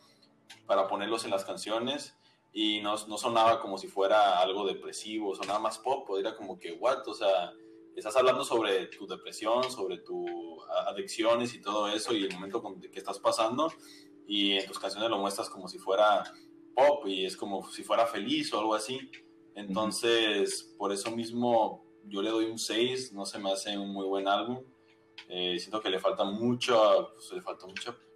para 0.66 0.88
ponerlos 0.88 1.26
en 1.26 1.32
las 1.32 1.46
canciones 1.46 2.18
y 2.52 2.82
no, 2.82 2.98
sonaba 2.98 3.60
como 3.60 3.78
si 3.78 3.88
fuera 3.88 4.40
algo 4.40 4.66
depresivo, 4.66 5.36
sonaba 5.36 5.60
más 5.60 5.80
pop, 5.80 6.08
era 6.20 6.36
como 6.36 6.60
que, 6.60 6.74
what, 6.74 7.08
o 7.08 7.14
sea, 7.14 7.52
estás 7.96 8.16
hablando 8.16 8.44
sobre 8.44 8.88
tu 8.88 9.08
depresión, 9.08 9.64
sobre 9.72 9.98
tus 10.00 10.26
adicciones 10.88 11.54
y 11.56 11.62
todo 11.62 11.90
eso 11.90 12.14
y 12.14 12.24
el 12.26 12.34
momento 12.34 12.62
con- 12.62 12.80
que 12.80 13.00
estás 13.00 13.20
pasando 13.20 13.72
y 14.28 14.54
en 14.54 14.66
tus 14.68 14.80
canciones 14.80 15.10
lo 15.10 15.18
muestras 15.18 15.50
como 15.50 15.68
si 15.68 15.80
fuera 15.80 16.24
pop 16.76 17.06
y 17.08 17.26
es 17.26 17.36
como 17.38 17.70
si 17.72 17.84
fuera 17.84 18.06
feliz 18.06 18.54
o 18.54 18.60
algo 18.60 18.76
así. 18.76 19.00
Entonces, 19.56 20.76
por 20.78 20.92
eso 20.92 21.12
mismo 21.12 21.86
yo 22.06 22.22
le 22.22 22.30
doy 22.30 22.46
un 22.46 22.58
6, 22.60 23.14
no 23.14 23.26
se 23.26 23.40
me 23.40 23.52
hace 23.52 23.78
un 23.78 23.92
muy 23.92 24.06
buen 24.06 24.28
álbum. 24.28 24.64
Eh, 25.30 25.58
siento 25.60 25.80
que 25.80 25.90
le 25.90 26.00
falta 26.00 26.24
mucho, 26.24 27.12
pues, 27.14 27.32
le 27.32 27.42
faltó 27.42 27.68
mucho 27.68 27.96
pues, 27.96 28.08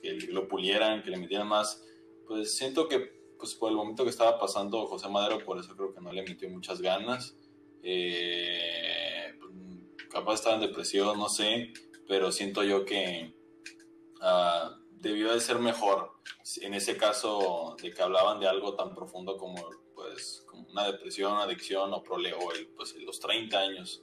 que 0.00 0.12
lo 0.32 0.48
pulieran, 0.48 1.02
que 1.02 1.10
le 1.10 1.18
metieran 1.18 1.48
más. 1.48 1.84
Pues 2.26 2.56
siento 2.56 2.88
que 2.88 3.20
pues 3.38 3.54
por 3.54 3.70
el 3.70 3.76
momento 3.76 4.04
que 4.04 4.10
estaba 4.10 4.38
pasando 4.38 4.86
José 4.86 5.08
Madero, 5.08 5.42
por 5.44 5.58
eso 5.58 5.74
creo 5.74 5.94
que 5.94 6.00
no 6.00 6.12
le 6.12 6.22
metió 6.22 6.48
muchas 6.50 6.80
ganas. 6.80 7.34
Eh, 7.82 9.34
pues, 9.40 9.52
capaz 10.10 10.34
estaba 10.34 10.56
en 10.56 10.60
depresión, 10.60 11.18
no 11.18 11.28
sé, 11.28 11.72
pero 12.06 12.30
siento 12.30 12.62
yo 12.62 12.84
que 12.84 13.34
uh, 14.20 14.78
debió 14.90 15.32
de 15.32 15.40
ser 15.40 15.58
mejor 15.58 16.20
en 16.60 16.74
ese 16.74 16.96
caso 16.96 17.76
de 17.80 17.92
que 17.92 18.02
hablaban 18.02 18.40
de 18.40 18.48
algo 18.48 18.74
tan 18.74 18.94
profundo 18.94 19.36
como 19.36 19.56
pues 19.94 20.44
como 20.46 20.66
una 20.68 20.86
depresión, 20.86 21.38
adicción 21.38 21.92
o 21.92 22.02
prole 22.02 22.32
o 22.32 22.52
el, 22.52 22.68
pues 22.68 22.94
los 22.96 23.20
30 23.20 23.58
años. 23.58 24.02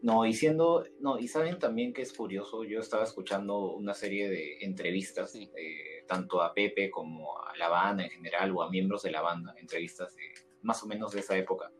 No, 0.00 0.24
y 0.24 0.32
siendo, 0.32 0.84
no, 1.00 1.18
y 1.18 1.26
saben 1.26 1.58
también 1.58 1.92
que 1.92 2.02
es 2.02 2.12
curioso, 2.12 2.62
yo 2.62 2.78
estaba 2.78 3.02
escuchando 3.02 3.72
una 3.72 3.94
serie 3.94 4.30
de 4.30 4.58
entrevistas, 4.60 5.34
eh, 5.34 6.04
tanto 6.06 6.40
a 6.40 6.54
Pepe 6.54 6.88
como 6.88 7.36
a 7.36 7.56
la 7.56 7.68
banda 7.68 8.04
en 8.04 8.10
general 8.10 8.54
o 8.54 8.62
a 8.62 8.70
miembros 8.70 9.02
de 9.02 9.10
la 9.10 9.22
banda, 9.22 9.54
entrevistas 9.58 10.14
de, 10.14 10.22
más 10.62 10.82
o 10.84 10.86
menos 10.86 11.12
de 11.12 11.20
esa 11.20 11.36
época. 11.36 11.72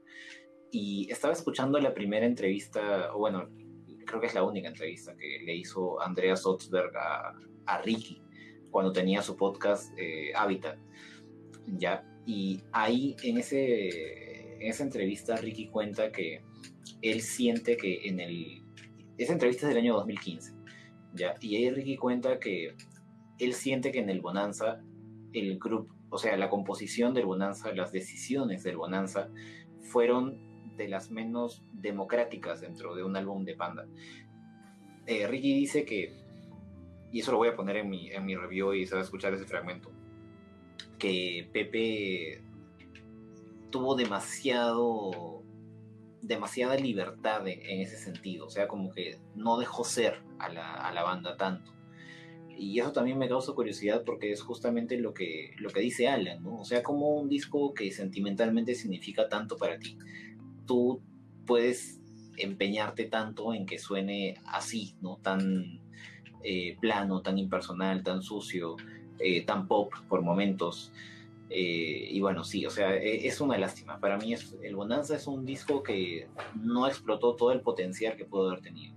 Y 0.70 1.10
estaba 1.10 1.32
escuchando 1.32 1.78
la 1.78 1.94
primera 1.94 2.26
entrevista, 2.26 3.14
o 3.14 3.18
bueno, 3.18 3.48
creo 4.04 4.20
que 4.20 4.26
es 4.26 4.34
la 4.34 4.42
única 4.42 4.68
entrevista 4.68 5.16
que 5.16 5.38
le 5.44 5.54
hizo 5.54 6.00
Andrea 6.00 6.34
Sotzberg 6.34 6.96
a, 6.96 7.38
a 7.66 7.82
Ricky 7.82 8.20
cuando 8.70 8.92
tenía 8.92 9.22
su 9.22 9.36
podcast 9.36 9.92
eh, 9.96 10.32
Habitat. 10.34 10.78
¿ya? 11.66 12.04
Y 12.26 12.62
ahí 12.72 13.16
en, 13.22 13.38
ese, 13.38 14.56
en 14.56 14.68
esa 14.68 14.82
entrevista 14.82 15.36
Ricky 15.36 15.68
cuenta 15.68 16.10
que 16.12 16.42
él 17.02 17.20
siente 17.20 17.76
que 17.76 18.08
en 18.08 18.20
el... 18.20 18.62
Esa 19.16 19.32
entrevista 19.32 19.66
es 19.66 19.74
del 19.74 19.82
año 19.82 19.94
2015, 19.94 20.54
¿ya? 21.14 21.34
Y 21.40 21.56
ahí 21.56 21.70
Ricky 21.70 21.96
cuenta 21.96 22.38
que 22.38 22.74
él 23.38 23.54
siente 23.54 23.90
que 23.90 23.98
en 23.98 24.10
el 24.10 24.20
Bonanza, 24.20 24.80
el 25.32 25.58
grupo, 25.58 25.94
o 26.10 26.18
sea, 26.18 26.36
la 26.36 26.48
composición 26.48 27.14
del 27.14 27.26
Bonanza, 27.26 27.72
las 27.72 27.92
decisiones 27.92 28.62
del 28.62 28.76
Bonanza, 28.76 29.28
fueron 29.80 30.38
de 30.76 30.88
las 30.88 31.10
menos 31.10 31.62
democráticas 31.72 32.60
dentro 32.60 32.94
de 32.94 33.02
un 33.02 33.16
álbum 33.16 33.44
de 33.44 33.54
Panda. 33.54 33.86
Eh, 35.06 35.26
Ricky 35.26 35.54
dice 35.54 35.84
que, 35.84 36.14
y 37.12 37.20
eso 37.20 37.32
lo 37.32 37.38
voy 37.38 37.48
a 37.48 37.56
poner 37.56 37.76
en 37.76 37.90
mi, 37.90 38.10
en 38.10 38.24
mi 38.24 38.36
review 38.36 38.74
y 38.74 38.86
se 38.86 38.94
va 38.94 39.00
a 39.00 39.04
escuchar 39.04 39.34
ese 39.34 39.46
fragmento, 39.46 39.90
que 40.98 41.48
Pepe 41.52 42.42
tuvo 43.70 43.94
demasiado 43.96 45.37
demasiada 46.22 46.76
libertad 46.76 47.46
en 47.46 47.80
ese 47.80 47.96
sentido, 47.96 48.46
o 48.46 48.50
sea, 48.50 48.68
como 48.68 48.90
que 48.90 49.18
no 49.34 49.58
dejó 49.58 49.84
ser 49.84 50.22
a 50.38 50.48
la, 50.48 50.74
a 50.74 50.92
la, 50.92 51.02
banda 51.02 51.36
tanto. 51.36 51.72
Y 52.56 52.80
eso 52.80 52.92
también 52.92 53.18
me 53.18 53.28
causa 53.28 53.52
curiosidad 53.52 54.02
porque 54.04 54.32
es 54.32 54.42
justamente 54.42 54.98
lo 54.98 55.14
que, 55.14 55.52
lo 55.58 55.70
que 55.70 55.80
dice 55.80 56.08
Alan, 56.08 56.42
¿no? 56.42 56.58
O 56.58 56.64
sea, 56.64 56.82
como 56.82 57.14
un 57.14 57.28
disco 57.28 57.72
que 57.72 57.92
sentimentalmente 57.92 58.74
significa 58.74 59.28
tanto 59.28 59.56
para 59.56 59.78
ti, 59.78 59.96
tú 60.66 61.00
puedes 61.46 62.00
empeñarte 62.36 63.04
tanto 63.04 63.54
en 63.54 63.66
que 63.66 63.78
suene 63.78 64.40
así, 64.44 64.96
¿no? 65.00 65.18
Tan 65.18 65.80
eh, 66.42 66.76
plano, 66.80 67.22
tan 67.22 67.38
impersonal, 67.38 68.02
tan 68.02 68.22
sucio, 68.22 68.76
eh, 69.18 69.44
tan 69.44 69.66
pop 69.66 69.92
por 70.08 70.22
momentos. 70.22 70.92
Eh, 71.50 72.08
y 72.10 72.20
bueno, 72.20 72.44
sí, 72.44 72.66
o 72.66 72.70
sea, 72.70 72.94
e, 72.94 73.26
es 73.26 73.40
una 73.40 73.56
lástima. 73.56 73.98
Para 74.00 74.18
mí 74.18 74.32
es, 74.32 74.54
el 74.62 74.76
Bonanza 74.76 75.16
es 75.16 75.26
un 75.26 75.44
disco 75.44 75.82
que 75.82 76.28
no 76.54 76.86
explotó 76.86 77.36
todo 77.36 77.52
el 77.52 77.60
potencial 77.60 78.16
que 78.16 78.24
pudo 78.24 78.48
haber 78.48 78.60
tenido. 78.60 78.94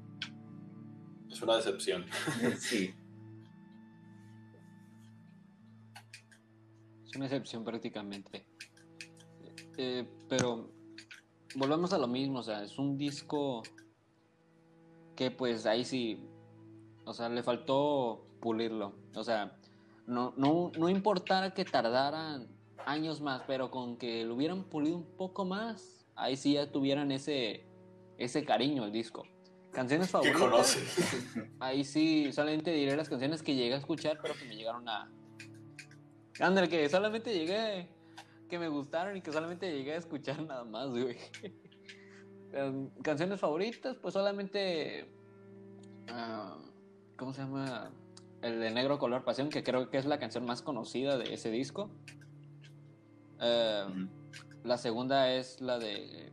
Es 1.29 1.41
una 1.41 1.55
decepción. 1.55 2.05
sí. 2.59 2.93
Es 7.05 7.15
una 7.15 7.25
decepción 7.25 7.63
prácticamente. 7.63 8.45
Eh, 9.77 10.05
pero 10.27 10.69
volvemos 11.55 11.93
a 11.93 11.97
lo 11.97 12.07
mismo, 12.07 12.39
o 12.39 12.43
sea, 12.43 12.63
es 12.63 12.77
un 12.77 12.97
disco 12.97 13.63
que 15.15 15.31
pues 15.31 15.65
ahí 15.65 15.85
sí, 15.85 16.27
o 17.05 17.13
sea, 17.13 17.29
le 17.29 17.43
faltó 17.43 18.25
pulirlo. 18.41 18.93
O 19.15 19.23
sea, 19.23 19.57
no, 20.11 20.33
no, 20.35 20.71
no 20.77 20.89
importara 20.89 21.53
que 21.53 21.63
tardaran 21.63 22.47
años 22.85 23.21
más, 23.21 23.43
pero 23.47 23.71
con 23.71 23.97
que 23.97 24.25
lo 24.25 24.35
hubieran 24.35 24.65
pulido 24.65 24.97
un 24.97 25.05
poco 25.15 25.45
más, 25.45 26.05
ahí 26.15 26.35
sí 26.35 26.53
ya 26.53 26.69
tuvieran 26.69 27.11
ese, 27.11 27.65
ese 28.17 28.43
cariño 28.43 28.83
al 28.83 28.91
disco. 28.91 29.23
Canciones 29.71 30.09
favoritas. 30.09 30.77
Ahí 31.61 31.85
sí, 31.85 32.33
solamente 32.33 32.71
diré 32.71 32.97
las 32.97 33.07
canciones 33.07 33.41
que 33.41 33.55
llegué 33.55 33.73
a 33.73 33.77
escuchar, 33.77 34.19
pero 34.21 34.33
que 34.33 34.43
me 34.43 34.55
llegaron 34.55 34.87
a. 34.89 35.09
André, 36.41 36.67
que 36.67 36.89
solamente 36.89 37.33
llegué. 37.33 37.87
Que 38.49 38.59
me 38.59 38.67
gustaron 38.67 39.15
y 39.15 39.21
que 39.21 39.31
solamente 39.31 39.71
llegué 39.71 39.93
a 39.93 39.97
escuchar 39.97 40.41
nada 40.41 40.65
más, 40.65 40.89
güey. 40.89 41.17
Em, 42.53 42.89
canciones 43.01 43.39
favoritas, 43.39 43.95
pues 43.95 44.13
solamente. 44.13 45.09
Uh, 46.09 46.59
¿Cómo 47.15 47.33
se 47.33 47.43
llama? 47.43 47.93
El 48.41 48.59
de 48.59 48.71
Negro 48.71 48.97
Color 48.99 49.23
Pasión, 49.23 49.49
que 49.49 49.63
creo 49.63 49.89
que 49.89 49.97
es 49.97 50.05
la 50.05 50.19
canción 50.19 50.45
más 50.45 50.61
conocida 50.61 51.17
de 51.17 51.33
ese 51.33 51.51
disco. 51.51 51.89
Eh, 53.39 53.85
la 54.63 54.77
segunda 54.77 55.31
es 55.31 55.61
la 55.61 55.79
de 55.79 56.31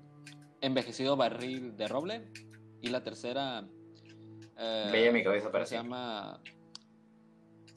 Envejecido 0.60 1.16
Barril 1.16 1.76
de 1.76 1.88
Roble. 1.88 2.28
Y 2.80 2.88
la 2.88 3.02
tercera. 3.02 3.66
Eh, 4.56 4.88
Bella 4.92 5.08
en 5.08 5.14
mi 5.14 5.24
cabeza 5.24 5.50
para 5.50 5.66
Se 5.66 5.74
llama 5.74 6.40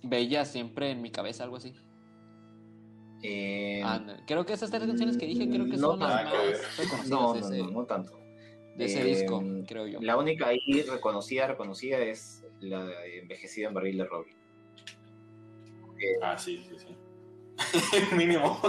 Bella 0.04 0.46
siempre 0.46 0.92
en 0.92 1.02
mi 1.02 1.12
cabeza, 1.12 1.44
algo 1.44 1.58
así. 1.58 1.74
Eh, 3.24 3.84
creo 4.26 4.46
que 4.46 4.54
esas 4.54 4.72
tres 4.72 4.86
canciones 4.86 5.18
que 5.18 5.28
dije, 5.28 5.48
creo 5.48 5.66
que 5.66 5.78
son 5.78 6.00
las 6.00 6.26
más 6.26 6.78
reconocidas 6.78 7.10
no, 7.10 7.36
no, 7.36 7.66
no, 7.66 7.72
no, 7.72 7.86
tanto. 7.86 8.20
De 8.76 8.86
ese 8.86 9.04
disco, 9.04 9.44
creo 9.68 9.86
yo. 9.86 10.00
La 10.02 10.18
única 10.18 10.48
ahí 10.48 10.82
reconocida, 10.90 11.48
reconocida 11.48 12.00
es 12.00 12.44
la 12.62 13.06
envejecida 13.06 13.68
en 13.68 13.74
barril 13.74 13.98
de 13.98 14.06
roble. 14.06 14.34
Ah, 16.22 16.38
sí, 16.38 16.64
sí, 16.68 16.76
sí. 16.78 18.16
mínimo. 18.16 18.60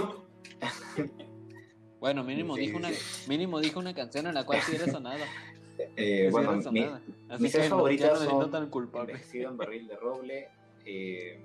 bueno, 1.99 2.23
mínimo, 2.23 2.55
dijo 2.55 2.77
Una, 2.77 2.89
mínimo 3.27 3.59
dijo 3.59 3.79
una 3.79 3.93
canción 3.93 4.27
en 4.27 4.35
la 4.35 4.45
cual 4.45 4.61
sí 4.61 4.75
era 4.75 4.91
sonada. 4.91 5.25
Eh, 5.95 6.29
bueno, 6.31 6.53
mi, 6.71 6.87
mis 7.39 7.51
tres 7.51 7.69
favoritas 7.69 8.19
son 8.19 8.51
tan 8.51 8.69
Envejecida 8.71 9.49
en 9.49 9.57
barril 9.57 9.87
de 9.87 9.95
roble, 9.95 10.49
eh, 10.85 11.43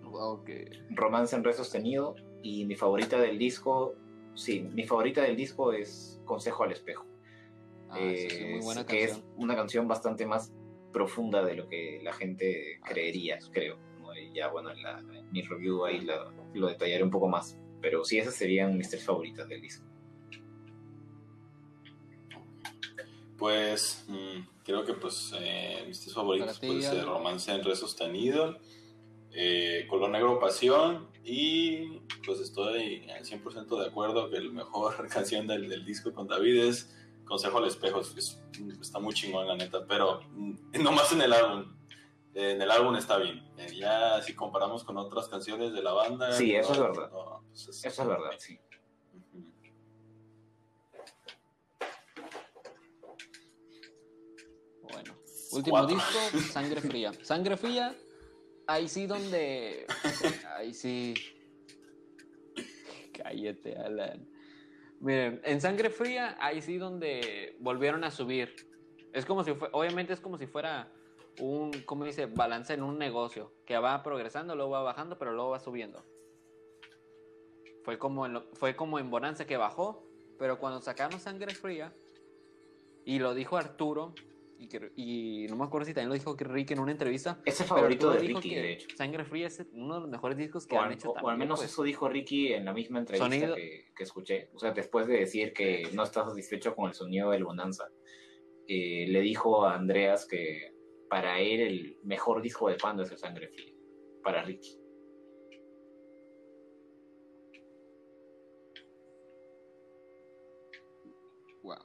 Romance 0.90 1.34
en 1.34 1.44
re 1.44 1.54
sostenido 1.54 2.14
y 2.42 2.64
mi 2.66 2.74
favorita 2.74 3.18
del 3.18 3.38
disco, 3.38 3.94
sí, 4.34 4.60
mi 4.60 4.84
favorita 4.84 5.22
del 5.22 5.36
disco 5.36 5.72
es 5.72 6.20
Consejo 6.24 6.64
al 6.64 6.72
espejo. 6.72 7.06
Ah, 7.90 8.00
es 8.00 8.50
muy 8.50 8.60
buena 8.60 8.84
que 8.84 9.04
es 9.04 9.22
una 9.36 9.56
canción 9.56 9.88
bastante 9.88 10.26
más 10.26 10.52
profunda 10.98 11.44
de 11.44 11.54
lo 11.54 11.68
que 11.68 12.00
la 12.02 12.12
gente 12.12 12.80
creería, 12.84 13.38
creo. 13.52 13.78
ya, 14.34 14.48
bueno, 14.48 14.70
en, 14.72 15.30
mi 15.30 15.42
review 15.42 15.84
ahí 15.84 16.00
lo, 16.00 16.66
detallaré 16.66 17.04
un 17.04 17.10
poco 17.10 17.28
más. 17.28 17.56
Pero 17.80 18.04
sí, 18.04 18.18
esas 18.18 18.34
serían 18.34 18.76
mis 18.76 18.90
tres 18.90 19.04
favoritas 19.04 19.48
del 19.48 19.60
disco. 19.60 19.86
Pues 23.36 24.04
mm, 24.08 24.64
creo 24.64 24.84
que 24.84 24.94
pues 24.94 25.32
eh, 25.38 25.84
mis 25.86 26.00
tres 26.00 26.12
favoritos 26.12 26.58
pueden 26.58 26.82
ser 26.82 27.04
Romance 27.04 27.52
en 27.52 27.62
Re 27.62 27.76
Sostenido, 27.76 28.58
eh, 29.30 29.86
Color 29.88 30.10
Negro 30.10 30.40
Pasión 30.40 31.06
y 31.22 32.00
pues 32.26 32.40
estoy 32.40 33.08
al 33.10 33.24
100% 33.24 33.78
de 33.78 33.86
acuerdo 33.86 34.28
que 34.30 34.40
la 34.40 34.50
mejor 34.50 35.06
canción 35.14 35.46
del, 35.46 35.68
del 35.68 35.84
disco 35.84 36.12
con 36.12 36.26
David 36.26 36.64
es 36.64 36.97
Consejo 37.28 37.58
al 37.58 37.66
espejo 37.66 38.00
está 38.00 38.98
muy 38.98 39.12
chingón, 39.12 39.46
la 39.46 39.54
neta, 39.54 39.84
pero 39.86 40.22
mm, 40.30 40.54
nomás 40.82 41.12
en 41.12 41.20
el 41.20 41.32
álbum. 41.32 41.76
En 42.34 42.62
el 42.62 42.70
álbum 42.70 42.94
está 42.96 43.18
bien. 43.18 43.42
Eh, 43.58 43.74
ya 43.76 44.22
si 44.22 44.34
comparamos 44.34 44.84
con 44.84 44.96
otras 44.96 45.28
canciones 45.28 45.72
de 45.72 45.82
la 45.82 45.92
banda. 45.92 46.32
Sí, 46.32 46.54
eso 46.54 46.72
es 46.72 46.78
verdad. 46.78 47.10
Pues, 47.48 47.84
eso 47.84 48.02
es 48.02 48.08
verdad, 48.08 48.30
sí. 48.38 48.58
Bueno, 54.82 55.14
último 55.52 55.86
disco, 55.86 56.18
Sangre 56.52 56.80
Fría. 56.80 57.12
Sangre 57.22 57.56
Fría, 57.56 57.94
ahí 58.66 58.88
sí 58.88 59.06
donde. 59.06 59.86
Ahí 60.56 60.74
sí. 60.74 61.14
Cállate, 63.12 63.76
Alan. 63.76 64.37
Miren, 65.00 65.40
en 65.44 65.60
Sangre 65.60 65.90
Fría, 65.90 66.36
ahí 66.40 66.60
sí 66.60 66.76
donde 66.76 67.56
volvieron 67.60 68.02
a 68.04 68.10
subir. 68.10 68.54
Es 69.12 69.24
como 69.24 69.44
si 69.44 69.54
fue, 69.54 69.68
obviamente 69.72 70.12
es 70.12 70.20
como 70.20 70.38
si 70.38 70.46
fuera 70.46 70.92
un, 71.40 71.70
¿cómo 71.86 72.04
dice? 72.04 72.26
Balance 72.26 72.74
en 72.74 72.82
un 72.82 72.98
negocio, 72.98 73.52
que 73.64 73.78
va 73.78 74.02
progresando, 74.02 74.56
luego 74.56 74.72
va 74.72 74.82
bajando, 74.82 75.18
pero 75.18 75.32
luego 75.32 75.50
va 75.50 75.60
subiendo. 75.60 76.04
Fue 77.84 77.98
como 77.98 78.26
en, 78.26 78.42
fue 78.54 78.74
como 78.74 78.98
en 78.98 79.10
Bonanza 79.10 79.46
que 79.46 79.56
bajó, 79.56 80.04
pero 80.38 80.58
cuando 80.58 80.80
sacaron 80.80 81.20
Sangre 81.20 81.54
Fría, 81.54 81.94
y 83.04 83.20
lo 83.20 83.34
dijo 83.34 83.56
Arturo, 83.56 84.14
y, 84.96 85.46
no 85.48 85.56
me 85.56 85.64
acuerdo 85.64 85.86
si 85.86 85.94
también 85.94 86.08
lo 86.08 86.14
dijo 86.14 86.36
Ricky 86.36 86.74
en 86.74 86.80
una 86.80 86.90
entrevista. 86.92 87.40
Es 87.44 87.60
el 87.60 87.66
favorito 87.66 88.10
de 88.10 88.18
Ricky, 88.18 88.54
de 88.54 88.72
hecho. 88.72 88.88
Sangre 88.96 89.24
Fría 89.24 89.46
es 89.46 89.64
uno 89.72 89.94
de 89.94 90.00
los 90.00 90.10
mejores 90.10 90.36
discos 90.36 90.66
que 90.66 90.76
han 90.76 90.92
hecho. 90.92 91.12
O, 91.12 91.28
al 91.28 91.38
menos 91.38 91.60
pues. 91.60 91.70
eso 91.70 91.82
dijo 91.84 92.08
Ricky 92.08 92.52
en 92.52 92.64
la 92.64 92.72
misma 92.72 92.98
entrevista 92.98 93.54
que, 93.54 94.02
escuché. 94.02 94.50
O 94.54 94.58
sea, 94.58 94.72
después 94.72 95.06
de 95.06 95.18
decir 95.18 95.52
que 95.52 95.88
no 95.92 96.02
está 96.02 96.24
satisfecho 96.24 96.74
con 96.74 96.88
el 96.88 96.94
sonido 96.94 97.30
del 97.30 97.44
Bonanza, 97.44 97.88
eh, 98.66 99.06
le 99.08 99.20
dijo 99.20 99.64
a 99.64 99.76
Andreas 99.76 100.26
que 100.26 100.74
para 101.08 101.40
él 101.40 101.60
el 101.60 101.98
mejor 102.02 102.42
disco 102.42 102.68
de 102.68 102.74
Panda 102.74 103.04
es 103.04 103.12
el 103.12 103.18
Sangre 103.18 103.48
Fría. 103.48 103.72
Para 104.22 104.42
Ricky. 104.42 104.76
Wow. 111.62 111.76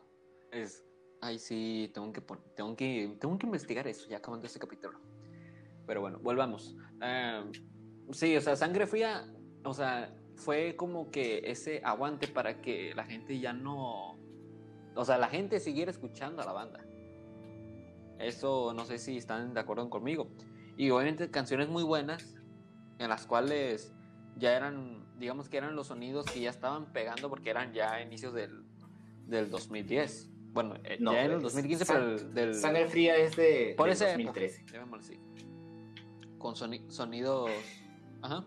Es 0.52 0.84
Ay, 1.24 1.40
sí, 1.40 1.90
tengo 1.94 2.12
que, 2.12 2.20
tengo 2.54 2.76
que, 2.76 3.16
tengo 3.18 3.38
que 3.38 3.46
investigar 3.46 3.88
eso 3.88 4.10
ya 4.10 4.18
acabando 4.18 4.46
este 4.46 4.60
capítulo. 4.60 5.00
Pero 5.88 6.02
bueno, 6.02 6.20
volvamos. 6.22 6.76
Em, 7.02 7.50
sí, 8.12 8.36
o 8.36 8.42
sea, 8.42 8.58
sangre 8.58 8.86
fría, 8.88 9.34
o 9.64 9.74
sea, 9.74 10.14
fue 10.36 10.76
como 10.76 11.12
que 11.12 11.50
ese 11.50 11.80
aguante 11.86 12.28
para 12.28 12.62
que 12.62 12.94
la 12.94 13.06
gente 13.06 13.40
ya 13.40 13.54
no. 13.54 14.18
O 14.96 15.06
sea, 15.06 15.18
la 15.18 15.30
gente 15.30 15.62
siguiera 15.62 15.92
escuchando 15.92 16.42
a 16.42 16.46
la 16.46 16.52
banda. 16.52 16.86
Eso 18.20 18.74
no 18.74 18.84
sé 18.84 18.98
si 18.98 19.16
están 19.16 19.54
de 19.54 19.62
acuerdo 19.62 19.90
conmigo. 19.90 20.28
Y 20.76 20.90
obviamente 20.90 21.32
canciones 21.32 21.70
muy 21.70 21.84
buenas, 21.84 22.36
en 23.00 23.08
las 23.08 23.26
cuales 23.26 23.94
ya 24.36 24.58
eran, 24.58 25.06
digamos 25.20 25.48
que 25.48 25.56
eran 25.56 25.74
los 25.78 25.88
sonidos 25.88 26.26
que 26.26 26.42
ya 26.42 26.50
estaban 26.50 26.92
pegando 26.92 27.30
porque 27.30 27.50
eran 27.50 27.72
ya 27.72 28.02
inicios 28.02 28.34
del, 28.34 28.66
del 29.26 29.50
2010. 29.50 30.33
Bueno, 30.54 30.76
eh, 30.84 30.98
no, 31.00 31.14
ya 31.14 31.26
en 31.26 31.32
el 31.32 31.42
2015, 31.42 31.86
pero 31.86 32.12
el, 32.12 32.34
del. 32.34 32.54
Sangre 32.54 32.88
Fría 32.88 33.18
es 33.18 33.36
de. 33.36 33.74
Por 33.76 33.90
2013. 33.90 34.66
así. 35.00 35.20
Con 36.38 36.56
sonidos. 36.56 37.50
Ajá. 38.22 38.46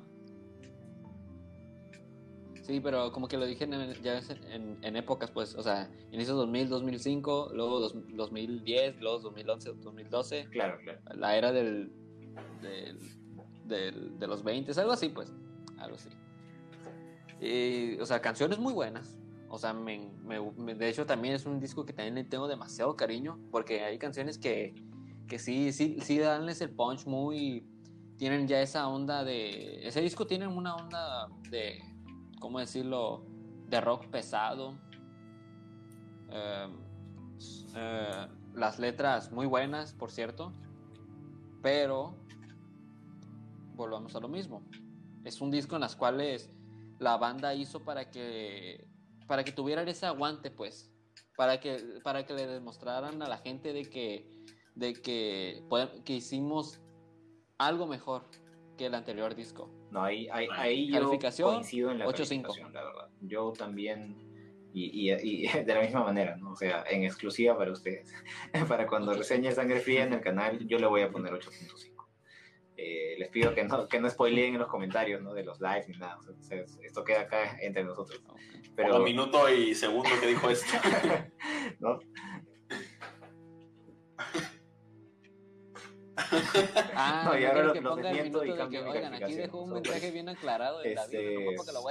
Sí, 2.63 2.81
pero 2.81 3.13
como 3.13 3.29
que 3.29 3.37
lo 3.37 3.47
dije 3.47 3.69
ya 4.03 4.21
en, 4.51 4.77
en, 4.83 4.97
épocas, 4.97 5.31
pues, 5.31 5.55
o 5.55 5.63
sea, 5.63 5.89
inicio 6.11 6.35
2000, 6.35 6.69
2005, 6.69 7.51
luego 7.55 7.79
2010, 7.79 9.01
luego 9.01 9.21
2011, 9.21 9.73
2012. 9.75 10.49
Claro, 10.51 10.77
claro. 10.83 10.99
La 11.15 11.37
era 11.37 11.53
del, 11.53 11.93
del, 12.61 12.99
del, 13.67 14.19
de 14.19 14.27
los 14.27 14.43
20, 14.43 14.73
algo 14.81 14.93
así, 14.93 15.11
pues, 15.11 15.33
algo 15.79 15.95
así. 15.95 16.09
Y, 17.41 18.01
o 18.01 18.07
sea, 18.07 18.21
canciones 18.21 18.59
muy 18.59 18.73
buenas, 18.73 19.17
o 19.49 19.59
sea, 19.59 19.73
me, 19.73 20.11
de 20.75 20.89
hecho 20.89 21.07
también 21.07 21.35
es 21.35 21.47
un 21.47 21.61
disco 21.61 21.85
que 21.85 21.93
también 21.93 22.15
le 22.15 22.25
tengo 22.25 22.49
demasiado 22.49 22.97
cariño, 22.97 23.39
porque 23.51 23.83
hay 23.83 23.99
canciones 23.99 24.39
que, 24.39 24.75
que 25.29 25.39
sí, 25.39 25.73
sí, 25.73 25.99
sí 26.01 26.19
danles 26.19 26.61
el 26.61 26.71
punch 26.71 27.07
muy... 27.07 27.67
Tienen 28.17 28.49
ya 28.49 28.61
esa 28.61 28.89
onda 28.89 29.25
de... 29.25 29.87
Ese 29.87 30.01
disco 30.01 30.27
tiene 30.27 30.47
una 30.47 30.75
onda 30.75 31.29
de, 31.51 31.81
¿cómo 32.41 32.59
decirlo? 32.59 33.27
De 33.69 33.81
rock 33.81 34.07
pesado. 34.07 34.79
Em, 36.31 36.79
eh, 37.77 38.27
las 38.55 38.79
letras 38.79 39.31
muy 39.31 39.47
buenas, 39.47 39.93
por 39.93 40.11
cierto. 40.11 40.53
Pero 41.63 42.17
volvamos 43.75 44.17
a 44.17 44.21
lo 44.21 44.29
mismo. 44.29 44.63
Es 45.25 45.41
un 45.43 45.51
disco 45.51 45.75
en 45.75 45.83
las 45.83 45.95
cuales 45.95 46.51
la 46.99 47.19
banda 47.19 47.55
hizo 47.55 47.85
para 47.85 48.11
que 48.11 48.89
para 49.27 49.45
que 49.45 49.53
tuvieran 49.53 49.89
ese 49.89 50.07
aguante, 50.07 50.51
pues, 50.51 50.91
para 51.37 51.61
que, 51.61 52.01
para 52.03 52.25
que 52.25 52.35
le 52.35 52.47
demostraran 52.47 53.23
a 53.23 53.29
la 53.29 53.39
gente 53.39 53.73
de 53.73 53.85
que, 53.85 54.29
de 54.75 54.95
que, 54.95 55.63
que 56.05 56.15
hicimos 56.15 56.81
algo 57.59 57.87
mejor 57.87 58.25
que 58.77 58.87
el 58.87 58.95
anterior 58.95 59.35
disco. 59.35 59.71
No, 59.91 60.03
ahí, 60.03 60.29
ahí, 60.31 60.49
ahí 60.53 60.93
yo 60.93 61.11
coincido 61.43 61.91
en 61.91 61.99
la 61.99 62.07
calificación, 62.07 62.73
la 62.73 62.85
verdad. 62.85 63.09
Yo 63.23 63.53
también, 63.53 64.17
y, 64.73 65.11
y, 65.13 65.47
de 65.65 65.75
la 65.75 65.81
misma 65.81 66.05
manera, 66.05 66.37
¿no? 66.37 66.53
O 66.53 66.57
sea, 66.57 66.85
en 66.89 67.05
exclusiva 67.05 67.57
para 67.57 67.73
ustedes. 67.73 68.13
para 68.69 68.87
cuando 68.87 69.13
reseñe 69.13 69.51
Sangre 69.53 69.81
Fría 69.81 70.05
en 70.05 70.13
el 70.13 70.21
canal, 70.21 70.67
yo 70.67 70.79
le 70.79 70.87
voy 70.87 71.03
a 71.03 71.11
poner 71.11 71.33
8.5. 71.33 71.96
Eh, 72.77 73.17
les 73.19 73.29
pido 73.31 73.55
que 73.55 73.65
no, 73.65 73.89
que 73.89 74.01
no 74.01 74.11
spoileen 74.11 74.55
en 74.55 74.61
los 74.61 74.69
comentarios 74.69 75.23
¿no? 75.23 75.33
de 75.33 75.45
los 75.45 75.61
lives 75.61 75.89
ni 75.89 75.97
nada. 75.97 76.19
esto 76.83 77.05
queda 77.05 77.23
acá 77.23 77.59
entre 77.61 77.85
nosotros. 77.85 78.23
Pero... 78.75 78.97
Un 78.99 79.05
minuto 79.05 79.49
y 79.49 79.75
segundo 79.75 80.11
que 80.21 80.27
dijo 80.27 80.51
esto. 80.51 80.67
¿No? 81.81 81.99
Ah, 86.95 87.25
no, 87.27 87.39
y 87.39 87.45
ahora 87.45 87.63
lo, 87.65 87.75
lo 87.75 87.97
desmiento 87.97 88.45
y 88.45 88.55
cambio 88.55 88.83
que, 88.85 88.89
oigan, 88.89 89.15
aquí 89.15 89.35
dejó 89.35 89.63
un 89.63 89.75
mensaje 89.75 90.11
bien 90.11 90.29
aclarado 90.29 90.81
de 90.81 90.95
este, 90.95 91.37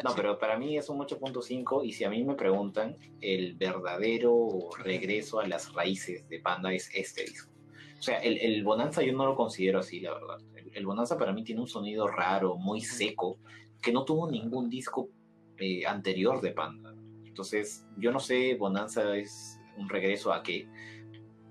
No, 0.04 0.16
pero 0.16 0.40
para 0.40 0.58
mí 0.58 0.78
es 0.78 0.90
un 0.90 1.00
8.5 1.00 1.86
y 1.86 1.94
si 1.94 2.04
a 2.04 2.10
mí 2.10 2.24
me 2.24 2.34
preguntan, 2.34 2.98
el 3.22 3.56
verdadero 3.56 4.70
regreso 4.84 5.40
a 5.40 5.48
las 5.48 5.74
raíces 5.74 6.28
de 6.28 6.40
Panda 6.40 6.74
es 6.74 6.90
este 6.94 7.24
disco. 7.24 7.52
O 8.00 8.02
sea, 8.02 8.18
el, 8.18 8.38
el 8.40 8.64
Bonanza 8.64 9.04
yo 9.04 9.14
no 9.14 9.26
lo 9.26 9.36
considero 9.36 9.80
así, 9.80 10.00
la 10.00 10.14
verdad. 10.14 10.38
El, 10.76 10.86
Bonanza 10.86 11.18
para 11.18 11.34
mí 11.34 11.44
tiene 11.44 11.62
un 11.62 11.68
sonido 11.68 12.08
raro, 12.08 12.58
muy 12.58 12.82
seco, 12.82 13.40
que 13.82 13.92
no 13.92 14.06
tuvo 14.06 14.30
ningún 14.30 14.70
disco 14.70 15.10
eh, 15.58 15.86
anterior 15.86 16.42
de 16.42 16.52
Panda. 16.52 16.94
Entonces, 17.26 17.86
yo 17.98 18.12
no 18.12 18.20
sé, 18.20 18.56
Bonanza 18.56 19.16
es 19.16 19.60
un 19.78 19.90
regreso 19.90 20.34
a 20.34 20.44
qué, 20.44 20.68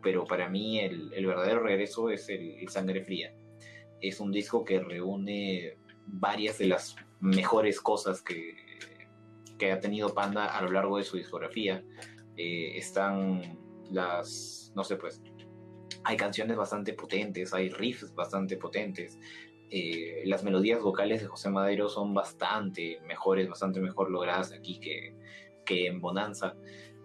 pero 0.02 0.24
para 0.24 0.48
mí 0.48 0.80
el, 0.80 1.10
verdadero 1.26 1.62
regreso 1.62 2.10
es 2.10 2.28
el, 2.28 2.68
Sangre 2.68 3.04
Fría. 3.04 3.34
Es 4.00 4.20
un 4.20 4.30
disco 4.30 4.64
que 4.64 4.80
reúne 4.80 5.78
varias 6.06 6.58
de 6.58 6.66
las 6.66 6.96
mejores 7.20 7.80
cosas 7.80 8.22
que, 8.22 8.54
que 9.58 9.72
ha 9.72 9.80
tenido 9.80 10.12
Panda 10.12 10.46
a 10.46 10.62
lo 10.62 10.70
largo 10.70 10.98
de 10.98 11.04
su 11.04 11.16
discografía. 11.16 11.82
Eh, 12.36 12.76
están 12.76 13.58
las, 13.90 14.72
no 14.74 14.84
sé, 14.84 14.96
pues, 14.96 15.22
hay 16.04 16.16
canciones 16.16 16.56
bastante 16.56 16.92
potentes, 16.92 17.52
hay 17.54 17.70
riffs 17.70 18.14
bastante 18.14 18.56
potentes, 18.56 19.18
eh, 19.70 20.22
las 20.26 20.44
melodías 20.44 20.80
vocales 20.80 21.22
de 21.22 21.26
José 21.26 21.50
Madero 21.50 21.88
son 21.88 22.14
bastante 22.14 23.00
mejores, 23.06 23.48
bastante 23.48 23.80
mejor 23.80 24.10
logradas 24.10 24.52
aquí 24.52 24.78
que, 24.78 25.14
que 25.64 25.86
en 25.86 26.00
Bonanza, 26.00 26.54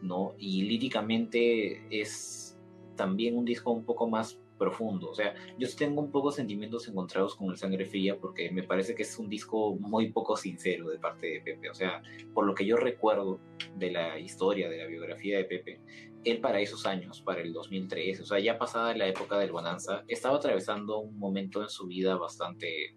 ¿no? 0.02 0.36
Y 0.38 0.64
líricamente 0.64 1.82
es 1.90 2.58
también 2.96 3.38
un 3.38 3.46
disco 3.46 3.72
un 3.72 3.86
poco 3.86 4.08
más 4.08 4.40
profundo. 4.60 5.10
O 5.10 5.16
sea, 5.16 5.34
yo 5.58 5.68
tengo 5.76 6.02
un 6.02 6.12
poco 6.12 6.32
sentimientos 6.32 6.88
encontrados 6.88 7.36
con 7.36 7.50
el 7.50 7.58
Sangre 7.58 7.86
Fría 7.86 8.18
porque 8.20 8.52
me 8.52 8.62
parece 8.62 8.94
que 8.94 9.04
es 9.04 9.18
un 9.18 9.30
disco 9.30 9.76
muy 9.80 10.12
poco 10.12 10.36
sincero 10.36 10.90
de 10.90 11.00
parte 11.00 11.26
de 11.28 11.42
Pepe. 11.42 11.70
O 11.70 11.74
sea, 11.74 12.04
por 12.34 12.46
lo 12.46 12.54
que 12.54 12.66
yo 12.66 12.76
recuerdo 12.76 13.40
de 13.78 13.90
la 13.90 14.20
historia, 14.20 14.70
de 14.70 14.78
la 14.78 14.86
biografía 14.86 15.38
de 15.38 15.46
Pepe, 15.46 15.80
él 16.24 16.42
para 16.42 16.60
esos 16.60 16.86
años, 16.86 17.22
para 17.22 17.42
el 17.42 17.54
2003, 17.54 18.22
o 18.22 18.26
sea, 18.26 18.40
ya 18.40 18.58
pasada 18.58 18.96
la 18.96 19.08
época 19.08 19.38
del 19.38 19.52
Bonanza, 19.52 20.04
estaba 20.08 20.38
atravesando 20.38 21.00
un 21.00 21.18
momento 21.18 21.62
en 21.62 21.70
su 21.70 21.88
vida 21.88 22.16
bastante 22.18 22.96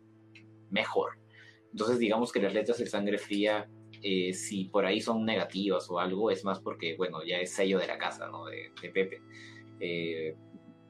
mejor. 0.70 1.18
Entonces, 1.70 1.98
digamos 1.98 2.32
que 2.32 2.40
las 2.40 2.52
letras 2.52 2.78
de 2.78 2.86
Sangre 2.86 3.18
Fría, 3.18 3.68
eh, 4.02 4.32
si 4.34 4.64
por 4.64 4.84
ahí 4.84 5.00
son 5.00 5.24
negativas 5.24 5.88
o 5.90 5.98
algo, 5.98 6.30
es 6.30 6.44
más 6.44 6.60
porque, 6.60 6.96
bueno, 6.96 7.24
ya 7.24 7.38
es 7.38 7.54
sello 7.54 7.78
de 7.78 7.86
la 7.86 7.98
casa, 7.98 8.28
¿no? 8.28 8.46
De, 8.46 8.70
Pepe. 8.92 9.22
Eh, 9.80 10.34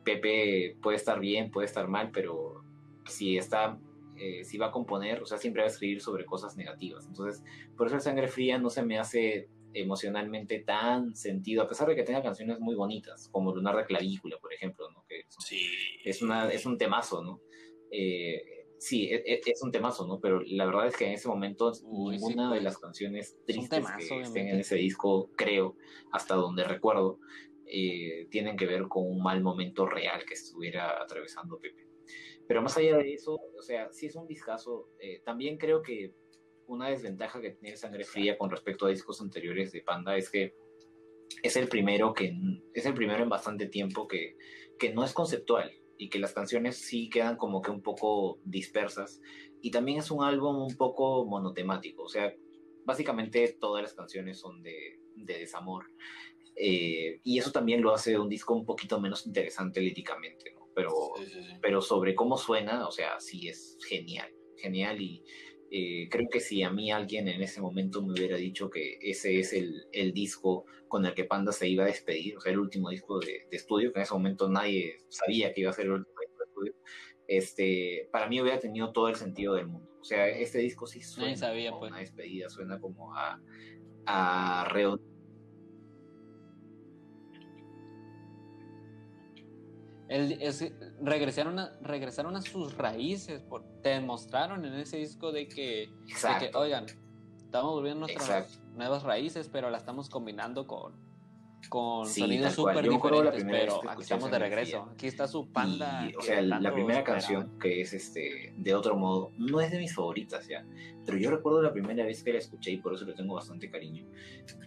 Pepe 0.03 0.77
puede 0.83 0.97
estar 0.97 1.21
bien, 1.21 1.51
puede 1.51 1.67
estar 1.67 1.87
mal, 1.87 2.11
pero 2.13 2.65
si 3.07 3.37
está, 3.37 3.79
eh, 4.17 4.43
si 4.45 4.59
va 4.59 4.67
a 4.67 4.73
componer, 4.73 5.23
o 5.23 5.27
sea, 5.27 5.39
siempre 5.39 5.63
va 5.63 5.69
a 5.69 5.71
escribir 5.71 6.01
sobre 6.01 6.25
cosas 6.25 6.57
negativas. 6.57 7.07
Entonces, 7.07 7.45
por 7.77 7.87
eso 7.87 7.97
el 7.97 8.03
Sangre 8.03 8.29
Fría 8.29 8.59
no 8.59 8.71
se 8.71 8.83
me 8.83 8.99
hace 8.99 9.49
emocionalmente 9.75 10.61
tan 10.61 11.15
sentido, 11.15 11.63
a 11.63 11.69
pesar 11.69 11.89
de 11.89 11.97
que 11.97 12.03
tenga 12.03 12.23
canciones 12.23 12.59
muy 12.61 12.75
bonitas, 12.75 13.29
como 13.31 13.55
Lunar 13.55 13.77
de 13.77 13.85
Clavícula, 13.85 14.39
por 14.39 14.53
ejemplo, 14.53 14.91
¿no? 14.91 15.05
que 15.09 15.23
es, 16.05 16.23
una, 16.23 16.49
es 16.51 16.67
un 16.67 16.79
temazo, 16.79 17.23
¿no? 17.23 17.41
Eh, 17.91 18.67
sí, 18.79 19.09
es, 19.11 19.23
e, 19.25 19.41
es, 19.45 19.63
un 19.63 19.71
temazo, 19.71 20.07
¿no? 20.07 20.21
Pero 20.21 20.41
la 20.47 20.67
verdad 20.67 20.87
es 20.89 20.97
que 20.97 21.07
en 21.07 21.13
ese 21.13 21.29
momento 21.29 21.73
ninguna 21.85 22.45
de 22.45 22.57
pues, 22.57 22.63
las 22.65 22.79
canciones 22.79 23.37
tristes 23.47 23.85
que 23.99 24.21
estén 24.21 24.49
en 24.49 24.61
ese 24.61 24.77
disco, 24.77 25.31
creo, 25.37 25.77
hasta 26.13 26.35
donde 26.35 26.65
recuerdo, 26.65 27.19
eh, 27.67 28.27
tienen 28.31 28.57
que 28.57 28.67
ver 28.67 28.89
con 28.89 29.07
un 29.07 29.23
mal 29.23 29.43
momento 29.43 29.87
real 29.87 30.25
que 30.27 30.35
estuviera 30.35 31.03
atravesando 31.03 31.59
Pepe. 31.59 31.87
Pero 32.47 32.61
más 32.61 32.77
allá 32.77 32.99
de 32.99 33.15
eso, 33.15 33.41
o 33.57 33.63
sea, 33.63 33.91
sí 33.93 34.07
es 34.07 34.17
un 34.17 34.27
discazo. 34.27 34.91
Eh, 34.99 35.23
también 35.25 35.57
creo 35.57 35.81
que 35.81 36.13
una 36.67 36.89
desventaja 36.89 37.41
que 37.41 37.51
tiene 37.51 37.77
Sangre 37.77 38.05
Fría 38.05 38.37
con 38.39 38.51
respecto 38.51 38.87
a 38.87 38.91
discos 38.91 39.21
anteriores 39.21 39.73
de 39.73 39.83
Panda 39.83 40.17
es 40.17 40.31
que 40.31 40.55
es 41.43 41.57
el 41.57 41.69
primero 41.69 42.13
que 42.13 42.35
es 42.75 42.87
el 42.87 42.95
primero 42.95 43.23
en 43.23 43.29
bastante 43.29 43.67
tiempo 43.67 44.07
que, 44.07 44.37
que 44.79 44.93
no 44.93 45.05
es 45.05 45.13
conceptual 45.13 45.73
y 45.99 46.09
que 46.09 46.19
las 46.19 46.33
canciones 46.33 46.77
sí 46.77 47.09
quedan 47.09 47.37
como 47.37 47.61
que 47.63 47.71
un 47.71 47.83
poco 47.83 48.39
dispersas 48.45 49.21
y 49.61 49.71
también 49.71 49.99
es 49.99 50.11
un 50.11 50.25
álbum 50.25 50.63
un 50.63 50.77
poco 50.77 51.25
monotemático, 51.27 52.03
o 52.03 52.09
sea, 52.09 52.35
básicamente 52.85 53.57
todas 53.61 53.83
las 53.83 53.95
canciones 53.95 54.39
son 54.39 54.63
de, 54.63 55.01
de 55.17 55.39
desamor 55.39 55.85
Eh, 56.55 57.21
y 57.25 57.39
eso 57.39 57.51
también 57.51 57.81
lo 57.81 57.95
hace 57.95 58.19
un 58.19 58.29
disco 58.29 58.55
un 58.55 58.67
poquito 58.67 59.01
menos 59.01 59.27
interesante 59.27 59.81
líricamente, 59.81 60.53
¿no? 60.55 60.69
Pero, 60.75 60.93
pero 61.63 61.81
sobre 61.81 62.15
cómo 62.15 62.37
suena, 62.37 62.87
o 62.87 62.91
sea, 62.91 63.19
sí 63.21 63.49
es 63.49 63.79
genial, 63.89 64.31
genial 64.57 65.01
y 65.01 65.23
eh, 65.75 66.07
creo 66.11 66.29
que 66.29 66.41
si 66.41 66.63
a 66.63 66.71
mí 66.71 66.93
alguien 66.93 67.29
en 67.29 67.41
ese 67.43 67.63
momento 67.63 68.03
me 68.03 68.13
hubiera 68.13 68.37
dicho 68.37 68.69
que 68.69 68.99
ese 69.01 69.39
es 69.39 69.55
el, 69.55 69.87
el, 69.91 70.13
disco 70.13 70.67
con 70.87 71.07
el 71.07 71.15
que 71.15 71.25
Panda 71.25 71.51
se 71.51 71.67
iba 71.67 71.85
a 71.85 71.87
despedir, 71.87 72.37
o 72.37 72.41
sea, 72.43 72.53
el 72.53 72.59
último 72.59 72.91
disco 72.91 73.19
de, 73.19 73.47
de, 73.51 73.57
estudio, 73.57 73.91
que 73.91 74.01
en 74.01 74.03
ese 74.03 74.13
momento 74.13 74.51
nadie 74.51 74.99
sabía 75.09 75.55
que 75.55 75.63
iba 75.63 75.71
a 75.71 75.73
ser 75.73 75.87
el 75.87 75.93
último 75.93 76.15
disco 76.21 76.39
de 76.39 76.45
estudio, 76.45 76.75
este, 77.27 78.09
para 78.13 78.29
mí 78.29 78.39
hubiera 78.39 78.61
tenido 78.61 78.93
todo 78.93 79.09
el 79.09 79.17
sentido 79.17 79.55
del 79.55 79.67
mundo. 79.67 79.89
O 79.99 80.05
sea, 80.05 80.29
este 80.29 80.59
disco 80.59 80.87
sí 80.87 81.01
suena 81.01 81.37
sabía, 81.37 81.71
como 81.71 81.81
pues. 81.81 81.93
una 81.93 82.01
despedida, 82.01 82.51
suena 82.51 82.79
como 82.79 83.17
a, 83.17 83.41
a 84.05 84.69
El, 90.13 90.33
es, 90.43 90.71
regresaron, 91.01 91.59
a, 91.59 91.73
regresaron 91.81 92.37
a 92.37 92.43
sus 92.43 92.77
raíces, 92.77 93.41
por, 93.41 93.65
te 93.83 93.89
demostraron 93.91 94.65
en 94.67 94.75
ese 94.75 94.99
disco 94.99 95.33
de 95.33 95.49
que, 95.49 95.89
de 95.89 96.51
que 96.51 96.57
oigan, 96.57 96.85
estamos 97.39 97.73
volviendo 97.73 98.05
a 98.05 98.09
nuestras 98.09 98.29
Exacto. 98.29 98.77
nuevas 98.77 99.03
raíces, 99.05 99.49
pero 99.51 99.71
la 99.71 99.79
estamos 99.79 100.11
combinando 100.11 100.67
con, 100.67 100.93
con 101.71 102.07
Sí, 102.07 102.21
sonidos 102.21 102.53
súper 102.53 102.87
diferentes, 102.87 103.45
pero 103.45 103.89
aquí 103.89 104.03
estamos 104.03 104.31
de 104.31 104.39
regreso. 104.39 104.77
energía. 104.77 104.93
Aquí 104.93 105.07
está 105.07 105.27
su 105.27 105.51
panda. 105.51 106.07
Y, 106.11 106.15
o 106.15 106.21
sea, 106.21 106.43
la 106.43 106.59
primera 106.75 106.99
esperaba. 106.99 107.05
canción, 107.05 107.59
que 107.59 107.81
es 107.81 107.95
este, 107.95 108.53
de 108.55 108.75
otro 108.75 108.95
modo, 108.97 109.31
no 109.39 109.63
es 109.63 109.71
de 109.71 109.79
mis 109.79 109.95
favoritas 109.95 110.47
ya, 110.47 110.67
pero 111.07 111.17
yo 111.17 111.31
recuerdo 111.31 111.63
la 111.63 111.73
primera 111.73 112.05
vez 112.05 112.23
que 112.23 112.35
la 112.35 112.39
escuché 112.39 112.73
y 112.73 112.77
por 112.77 112.93
eso 112.93 113.07
le 113.07 113.15
tengo 113.15 113.35
bastante 113.37 113.71
cariño, 113.71 114.05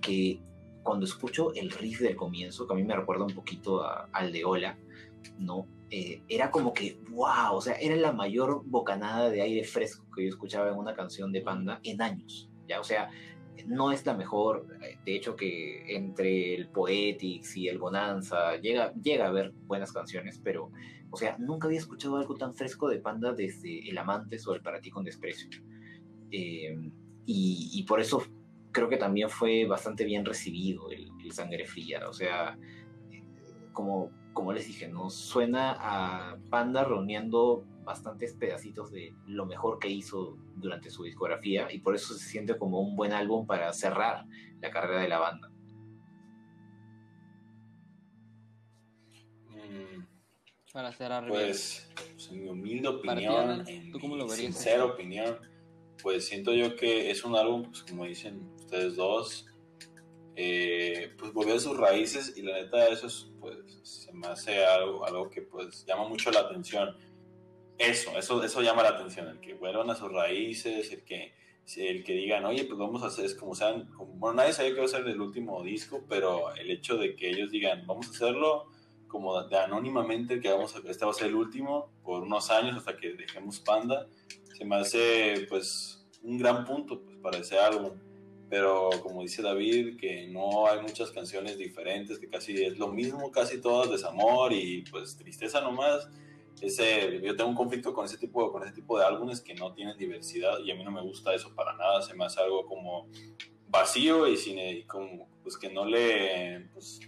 que 0.02 0.42
cuando 0.82 1.06
escucho 1.06 1.54
el 1.54 1.70
riff 1.70 2.00
del 2.02 2.16
comienzo, 2.16 2.66
que 2.68 2.74
a 2.74 2.76
mí 2.78 2.84
me 2.84 2.96
recuerda 2.96 3.26
un 3.26 3.34
poquito 3.36 3.84
a- 3.84 4.08
al 4.12 4.32
de 4.32 4.44
Ola, 4.46 4.78
¿no? 5.38 5.68
Eh, 5.90 6.24
era 6.28 6.52
como 6.52 6.74
que, 6.74 7.00
wow, 7.12 7.56
o 7.56 7.62
sea, 7.62 7.76
era 7.76 7.96
la 7.96 8.12
mayor 8.12 8.64
bocanada 8.66 9.30
de 9.30 9.42
aire 9.42 9.64
fresco 9.64 10.06
que 10.16 10.24
yo 10.24 10.30
escuchaba 10.30 10.70
en 10.70 10.78
una 10.78 10.96
canción 10.96 11.32
de 11.32 11.42
Panda 11.42 11.80
en 11.84 12.02
años, 12.02 12.50
¿ya? 12.68 12.80
O 12.80 12.84
sea, 12.84 13.10
no 13.68 13.92
es 13.92 14.06
la 14.06 14.16
mejor, 14.16 14.68
eh, 14.82 14.98
de 15.06 15.16
hecho 15.16 15.36
que 15.36 15.96
entre 15.96 16.56
el 16.56 16.70
Poetics 16.70 17.58
y 17.58 17.68
el 17.68 17.78
Bonanza 17.78 18.58
llega, 18.58 18.94
llega 18.94 19.26
a 19.26 19.30
haber 19.30 19.52
buenas 19.52 19.92
canciones, 19.92 20.40
pero, 20.44 20.72
o 21.12 21.18
sea, 21.18 21.38
nunca 21.40 21.68
había 21.68 21.80
escuchado 21.80 22.18
algo 22.18 22.36
tan 22.36 22.54
fresco 22.54 22.90
de 22.90 23.00
Panda 23.00 23.34
desde 23.34 23.88
El 23.90 23.98
Amantes 23.98 24.48
o 24.48 24.54
El 24.54 24.62
Para 24.62 24.80
Ti 24.80 24.90
con 24.90 25.04
Desprecio. 25.04 25.50
Eh, 26.32 26.76
y, 27.28 27.84
por 27.88 28.00
eso 28.00 28.24
creo 28.72 28.88
que 28.88 28.98
también 28.98 29.30
fue 29.30 29.66
bastante 29.66 30.04
bien 30.04 30.26
recibido 30.26 30.92
el, 30.92 31.10
el 31.24 31.32
Sangre 31.32 31.66
Fría, 31.66 32.08
o 32.08 32.14
sea, 32.14 32.58
eh, 33.12 33.24
como, 33.72 34.12
como 34.36 34.52
les 34.54 34.68
dije, 34.68 34.88
¿no? 34.90 35.10
Suena 35.10 35.76
a 35.80 36.38
Panda 36.52 36.84
reuniendo 36.84 37.66
bastantes 37.86 38.34
pedacitos 38.34 38.92
de 38.92 39.16
lo 39.26 39.46
mejor 39.46 39.80
que 39.80 39.88
hizo 39.90 40.38
durante 40.58 40.90
su 40.90 41.04
discografía 41.04 41.72
y 41.72 41.80
por 41.80 41.96
eso 41.96 42.14
se 42.14 42.28
siente 42.28 42.58
como 42.58 42.82
un 42.82 42.96
buen 42.96 43.14
álbum 43.14 43.48
para 43.48 43.72
cerrar 43.74 44.26
la 44.62 44.70
carrera 44.70 45.02
de 45.02 45.08
la 45.08 45.20
banda. 45.20 45.52
Mm, 49.50 50.04
Para 50.74 50.92
cerrar 50.92 51.28
Pues, 51.28 51.90
pues, 52.14 52.30
en 52.32 52.44
mi 52.44 52.50
humilde 52.50 52.90
ti, 52.90 52.96
opinión, 53.08 53.68
en 53.68 53.92
¿tú 53.92 54.00
cómo 54.00 54.16
lo 54.18 54.28
verías? 54.28 54.54
sincera 54.54 54.86
opinión, 54.86 55.38
pues 56.04 56.28
siento 56.28 56.54
yo 56.54 56.76
que 56.76 57.10
es 57.10 57.24
un 57.24 57.36
álbum, 57.36 57.64
pues 57.64 57.84
como 57.84 58.04
dicen 58.06 58.52
ustedes 58.58 58.96
dos, 58.98 59.46
eh, 60.36 61.14
pues 61.18 61.32
volvió 61.32 61.56
a 61.56 61.60
sus 61.60 61.78
raíces 61.78 62.34
y 62.36 62.42
la 62.42 62.54
neta 62.54 62.88
eso 62.90 63.08
es, 63.08 63.28
pues 63.40 63.58
se 63.84 64.12
me 64.12 64.28
hace 64.28 64.66
algo, 64.66 65.06
algo 65.06 65.30
que 65.30 65.42
pues 65.42 65.86
llama 65.86 66.08
mucho 66.08 66.32
la 66.32 66.42
atención. 66.42 66.96
Eso, 67.78 68.18
eso, 68.18 68.44
eso 68.44 68.62
llama 68.62 68.84
la 68.84 68.90
atención, 68.90 69.28
el 69.28 69.40
que 69.40 69.54
vuelvan 69.54 69.90
a 69.90 69.96
sus 69.96 70.12
raíces, 70.12 70.92
el 70.92 71.04
que, 71.04 71.34
el 71.76 72.04
que 72.04 72.14
digan, 72.14 72.46
oye, 72.46 72.64
pues 72.64 72.78
vamos 72.78 73.04
a 73.04 73.08
hacer, 73.08 73.26
es 73.26 73.36
como 73.36 73.54
sean, 73.54 73.88
como, 73.92 74.14
bueno, 74.14 74.38
nadie 74.38 74.54
sabía 74.54 74.72
que 74.72 74.78
iba 74.78 74.86
a 74.86 74.90
ser 74.90 75.08
el 75.08 75.20
último 75.20 75.62
disco, 75.64 76.04
pero 76.08 76.54
el 76.56 76.72
hecho 76.72 76.98
de 76.98 77.16
que 77.16 77.30
ellos 77.30 77.52
digan, 77.52 77.86
vamos 77.86 78.08
a 78.08 78.12
hacerlo 78.12 78.68
como 79.08 79.42
de 79.44 79.58
anónimamente, 79.58 80.40
que 80.40 80.50
vamos 80.50 80.76
a, 80.76 80.80
este 80.90 81.06
va 81.06 81.12
a 81.12 81.14
ser 81.14 81.28
el 81.28 81.36
último 81.36 81.90
por 82.04 82.24
unos 82.24 82.50
años 82.50 82.78
hasta 82.78 82.98
que 82.98 83.14
dejemos 83.14 83.60
Panda, 83.60 84.08
se 84.58 84.66
me 84.66 84.76
hace 84.78 85.46
pues 85.50 86.06
un 86.24 86.38
gran 86.38 86.66
punto 86.66 87.02
pues, 87.02 87.18
para 87.18 87.38
ese 87.38 87.58
álbum. 87.58 87.92
Pero 88.50 88.90
como 89.02 89.22
dice 89.22 89.42
David, 89.42 89.98
que 89.98 90.28
no 90.28 90.68
hay 90.68 90.82
muchas 90.82 91.12
canciones 91.12 91.58
diferentes, 91.58 92.20
que 92.20 92.30
casi 92.30 92.64
es 92.64 92.78
lo 92.78 92.90
mismo, 92.90 93.32
casi 93.32 93.60
todas 93.60 93.90
desamor 93.90 94.54
y 94.54 94.84
pues 94.90 95.18
tristeza 95.18 95.62
nomás. 95.62 96.08
Ese, 96.62 97.20
yo 97.22 97.36
tengo 97.36 97.50
un 97.50 97.56
conflicto 97.56 97.94
con 97.94 98.06
ese, 98.06 98.18
tipo, 98.18 98.52
con 98.52 98.64
ese 98.64 98.72
tipo 98.72 98.98
de 98.98 99.06
álbumes 99.06 99.42
que 99.42 99.56
no 99.56 99.74
tienen 99.74 99.98
diversidad 99.98 100.60
y 100.64 100.72
a 100.72 100.76
mí 100.76 100.84
no 100.84 100.92
me 100.92 101.02
gusta 101.02 101.34
eso 101.34 101.54
para 101.54 101.76
nada, 101.76 102.02
se 102.02 102.14
me 102.14 102.24
hace 102.24 102.40
algo 102.40 102.66
como 102.66 103.08
vacío 103.68 104.28
y, 104.28 104.38
sin, 104.38 104.60
y 104.60 104.84
como 104.84 105.28
pues 105.44 105.58
que 105.58 105.70
no 105.70 105.86
le... 105.86 106.70
Pues, 106.74 107.00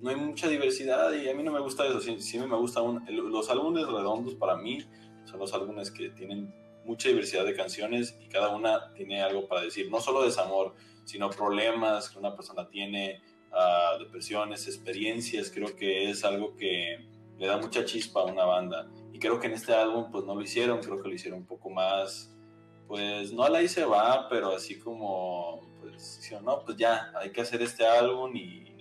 no 0.00 0.10
hay 0.10 0.16
mucha 0.16 0.48
diversidad 0.48 1.12
y 1.14 1.28
a 1.30 1.34
mí 1.34 1.42
no 1.42 1.50
me 1.50 1.60
gusta 1.60 1.86
eso. 1.86 1.98
Sí, 1.98 2.20
sí 2.20 2.38
me 2.38 2.56
gustan 2.56 3.04
los 3.08 3.48
álbumes 3.48 3.86
redondos 3.86 4.34
para 4.34 4.54
mí 4.56 4.78
son 5.24 5.40
los 5.40 5.54
álbumes 5.54 5.90
que 5.90 6.10
tienen 6.10 6.52
mucha 6.84 7.08
diversidad 7.08 7.44
de 7.44 7.54
canciones 7.54 8.16
y 8.20 8.28
cada 8.28 8.50
una 8.50 8.92
tiene 8.94 9.22
algo 9.22 9.48
para 9.48 9.62
decir. 9.62 9.90
No 9.90 10.00
solo 10.00 10.22
desamor, 10.22 10.74
sino 11.04 11.30
problemas 11.30 12.10
que 12.10 12.18
una 12.18 12.34
persona 12.34 12.68
tiene, 12.68 13.22
uh, 13.52 13.98
depresiones, 13.98 14.66
experiencias. 14.66 15.50
Creo 15.50 15.74
que 15.76 16.10
es 16.10 16.24
algo 16.24 16.54
que 16.56 17.06
le 17.38 17.46
da 17.46 17.56
mucha 17.56 17.84
chispa 17.84 18.20
a 18.20 18.24
una 18.24 18.44
banda. 18.44 18.88
Y 19.12 19.18
creo 19.18 19.40
que 19.40 19.46
en 19.46 19.54
este 19.54 19.74
álbum 19.74 20.10
pues 20.10 20.24
no 20.24 20.34
lo 20.34 20.42
hicieron, 20.42 20.80
creo 20.80 21.02
que 21.02 21.08
lo 21.08 21.14
hicieron 21.14 21.40
un 21.40 21.46
poco 21.46 21.70
más, 21.70 22.34
pues 22.88 23.32
no 23.32 23.42
a 23.44 23.50
la 23.50 23.58
ahí 23.58 23.68
se 23.68 23.84
va, 23.84 24.28
pero 24.28 24.54
así 24.54 24.78
como, 24.78 25.60
pues 25.80 26.30
no, 26.42 26.64
pues 26.64 26.76
ya, 26.76 27.12
hay 27.16 27.30
que 27.30 27.40
hacer 27.40 27.62
este 27.62 27.86
álbum 27.86 28.34
y 28.34 28.74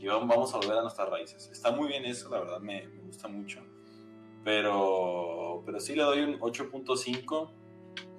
y 0.00 0.06
vamos 0.06 0.54
a 0.54 0.58
volver 0.58 0.78
a 0.78 0.82
nuestras 0.82 1.08
raíces. 1.08 1.48
Está 1.50 1.70
muy 1.70 1.88
bien 1.88 2.04
eso, 2.04 2.28
la 2.30 2.40
verdad 2.40 2.60
me 2.60 2.86
gusta 3.06 3.28
mucho. 3.28 3.60
Pero, 4.44 5.62
pero 5.66 5.80
sí 5.80 5.94
le 5.94 6.02
doy 6.02 6.20
un 6.20 6.38
8.5, 6.38 7.50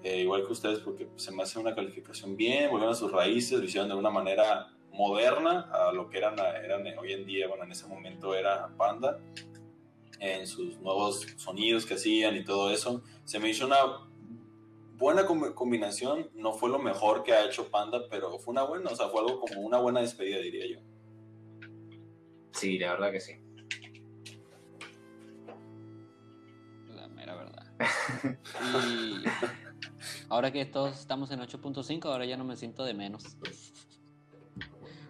eh, 0.04 0.22
igual 0.22 0.46
que 0.46 0.52
ustedes, 0.52 0.80
porque 0.80 1.10
se 1.16 1.32
me 1.32 1.44
hace 1.44 1.60
una 1.60 1.74
calificación 1.76 2.36
bien, 2.36 2.70
volvieron 2.70 2.94
a 2.94 2.98
sus 2.98 3.12
raíces, 3.12 3.60
lo 3.60 3.66
hicieron 3.66 3.90
de 3.90 3.96
una 3.96 4.10
manera 4.10 4.74
moderna 4.92 5.70
a 5.72 5.92
lo 5.92 6.10
que 6.10 6.18
eran, 6.18 6.36
eran 6.40 6.86
hoy 6.98 7.14
en 7.14 7.26
día, 7.26 7.48
bueno, 7.48 7.64
en 7.64 7.72
ese 7.72 7.88
momento 7.88 8.36
era 8.36 8.70
Panda, 8.78 9.20
en 10.20 10.46
sus 10.48 10.80
nuevos 10.80 11.26
sonidos 11.38 11.86
que 11.86 11.94
hacían 11.96 12.36
y 12.36 12.44
todo 12.44 12.72
eso. 12.72 13.04
Se 13.24 13.40
me 13.40 13.50
hizo 13.50 13.66
una 13.66 13.78
buena 14.98 15.26
combinación, 15.26 16.30
no 16.34 16.54
fue 16.54 16.70
lo 16.70 16.80
mejor 16.80 17.24
que 17.24 17.34
ha 17.34 17.46
hecho 17.46 17.70
Panda, 17.70 18.08
pero 18.10 18.38
fue 18.40 18.52
una 18.52 18.64
buena, 18.64 18.92
o 18.92 18.96
sea, 18.96 19.08
fue 19.08 19.22
algo 19.22 19.40
como 19.40 19.62
una 19.62 19.80
buena 19.80 20.02
despedida, 20.02 20.40
diría 20.40 20.68
yo. 20.68 20.80
Sí, 22.52 22.78
la 22.78 22.92
verdad 22.92 23.12
que 23.12 23.22
sí. 23.22 23.34
Y 27.80 29.24
ahora 30.30 30.52
que 30.52 30.66
todos 30.66 31.00
estamos 31.00 31.32
en 31.32 31.40
8.5, 31.40 32.06
ahora 32.06 32.26
ya 32.26 32.38
no 32.38 32.44
me 32.44 32.56
siento 32.56 32.84
de 32.84 32.94
menos. 32.94 33.24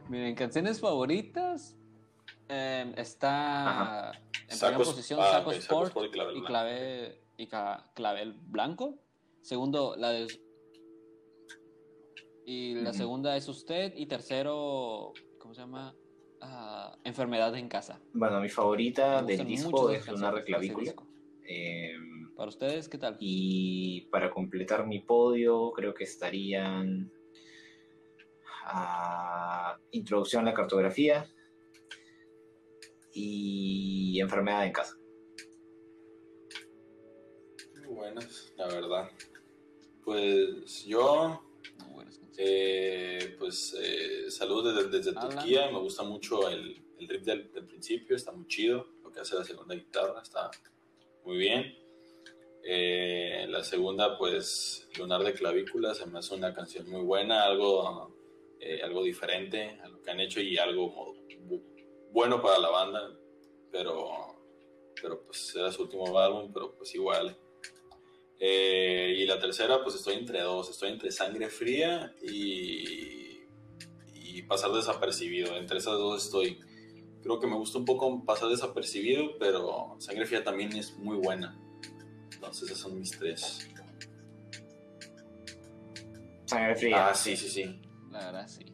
Miren, 0.09 0.35
canciones 0.35 0.79
favoritas. 0.79 1.75
Eh, 2.51 2.93
está 2.97 3.69
Ajá. 4.09 4.11
en 4.47 4.57
Sacos- 4.57 4.59
primera 4.59 4.77
posición 4.77 5.19
ah, 5.21 5.25
Saco 5.31 5.51
Saco 5.51 5.51
Sport 5.51 5.87
Sport 5.89 6.05
y 6.07 6.11
Clavel 6.11 6.31
y 6.35 6.39
Blanco. 6.39 6.47
clave, 6.47 7.21
y 7.37 7.47
ca- 7.47 7.91
clavel 7.93 8.33
blanco. 8.33 8.97
Segundo, 9.41 9.95
la 9.95 10.09
de. 10.09 10.27
Y 12.45 12.73
la 12.75 12.93
segunda 12.93 13.37
es 13.37 13.47
usted. 13.47 13.93
Y 13.95 14.07
tercero, 14.07 15.13
¿cómo 15.37 15.53
se 15.53 15.61
llama? 15.61 15.95
Ah, 16.41 16.97
enfermedad 17.03 17.55
en 17.55 17.69
casa. 17.69 17.99
Bueno, 18.13 18.39
mi 18.41 18.49
favorita 18.49 19.21
del 19.21 19.45
disco 19.45 19.91
es 19.91 20.01
esas 20.01 20.15
Lunar 20.15 20.33
canciones 20.33 20.33
de 20.33 20.41
de 20.41 20.41
ese 20.41 20.73
Clavícula. 20.73 20.83
disco. 20.83 21.07
Eh, 21.47 21.93
Para 22.39 22.47
ustedes, 22.47 22.87
¿qué 22.87 22.97
tal? 22.97 23.17
y 23.19 24.07
para 24.11 24.29
completar 24.31 24.87
mi 24.87 24.99
podio, 24.99 25.73
creo 25.73 25.93
que 25.93 26.05
estarían 26.05 27.11
ah, 28.63 29.77
Introducción 29.91 30.43
a 30.43 30.51
la 30.51 30.53
cartografía 30.53 31.29
y 33.13 34.21
Enfermedad 34.21 34.65
en 34.65 34.71
casa. 34.71 34.95
Muy 37.75 37.93
buenas, 37.93 38.53
la 38.55 38.67
verdad. 38.67 39.09
Pues 40.05 40.85
yo, 40.85 41.43
Muy 41.83 41.93
buenas 41.93 42.19
canciones. 42.19 42.37
eh, 42.37 43.35
pues 43.37 43.75
eh, 43.81 44.31
saludos 44.31 44.89
desde. 44.89 45.11
Turquía. 45.11 45.69
Me 45.69 45.79
gusta 45.79 46.03
mucho 46.03 46.47
el, 46.47 46.81
el 46.99 47.09
riff 47.09 47.25
del, 47.25 47.51
del 47.51 47.67
principio, 47.67 48.15
está 48.15 48.31
muy 48.31 48.47
chido. 48.47 48.87
Lo 49.03 49.11
que 49.11 49.19
hace 49.19 49.35
la 49.35 49.43
segunda 49.43 49.75
guitarra 49.75 50.21
está 50.21 50.49
muy 51.25 51.35
bien. 51.35 51.78
Eh, 52.63 53.45
la 53.49 53.63
segunda, 53.63 54.17
pues 54.17 54.87
Lunar 54.97 55.23
de 55.23 55.33
Clavícula, 55.33 55.93
se 55.93 56.05
me 56.05 56.19
hace 56.19 56.35
una 56.35 56.53
canción 56.53 56.89
muy 56.89 57.01
buena, 57.01 57.43
algo, 57.43 58.15
eh, 58.59 58.81
algo 58.83 59.03
diferente 59.03 59.79
a 59.83 59.87
lo 59.87 60.01
que 60.01 60.11
han 60.11 60.19
hecho 60.19 60.41
y 60.41 60.57
algo 60.57 61.15
bueno 62.11 62.41
para 62.41 62.59
la 62.59 62.69
banda, 62.69 63.17
pero, 63.71 64.09
pero 65.01 65.23
pues 65.23 65.55
era 65.55 65.71
su 65.71 65.83
último 65.83 66.17
álbum, 66.17 66.51
pero 66.53 66.75
pues 66.75 66.93
igual. 66.95 67.37
Eh, 68.39 69.15
y 69.17 69.25
la 69.25 69.39
tercera, 69.39 69.83
pues 69.83 69.95
estoy 69.95 70.15
entre 70.15 70.41
dos, 70.41 70.69
estoy 70.69 70.91
entre 70.91 71.11
Sangre 71.11 71.49
Fría 71.49 72.15
y, 72.21 73.41
y 74.13 74.41
Pasar 74.43 74.71
Desapercibido. 74.71 75.55
Entre 75.57 75.77
esas 75.77 75.97
dos 75.97 76.25
estoy. 76.25 76.59
Creo 77.21 77.39
que 77.39 77.47
me 77.47 77.57
gusta 77.57 77.79
un 77.79 77.85
poco 77.85 78.23
Pasar 78.25 78.49
Desapercibido, 78.49 79.37
pero 79.37 79.95
Sangre 79.99 80.25
Fría 80.25 80.43
también 80.43 80.73
es 80.73 80.97
muy 80.97 81.17
buena. 81.17 81.59
Entonces, 82.39 82.69
esos 82.71 82.79
son 82.79 82.97
mis 82.97 83.11
tres. 83.11 83.67
Sangre 86.45 86.75
Fría. 86.77 87.09
Ah, 87.09 87.13
sí, 87.13 87.35
sí, 87.35 87.49
sí. 87.49 87.81
La 88.11 88.19
verdad, 88.27 88.47
sí. 88.47 88.65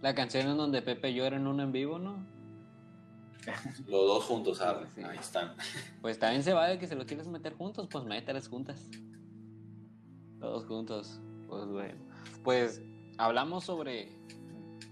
La 0.00 0.14
canción 0.14 0.48
en 0.48 0.56
donde 0.56 0.80
Pepe 0.80 1.12
llora 1.12 1.36
en 1.36 1.46
un 1.46 1.60
en 1.60 1.70
vivo, 1.70 1.98
¿no? 1.98 2.26
Los 3.86 4.06
dos 4.06 4.24
juntos, 4.24 4.60
ah, 4.62 4.80
Sí. 4.94 5.02
ahí 5.02 5.18
están. 5.18 5.54
Pues 6.00 6.18
también 6.18 6.42
se 6.42 6.54
vale 6.54 6.78
que 6.78 6.86
se 6.86 6.96
lo 6.96 7.04
quieres 7.04 7.26
meter 7.26 7.52
juntos, 7.54 7.88
pues 7.90 8.04
mételas 8.04 8.48
juntas. 8.48 8.88
Todos 10.40 10.64
juntos. 10.64 11.20
Pues 11.46 11.66
bueno. 11.66 12.00
Pues 12.42 12.80
hablamos 13.18 13.64
sobre 13.64 14.16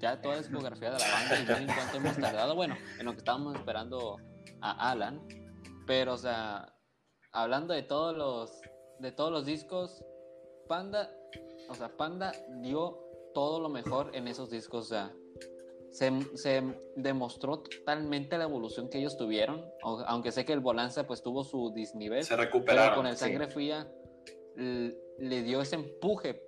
ya 0.00 0.20
toda 0.20 0.36
la 0.36 0.42
discografía 0.42 0.90
de 0.90 0.98
la 0.98 1.10
banda 1.10 1.60
y 1.60 1.62
en 1.64 1.66
cuánto 1.74 1.96
hemos 1.96 2.16
tardado. 2.18 2.54
Bueno, 2.54 2.76
en 2.98 3.06
lo 3.06 3.12
que 3.12 3.18
estábamos 3.18 3.54
esperando 3.56 4.18
a 4.60 4.90
Alan. 4.90 5.20
Pero, 5.86 6.12
o 6.14 6.18
sea, 6.18 6.75
hablando 7.36 7.74
de 7.74 7.82
todos 7.82 8.16
los 8.16 8.60
de 8.98 9.12
todos 9.12 9.30
los 9.30 9.44
discos, 9.44 10.02
Panda, 10.68 11.14
o 11.68 11.74
sea, 11.74 11.94
Panda 11.96 12.32
dio 12.62 12.98
todo 13.34 13.60
lo 13.60 13.68
mejor 13.68 14.10
en 14.16 14.26
esos 14.26 14.48
discos. 14.50 14.86
O 14.86 14.88
sea, 14.88 15.14
se, 15.92 16.10
se 16.34 16.62
demostró 16.96 17.58
totalmente 17.60 18.38
la 18.38 18.44
evolución 18.44 18.88
que 18.88 18.98
ellos 18.98 19.16
tuvieron, 19.18 19.60
au- 19.82 20.02
aunque 20.06 20.32
sé 20.32 20.44
que 20.46 20.54
el 20.54 20.60
Bonanza 20.60 21.06
pues 21.06 21.22
tuvo 21.22 21.44
su 21.44 21.72
disnivel, 21.74 22.24
Se 22.24 22.30
pero 22.30 22.42
recuperaron. 22.44 22.94
con 22.96 23.06
el 23.06 23.14
sí. 23.16 23.20
Sangre 23.24 23.48
Fría 23.48 23.86
l- 24.56 24.96
le 25.18 25.42
dio 25.42 25.60
ese 25.60 25.76
empuje 25.76 26.42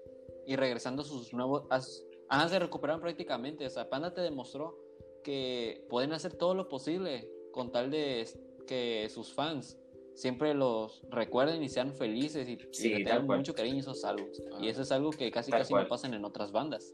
y 0.47 0.57
regresando 0.57 1.03
sus 1.05 1.33
nuevos... 1.35 1.65
a 1.71 1.81
sus- 1.83 2.03
Ajá, 2.31 2.49
se 2.49 2.59
recuperaron 2.59 3.01
prácticamente, 3.01 3.65
o 3.67 3.71
sea, 3.71 3.89
Panda 3.89 4.13
te 4.13 4.21
demostró 4.23 4.77
que 5.25 5.87
pueden 5.89 6.13
hacer 6.13 6.35
todo 6.35 6.55
lo 6.55 6.69
posible 6.69 7.27
con 7.53 7.73
tal 7.73 7.91
de 7.91 8.27
que 8.67 9.09
sus 9.11 9.33
fans 9.35 9.79
siempre 10.19 10.53
los 10.53 11.01
recuerden 11.11 11.63
y 11.63 11.69
sean 11.69 11.95
felices 11.95 12.49
y, 12.49 12.53
y 12.53 12.69
Sí, 12.73 12.89
le 12.91 13.05
tengan 13.05 13.27
mucho 13.27 13.55
cariño 13.55 13.81
esos 13.81 14.05
álbumes. 14.05 14.43
Ah. 14.53 14.59
Y 14.61 14.69
eso 14.69 14.83
es 14.83 14.91
algo 14.91 15.11
que 15.11 15.31
casi 15.31 15.53
casi 15.53 15.73
cual. 15.73 15.85
no 15.85 15.89
pasan 15.89 16.13
en 16.13 16.25
otras 16.25 16.51
bandas. 16.51 16.93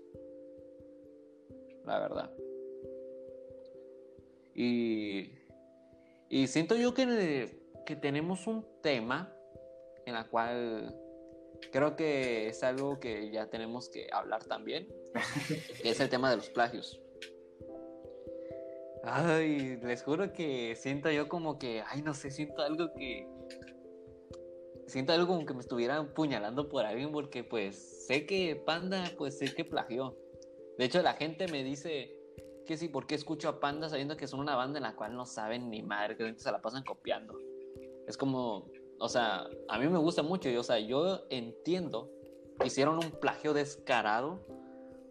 La 1.87 1.99
verdad. 2.01 2.31
Y, 4.55 5.33
y 6.29 6.47
siento 6.47 6.77
yo 6.77 6.93
que, 6.93 7.59
que 7.87 7.97
tenemos 7.97 8.47
un 8.47 8.65
tema 8.83 9.35
en 10.05 10.13
la 10.13 10.29
cual 10.29 10.95
creo 11.73 11.97
que 11.97 12.49
es 12.49 12.63
algo 12.63 13.01
que 13.01 13.31
ya 13.31 13.49
tenemos 13.49 13.89
que 13.89 14.07
hablar 14.13 14.45
también, 14.45 14.87
que 15.83 15.89
es 15.91 15.99
el 15.99 16.11
tema 16.11 16.31
de 16.31 16.37
los 16.37 16.51
plagios. 16.51 17.01
Ay, 19.07 19.77
les 19.83 20.03
juro 20.03 20.33
que 20.33 20.75
siento 20.77 21.11
yo 21.11 21.29
como 21.29 21.59
que, 21.59 21.83
ay, 21.87 22.03
no 22.03 22.15
sé, 22.15 22.31
siento 22.31 22.63
algo 22.63 22.89
que... 22.97 23.29
Siento 24.87 25.13
algo 25.13 25.27
como 25.27 25.47
que 25.47 25.55
me 25.55 25.61
estuvieran 25.61 26.13
puñalando 26.15 26.69
por 26.69 26.85
alguien 26.85 27.11
porque 27.11 27.43
pues 27.43 28.07
sé 28.07 28.27
que 28.27 28.57
Panda, 28.67 29.05
pues 29.17 29.39
sé 29.39 29.55
que 29.55 29.65
plagió. 29.65 30.17
De 30.79 30.85
hecho, 30.85 31.03
la 31.03 31.15
gente 31.15 31.49
me 31.49 31.65
dice 31.65 32.15
que 32.67 32.77
sí, 32.77 32.89
¿por 32.89 33.07
qué 33.07 33.15
escucho 33.15 33.49
a 33.49 33.61
Panda 33.61 33.89
sabiendo 33.89 34.17
que 34.17 34.27
son 34.27 34.41
una 34.41 34.57
banda 34.57 34.79
en 34.79 34.85
la 34.85 34.97
cual 34.97 35.15
no 35.15 35.27
saben 35.27 35.71
ni 35.71 35.83
madre, 35.83 36.17
que 36.17 36.35
se 36.39 36.53
la 36.53 36.61
pasan 36.61 36.85
copiando? 36.85 37.35
Es 38.07 38.17
como, 38.17 38.71
o 38.99 39.09
sea, 39.09 39.47
a 39.69 39.79
mí 39.79 39.89
me 39.89 39.99
gusta 39.99 40.23
mucho, 40.23 40.49
y, 40.51 40.57
o 40.57 40.63
sea, 40.63 40.79
yo 40.79 41.27
entiendo 41.31 42.11
hicieron 42.63 43.03
un 43.03 43.11
plagio 43.11 43.53
descarado 43.53 44.47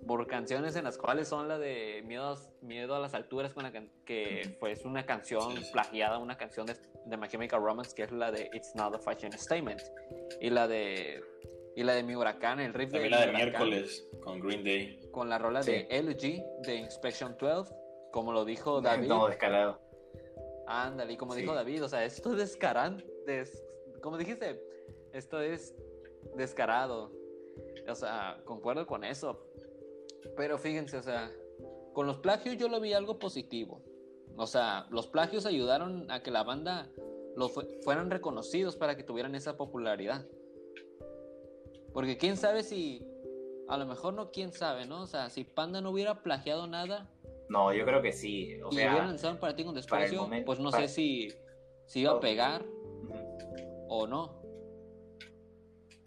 por 0.07 0.25
canciones 0.27 0.75
en 0.75 0.83
las 0.83 0.97
cuales 0.97 1.27
son 1.27 1.47
la 1.47 1.57
de 1.57 2.01
Miedo, 2.05 2.35
Miedo 2.61 2.95
a 2.95 2.99
las 2.99 3.13
Alturas, 3.13 3.53
con 3.53 3.63
la 3.63 3.71
que 4.05 4.55
fue 4.59 4.71
es 4.71 4.83
una 4.85 5.05
canción 5.05 5.53
plagiada, 5.71 6.17
una 6.17 6.37
canción 6.37 6.65
de, 6.65 6.75
de 7.05 7.17
My 7.17 7.27
Chemical 7.27 7.61
Romance, 7.61 7.93
que 7.95 8.03
es 8.03 8.11
la 8.11 8.31
de 8.31 8.49
It's 8.53 8.75
Not 8.75 8.95
a 8.95 8.99
Fashion 8.99 9.31
Statement, 9.33 9.81
y 10.41 10.49
la 10.49 10.67
de, 10.67 11.23
y 11.75 11.83
la 11.83 11.93
de 11.93 12.03
Mi 12.03 12.15
Huracán, 12.15 12.59
el 12.59 12.73
riff 12.73 12.91
También 12.91 13.11
de 13.11 13.17
la 13.17 13.25
de 13.25 13.31
Huracán 13.31 13.41
miércoles 13.69 14.07
con 14.21 14.39
Green 14.39 14.63
Day. 14.63 14.99
con 15.11 15.29
la 15.29 15.37
rola 15.37 15.63
Sí. 15.63 15.71
de 15.71 15.87
LG 16.01 16.61
de 16.65 16.75
Inspection 16.75 17.35
12, 17.39 17.73
como 18.11 18.31
lo 18.33 18.45
dijo 18.45 18.81
David. 18.81 19.07
No, 19.07 19.27
descarado. 19.27 19.79
Ándale, 20.67 21.13
y 21.13 21.17
como 21.17 21.33
Sí. 21.33 21.41
dijo 21.41 21.53
David, 21.53 21.83
o 21.83 21.89
sea, 21.89 22.03
esto 22.05 22.31
es 22.31 22.37
descarado, 22.37 22.97
des- 23.25 23.63
como 24.01 24.17
dijiste, 24.17 24.61
esto 25.13 25.39
es 25.41 25.75
descarado. 26.35 27.11
O 27.87 27.95
sea, 27.95 28.41
concuerdo 28.45 28.87
con 28.87 29.03
eso. 29.03 29.45
Pero 30.35 30.57
fíjense, 30.57 30.97
o 30.97 31.03
sea, 31.03 31.31
con 31.93 32.07
los 32.07 32.17
plagios 32.17 32.57
yo 32.57 32.67
lo 32.69 32.79
vi 32.79 32.93
algo 32.93 33.19
positivo. 33.19 33.81
O 34.35 34.47
sea, 34.47 34.87
los 34.89 35.07
plagios 35.07 35.45
ayudaron 35.45 36.09
a 36.09 36.23
que 36.23 36.31
la 36.31 36.43
banda 36.43 36.89
lo 37.35 37.49
fue- 37.49 37.67
fueran 37.83 38.09
reconocidos 38.09 38.75
para 38.75 38.95
que 38.97 39.03
tuvieran 39.03 39.35
esa 39.35 39.57
popularidad. 39.57 40.25
Porque 41.93 42.17
quién 42.17 42.37
sabe 42.37 42.63
si, 42.63 43.05
a 43.67 43.77
lo 43.77 43.85
mejor 43.85 44.13
no 44.15 44.31
quién 44.31 44.51
sabe, 44.51 44.85
¿no? 44.87 45.03
O 45.03 45.07
sea, 45.07 45.29
si 45.29 45.43
Panda 45.43 45.81
no 45.81 45.91
hubiera 45.91 46.21
plagiado 46.23 46.65
nada, 46.67 47.09
No, 47.49 47.71
yo 47.73 47.85
creo 47.85 48.01
que 48.01 48.11
sí. 48.13 48.53
O 48.63 48.69
y 48.71 48.75
hubiera 48.75 48.93
sea, 48.95 49.05
lanzado 49.05 49.33
un 49.33 49.39
para 49.39 49.55
ti 49.55 49.63
con 49.63 49.75
desprecio, 49.75 50.21
momento- 50.23 50.45
pues 50.45 50.59
no 50.59 50.71
para- 50.71 50.87
sé 50.87 50.93
si, 50.93 51.27
si 51.85 51.99
iba 51.99 52.13
a 52.13 52.19
pegar 52.19 52.65
o 53.89 54.07
no. 54.07 54.41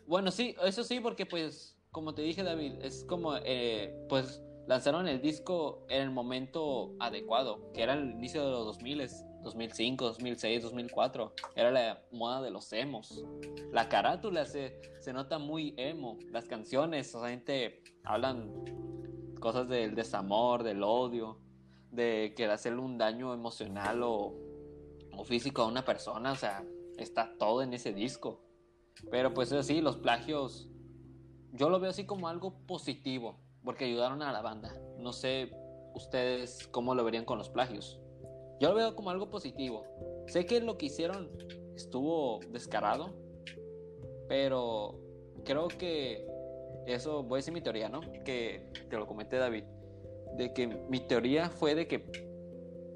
Bueno, 0.07 0.31
sí, 0.33 0.57
eso 0.65 0.83
sí, 0.83 0.99
porque 0.99 1.27
pues, 1.27 1.76
como 1.97 2.13
te 2.13 2.21
dije 2.21 2.43
David, 2.43 2.75
es 2.83 3.05
como, 3.05 3.37
eh, 3.43 4.05
pues 4.11 4.43
lanzaron 4.67 5.09
el 5.09 5.23
disco 5.23 5.87
en 5.89 6.03
el 6.03 6.11
momento 6.11 6.95
adecuado, 7.01 7.73
que 7.73 7.83
era 7.83 7.95
el 7.95 8.11
inicio 8.11 8.45
de 8.45 8.51
los 8.51 8.67
2000, 8.67 9.09
2005, 9.43 10.05
2006, 10.05 10.63
2004. 10.65 11.33
Era 11.55 11.71
la 11.71 12.03
moda 12.13 12.43
de 12.43 12.51
los 12.51 12.71
emos. 12.75 13.25
La 13.73 13.89
carátula 13.89 14.45
se, 14.45 14.79
se 15.01 15.15
nota 15.15 15.39
muy 15.39 15.73
emo. 15.79 16.19
Las 16.31 16.45
canciones, 16.45 17.15
o 17.15 17.21
sea, 17.21 17.31
gente 17.31 17.83
hablan 18.05 18.53
cosas 19.41 19.67
del 19.67 19.95
desamor, 19.95 20.65
del 20.65 20.83
odio, 20.83 21.39
de 21.91 22.35
que 22.37 22.45
hacerle 22.45 22.81
un 22.81 22.99
daño 22.99 23.33
emocional 23.33 24.03
o, 24.03 24.35
o 25.17 25.25
físico 25.25 25.63
a 25.63 25.67
una 25.67 25.87
persona. 25.87 26.33
O 26.33 26.37
sea, 26.37 26.63
está 26.99 27.33
todo 27.39 27.63
en 27.63 27.73
ese 27.73 27.95
disco. 27.95 28.43
Pero 29.11 29.33
pues 29.33 29.51
eso 29.51 29.63
sí, 29.63 29.81
los 29.81 29.97
plagios, 29.97 30.69
yo 31.57 31.71
lo 31.71 31.81
veo 31.81 31.91
así 31.91 32.05
como 32.05 32.29
algo 32.29 32.55
positivo, 32.67 33.39
porque 33.65 33.87
ayudaron 33.87 34.23
a 34.23 34.33
la 34.33 34.43
banda. 34.43 34.77
No 34.99 35.13
sé 35.13 35.51
ustedes 35.95 36.69
cómo 36.71 36.95
lo 36.95 37.05
verían 37.05 37.25
con 37.25 37.39
los 37.39 37.49
plagios. 37.49 37.99
Yo 38.61 38.71
lo 38.71 38.75
veo 38.75 38.95
como 38.95 39.11
algo 39.11 39.31
positivo. 39.31 39.85
Sé 40.27 40.47
que 40.47 40.61
lo 40.61 40.79
que 40.79 40.87
hicieron 40.87 41.31
estuvo 41.75 42.41
descarado, 42.51 43.15
pero 44.29 44.99
creo 45.45 45.69
que 45.69 46.27
eso, 46.87 47.23
voy 47.23 47.37
a 47.37 47.39
decir 47.39 47.53
mi 47.53 47.61
teoría, 47.61 47.89
¿no? 47.89 48.01
Que 48.25 48.71
te 48.89 48.97
lo 48.97 49.07
comenté 49.07 49.37
David, 49.37 49.65
de 50.37 50.53
que 50.53 50.67
mi 50.67 51.01
teoría 51.01 51.51
fue 51.51 51.75
de 51.75 51.89
que 51.89 51.99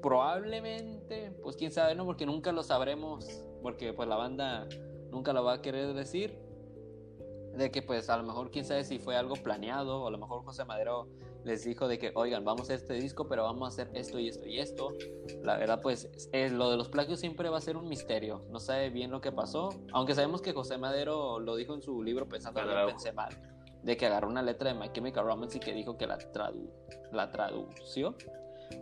probablemente, 0.01 1.31
pues 1.43 1.55
quién 1.55 1.71
sabe, 1.71 1.95
¿no? 1.95 2.05
Porque 2.05 2.25
nunca 2.25 2.51
lo 2.51 2.63
sabremos, 2.63 3.43
porque 3.61 3.93
pues 3.93 4.07
la 4.07 4.15
banda 4.15 4.67
nunca 5.11 5.33
lo 5.33 5.43
va 5.43 5.53
a 5.53 5.61
querer 5.61 5.93
decir, 5.93 6.37
de 7.55 7.71
que 7.71 7.81
pues 7.81 8.09
a 8.09 8.17
lo 8.17 8.23
mejor 8.23 8.51
quién 8.51 8.65
sabe 8.65 8.83
si 8.83 8.99
fue 8.99 9.15
algo 9.15 9.35
planeado, 9.35 10.03
o 10.03 10.07
a 10.07 10.11
lo 10.11 10.17
mejor 10.17 10.43
José 10.43 10.65
Madero 10.65 11.07
les 11.43 11.63
dijo 11.65 11.87
de 11.87 11.97
que, 11.97 12.11
oigan, 12.15 12.45
vamos 12.45 12.69
a 12.69 12.75
este 12.75 12.93
disco, 12.93 13.27
pero 13.27 13.43
vamos 13.43 13.65
a 13.65 13.67
hacer 13.69 13.89
esto 13.95 14.19
y 14.19 14.27
esto 14.29 14.47
y 14.47 14.59
esto. 14.59 14.89
La 15.43 15.57
verdad, 15.57 15.81
pues 15.81 16.07
es, 16.31 16.51
lo 16.51 16.69
de 16.69 16.77
los 16.77 16.87
plagios 16.89 17.19
siempre 17.19 17.49
va 17.49 17.57
a 17.57 17.61
ser 17.61 17.77
un 17.77 17.89
misterio. 17.89 18.43
No 18.51 18.59
sabe 18.59 18.89
bien 18.89 19.09
lo 19.11 19.21
que 19.21 19.31
pasó, 19.31 19.69
aunque 19.91 20.13
sabemos 20.13 20.41
que 20.41 20.53
José 20.53 20.77
Madero 20.77 21.39
lo 21.39 21.55
dijo 21.55 21.73
en 21.73 21.81
su 21.81 22.03
libro 22.03 22.27
pensando 22.29 22.61
que 22.61 22.85
pensé 22.85 23.11
mal, 23.11 23.35
de 23.81 23.97
que 23.97 24.05
agarró 24.05 24.27
una 24.27 24.43
letra 24.43 24.71
de 24.71 24.79
My 24.79 24.91
Chemical 24.91 25.25
Romance 25.25 25.57
y 25.57 25.59
que 25.59 25.73
dijo 25.73 25.97
que 25.97 26.05
la, 26.07 26.17
tradu 26.19 26.69
la 27.11 27.31
tradució. 27.31 28.15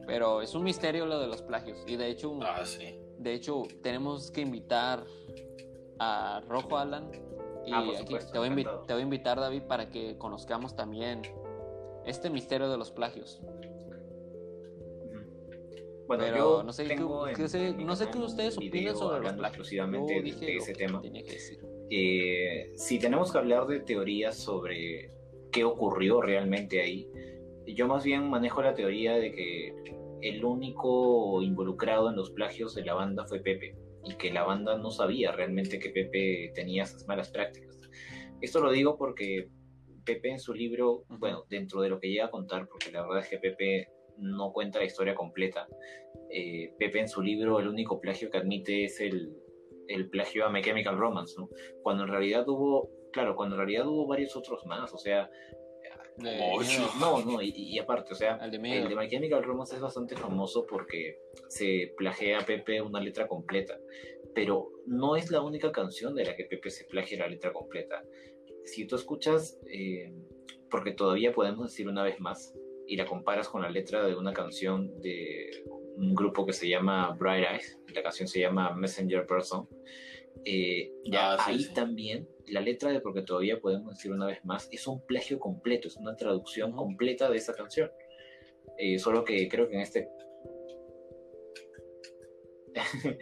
Pero 0.05 0.41
es 0.41 0.53
un 0.53 0.63
misterio 0.63 1.05
lo 1.05 1.17
de 1.19 1.27
los 1.27 1.41
plagios. 1.41 1.79
Y 1.87 1.95
de 1.95 2.09
hecho, 2.09 2.37
Ah, 2.43 2.63
sí. 2.65 2.99
de 3.17 3.33
hecho, 3.33 3.63
tenemos 3.81 4.29
que 4.31 4.41
invitar 4.41 5.03
a 5.97 6.41
Rojo 6.47 6.77
Alan. 6.77 7.09
Y 7.69 7.71
Ah, 7.73 7.83
por 7.85 7.95
aquí 7.95 8.03
supuesto, 8.05 8.31
te, 8.31 8.39
voy 8.39 8.47
a 8.47 8.51
invi- 8.51 8.59
encantado. 8.61 8.85
te 8.85 8.93
voy 8.93 8.99
a 9.01 9.03
invitar, 9.03 9.39
David, 9.39 9.61
para 9.67 9.89
que 9.91 10.17
conozcamos 10.17 10.75
también 10.75 11.21
este 12.05 12.29
misterio 12.31 12.69
de 12.69 12.77
los 12.77 12.91
plagios. 12.91 13.41
Bueno, 16.07 16.23
Pero 16.23 16.37
yo 16.37 16.63
no 16.63 16.73
sé, 16.73 16.85
tengo 16.85 17.27
en- 17.27 17.85
no 17.85 17.95
sé 17.95 18.09
qué 18.09 18.17
ustedes 18.17 18.57
opinan 18.57 18.95
sobre 18.97 19.19
los 19.21 19.33
plagios. 19.33 19.47
exclusivamente 19.59 20.15
Yo 20.15 20.23
dije 20.23 20.45
de 20.47 20.55
ese 20.57 20.73
tema. 20.73 20.99
tenía 21.01 21.21
que 21.23 21.33
decir. 21.33 21.59
Eh, 21.91 22.71
si 22.75 22.97
tenemos 22.97 23.31
que 23.31 23.37
hablar 23.37 23.67
de 23.67 23.79
teorías 23.81 24.35
sobre 24.35 25.11
qué 25.51 25.63
ocurrió 25.63 26.19
realmente 26.21 26.81
ahí, 26.81 27.07
yo 27.67 27.87
más 27.87 28.03
bien 28.03 28.27
manejo 28.27 28.63
la 28.63 28.73
teoría 28.73 29.13
de 29.13 29.31
que 29.31 29.75
el 30.21 30.43
único 30.43 31.43
involucrado 31.43 32.09
en 32.09 32.15
los 32.15 32.31
plagios 32.31 32.73
de 32.73 32.83
la 32.85 32.95
banda 32.95 33.25
fue 33.25 33.39
Pepe 33.39 33.75
y 34.10 34.15
que 34.15 34.31
la 34.31 34.44
banda 34.44 34.77
no 34.77 34.91
sabía 34.91 35.31
realmente 35.31 35.80
que 35.80 35.90
Pepe 35.90 36.52
tenía 36.56 36.84
esas 36.84 37.07
malas 37.07 37.30
prácticas. 37.30 37.80
Esto 38.41 38.61
lo 38.61 38.72
digo 38.72 38.98
porque 38.98 39.49
Pepe 40.06 40.31
en 40.31 40.40
su 40.40 40.53
libro, 40.53 41.03
bueno, 41.10 41.45
dentro 41.49 41.81
de 41.81 41.90
lo 41.90 41.99
que 41.99 42.10
llega 42.10 42.26
a 42.26 42.31
contar, 42.31 42.68
porque 42.68 42.91
la 42.91 43.03
verdad 43.03 43.19
es 43.19 43.30
que 43.30 43.38
Pepe 43.38 43.90
no 44.18 44.52
cuenta 44.52 44.80
la 44.80 44.86
historia 44.86 45.15
completa, 45.15 45.68
eh, 46.31 46.73
Pepe 46.80 46.99
en 46.99 47.10
su 47.10 47.22
libro 47.22 47.60
el 47.60 47.68
único 47.68 47.99
plagio 47.99 48.30
que 48.30 48.38
admite 48.38 48.86
es 48.86 48.99
el, 48.99 49.31
el 49.88 50.10
plagio 50.10 50.45
a 50.45 50.49
My 50.49 50.61
Chemical 50.61 50.98
Romance, 50.98 51.36
¿no? 51.38 51.49
Cuando 51.84 52.03
en 52.03 52.10
realidad 52.10 52.48
hubo, 52.48 52.90
claro, 53.11 53.36
cuando 53.36 53.56
en 53.56 53.60
realidad 53.60 53.88
hubo 53.88 54.07
varios 54.07 54.36
otros 54.36 54.65
más, 54.65 54.94
o 54.94 54.98
sea, 54.98 55.30
no, 56.99 57.23
no, 57.23 57.41
y, 57.41 57.77
aparte, 57.79 58.13
o 58.13 58.15
sea, 58.15 58.37
el 58.37 58.51
de, 58.51 58.59
My 58.59 59.09
Chemical 59.09 59.43
Romance 59.43 59.75
es 59.75 59.81
bastante 59.81 60.15
famoso 60.15 60.65
porque 60.65 61.19
se 61.47 61.93
plagia 61.97 62.39
a 62.39 62.45
Pepe 62.45 62.81
una 62.81 62.99
letra 62.99 63.27
completa, 63.27 63.79
pero 64.35 64.71
no 64.85 65.15
es 65.15 65.31
la 65.31 65.41
única 65.41 65.71
canción 65.71 66.15
de 66.15 66.25
la 66.25 66.35
que 66.35 66.45
Pepe 66.45 66.69
se 66.69 66.85
plagia 66.85 67.19
la 67.19 67.27
letra 67.27 67.53
completa. 67.53 68.03
Si 68.65 68.85
tú 68.85 68.95
escuchas, 68.95 69.59
eh, 69.71 70.13
porque 70.69 70.91
todavía 70.91 71.33
podemos 71.33 71.71
decir 71.71 71.87
una 71.87 72.03
vez 72.03 72.19
más, 72.19 72.53
y 72.87 72.95
la 72.97 73.05
comparas 73.05 73.47
con 73.47 73.61
la 73.61 73.69
letra 73.69 74.05
de 74.05 74.15
una 74.15 74.33
canción 74.33 74.99
de 75.01 75.63
un 75.95 76.15
grupo 76.15 76.45
que 76.45 76.53
se 76.53 76.67
llama 76.67 77.15
Bright 77.19 77.45
Eyes, 77.51 77.79
la 77.93 78.01
canción 78.01 78.27
se 78.27 78.39
llama 78.39 78.73
Messenger 78.75 79.25
Person, 79.25 79.67
eh, 80.45 80.91
ya 81.05 81.33
ah, 81.33 81.45
ahí 81.45 81.65
también 81.73 82.27
la 82.49 82.61
letra 82.61 82.91
de 82.91 82.99
Porque 83.01 83.21
todavía 83.21 83.59
podemos 83.59 83.95
decir 83.95 84.11
una 84.11 84.27
vez 84.27 84.43
más 84.45 84.67
es 84.71 84.88
un 84.88 85.05
plagio 85.05 85.39
completo, 85.39 85.88
es 85.88 85.97
una 85.97 86.15
traducción 86.15 86.71
completa 86.71 87.30
de 87.30 87.38
esa 87.38 87.53
canción. 87.53 87.91
Eh, 88.77 88.99
solo 88.99 89.23
que 89.23 89.47
creo 89.47 89.67
que 89.67 89.76
en 89.76 89.81
este... 89.81 90.09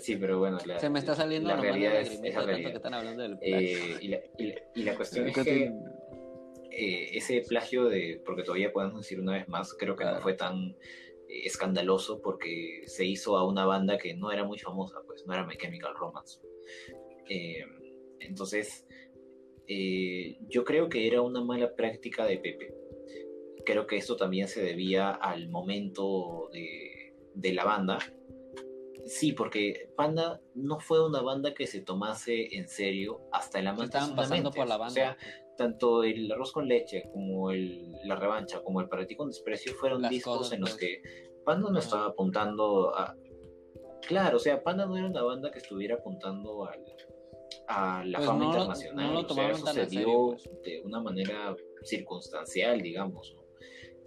sí, 0.00 0.16
pero 0.16 0.38
bueno, 0.38 0.58
se 0.60 0.90
me 0.90 0.98
está 0.98 1.14
saliendo 1.14 1.48
la 1.48 1.56
realidad 1.56 2.00
es, 2.00 2.20
que 2.20 2.28
están 2.28 2.94
hablando 2.94 3.22
del 3.22 3.38
eh, 3.40 3.96
y, 4.00 4.08
la, 4.08 4.20
y, 4.38 4.82
la, 4.82 4.94
cuestión 4.94 5.28
es 5.28 5.34
que 5.38 5.72
ese 6.70 7.40
plagio 7.48 7.86
de 7.86 8.20
Porque 8.24 8.42
todavía 8.42 8.72
podemos 8.72 9.00
decir 9.00 9.18
una 9.18 9.32
vez 9.32 9.48
más, 9.48 9.72
creo 9.74 9.96
que 9.96 10.04
no 10.04 10.20
fue 10.20 10.34
tan 10.34 10.76
escandaloso 11.28 12.20
porque 12.20 12.82
se 12.86 13.04
hizo 13.04 13.36
a 13.36 13.46
una 13.46 13.64
banda 13.64 13.98
que 13.98 14.14
no 14.14 14.30
era 14.30 14.44
muy 14.44 14.58
famosa, 14.58 15.00
pues 15.06 15.26
no 15.26 15.34
era 15.34 15.46
My 15.46 15.56
Chemical 15.56 15.94
Romance. 15.96 16.40
Eh, 17.28 17.64
entonces, 18.20 18.86
eh, 19.66 20.38
yo 20.48 20.64
creo 20.64 20.88
que 20.88 21.06
era 21.06 21.22
una 21.22 21.42
mala 21.42 21.74
práctica 21.74 22.26
de 22.26 22.38
Pepe. 22.38 22.74
Creo 23.64 23.86
que 23.86 23.96
esto 23.96 24.16
también 24.16 24.48
se 24.48 24.62
debía 24.62 25.10
al 25.10 25.48
momento 25.48 26.48
de, 26.52 27.14
de 27.34 27.54
la 27.54 27.64
banda. 27.64 27.98
Sí, 29.06 29.32
porque 29.32 29.90
Panda 29.96 30.40
no 30.54 30.80
fue 30.80 31.06
una 31.06 31.20
banda 31.20 31.52
que 31.52 31.66
se 31.66 31.80
tomase 31.80 32.56
en 32.56 32.68
serio 32.68 33.20
hasta 33.32 33.58
el 33.58 33.66
amante. 33.66 33.96
Estaban 33.96 34.16
pasando 34.16 34.50
por 34.50 34.66
la 34.66 34.78
banda. 34.78 34.92
O 34.92 34.94
sea, 34.94 35.16
tanto 35.56 36.02
el 36.04 36.30
arroz 36.30 36.52
con 36.52 36.68
leche 36.68 37.08
como 37.12 37.50
el, 37.50 37.92
la 38.04 38.16
revancha 38.16 38.62
como 38.62 38.80
el 38.80 38.88
para 38.88 39.06
ti 39.06 39.16
con 39.16 39.28
desprecio 39.28 39.74
fueron 39.74 40.02
discos 40.08 40.52
en 40.52 40.60
los 40.60 40.70
pues. 40.70 40.80
que 40.80 41.02
Panda 41.44 41.70
no 41.70 41.78
estaba 41.78 42.06
apuntando 42.06 42.94
a 42.96 43.16
claro 44.06 44.36
o 44.36 44.40
sea 44.40 44.62
Panda 44.62 44.86
no 44.86 44.96
era 44.96 45.06
una 45.06 45.22
banda 45.22 45.50
que 45.50 45.58
estuviera 45.58 45.96
apuntando 45.96 46.66
al, 46.66 46.84
a 47.68 48.04
la 48.04 48.18
pues 48.18 48.28
fama 48.28 48.44
internacional 48.46 49.14
no, 49.14 49.20
o 49.20 49.34
sea, 49.34 49.50
eso 49.50 49.66
se 49.66 49.86
dio 49.86 50.28
pues. 50.30 50.50
de 50.64 50.82
una 50.82 51.00
manera 51.00 51.56
circunstancial 51.82 52.80
digamos 52.80 53.36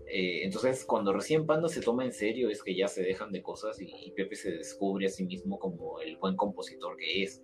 eh, 0.06 0.44
entonces 0.44 0.86
cuando 0.86 1.12
recién 1.12 1.46
Panda 1.46 1.68
se 1.68 1.82
toma 1.82 2.06
en 2.06 2.14
serio 2.14 2.50
es 2.50 2.64
que 2.64 2.76
ya 2.76 2.88
se 2.88 3.04
dejan 3.04 3.32
de 3.32 3.42
cosas 3.42 3.78
y 3.82 4.12
Pepe 4.16 4.36
se 4.36 4.52
descubre 4.52 5.08
a 5.08 5.10
sí 5.10 5.26
mismo 5.26 5.60
como 5.60 6.00
el 6.00 6.18
buen 6.18 6.36
compositor 6.36 6.98
que 6.98 7.24
es 7.24 7.42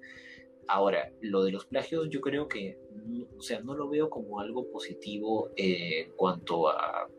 Ahora, 0.68 1.12
lo 1.22 1.44
de 1.44 1.52
los 1.52 1.66
plagios 1.66 2.10
yo 2.10 2.22
creo 2.22 2.48
que, 2.48 2.78
o 3.38 3.42
sea, 3.42 3.60
no 3.62 3.76
lo 3.76 3.90
veo 3.90 4.10
como 4.10 4.40
algo 4.40 4.70
positivo 4.72 5.52
en 5.56 6.12
cuanto 6.14 6.70
a 6.70 7.10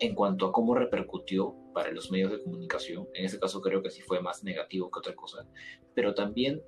en 0.00 0.14
cuanto 0.14 0.46
a 0.46 0.52
cómo 0.52 0.74
repercutió 0.74 1.54
para 1.74 1.92
los 1.92 2.10
medios 2.10 2.32
de 2.32 2.42
comunicación. 2.42 3.06
En 3.14 3.26
ese 3.26 3.38
caso 3.38 3.60
creo 3.60 3.82
que 3.82 3.90
sí 3.90 4.00
fue 4.00 4.20
más 4.20 4.42
negativo 4.42 4.90
que 4.90 4.98
otra 4.98 5.14
cosa. 5.14 5.46
Pero 5.94 6.14
también 6.14 6.62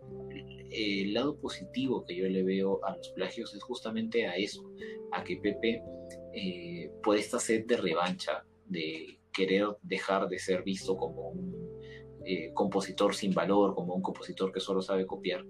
el 0.70 1.14
lado 1.14 1.38
positivo 1.38 2.04
que 2.04 2.14
yo 2.14 2.28
le 2.28 2.42
veo 2.42 2.84
a 2.84 2.96
los 2.96 3.08
plagios 3.10 3.54
es 3.54 3.62
justamente 3.62 4.26
a 4.26 4.36
eso, 4.36 4.70
a 5.12 5.24
que 5.24 5.38
Pepe, 5.38 5.82
eh, 6.34 6.90
por 7.02 7.16
esta 7.16 7.38
sed 7.38 7.66
de 7.66 7.78
revancha, 7.78 8.44
de 8.66 9.18
querer 9.32 9.66
dejar 9.82 10.28
de 10.28 10.38
ser 10.38 10.62
visto 10.62 10.96
como 10.96 11.30
un 11.30 11.72
eh, 12.24 12.52
compositor 12.52 13.14
sin 13.14 13.32
valor, 13.32 13.74
como 13.74 13.94
un 13.94 14.02
compositor 14.02 14.52
que 14.52 14.60
solo 14.60 14.82
sabe 14.82 15.06
copiar, 15.06 15.44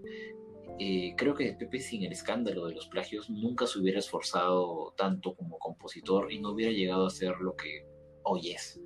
eh, 0.78 1.14
creo 1.16 1.34
que 1.34 1.52
Pepe 1.52 1.80
sin 1.80 2.04
el 2.04 2.12
escándalo 2.12 2.66
de 2.66 2.74
los 2.74 2.88
plagios 2.88 3.30
nunca 3.30 3.66
se 3.66 3.78
hubiera 3.78 3.98
esforzado 3.98 4.94
tanto 4.96 5.34
como 5.34 5.58
compositor 5.58 6.32
y 6.32 6.40
no 6.40 6.50
hubiera 6.50 6.72
llegado 6.72 7.06
a 7.06 7.10
ser 7.10 7.36
lo 7.40 7.54
que 7.56 7.86
hoy 8.24 8.50
es. 8.50 8.80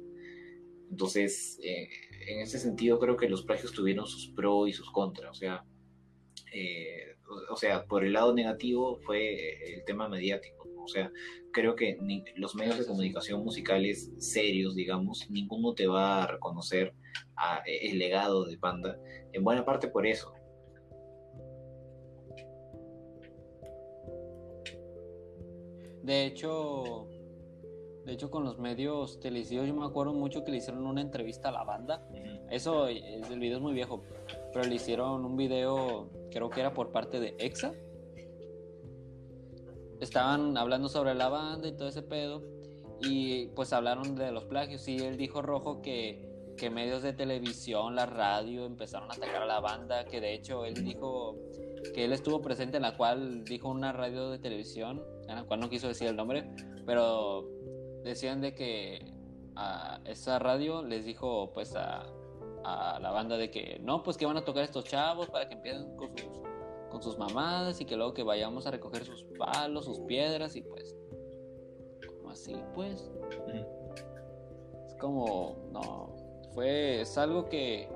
Entonces, 0.91 1.59
eh, 1.63 1.89
en 2.29 2.41
ese 2.41 2.59
sentido 2.59 2.99
creo 2.99 3.17
que 3.17 3.29
los 3.29 3.43
plagios 3.43 3.73
tuvieron 3.73 4.07
sus 4.07 4.29
pros 4.29 4.69
y 4.69 4.73
sus 4.73 4.91
contras. 4.91 5.31
O 5.31 5.35
sea, 5.35 5.65
eh, 6.53 7.17
o, 7.51 7.57
sea, 7.57 7.87
por 7.87 8.05
el 8.05 8.13
lado 8.13 8.35
negativo 8.35 8.99
fue 8.99 9.75
el 9.75 9.85
tema 9.85 10.09
mediático. 10.09 10.69
O 10.83 10.89
sea, 10.89 11.11
creo 11.53 11.75
que 11.75 11.99
los 12.37 12.55
medios 12.55 12.79
de 12.79 12.87
comunicación 12.87 13.43
musicales 13.43 14.13
serios, 14.19 14.77
digamos, 14.77 15.29
ninguno 15.31 15.75
te 15.75 15.89
va 15.89 16.23
a 16.23 16.27
reconocer 16.29 16.95
el 17.67 17.99
legado 17.99 18.45
de 18.45 18.57
Panda, 18.57 18.97
en 19.33 19.43
buena 19.43 19.65
parte 19.65 19.89
por 19.89 20.07
eso, 20.07 20.36
De 26.07 26.25
hecho, 26.25 27.09
de 28.05 28.13
hecho 28.13 28.31
con 28.31 28.45
los 28.45 28.61
medios 28.61 29.19
televisivos 29.19 29.67
yo 29.67 29.75
me 29.75 29.85
acuerdo 29.85 30.15
mucho 30.15 30.45
que 30.45 30.53
le 30.53 30.59
hicieron 30.59 30.87
una 30.87 31.01
entrevista 31.01 31.49
a 31.49 31.53
la 31.53 31.65
banda. 31.65 32.09
Eso, 32.49 32.87
el 32.87 33.41
video 33.41 33.57
es 33.57 33.63
muy 33.63 33.73
viejo, 33.73 34.05
pero 34.53 34.65
le 34.65 34.77
hicieron 34.77 35.25
un 35.25 35.37
video, 35.37 36.09
creo 36.31 36.49
que 36.49 36.61
era 36.61 36.73
por 36.73 36.93
parte 36.93 37.19
de 37.19 37.35
EXA. 37.41 37.75
Estaban 40.01 40.57
hablando 40.57 40.89
sobre 40.89 41.13
la 41.17 41.29
banda 41.29 41.67
y 41.67 41.73
todo 41.73 41.89
ese 41.89 42.03
pedo. 42.03 42.41
Y 43.03 43.49
pues 43.49 43.73
hablaron 43.73 44.15
de 44.15 44.31
los 44.31 44.45
plagios. 44.45 44.87
Y 44.87 44.99
él 44.99 45.17
dijo 45.17 45.43
rojo 45.43 45.83
que, 45.83 46.26
que 46.57 46.71
medios 46.71 47.03
de 47.03 47.13
televisión, 47.13 47.95
la 47.95 48.07
radio 48.07 48.65
empezaron 48.65 49.11
a 49.11 49.15
atacar 49.15 49.43
a 49.43 49.47
la 49.47 49.61
banda. 49.61 50.05
Que 50.05 50.21
de 50.21 50.35
hecho 50.35 50.65
él 50.65 50.75
dijo 50.85 51.37
que 51.95 52.05
él 52.05 52.13
estuvo 52.13 52.41
presente 52.43 52.77
en 52.77 52.83
la 52.83 52.97
cual 52.97 53.45
dijo 53.45 53.69
una 53.69 53.93
radio 53.93 54.31
de 54.31 54.39
televisión, 54.39 55.05
en 55.29 55.35
la 55.35 55.45
cual 55.45 55.61
no 55.61 55.69
quiso 55.69 55.89
decir 55.89 56.09
el 56.09 56.17
nombre, 56.17 56.51
pero 56.85 57.49
decían 58.03 58.41
de 58.41 58.55
que 58.55 59.13
a 59.57 60.01
esa 60.05 60.39
radio 60.39 60.83
les 60.83 61.05
dijo 61.05 61.53
pues 61.53 61.75
a, 61.75 62.07
la 62.65 63.11
banda 63.13 63.37
de 63.37 63.51
que 63.51 63.79
no, 63.81 64.03
pues 64.03 64.17
que 64.17 64.27
van 64.27 64.37
a 64.37 64.45
tocar 64.45 64.65
estos 64.65 64.85
chavos 64.85 65.31
para 65.31 65.49
que 65.49 65.55
empiecen 65.55 65.97
con 65.97 66.17
sus, 66.19 66.41
con 66.91 67.01
sus 67.01 67.17
mamadas 67.17 67.81
y 67.81 67.85
que 67.85 67.97
luego 67.97 68.13
que 68.13 68.25
vayamos 68.25 68.67
a 68.67 68.73
recoger 68.73 69.05
sus 69.05 69.23
palos, 69.39 69.85
sus 69.85 70.01
piedras 70.01 70.57
y 70.57 70.63
pues, 70.63 70.97
como 72.07 72.31
así 72.31 72.57
pues. 72.75 73.09
Es 74.87 74.95
como, 74.97 75.57
no, 75.71 76.17
fue, 76.57 77.05
algo 77.17 77.51
que, 77.51 77.87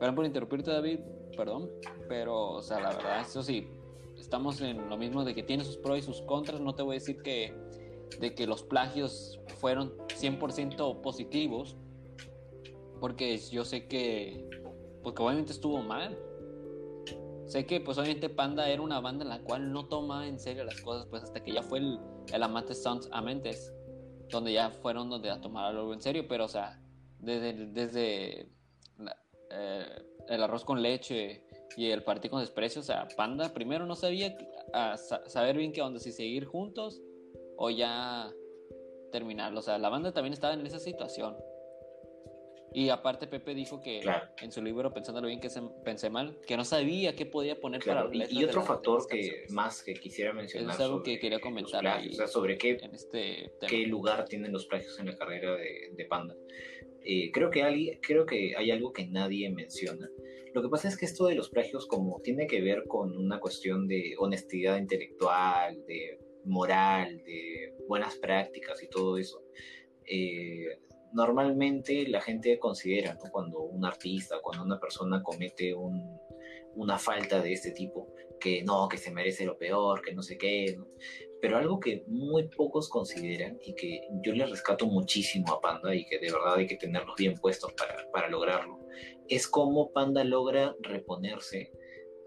perdón 0.00 0.14
por 0.14 0.24
interrumpirte 0.24 0.70
David, 0.70 1.00
perdón, 1.36 1.70
pero, 2.08 2.52
o 2.52 2.62
sea, 2.62 2.80
la 2.80 2.88
verdad, 2.88 3.20
eso 3.20 3.42
sí, 3.42 3.68
estamos 4.18 4.62
en 4.62 4.88
lo 4.88 4.96
mismo 4.96 5.24
de 5.24 5.34
que 5.34 5.42
tiene 5.42 5.62
sus 5.62 5.76
pros 5.76 5.98
y 5.98 6.02
sus 6.02 6.22
contras. 6.22 6.58
No 6.58 6.74
te 6.74 6.82
voy 6.82 6.96
a 6.96 6.98
decir 6.98 7.20
que, 7.20 7.54
de 8.18 8.34
que 8.34 8.46
los 8.46 8.62
plagios 8.62 9.40
fueron 9.60 9.92
100% 10.08 11.02
positivos, 11.02 11.76
porque 12.98 13.36
yo 13.36 13.62
sé 13.66 13.86
que, 13.88 14.48
porque 15.02 15.22
obviamente 15.22 15.52
estuvo 15.52 15.82
mal. 15.82 16.18
Sé 17.44 17.66
que, 17.66 17.78
pues, 17.82 17.98
obviamente 17.98 18.30
Panda 18.30 18.70
era 18.70 18.80
una 18.80 19.00
banda 19.00 19.24
en 19.24 19.28
la 19.28 19.42
cual 19.42 19.70
no 19.70 19.84
toma 19.84 20.26
en 20.26 20.38
serio 20.38 20.64
las 20.64 20.80
cosas, 20.80 21.06
pues, 21.10 21.24
hasta 21.24 21.44
que 21.44 21.52
ya 21.52 21.62
fue 21.62 21.80
el, 21.80 22.00
el 22.32 22.42
Amante 22.42 22.74
Sounds 22.74 23.10
Amentes, 23.12 23.70
donde 24.30 24.54
ya 24.54 24.70
fueron 24.70 25.10
donde 25.10 25.28
a 25.28 25.42
tomar 25.42 25.66
algo 25.66 25.92
en 25.92 26.00
serio, 26.00 26.24
pero, 26.26 26.46
o 26.46 26.48
sea, 26.48 26.81
desde, 27.22 27.66
desde 27.68 28.48
eh, 29.50 30.02
el 30.28 30.42
arroz 30.42 30.64
con 30.64 30.82
leche 30.82 31.44
y 31.76 31.90
el 31.90 32.02
partido 32.02 32.32
con 32.32 32.40
desprecio, 32.40 32.80
o 32.80 32.84
sea, 32.84 33.08
Panda 33.16 33.54
primero 33.54 33.86
no 33.86 33.96
sabía 33.96 34.36
saber 35.26 35.56
bien 35.56 35.72
qué 35.72 35.80
onda, 35.80 35.98
si 36.00 36.12
seguir 36.12 36.44
juntos 36.44 37.00
o 37.56 37.70
ya 37.70 38.30
terminarlo, 39.10 39.60
o 39.60 39.62
sea, 39.62 39.78
la 39.78 39.88
banda 39.88 40.12
también 40.12 40.32
estaba 40.32 40.54
en 40.54 40.66
esa 40.66 40.78
situación. 40.78 41.36
Y 42.74 42.88
aparte 42.88 43.26
Pepe 43.26 43.54
dijo 43.54 43.82
que 43.82 44.00
en 44.40 44.50
su 44.50 44.62
libro, 44.62 44.94
pensándolo 44.94 45.28
bien 45.28 45.40
que 45.40 45.50
se, 45.50 45.60
pensé 45.84 46.08
mal, 46.08 46.38
que 46.46 46.56
no 46.56 46.64
sabía 46.64 47.14
qué 47.14 47.26
podía 47.26 47.60
poner 47.60 47.84
para 47.84 48.08
y, 48.10 48.24
y 48.30 48.44
otro 48.44 48.62
factor 48.62 49.06
que 49.06 49.44
más 49.50 49.82
que 49.82 49.92
quisiera 49.92 50.32
mencionar. 50.32 50.74
Es 50.74 50.80
algo 50.80 51.02
que 51.02 51.18
quería 51.18 51.38
comentar 51.38 51.84
o 51.84 52.12
sea, 52.14 52.26
sobre 52.26 52.56
qué, 52.56 52.78
este 52.92 53.52
qué 53.68 53.86
lugar 53.86 54.24
tienen 54.24 54.52
los 54.52 54.64
plagios 54.64 54.98
en 54.98 55.06
la 55.06 55.16
carrera 55.18 55.54
de, 55.54 55.92
de 55.92 56.04
Panda. 56.06 56.34
Eh, 57.04 57.30
creo, 57.32 57.50
que 57.50 57.62
hay, 57.62 57.98
creo 58.00 58.26
que 58.26 58.54
hay 58.56 58.70
algo 58.70 58.92
que 58.92 59.06
nadie 59.06 59.50
menciona. 59.50 60.08
Lo 60.54 60.62
que 60.62 60.68
pasa 60.68 60.88
es 60.88 60.96
que 60.96 61.06
esto 61.06 61.26
de 61.26 61.34
los 61.34 61.48
plagios 61.48 61.86
como 61.86 62.20
tiene 62.20 62.46
que 62.46 62.60
ver 62.60 62.84
con 62.86 63.16
una 63.16 63.40
cuestión 63.40 63.88
de 63.88 64.14
honestidad 64.18 64.78
intelectual, 64.78 65.84
de 65.86 66.18
moral, 66.44 67.22
de 67.24 67.74
buenas 67.88 68.16
prácticas 68.16 68.82
y 68.82 68.88
todo 68.88 69.16
eso. 69.16 69.42
Eh, 70.06 70.66
normalmente 71.12 72.06
la 72.08 72.20
gente 72.20 72.58
considera 72.58 73.16
cuando 73.30 73.62
un 73.62 73.84
artista, 73.84 74.36
cuando 74.42 74.64
una 74.64 74.80
persona 74.80 75.22
comete 75.22 75.74
una 76.74 76.98
falta 76.98 77.40
de 77.40 77.52
este 77.52 77.72
tipo, 77.72 78.12
que 78.42 78.62
no, 78.62 78.88
que 78.88 78.98
se 78.98 79.12
merece 79.12 79.44
lo 79.44 79.56
peor, 79.56 80.02
que 80.02 80.14
no 80.14 80.22
sé 80.22 80.36
qué, 80.36 80.78
pero 81.40 81.56
algo 81.56 81.80
que 81.80 82.04
muy 82.06 82.48
pocos 82.48 82.88
consideran 82.88 83.58
y 83.64 83.74
que 83.74 84.00
yo 84.24 84.32
le 84.32 84.46
rescato 84.46 84.86
muchísimo 84.86 85.52
a 85.52 85.60
Panda 85.60 85.94
y 85.94 86.04
que 86.04 86.18
de 86.18 86.30
verdad 86.32 86.56
hay 86.56 86.66
que 86.66 86.76
tenerlos 86.76 87.16
bien 87.16 87.34
puestos 87.34 87.72
para, 87.74 88.10
para 88.12 88.28
lograrlo, 88.28 88.78
es 89.28 89.46
cómo 89.48 89.92
Panda 89.92 90.24
logra 90.24 90.76
reponerse 90.80 91.72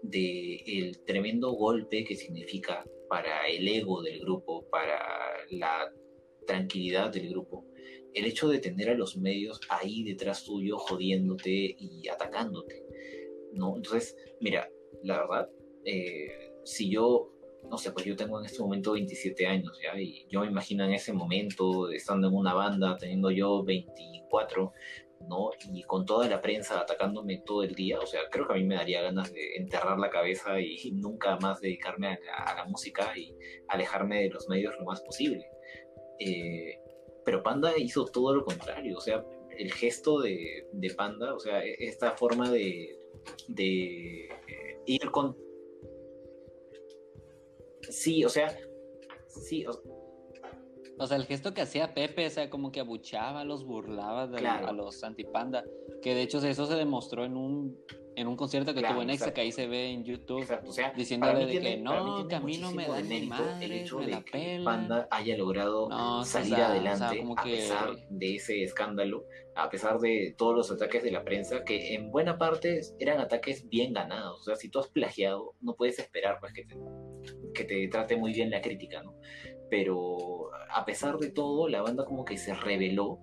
del 0.02 0.60
el 0.66 1.04
tremendo 1.04 1.52
golpe 1.52 2.04
que 2.04 2.16
significa 2.16 2.84
para 3.08 3.46
el 3.48 3.66
ego 3.68 4.02
del 4.02 4.20
grupo, 4.20 4.68
para 4.70 4.98
la 5.50 5.92
tranquilidad 6.46 7.10
del 7.12 7.30
grupo, 7.30 7.64
el 8.14 8.24
hecho 8.24 8.48
de 8.48 8.58
tener 8.58 8.90
a 8.90 8.94
los 8.94 9.16
medios 9.16 9.60
ahí 9.68 10.04
detrás 10.04 10.44
tuyo 10.44 10.78
jodiéndote 10.78 11.76
y 11.78 12.08
atacándote, 12.08 12.84
¿no? 13.52 13.76
Entonces, 13.76 14.16
mira, 14.40 14.70
la 15.02 15.18
verdad, 15.18 15.50
eh, 15.86 16.52
si 16.64 16.90
yo 16.90 17.32
no 17.70 17.78
sé, 17.78 17.92
pues 17.92 18.04
yo 18.04 18.16
tengo 18.16 18.38
en 18.38 18.46
este 18.46 18.62
momento 18.62 18.92
27 18.92 19.46
años, 19.46 19.78
¿ya? 19.82 19.98
Y 20.00 20.26
yo 20.28 20.40
me 20.40 20.46
imagino 20.46 20.84
en 20.84 20.92
ese 20.92 21.12
momento, 21.12 21.90
estando 21.90 22.28
en 22.28 22.34
una 22.34 22.54
banda, 22.54 22.96
teniendo 22.96 23.30
yo 23.30 23.64
24, 23.64 24.72
¿no? 25.28 25.50
Y 25.72 25.82
con 25.82 26.04
toda 26.04 26.28
la 26.28 26.40
prensa 26.40 26.80
atacándome 26.80 27.42
todo 27.44 27.62
el 27.62 27.74
día, 27.74 27.98
o 27.98 28.06
sea, 28.06 28.20
creo 28.30 28.46
que 28.46 28.54
a 28.54 28.56
mí 28.56 28.64
me 28.64 28.76
daría 28.76 29.02
ganas 29.02 29.32
de 29.32 29.56
enterrar 29.56 29.98
la 29.98 30.10
cabeza 30.10 30.60
y 30.60 30.92
nunca 30.94 31.38
más 31.38 31.60
dedicarme 31.60 32.18
a 32.36 32.54
la, 32.54 32.64
música 32.66 33.16
y 33.16 33.34
alejarme 33.68 34.22
de 34.22 34.30
los 34.30 34.48
medios 34.48 34.74
lo 34.78 34.84
más 34.84 35.00
posible. 35.00 35.46
Eh, 36.18 36.78
pero 37.24 37.42
Panda 37.42 37.76
hizo 37.76 38.04
todo 38.06 38.34
lo 38.34 38.44
contrario, 38.44 38.96
o 38.96 39.00
sea, 39.00 39.24
el 39.58 39.72
gesto 39.72 40.20
de, 40.20 40.68
de 40.72 40.94
Panda, 40.94 41.34
o 41.34 41.40
sea, 41.40 41.64
e, 41.64 41.76
esta 41.80 42.12
forma 42.12 42.50
de, 42.50 42.96
de 43.48 44.28
ir 44.86 45.10
con 45.10 45.45
Sí, 47.90 48.24
o 48.24 48.28
sea, 48.28 48.56
sí. 49.28 49.64
O... 50.98 51.06
sea, 51.06 51.16
el 51.16 51.24
gesto 51.24 51.54
que 51.54 51.62
hacía 51.62 51.94
Pepe, 51.94 52.26
o 52.26 52.30
sea, 52.30 52.50
como 52.50 52.72
que 52.72 52.80
abuchaba, 52.80 53.44
los 53.44 53.64
burlaba 53.64 54.24
a 54.24 54.72
los 54.72 55.02
antipanda. 55.04 55.64
Que 56.02 56.14
de 56.14 56.22
hecho 56.22 56.38
eso 56.38 56.66
se 56.66 56.74
demostró 56.74 57.24
en 57.24 57.36
un 57.36 57.76
en 58.16 58.26
un 58.26 58.36
concierto 58.36 58.74
que 58.74 58.82
tuvo 58.82 59.02
en 59.02 59.10
Exa, 59.10 59.32
que 59.32 59.42
ahí 59.42 59.52
se 59.52 59.66
ve 59.66 59.90
en 59.90 60.02
YouTube, 60.02 60.42
o 60.66 60.72
sea, 60.72 60.90
diciéndole 60.96 61.44
de 61.44 61.60
que 61.60 61.76
no, 61.76 62.26
que 62.26 62.34
a 62.34 62.40
mí 62.40 62.56
no 62.56 62.72
me 62.72 62.88
da 62.88 63.02
ni 63.02 63.26
madre, 63.26 63.66
el 63.66 63.72
hecho 63.72 63.98
de 63.98 64.24
que 64.24 64.60
Panda 64.64 65.06
haya 65.10 65.36
logrado 65.36 65.88
salir 66.24 66.54
adelante 66.54 67.22
a 67.36 67.42
pesar 67.44 67.90
de 68.08 68.36
ese 68.36 68.62
escándalo, 68.62 69.26
a 69.54 69.68
pesar 69.68 69.98
de 70.00 70.34
todos 70.36 70.54
los 70.54 70.70
ataques 70.72 71.02
de 71.02 71.10
la 71.10 71.24
prensa, 71.24 71.62
que 71.62 71.94
en 71.94 72.10
buena 72.10 72.38
parte 72.38 72.80
eran 72.98 73.20
ataques 73.20 73.68
bien 73.68 73.92
ganados. 73.92 74.40
O 74.40 74.44
sea, 74.44 74.56
si 74.56 74.70
tú 74.70 74.78
has 74.78 74.88
plagiado, 74.88 75.54
no 75.60 75.74
puedes 75.74 75.98
esperar 75.98 76.38
pues, 76.40 76.54
que, 76.54 76.64
te, 76.64 76.74
que 77.56 77.64
te 77.64 77.88
trate 77.88 78.16
muy 78.16 78.32
bien 78.32 78.50
la 78.50 78.60
crítica, 78.60 79.02
¿no? 79.02 79.16
Pero 79.70 80.50
a 80.70 80.84
pesar 80.84 81.18
de 81.18 81.30
todo, 81.30 81.68
la 81.68 81.82
banda 81.82 82.04
como 82.04 82.24
que 82.24 82.36
se 82.36 82.54
reveló 82.54 83.18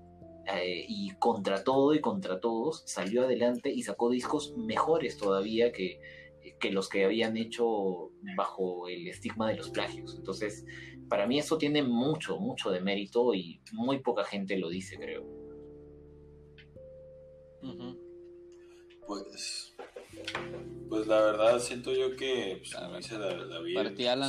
eh, 0.54 0.86
y 0.88 1.12
contra 1.20 1.64
todo 1.64 1.94
y 1.94 2.02
contra 2.02 2.40
todos 2.40 2.84
salió 2.86 3.24
adelante 3.24 3.72
y 3.72 3.84
sacó 3.84 4.10
discos 4.10 4.54
mejores 4.58 5.18
todavía 5.18 5.72
que, 5.72 6.02
que 6.60 6.72
los 6.72 6.90
que 6.90 7.06
habían 7.06 7.38
hecho 7.38 8.12
bajo 8.36 8.90
el 8.90 9.08
estigma 9.08 9.50
de 9.50 9.56
los 9.56 9.70
plagios. 9.70 10.16
Entonces, 10.18 10.66
para 11.08 11.28
mí 11.28 11.40
eso 11.40 11.58
tiene 11.58 11.84
mucho, 11.84 12.38
mucho 12.40 12.72
de 12.72 12.82
mérito 12.82 13.34
y 13.34 13.62
muy 13.72 14.00
poca 14.00 14.24
gente 14.24 14.58
lo 14.58 14.70
dice, 14.70 14.98
creo. 14.98 15.26
Pues 19.08 19.73
pues 20.94 21.08
la 21.08 21.22
verdad 21.22 21.60
siento 21.60 21.92
yo 21.92 22.16
que, 22.16 22.58
pues, 22.60 22.76
como 22.76 22.98
dice 22.98 23.18
David, 23.18 23.76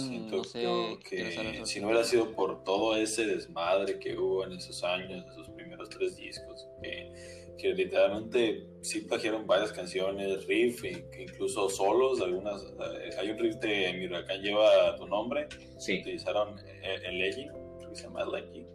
siento 0.01 0.99
que, 1.01 1.61
si 1.65 1.81
no 1.81 1.89
hubiera 1.89 2.05
sido 2.05 2.33
por 2.33 2.65
todo 2.65 2.97
ese 2.97 3.27
desmadre 3.27 3.99
que 3.99 4.17
hubo 4.17 4.47
en 4.47 4.53
esos 4.53 4.83
años, 4.83 5.27
esos 5.31 5.51
primeros 5.51 5.91
tres 5.91 6.17
discos, 6.17 6.67
que, 6.83 7.13
que 7.59 7.75
literalmente 7.75 8.67
sí 8.81 9.01
plagiaron 9.01 9.47
varias 9.47 9.73
canciones, 9.73 10.47
riff, 10.47 10.83
incluso 10.85 11.69
solos, 11.69 12.23
algunas, 12.23 12.63
eh, 12.63 13.11
hay 13.19 13.31
un 13.31 13.39
riff 13.39 13.57
de 13.57 13.93
Mi 13.93 14.07
Huracán 14.07 14.41
lleva 14.41 14.97
tu 14.97 15.07
nombre, 15.07 15.49
sí. 15.79 16.01
utilizaron 16.01 16.59
el, 16.83 17.05
el 17.05 17.19
Legend, 17.19 17.51
creo 17.79 17.91
que 17.91 17.97
se 17.97 18.05
llama 18.05 18.25
Legend, 18.25 18.67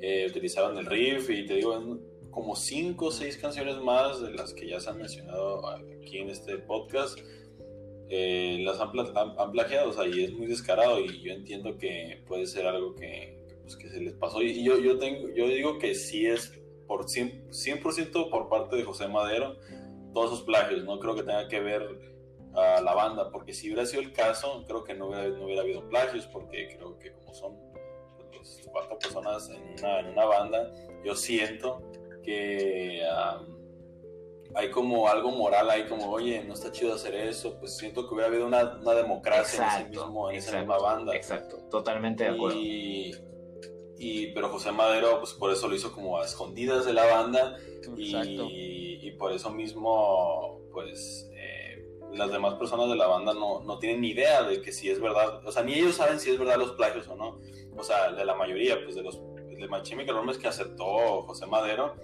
eh, 0.00 0.26
utilizaron 0.30 0.78
el 0.78 0.86
riff 0.86 1.28
y 1.28 1.44
te 1.44 1.56
digo, 1.56 1.98
como 2.38 2.54
cinco 2.54 3.06
o 3.06 3.10
seis 3.10 3.36
canciones 3.36 3.78
más 3.78 4.22
de 4.22 4.30
las 4.30 4.54
que 4.54 4.68
ya 4.68 4.78
se 4.78 4.90
han 4.90 4.98
mencionado 4.98 5.66
aquí 5.66 6.18
en 6.18 6.30
este 6.30 6.56
podcast. 6.58 7.18
Eh, 8.10 8.60
las 8.60 8.78
han, 8.78 8.92
plagiado, 9.50 9.90
o 9.90 9.92
sea, 9.92 10.06
y 10.06 10.22
es 10.22 10.32
muy 10.32 10.46
descarado 10.46 11.00
y 11.00 11.20
yo 11.20 11.32
entiendo 11.32 11.76
que 11.76 12.22
puede 12.28 12.46
ser 12.46 12.68
algo 12.68 12.94
que, 12.94 13.44
pues, 13.62 13.74
que 13.74 13.88
se 13.88 14.00
les 14.00 14.12
pasó. 14.12 14.40
Y 14.40 14.62
yo, 14.62 14.78
yo, 14.78 14.98
tengo, 14.98 15.28
yo 15.34 15.48
digo 15.48 15.80
que 15.80 15.96
sí 15.96 16.26
es 16.26 16.52
por 16.86 17.06
100%, 17.06 17.52
100 17.52 18.12
por 18.30 18.48
parte 18.48 18.76
de 18.76 18.84
José 18.84 19.08
Madero 19.08 19.56
todos 20.14 20.34
esos 20.34 20.44
plagios, 20.44 20.84
no 20.84 21.00
creo 21.00 21.16
que 21.16 21.24
tenga 21.24 21.48
que 21.48 21.58
ver 21.58 21.82
a 22.54 22.80
la 22.80 22.94
banda, 22.94 23.32
porque 23.32 23.52
si 23.52 23.66
hubiera 23.66 23.84
sido 23.84 24.02
el 24.02 24.12
caso, 24.12 24.64
creo 24.64 24.84
que 24.84 24.94
no 24.94 25.08
hubiera, 25.08 25.28
no 25.28 25.44
hubiera 25.44 25.62
habido 25.62 25.88
plagios, 25.88 26.24
porque 26.28 26.76
creo 26.76 26.96
que 27.00 27.12
como 27.14 27.34
son 27.34 27.56
pues, 28.32 28.60
cuatro 28.70 28.96
personas 28.96 29.50
en 29.50 29.60
una, 29.76 30.00
en 30.00 30.06
una 30.10 30.24
banda, 30.24 30.72
yo 31.04 31.16
siento 31.16 31.82
que 32.28 33.02
hay 34.54 34.70
como 34.70 35.08
algo 35.08 35.30
moral 35.30 35.70
ahí, 35.70 35.86
como, 35.86 36.10
oye, 36.10 36.42
no 36.44 36.54
está 36.54 36.70
chido 36.70 36.94
hacer 36.94 37.14
eso, 37.14 37.58
pues 37.58 37.76
siento 37.76 38.06
que 38.06 38.14
hubiera 38.14 38.28
habido 38.28 38.46
una, 38.46 38.78
una 38.80 38.92
democracia 38.94 39.80
en, 39.80 39.90
mismo, 39.90 40.30
en 40.30 40.36
esa 40.36 40.58
misma 40.58 40.78
banda. 40.78 41.14
Exacto, 41.14 41.58
totalmente 41.70 42.24
de 42.24 42.30
acuerdo. 42.30 42.58
Y, 42.58 43.14
y, 43.98 44.26
pero 44.32 44.50
José 44.50 44.72
Madero, 44.72 45.20
pues 45.20 45.32
por 45.32 45.52
eso 45.52 45.68
lo 45.68 45.74
hizo 45.74 45.92
como 45.92 46.20
a 46.20 46.24
escondidas 46.24 46.84
de 46.84 46.92
la 46.92 47.06
banda 47.06 47.56
y, 47.96 48.98
y, 49.00 49.10
por 49.12 49.32
eso 49.32 49.50
mismo, 49.50 50.60
pues 50.72 51.30
eh, 51.34 51.86
las 52.12 52.30
demás 52.30 52.54
personas 52.54 52.90
de 52.90 52.96
la 52.96 53.06
banda 53.06 53.32
no, 53.32 53.60
no 53.60 53.78
tienen 53.78 54.02
ni 54.02 54.10
idea 54.10 54.42
de 54.42 54.60
que 54.60 54.72
si 54.72 54.90
es 54.90 55.00
verdad, 55.00 55.46
o 55.46 55.52
sea, 55.52 55.62
ni 55.62 55.74
ellos 55.74 55.96
saben 55.96 56.20
si 56.20 56.30
es 56.30 56.38
verdad 56.38 56.58
los 56.58 56.72
plagios 56.72 57.08
o 57.08 57.16
no, 57.16 57.40
o 57.76 57.82
sea, 57.82 58.12
de 58.12 58.24
la 58.24 58.34
mayoría, 58.34 58.82
pues 58.82 58.96
de 58.96 59.02
los 59.02 59.18
de 59.58 59.68
Machimical 59.68 60.14
Romance 60.14 60.40
que 60.40 60.48
aceptó 60.48 61.22
José 61.22 61.46
Madero, 61.46 61.94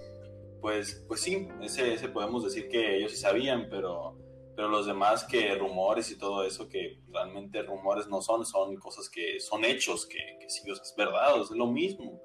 pues, 0.65 1.05
pues 1.07 1.21
sí, 1.21 1.47
ese, 1.61 1.93
ese 1.93 2.09
podemos 2.09 2.43
decir 2.43 2.67
que 2.67 2.97
ellos 2.97 3.11
sí 3.11 3.17
sabían, 3.17 3.67
pero, 3.69 4.17
pero 4.55 4.67
los 4.67 4.87
demás 4.87 5.23
que 5.23 5.53
rumores 5.53 6.09
y 6.09 6.17
todo 6.17 6.43
eso, 6.43 6.67
que 6.67 7.03
realmente 7.09 7.61
rumores 7.61 8.07
no 8.07 8.19
son, 8.19 8.47
son 8.47 8.75
cosas 8.77 9.07
que 9.07 9.39
son 9.39 9.63
hechos, 9.63 10.07
que, 10.07 10.17
sí 10.47 10.63
es 10.67 10.95
verdad, 10.97 11.39
es 11.39 11.51
lo 11.51 11.67
mismo. 11.67 12.19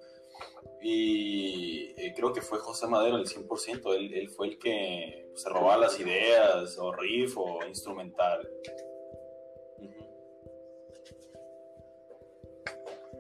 Y 0.81 1.93
eh, 1.99 2.15
creo 2.17 2.33
que 2.33 2.41
fue 2.41 2.59
José 2.61 2.87
Madero 2.87 3.19
el 3.19 3.27
100%, 3.27 3.95
él, 3.95 4.15
él 4.15 4.31
fue 4.31 4.47
el 4.47 4.59
que 4.59 5.29
se 5.35 5.51
robaba 5.51 5.77
las 5.77 6.01
ideas, 6.01 6.79
o 6.79 6.93
riff, 6.95 7.37
o 7.37 7.59
instrumental. 7.69 8.49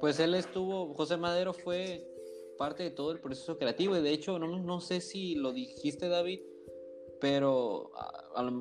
Pues 0.01 0.19
él 0.19 0.33
estuvo, 0.33 0.95
José 0.95 1.19
Madero 1.19 1.53
fue 1.53 2.07
parte 2.61 2.83
de 2.83 2.91
todo 2.91 3.11
el 3.11 3.21
proceso 3.21 3.57
creativo 3.57 3.97
y 3.97 4.03
de 4.03 4.11
hecho 4.11 4.39
no, 4.39 4.47
no 4.47 4.81
sé 4.81 5.01
si 5.01 5.35
lo 5.35 5.51
dijiste 5.51 6.11
David, 6.11 6.41
pero 7.19 7.91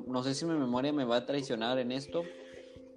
no 0.06 0.22
sé 0.22 0.34
si 0.34 0.46
mi 0.46 0.54
memoria 0.54 0.90
me 0.90 1.04
va 1.04 1.16
a 1.16 1.26
traicionar 1.26 1.78
en 1.78 1.92
esto, 1.92 2.22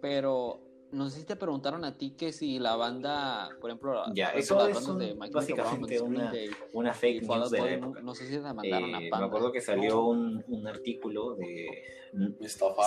pero 0.02 0.62
no 0.94 1.10
sé 1.10 1.20
si 1.20 1.26
te 1.26 1.36
preguntaron 1.36 1.84
a 1.84 1.98
ti 1.98 2.12
que 2.12 2.32
si 2.32 2.58
la 2.58 2.78
banda, 2.78 3.50
por 3.60 3.70
ejemplo, 3.70 4.02
ya, 4.14 4.30
eso 4.30 4.66
es 4.66 4.86
básicamente 5.30 6.00
una, 6.00 6.32
una, 6.72 6.94
fake 6.94 7.24
news 7.24 7.52
de 7.52 7.60
la 7.60 7.74
época. 7.74 8.02
No, 8.02 8.16
sé 8.16 8.28
si 8.28 8.40
la 8.40 8.54
mandaron 8.54 8.96
a 8.96 9.00
Panda. 9.00 9.18
Eh, 9.18 9.20
me 9.20 9.26
acuerdo 9.26 9.52
que 9.52 9.60
salió 9.60 10.06
un, 10.06 10.42
un 10.48 10.68
artículo 10.68 11.36
de... 11.36 11.84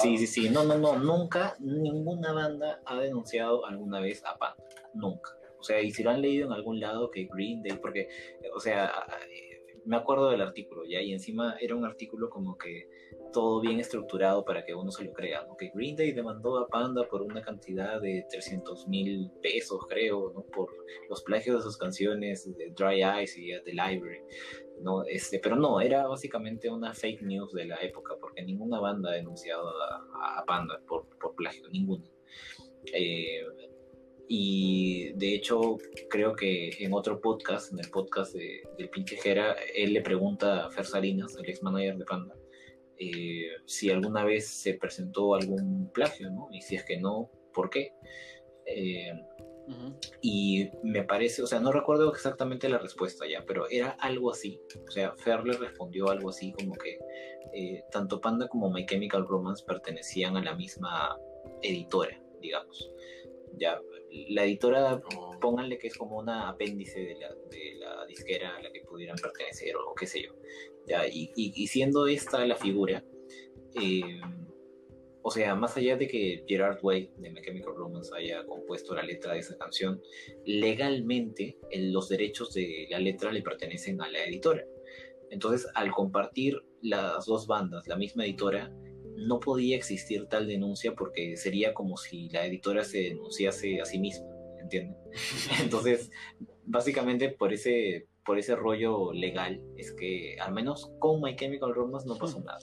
Sí, 0.00 0.16
sí, 0.18 0.26
sí. 0.26 0.48
No, 0.48 0.64
no, 0.64 0.78
no. 0.78 0.96
Nunca, 0.96 1.56
ninguna 1.58 2.32
banda 2.32 2.80
ha 2.86 2.96
denunciado 2.98 3.66
alguna 3.66 4.00
vez 4.00 4.24
a 4.24 4.38
Panda. 4.38 4.62
Nunca. 4.94 5.35
O 5.66 5.68
sea, 5.68 5.82
y 5.82 5.90
si 5.90 6.04
lo 6.04 6.10
han 6.10 6.22
leído 6.22 6.46
en 6.46 6.52
algún 6.52 6.78
lado 6.78 7.10
que 7.10 7.26
Green 7.28 7.60
Day, 7.60 7.76
porque, 7.82 8.06
o 8.54 8.60
sea, 8.60 8.92
me 9.84 9.96
acuerdo 9.96 10.30
del 10.30 10.40
artículo, 10.40 10.84
¿ya? 10.84 11.00
Y 11.00 11.12
encima 11.12 11.56
era 11.60 11.74
un 11.74 11.84
artículo 11.84 12.30
como 12.30 12.56
que 12.56 12.88
todo 13.32 13.60
bien 13.60 13.80
estructurado 13.80 14.44
para 14.44 14.64
que 14.64 14.76
uno 14.76 14.92
se 14.92 15.02
lo 15.02 15.12
crea, 15.12 15.44
¿no? 15.44 15.56
Que 15.56 15.72
Green 15.74 15.96
Day 15.96 16.12
demandó 16.12 16.56
a 16.58 16.68
Panda 16.68 17.08
por 17.08 17.20
una 17.20 17.42
cantidad 17.42 18.00
de 18.00 18.24
300 18.30 18.86
mil 18.86 19.28
pesos, 19.42 19.84
creo, 19.88 20.32
¿no? 20.32 20.42
Por 20.44 20.70
los 21.08 21.24
plagios 21.24 21.56
de 21.56 21.62
sus 21.64 21.76
canciones 21.76 22.44
de 22.56 22.70
Dry 22.70 23.02
Eyes 23.02 23.36
y 23.36 23.50
The 23.64 23.72
Library, 23.72 24.22
¿no? 24.82 25.02
Este, 25.02 25.40
pero 25.40 25.56
no, 25.56 25.80
era 25.80 26.06
básicamente 26.06 26.70
una 26.70 26.94
fake 26.94 27.22
news 27.22 27.52
de 27.54 27.64
la 27.64 27.82
época, 27.82 28.14
porque 28.20 28.44
ninguna 28.44 28.78
banda 28.78 29.10
ha 29.10 29.14
denunciado 29.14 29.68
a, 29.68 30.44
Panda 30.46 30.80
por, 30.86 31.08
por 31.18 31.34
plagio, 31.34 31.68
ninguna. 31.70 32.04
Eh, 32.92 33.42
y 34.28 35.12
de 35.12 35.34
hecho, 35.34 35.78
creo 36.10 36.34
que 36.34 36.70
en 36.80 36.92
otro 36.92 37.20
podcast, 37.20 37.72
en 37.72 37.78
el 37.78 37.90
podcast 37.90 38.34
de, 38.34 38.62
del 38.76 38.90
pinche 38.90 39.16
Jera, 39.16 39.56
él 39.74 39.92
le 39.92 40.02
pregunta 40.02 40.66
a 40.66 40.70
Fer 40.70 40.84
Salinas, 40.84 41.36
el 41.36 41.48
ex 41.48 41.62
manager 41.62 41.96
de 41.96 42.04
Panda, 42.04 42.34
eh, 42.98 43.48
si 43.66 43.90
alguna 43.90 44.24
vez 44.24 44.48
se 44.48 44.74
presentó 44.74 45.34
algún 45.34 45.90
plagio, 45.92 46.30
¿no? 46.30 46.48
Y 46.50 46.62
si 46.62 46.76
es 46.76 46.84
que 46.84 46.98
no, 46.98 47.30
¿por 47.52 47.70
qué? 47.70 47.92
Eh, 48.64 49.12
y 50.20 50.70
me 50.82 51.02
parece, 51.02 51.42
o 51.42 51.46
sea, 51.46 51.60
no 51.60 51.72
recuerdo 51.72 52.12
exactamente 52.12 52.68
la 52.68 52.78
respuesta 52.78 53.26
ya, 53.28 53.44
pero 53.46 53.68
era 53.68 53.90
algo 54.00 54.30
así. 54.30 54.60
O 54.86 54.90
sea, 54.90 55.14
Fer 55.16 55.44
le 55.44 55.56
respondió 55.56 56.08
algo 56.08 56.30
así 56.30 56.52
como 56.52 56.74
que 56.74 56.98
eh, 57.52 57.84
tanto 57.90 58.20
Panda 58.20 58.48
como 58.48 58.70
My 58.70 58.86
Chemical 58.86 59.26
Romance 59.26 59.64
pertenecían 59.64 60.36
a 60.36 60.42
la 60.42 60.54
misma 60.54 61.18
editora, 61.62 62.20
digamos. 62.40 62.90
Ya, 63.58 63.80
la 64.30 64.44
editora, 64.44 65.02
pónganle 65.40 65.78
que 65.78 65.88
es 65.88 65.96
como 65.96 66.18
una 66.18 66.48
apéndice 66.48 67.00
de 67.00 67.14
la, 67.16 67.28
de 67.50 67.74
la 67.78 68.06
disquera 68.06 68.56
a 68.56 68.62
la 68.62 68.72
que 68.72 68.80
pudieran 68.80 69.16
pertenecer 69.16 69.76
o, 69.76 69.94
qué 69.94 70.06
sé 70.06 70.22
yo. 70.22 70.34
¿ya? 70.86 71.06
Y, 71.06 71.30
y, 71.34 71.66
siendo 71.66 72.06
esta 72.06 72.44
la 72.46 72.56
figura, 72.56 73.04
eh, 73.80 74.20
o 75.22 75.30
sea, 75.30 75.56
más 75.56 75.76
allá 75.76 75.96
de 75.96 76.06
que 76.06 76.44
Gerard 76.46 76.78
Way 76.82 77.10
de 77.16 77.30
Mechanical 77.30 77.74
Romance 77.74 78.12
haya 78.16 78.46
compuesto 78.46 78.94
la 78.94 79.02
letra 79.02 79.32
de 79.32 79.40
esa 79.40 79.58
canción, 79.58 80.00
legalmente 80.44 81.58
los 81.72 82.08
derechos 82.08 82.54
de 82.54 82.86
la 82.90 83.00
letra 83.00 83.32
le 83.32 83.42
pertenecen 83.42 84.00
a 84.00 84.08
la 84.08 84.24
editora. 84.24 84.64
Entonces, 85.30 85.68
al 85.74 85.90
compartir 85.90 86.62
las 86.80 87.26
dos 87.26 87.48
bandas, 87.48 87.88
la 87.88 87.96
misma 87.96 88.24
editora, 88.24 88.72
no 89.16 89.40
podía 89.40 89.76
existir 89.76 90.26
tal 90.26 90.46
denuncia 90.46 90.94
porque 90.94 91.36
sería 91.36 91.74
como 91.74 91.96
si 91.96 92.28
la 92.28 92.46
editora 92.46 92.84
se 92.84 92.98
denunciase 92.98 93.80
a 93.80 93.84
sí 93.84 93.98
misma, 93.98 94.26
¿entienden? 94.60 94.96
Entonces, 95.62 96.10
básicamente 96.64 97.30
por 97.30 97.52
ese, 97.52 98.08
por 98.24 98.38
ese 98.38 98.56
rollo 98.56 99.12
legal 99.12 99.62
es 99.76 99.92
que 99.92 100.36
al 100.40 100.52
menos 100.52 100.92
con 100.98 101.22
My 101.22 101.36
Chemical 101.36 101.74
Romance 101.74 102.06
no 102.06 102.16
pasó 102.16 102.40
nada. 102.44 102.58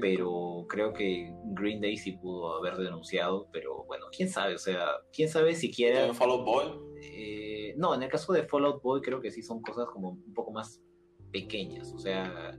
pero 0.00 0.66
creo 0.68 0.92
que 0.92 1.32
Green 1.54 1.80
Day 1.80 1.96
sí 1.96 2.12
pudo 2.12 2.56
haber 2.56 2.76
denunciado, 2.76 3.48
pero 3.52 3.84
bueno, 3.84 4.06
quién 4.14 4.28
sabe, 4.28 4.54
o 4.54 4.58
sea, 4.58 4.86
quién 5.12 5.28
sabe 5.28 5.54
siquiera... 5.54 6.12
Fallout 6.14 6.44
Boy? 6.44 6.66
Eh, 7.02 7.74
no, 7.76 7.94
en 7.94 8.02
el 8.02 8.08
caso 8.08 8.32
de 8.32 8.44
Fallout 8.44 8.82
Boy 8.82 9.00
creo 9.00 9.20
que 9.20 9.30
sí 9.30 9.42
son 9.42 9.62
cosas 9.62 9.86
como 9.92 10.10
un 10.10 10.34
poco 10.34 10.50
más 10.52 10.82
pequeñas, 11.30 11.92
o 11.92 11.98
sea... 11.98 12.58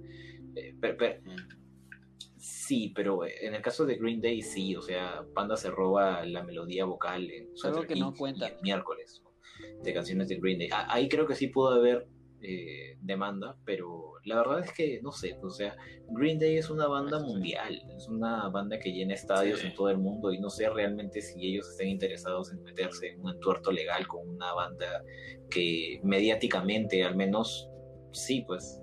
Eh, 0.56 0.74
mm. 0.74 1.63
Sí, 2.74 2.92
pero 2.96 3.24
en 3.24 3.54
el 3.54 3.62
caso 3.62 3.86
de 3.86 3.98
Green 3.98 4.20
Day 4.20 4.42
sí, 4.42 4.76
o 4.76 4.82
sea, 4.82 5.24
Panda 5.36 5.56
se 5.56 5.70
roba 5.70 6.26
la 6.26 6.42
melodía 6.42 6.86
vocal 6.86 7.30
en 7.30 7.52
Algo 7.64 7.84
que 7.84 7.96
no 7.96 8.16
cuenta. 8.16 8.50
miércoles 8.64 9.22
de 9.84 9.94
canciones 9.94 10.28
de 10.28 10.38
Green 10.38 10.58
Day. 10.58 10.70
Ahí 10.72 11.08
creo 11.08 11.28
que 11.28 11.36
sí 11.36 11.50
pudo 11.50 11.70
haber 11.70 12.08
eh, 12.42 12.98
demanda, 13.00 13.56
pero 13.64 14.14
la 14.26 14.38
verdad 14.38 14.62
es 14.62 14.74
que 14.74 15.00
no 15.04 15.12
sé, 15.12 15.38
o 15.44 15.52
sea, 15.52 15.78
Green 16.10 16.40
Day 16.40 16.58
es 16.58 16.72
una 16.72 16.88
banda 16.88 17.20
mundial, 17.20 17.80
es 17.96 18.08
una 18.08 18.50
banda 18.50 18.80
que 18.80 18.92
llena 18.92 19.14
estadios 19.14 19.64
en 19.64 19.76
todo 19.76 19.90
el 19.90 20.00
mundo 20.00 20.34
y 20.34 20.40
no 20.40 20.50
sé 20.50 20.68
realmente 20.68 21.22
si 21.22 21.46
ellos 21.46 21.70
estén 21.70 21.90
interesados 21.90 22.52
en 22.52 22.64
meterse 22.64 23.10
en 23.10 23.22
un 23.22 23.36
entuerto 23.36 23.72
legal 23.72 24.08
con 24.08 24.28
una 24.28 24.52
banda 24.52 25.04
que 25.52 26.00
mediáticamente 26.04 27.04
al 27.04 27.16
menos 27.16 27.70
sí, 28.14 28.44
pues 28.48 28.83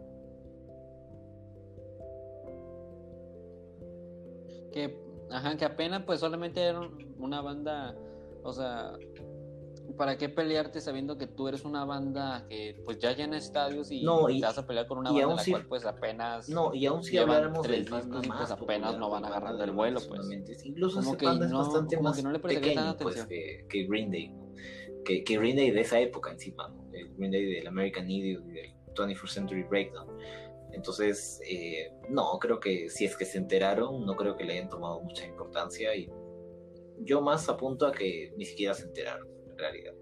que, 4.72 5.00
ajá, 5.30 5.56
que 5.56 5.64
apenas 5.64 6.02
pues 6.04 6.20
solamente 6.20 6.62
era 6.62 6.80
una 7.18 7.40
banda, 7.40 7.96
o 8.42 8.52
sea, 8.52 8.92
¿para 9.96 10.16
qué 10.16 10.28
pelearte 10.28 10.80
sabiendo 10.80 11.16
que 11.18 11.26
tú 11.26 11.48
eres 11.48 11.64
una 11.64 11.84
banda 11.84 12.46
que 12.48 12.80
pues 12.84 12.98
ya 12.98 13.12
llena 13.12 13.36
estadios 13.36 13.90
y, 13.90 14.02
no, 14.02 14.26
te 14.26 14.40
vas 14.40 14.58
a 14.58 14.66
pelear 14.66 14.86
con 14.86 14.98
una 14.98 15.10
banda 15.10 15.36
la 15.36 15.50
cual 15.50 15.66
pues 15.66 15.84
apenas 15.84 16.48
no 16.48 16.74
y 16.74 16.86
aún 16.86 17.02
si 17.02 17.18
habláramos 17.18 17.66
del 17.66 17.84
discos 17.84 18.24
y 18.24 18.28
pues 18.28 18.50
apenas 18.50 18.98
no 18.98 19.10
van 19.10 19.24
agarrando 19.24 19.62
el 19.64 19.72
vuelo 19.72 20.00
pues. 20.08 20.20
incluso 20.64 21.00
como 21.00 21.16
que 21.16 21.26
no, 21.26 21.44
es 21.44 21.52
bastante 21.52 22.00
más 22.00 22.16
que 22.16 22.22
no 22.22 22.32
le 22.32 22.38
pequeño 22.38 22.96
pues, 22.98 23.24
que, 23.26 23.66
que, 23.68 23.84
Green 23.84 24.10
Day 24.10 24.34
que, 25.04 25.24
que, 25.24 25.38
Green 25.38 25.56
Day 25.56 25.70
de 25.70 25.80
esa 25.80 25.98
época 25.98 26.30
encima 26.30 26.68
¿no? 26.68 26.86
el 26.92 27.14
Green 27.16 27.32
Day 27.32 27.44
del 27.54 27.66
American 27.66 28.10
Idiot 28.10 28.44
y 28.46 28.52
del 28.52 28.74
21st 28.94 29.28
Century 29.28 29.62
Breakdown 29.64 30.08
entonces, 30.72 31.40
eh, 31.48 31.92
no, 32.08 32.38
creo 32.38 32.60
que 32.60 32.88
si 32.90 33.04
es 33.04 33.16
que 33.16 33.24
se 33.24 33.38
enteraron, 33.38 34.04
no 34.04 34.16
creo 34.16 34.36
que 34.36 34.44
le 34.44 34.54
hayan 34.54 34.68
tomado 34.68 35.00
mucha 35.00 35.26
importancia 35.26 35.94
y 35.94 36.10
yo 36.98 37.20
más 37.20 37.48
apunto 37.48 37.86
a 37.86 37.92
que 37.92 38.32
ni 38.36 38.44
siquiera 38.44 38.74
se 38.74 38.84
enteraron, 38.84 39.28
en 39.50 39.58
realidad. 39.58 39.94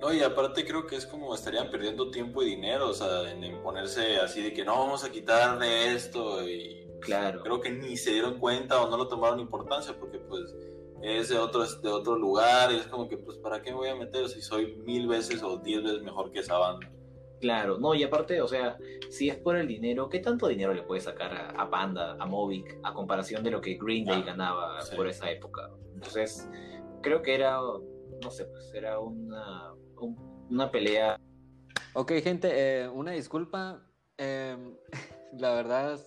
No, 0.00 0.12
y 0.12 0.22
aparte 0.22 0.64
creo 0.64 0.86
que 0.86 0.94
es 0.94 1.06
como 1.06 1.34
estarían 1.34 1.70
perdiendo 1.70 2.10
tiempo 2.10 2.42
y 2.42 2.50
dinero, 2.50 2.88
o 2.90 2.94
sea, 2.94 3.30
en, 3.30 3.60
ponerse 3.62 4.18
así 4.18 4.42
de 4.42 4.52
que 4.52 4.64
no 4.64 4.78
vamos 4.78 5.02
a 5.02 5.10
quitarle 5.10 5.92
esto 5.92 6.48
y 6.48 6.86
claro. 7.00 7.42
creo 7.42 7.60
que 7.60 7.70
ni 7.70 7.96
se 7.96 8.12
dieron 8.12 8.38
cuenta 8.38 8.80
o 8.80 8.88
no 8.88 8.96
lo 8.96 9.08
tomaron 9.08 9.40
importancia 9.40 9.98
porque 9.98 10.20
pues 10.20 10.54
es 11.02 11.28
de 11.30 11.38
otro, 11.38 11.64
de 11.64 11.88
otro 11.88 12.16
lugar 12.16 12.70
y 12.70 12.76
es 12.76 12.86
como 12.86 13.08
que 13.08 13.18
pues 13.18 13.38
para 13.38 13.60
qué 13.60 13.70
me 13.70 13.78
voy 13.78 13.88
a 13.88 13.96
meter 13.96 14.28
si 14.28 14.40
soy 14.40 14.76
mil 14.76 15.08
veces 15.08 15.42
o 15.42 15.56
diez 15.58 15.82
veces 15.82 16.02
mejor 16.02 16.30
que 16.30 16.40
esa 16.40 16.56
banda. 16.58 16.88
Claro, 17.40 17.78
no, 17.78 17.94
y 17.94 18.02
aparte, 18.02 18.40
o 18.40 18.48
sea, 18.48 18.76
si 19.10 19.28
es 19.28 19.36
por 19.36 19.56
el 19.56 19.68
dinero, 19.68 20.08
¿qué 20.08 20.18
tanto 20.18 20.48
dinero 20.48 20.74
le 20.74 20.82
puede 20.82 21.00
sacar 21.00 21.54
a, 21.56 21.70
Panda, 21.70 22.16
a 22.18 22.26
Movic, 22.26 22.78
a 22.82 22.92
comparación 22.92 23.44
de 23.44 23.52
lo 23.52 23.60
que 23.60 23.74
Green 23.74 24.04
Day 24.04 24.22
ah, 24.22 24.26
ganaba 24.26 24.78
por 24.96 25.06
esa 25.06 25.30
época? 25.30 25.70
Entonces, 25.94 26.48
creo 27.00 27.22
que 27.22 27.34
era, 27.34 27.60
no 28.22 28.30
sé, 28.30 28.44
pues 28.46 28.72
era 28.74 28.98
una, 28.98 29.72
una 30.50 30.70
pelea. 30.70 31.20
Ok, 31.94 32.12
gente, 32.22 32.50
eh, 32.52 32.88
una 32.88 33.12
disculpa. 33.12 33.82
Em, 34.16 34.76
la 35.38 35.54
verdad, 35.54 36.00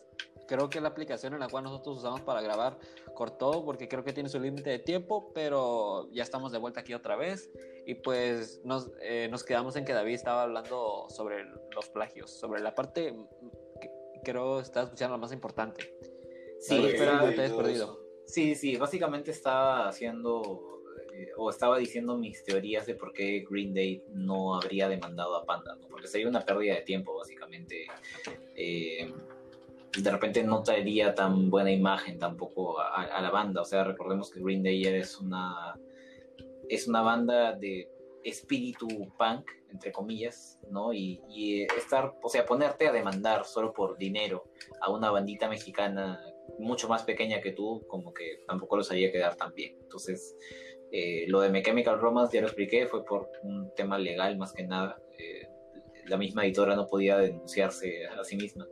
creo 0.47 0.69
que 0.69 0.81
la 0.81 0.89
aplicación 0.89 1.33
en 1.33 1.39
la 1.39 1.47
cual 1.47 1.63
nosotros 1.63 1.99
usamos 1.99 2.21
para 2.21 2.41
grabar 2.41 2.77
cortó 3.21 3.63
porque 3.63 3.87
creo 3.87 4.03
que 4.03 4.13
tiene 4.13 4.29
su 4.29 4.39
límite 4.39 4.71
de 4.71 4.79
tiempo, 4.79 5.31
pero 5.31 6.09
ya 6.11 6.23
estamos 6.23 6.51
de 6.51 6.57
vuelta 6.57 6.79
aquí 6.79 6.95
otra 6.95 7.15
vez 7.15 7.51
y 7.85 7.93
pues 7.93 8.61
nos, 8.63 8.89
eh, 8.99 9.27
nos 9.29 9.43
quedamos 9.43 9.75
en 9.75 9.85
que 9.85 9.93
David 9.93 10.15
estaba 10.15 10.41
hablando 10.41 11.05
sobre 11.09 11.45
los 11.75 11.87
plagios, 11.89 12.31
sobre 12.31 12.61
la 12.61 12.73
parte 12.73 13.15
que 13.79 13.91
creo 14.23 14.59
estaba 14.59 14.85
escuchando 14.85 15.13
la 15.13 15.19
más 15.19 15.31
importante. 15.33 15.95
Sí, 16.59 16.83
espera, 16.83 17.29
te 17.29 17.47
perdido. 17.51 17.99
Sí, 18.25 18.55
sí, 18.55 18.75
básicamente 18.77 19.29
estaba 19.29 19.87
haciendo 19.87 20.81
eh, 21.13 21.29
o 21.37 21.51
estaba 21.51 21.77
diciendo 21.77 22.17
mis 22.17 22.43
teorías 22.43 22.87
de 22.87 22.95
por 22.95 23.13
qué 23.13 23.45
Green 23.47 23.71
Day 23.71 24.03
no 24.15 24.55
habría 24.55 24.89
demandado 24.89 25.35
a 25.35 25.45
Panda, 25.45 25.75
¿no? 25.75 25.87
porque 25.89 26.07
sería 26.07 26.27
una 26.27 26.43
pérdida 26.43 26.73
de 26.73 26.81
tiempo, 26.81 27.15
básicamente. 27.15 27.85
Eh, 28.55 29.13
de 29.97 30.11
repente 30.11 30.43
no 30.43 30.63
traería 30.63 31.13
tan 31.13 31.49
buena 31.49 31.71
imagen 31.71 32.17
tampoco 32.17 32.79
a, 32.79 33.21
la 33.21 33.29
banda. 33.29 33.61
O 33.61 33.65
sea, 33.65 33.83
recordemos 33.83 34.31
que 34.31 34.41
Green 34.41 34.63
Day 34.63 34.83
es 34.85 35.19
una, 35.19 35.77
es 36.69 36.87
una 36.87 37.01
banda 37.01 37.53
de 37.53 37.89
espíritu 38.23 38.87
punk, 39.17 39.49
entre 39.71 39.91
comillas, 39.91 40.59
¿no? 40.69 40.93
Y, 40.93 41.63
estar, 41.77 42.13
o 42.21 42.29
sea, 42.29 42.45
ponerte 42.45 42.87
a 42.87 42.91
demandar 42.91 43.45
solo 43.45 43.73
por 43.73 43.97
dinero 43.97 44.45
a 44.81 44.91
una 44.91 45.11
bandita 45.11 45.49
mexicana 45.49 46.19
mucho 46.59 46.87
más 46.87 47.03
pequeña 47.03 47.41
que 47.41 47.51
tú, 47.51 47.85
como 47.87 48.13
que 48.13 48.43
tampoco 48.47 48.77
los 48.77 48.91
haría 48.91 49.11
quedar 49.11 49.35
tan 49.35 49.53
bien. 49.53 49.77
Entonces, 49.81 50.35
eh, 50.91 51.25
lo 51.27 51.39
de 51.41 51.49
Mechanical 51.49 51.99
Romance, 51.99 52.35
ya 52.35 52.41
lo 52.41 52.47
expliqué, 52.47 52.85
fue 52.87 53.03
por 53.03 53.29
un 53.43 53.73
tema 53.75 53.97
legal 53.97 54.37
más 54.37 54.53
que 54.53 54.63
nada. 54.63 55.01
Eh, 55.17 55.47
la 56.07 56.17
misma 56.17 56.45
editora 56.45 56.75
no 56.75 56.87
podía 56.87 57.17
denunciarse 57.17 58.05
a 58.07 58.23
sí 58.23 58.35
misma. 58.35 58.67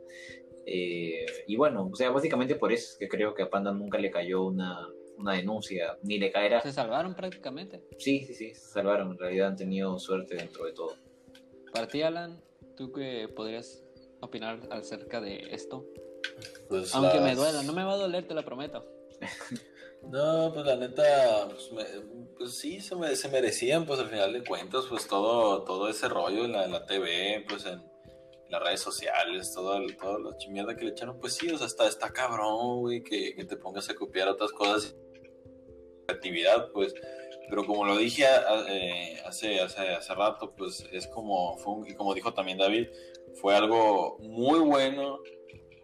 Eh, 0.72 1.26
y 1.48 1.56
bueno, 1.56 1.90
o 1.92 1.96
sea, 1.96 2.10
básicamente 2.10 2.54
por 2.54 2.72
eso 2.72 2.92
es 2.92 2.96
que 2.96 3.08
creo 3.08 3.34
que 3.34 3.42
a 3.42 3.50
Panda 3.50 3.72
nunca 3.72 3.98
le 3.98 4.08
cayó 4.08 4.44
una, 4.44 4.88
una 5.18 5.32
denuncia, 5.32 5.98
ni 6.04 6.16
le 6.16 6.30
caerá. 6.30 6.60
Se 6.60 6.72
salvaron 6.72 7.16
prácticamente. 7.16 7.82
Sí, 7.98 8.24
sí, 8.24 8.34
sí, 8.34 8.54
se 8.54 8.68
salvaron. 8.68 9.10
En 9.10 9.18
realidad 9.18 9.48
han 9.48 9.56
tenido 9.56 9.98
suerte 9.98 10.36
dentro 10.36 10.64
de 10.66 10.72
todo. 10.72 10.94
Para 11.72 11.88
ti, 11.88 12.02
Alan, 12.02 12.40
¿tú 12.76 12.92
qué 12.92 13.28
podrías 13.34 13.82
opinar 14.20 14.60
acerca 14.70 15.20
de 15.20 15.40
esto? 15.50 15.84
Pues 16.68 16.94
Aunque 16.94 17.18
me 17.18 17.34
duela, 17.34 17.64
no 17.64 17.72
me 17.72 17.82
va 17.82 17.94
a 17.94 17.96
doler, 17.96 18.28
te 18.28 18.34
lo 18.34 18.44
prometo. 18.44 18.86
No, 20.02 20.50
pues 20.54 20.64
la 20.64 20.76
neta, 20.76 21.46
pues, 21.50 21.70
pues 22.38 22.54
sí, 22.54 22.80
se, 22.80 22.96
me, 22.96 23.14
se, 23.14 23.28
merecían, 23.28 23.84
pues 23.84 24.00
al 24.00 24.08
final 24.08 24.32
de 24.32 24.42
cuentas, 24.42 24.86
pues 24.88 25.06
todo, 25.06 25.62
todo 25.64 25.90
ese 25.90 26.08
rollo 26.08 26.46
en 26.46 26.52
la, 26.52 26.64
en 26.64 26.72
la 26.72 26.86
TV, 26.86 27.44
pues 27.46 27.66
en, 27.66 27.82
las 28.50 28.62
redes 28.62 28.80
sociales, 28.80 29.52
todo, 29.54 29.76
el, 29.76 29.96
todo 29.96 30.18
la 30.18 30.36
mierda 30.48 30.76
que 30.76 30.84
le 30.84 30.90
echaron, 30.90 31.18
pues 31.18 31.34
sí, 31.34 31.50
o 31.50 31.56
sea, 31.56 31.66
está, 31.66 31.86
está 31.86 32.12
cabrón, 32.12 32.80
güey, 32.80 33.02
que, 33.02 33.34
que 33.34 33.44
te 33.44 33.56
pongas 33.56 33.88
a 33.88 33.94
copiar 33.94 34.28
otras 34.28 34.52
cosas. 34.52 34.96
Creatividad, 36.06 36.70
pues 36.72 36.94
pero 37.50 37.66
como 37.66 37.84
lo 37.84 37.96
dije 37.98 38.24
eh, 38.68 39.20
hace, 39.26 39.60
hace, 39.60 39.88
hace 39.88 40.14
rato, 40.14 40.54
pues 40.56 40.88
es 40.92 41.08
como, 41.08 41.58
fue 41.58 41.90
y 41.90 41.94
como 41.94 42.14
dijo 42.14 42.32
también 42.32 42.58
David, 42.58 42.86
fue 43.34 43.56
algo 43.56 44.18
muy 44.20 44.60
bueno 44.60 45.18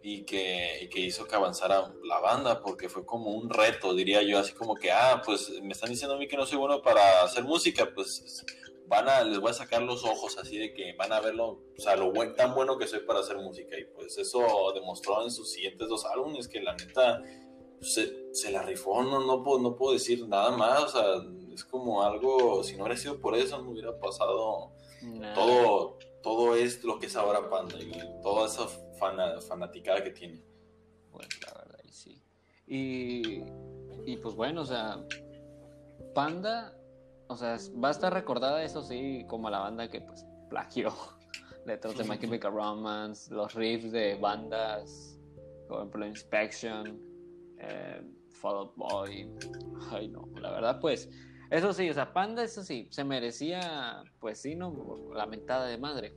y 0.01 0.23
que, 0.25 0.89
que, 0.93 1.01
hizo 1.01 1.27
que 1.27 1.35
avanzara 1.35 1.93
la 2.05 2.21
banda, 2.21 2.63
porque 2.63 2.89
fue 2.89 3.05
como 3.05 3.33
un 3.33 3.51
reto, 3.51 3.93
diría 3.93 4.23
yo, 4.23 4.39
así 4.39 4.53
como 4.53 4.77
que, 4.77 4.93
ah, 4.93 5.21
pues 5.27 5.61
me 5.61 5.73
están 5.73 5.91
diciendo 5.91 6.15
a 6.15 6.19
mí 6.19 6.29
que 6.29 6.37
no 6.37 6.47
soy 6.47 6.59
bueno 6.59 6.81
para 6.81 7.25
hacer 7.25 7.43
música, 7.43 7.91
pues 7.93 8.45
van 8.89 9.09
a, 9.09 9.25
les 9.25 9.41
voy 9.41 9.51
a 9.51 9.55
sacar 9.55 9.83
los 9.83 10.05
ojos 10.05 10.39
así 10.39 10.59
de 10.59 10.73
que 10.73 10.95
van 10.95 11.13
a 11.13 11.21
verlo, 11.21 11.63
o 11.77 11.81
sea, 11.81 11.97
lo 11.97 12.13
buen, 12.13 12.35
tan 12.35 12.55
bueno 12.55 12.79
que 12.79 12.87
soy 12.87 13.01
para 13.01 13.21
hacer 13.21 13.37
música, 13.37 13.79
y 13.79 13.85
pues 13.85 14.17
eso 14.19 14.73
demostró 14.75 15.23
en 15.23 15.31
sus 15.31 15.51
siguientes 15.51 15.89
dos 15.89 16.05
álbumes, 16.05 16.49
que 16.49 16.61
la 16.61 16.75
neta 16.75 17.23
se, 17.81 18.35
se 18.35 18.51
la 18.51 18.63
rifó, 18.63 19.03
no, 19.03 19.21
no, 19.21 19.43
puedo, 19.43 19.59
no 19.61 19.77
puedo 19.77 19.93
decir 19.93 20.27
nada 20.29 20.51
más, 20.57 20.85
o 20.85 20.89
sea, 20.89 21.05
es 21.53 21.65
como 21.65 22.03
algo, 22.03 22.63
si 22.63 22.77
no 22.77 22.85
hubiera 22.85 23.01
sido 23.01 23.21
por 23.21 23.35
eso, 23.37 23.61
no 23.63 23.71
hubiera 23.71 23.99
pasado 23.99 24.73
todo, 25.35 25.99
todo 26.23 26.55
es 26.57 26.83
lo 26.85 26.99
que 26.99 27.07
es 27.07 27.17
ahora 27.17 27.49
Panda 27.49 27.77
y 27.79 27.93
toda 28.23 28.47
esa 28.47 28.67
fanaticada 29.49 30.03
que 30.03 30.11
tiene. 30.11 30.43
Pues 31.13 31.29
la 31.47 31.53
verdad, 31.59 31.79
y 31.85 31.93
sí. 31.93 32.23
Y, 32.67 33.43
y 34.05 34.17
pues 34.17 34.35
bueno, 34.35 34.63
o 34.63 34.67
sea, 34.67 35.05
Panda, 36.15 36.76
o 37.29 37.37
sea, 37.37 37.57
va 37.83 37.89
a 37.89 37.91
estar 37.91 38.13
recordada, 38.13 38.63
eso 38.63 38.83
sí, 38.83 39.25
como 39.29 39.51
la 39.51 39.59
banda 39.59 39.89
que 39.89 40.01
pues 40.01 40.27
plagió 40.49 40.93
letras 41.67 41.97
de 41.99 42.05
My 42.05 42.19
Chemical 42.19 42.53
Romance, 42.53 43.33
los 43.33 43.55
riffs 43.55 43.93
de 43.93 44.17
bandas, 44.17 45.19
por 45.69 45.79
ejemplo, 45.79 46.07
Inspection, 46.07 47.01
eh, 47.59 48.03
Fall 48.31 48.57
Out 48.57 48.77
Boy. 48.77 49.31
Ay, 49.91 50.09
no, 50.09 50.29
la 50.41 50.51
verdad, 50.51 50.81
pues 50.81 51.09
eso 51.51 51.73
sí, 51.73 51.89
o 51.89 51.95
sea, 51.95 52.13
Panda, 52.13 52.43
eso 52.43 52.63
sí, 52.65 52.89
se 52.91 53.05
merecía, 53.05 54.03
pues 54.21 54.41
sí, 54.41 54.57
¿no? 54.57 55.13
Lamentada 55.15 55.67
de 55.67 55.79
madre. 55.79 56.17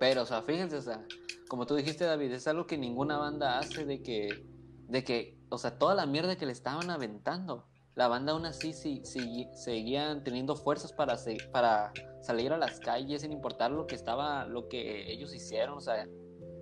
Pero, 0.00 0.22
o 0.22 0.26
sea, 0.26 0.42
fíjense, 0.42 0.76
o 0.76 0.82
sea, 0.82 1.06
como 1.48 1.66
tú 1.66 1.74
dijiste, 1.74 2.04
David, 2.04 2.32
es 2.32 2.48
algo 2.48 2.66
que 2.66 2.78
ninguna 2.78 3.18
banda 3.18 3.58
hace 3.58 3.84
de 3.84 4.02
que, 4.02 4.46
de 4.88 5.04
que, 5.04 5.38
o 5.50 5.58
sea, 5.58 5.78
toda 5.78 5.94
la 5.94 6.06
mierda 6.06 6.36
que 6.36 6.46
le 6.46 6.52
estaban 6.52 6.88
aventando, 6.90 7.68
la 7.94 8.08
banda 8.08 8.32
aún 8.32 8.46
así 8.46 8.72
sí, 8.72 9.00
sí, 9.04 9.48
seguían 9.52 10.24
teniendo 10.24 10.56
fuerzas 10.56 10.92
para, 10.92 11.16
salir 11.16 12.52
a 12.52 12.56
las 12.56 12.80
calles 12.80 13.22
sin 13.22 13.32
importar 13.32 13.70
lo 13.70 13.86
que 13.86 13.94
estaba, 13.94 14.46
lo 14.46 14.68
que 14.68 15.10
ellos 15.12 15.34
hicieron, 15.34 15.76
o 15.76 15.80
sea, 15.80 16.06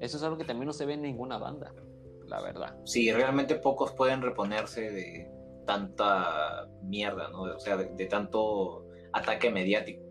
eso 0.00 0.16
es 0.16 0.22
algo 0.22 0.38
que 0.38 0.44
también 0.44 0.66
no 0.66 0.72
se 0.72 0.86
ve 0.86 0.94
en 0.94 1.02
ninguna 1.02 1.38
banda, 1.38 1.74
la 2.26 2.40
verdad. 2.40 2.76
Sí, 2.84 3.12
realmente 3.12 3.56
pocos 3.56 3.92
pueden 3.92 4.22
reponerse 4.22 4.90
de, 4.90 5.30
tanta 5.66 6.68
mierda, 6.82 7.28
¿no? 7.28 7.42
O 7.42 7.60
sea, 7.60 7.76
de, 7.76 8.06
tanto 8.06 8.86
ataque 9.12 9.50
mediático. 9.50 10.02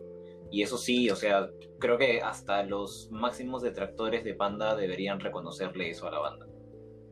Y 0.50 0.62
eso 0.62 0.78
sí, 0.78 1.10
o 1.10 1.16
sea, 1.16 1.50
creo 1.78 1.98
que 1.98 2.22
hasta 2.22 2.62
los 2.62 3.08
máximos 3.10 3.62
detractores 3.62 4.24
de 4.24 4.34
Panda 4.34 4.74
deberían 4.74 5.20
reconocerle 5.20 5.90
eso 5.90 6.08
a 6.08 6.10
la 6.12 6.18
banda, 6.18 6.46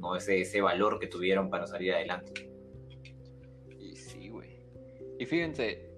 ¿no? 0.01 0.17
Ese, 0.17 0.41
ese 0.41 0.63
valor 0.63 0.99
que 0.99 1.09
tuvieron 1.09 1.51
para 1.51 1.67
salir 1.67 1.93
adelante. 1.93 2.48
Sí, 4.09 4.29
güey. 4.29 4.59
Y 5.19 5.27
fíjense, 5.27 5.91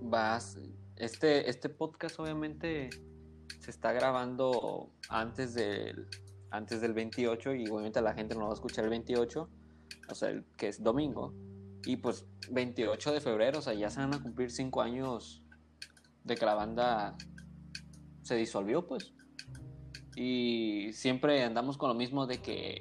vas, 0.00 0.58
este, 0.96 1.48
este 1.48 1.68
podcast 1.68 2.18
obviamente 2.20 2.90
se 3.60 3.70
está 3.70 3.92
grabando 3.92 4.92
antes 5.08 5.54
del, 5.54 6.08
antes 6.50 6.80
del 6.80 6.92
28 6.92 7.54
y 7.54 7.68
obviamente 7.68 8.00
la 8.00 8.14
gente 8.14 8.34
no 8.34 8.46
va 8.46 8.50
a 8.50 8.54
escuchar 8.54 8.84
el 8.84 8.90
28 8.90 9.50
o 10.08 10.14
sea, 10.14 10.42
que 10.56 10.68
es 10.68 10.82
domingo. 10.82 11.34
Y 11.86 11.96
pues 11.96 12.26
28 12.50 13.12
de 13.12 13.20
febrero, 13.20 13.58
o 13.58 13.62
sea, 13.62 13.74
ya 13.74 13.90
se 13.90 14.00
van 14.00 14.14
a 14.14 14.22
cumplir 14.22 14.50
cinco 14.50 14.82
años 14.82 15.42
de 16.24 16.34
que 16.34 16.46
la 16.46 16.54
banda 16.54 17.16
se 18.22 18.36
disolvió, 18.36 18.86
pues. 18.86 19.12
Y 20.16 20.90
siempre 20.92 21.42
andamos 21.42 21.76
con 21.76 21.88
lo 21.88 21.94
mismo 21.94 22.26
de 22.26 22.38
que, 22.38 22.80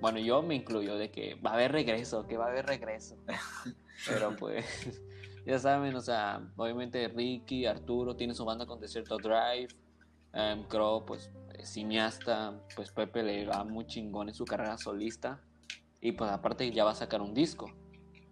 bueno, 0.00 0.18
yo 0.18 0.42
me 0.42 0.54
incluyo, 0.54 0.96
de 0.96 1.10
que 1.10 1.34
va 1.36 1.50
a 1.50 1.54
haber 1.54 1.72
regreso, 1.72 2.26
que 2.26 2.36
va 2.36 2.46
a 2.46 2.48
haber 2.48 2.66
regreso. 2.66 3.16
Pero 4.06 4.36
pues, 4.36 4.64
ya 5.46 5.58
saben, 5.58 5.94
o 5.94 6.00
sea, 6.00 6.40
obviamente 6.56 7.08
Ricky, 7.08 7.66
Arturo 7.66 8.16
tiene 8.16 8.34
su 8.34 8.44
banda 8.44 8.66
con 8.66 8.80
Desierto 8.80 9.16
Drive. 9.16 9.68
Um, 10.34 10.64
Crow, 10.68 11.06
pues, 11.06 11.30
cineasta. 11.62 12.60
Pues 12.74 12.90
Pepe 12.90 13.22
le 13.22 13.46
va 13.46 13.64
muy 13.64 13.86
chingón 13.86 14.28
en 14.28 14.34
su 14.34 14.44
carrera 14.44 14.76
solista. 14.76 15.40
Y 16.00 16.12
pues 16.12 16.30
aparte 16.30 16.70
ya 16.70 16.84
va 16.84 16.90
a 16.90 16.94
sacar 16.94 17.22
un 17.22 17.32
disco. 17.32 17.70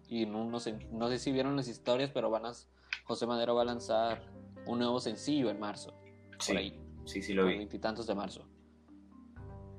Y 0.07 0.25
no, 0.25 0.59
sé, 0.59 0.77
no 0.91 1.09
sé 1.09 1.17
si 1.17 1.31
vieron 1.31 1.55
las 1.55 1.67
historias, 1.67 2.11
pero 2.13 2.29
van 2.29 2.45
a, 2.45 2.51
José 3.05 3.25
Madero 3.25 3.55
va 3.55 3.63
a 3.63 3.65
lanzar 3.65 4.21
un 4.67 4.79
nuevo 4.79 4.99
sencillo 4.99 5.49
en 5.49 5.59
marzo. 5.59 5.93
Sí, 6.39 6.51
por 6.51 6.57
ahí. 6.57 6.79
Sí, 7.05 7.21
sí 7.21 7.33
lo 7.33 7.45
vi. 7.45 7.57
Veintitantos 7.57 8.05
de 8.05 8.15
marzo. 8.15 8.47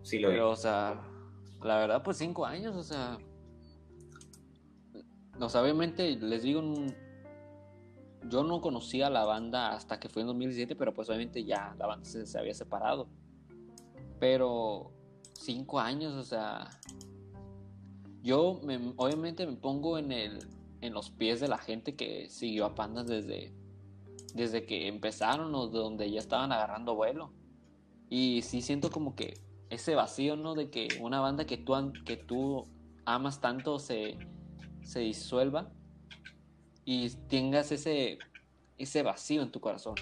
Sí 0.02 0.18
lo 0.18 0.28
pero, 0.28 0.50
o 0.50 0.56
sea, 0.56 1.00
la 1.66 1.76
verdad, 1.76 2.02
pues 2.02 2.16
cinco 2.16 2.46
años, 2.46 2.74
o 2.76 2.82
sea. 2.82 3.18
No, 5.38 5.46
obviamente, 5.46 6.16
les 6.16 6.42
digo, 6.42 6.62
yo 8.28 8.44
no 8.44 8.60
conocía 8.60 9.10
la 9.10 9.24
banda 9.24 9.72
hasta 9.72 10.00
que 10.00 10.08
fue 10.08 10.22
en 10.22 10.28
2017, 10.28 10.76
pero 10.76 10.94
pues 10.94 11.08
obviamente 11.08 11.44
ya 11.44 11.74
la 11.78 11.86
banda 11.86 12.06
se, 12.06 12.38
había 12.38 12.54
separado. 12.54 13.08
Pero 14.18 14.92
cinco 15.34 15.78
años, 15.78 16.14
o 16.14 16.24
sea, 16.24 16.70
yo 18.22 18.60
obviamente 18.96 19.46
me 19.46 19.56
pongo 19.56 19.98
en, 19.98 20.12
el, 20.12 20.38
en 20.80 20.94
los 20.94 21.10
pies 21.10 21.40
de 21.40 21.48
la 21.48 21.58
gente 21.58 21.96
que 21.96 22.30
siguió 22.30 22.64
a 22.64 22.74
Pandas 22.74 23.06
desde, 23.06 23.52
desde 24.34 24.64
que 24.64 24.88
empezaron 24.88 25.54
o 25.54 25.68
de 25.68 25.78
donde 25.78 26.10
ya 26.10 26.20
estaban 26.20 26.50
agarrando 26.52 26.94
vuelo. 26.94 27.30
Y 28.08 28.42
sí 28.42 28.62
siento 28.62 28.90
como 28.90 29.14
que 29.14 29.45
ese 29.70 29.94
vacío, 29.94 30.36
¿no? 30.36 30.54
De 30.54 30.70
que 30.70 30.88
una 31.00 31.20
banda 31.20 31.46
que 31.46 31.56
tú, 31.56 31.92
que 32.04 32.16
tú 32.16 32.64
amas 33.04 33.40
tanto 33.40 33.78
se, 33.78 34.18
se 34.82 35.00
disuelva 35.00 35.70
y 36.84 37.10
tengas 37.28 37.72
ese, 37.72 38.18
ese 38.78 39.02
vacío 39.02 39.42
en 39.42 39.50
tu 39.50 39.60
corazón. 39.60 39.94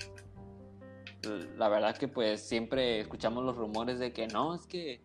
La 1.57 1.69
verdad 1.69 1.97
que 1.97 2.09
pues 2.09 2.43
siempre 2.43 3.01
escuchamos 3.01 3.45
los 3.45 3.57
rumores 3.57 3.99
de 3.99 4.13
que 4.13 4.27
no, 4.27 4.55
es 4.55 4.67
que 4.67 5.01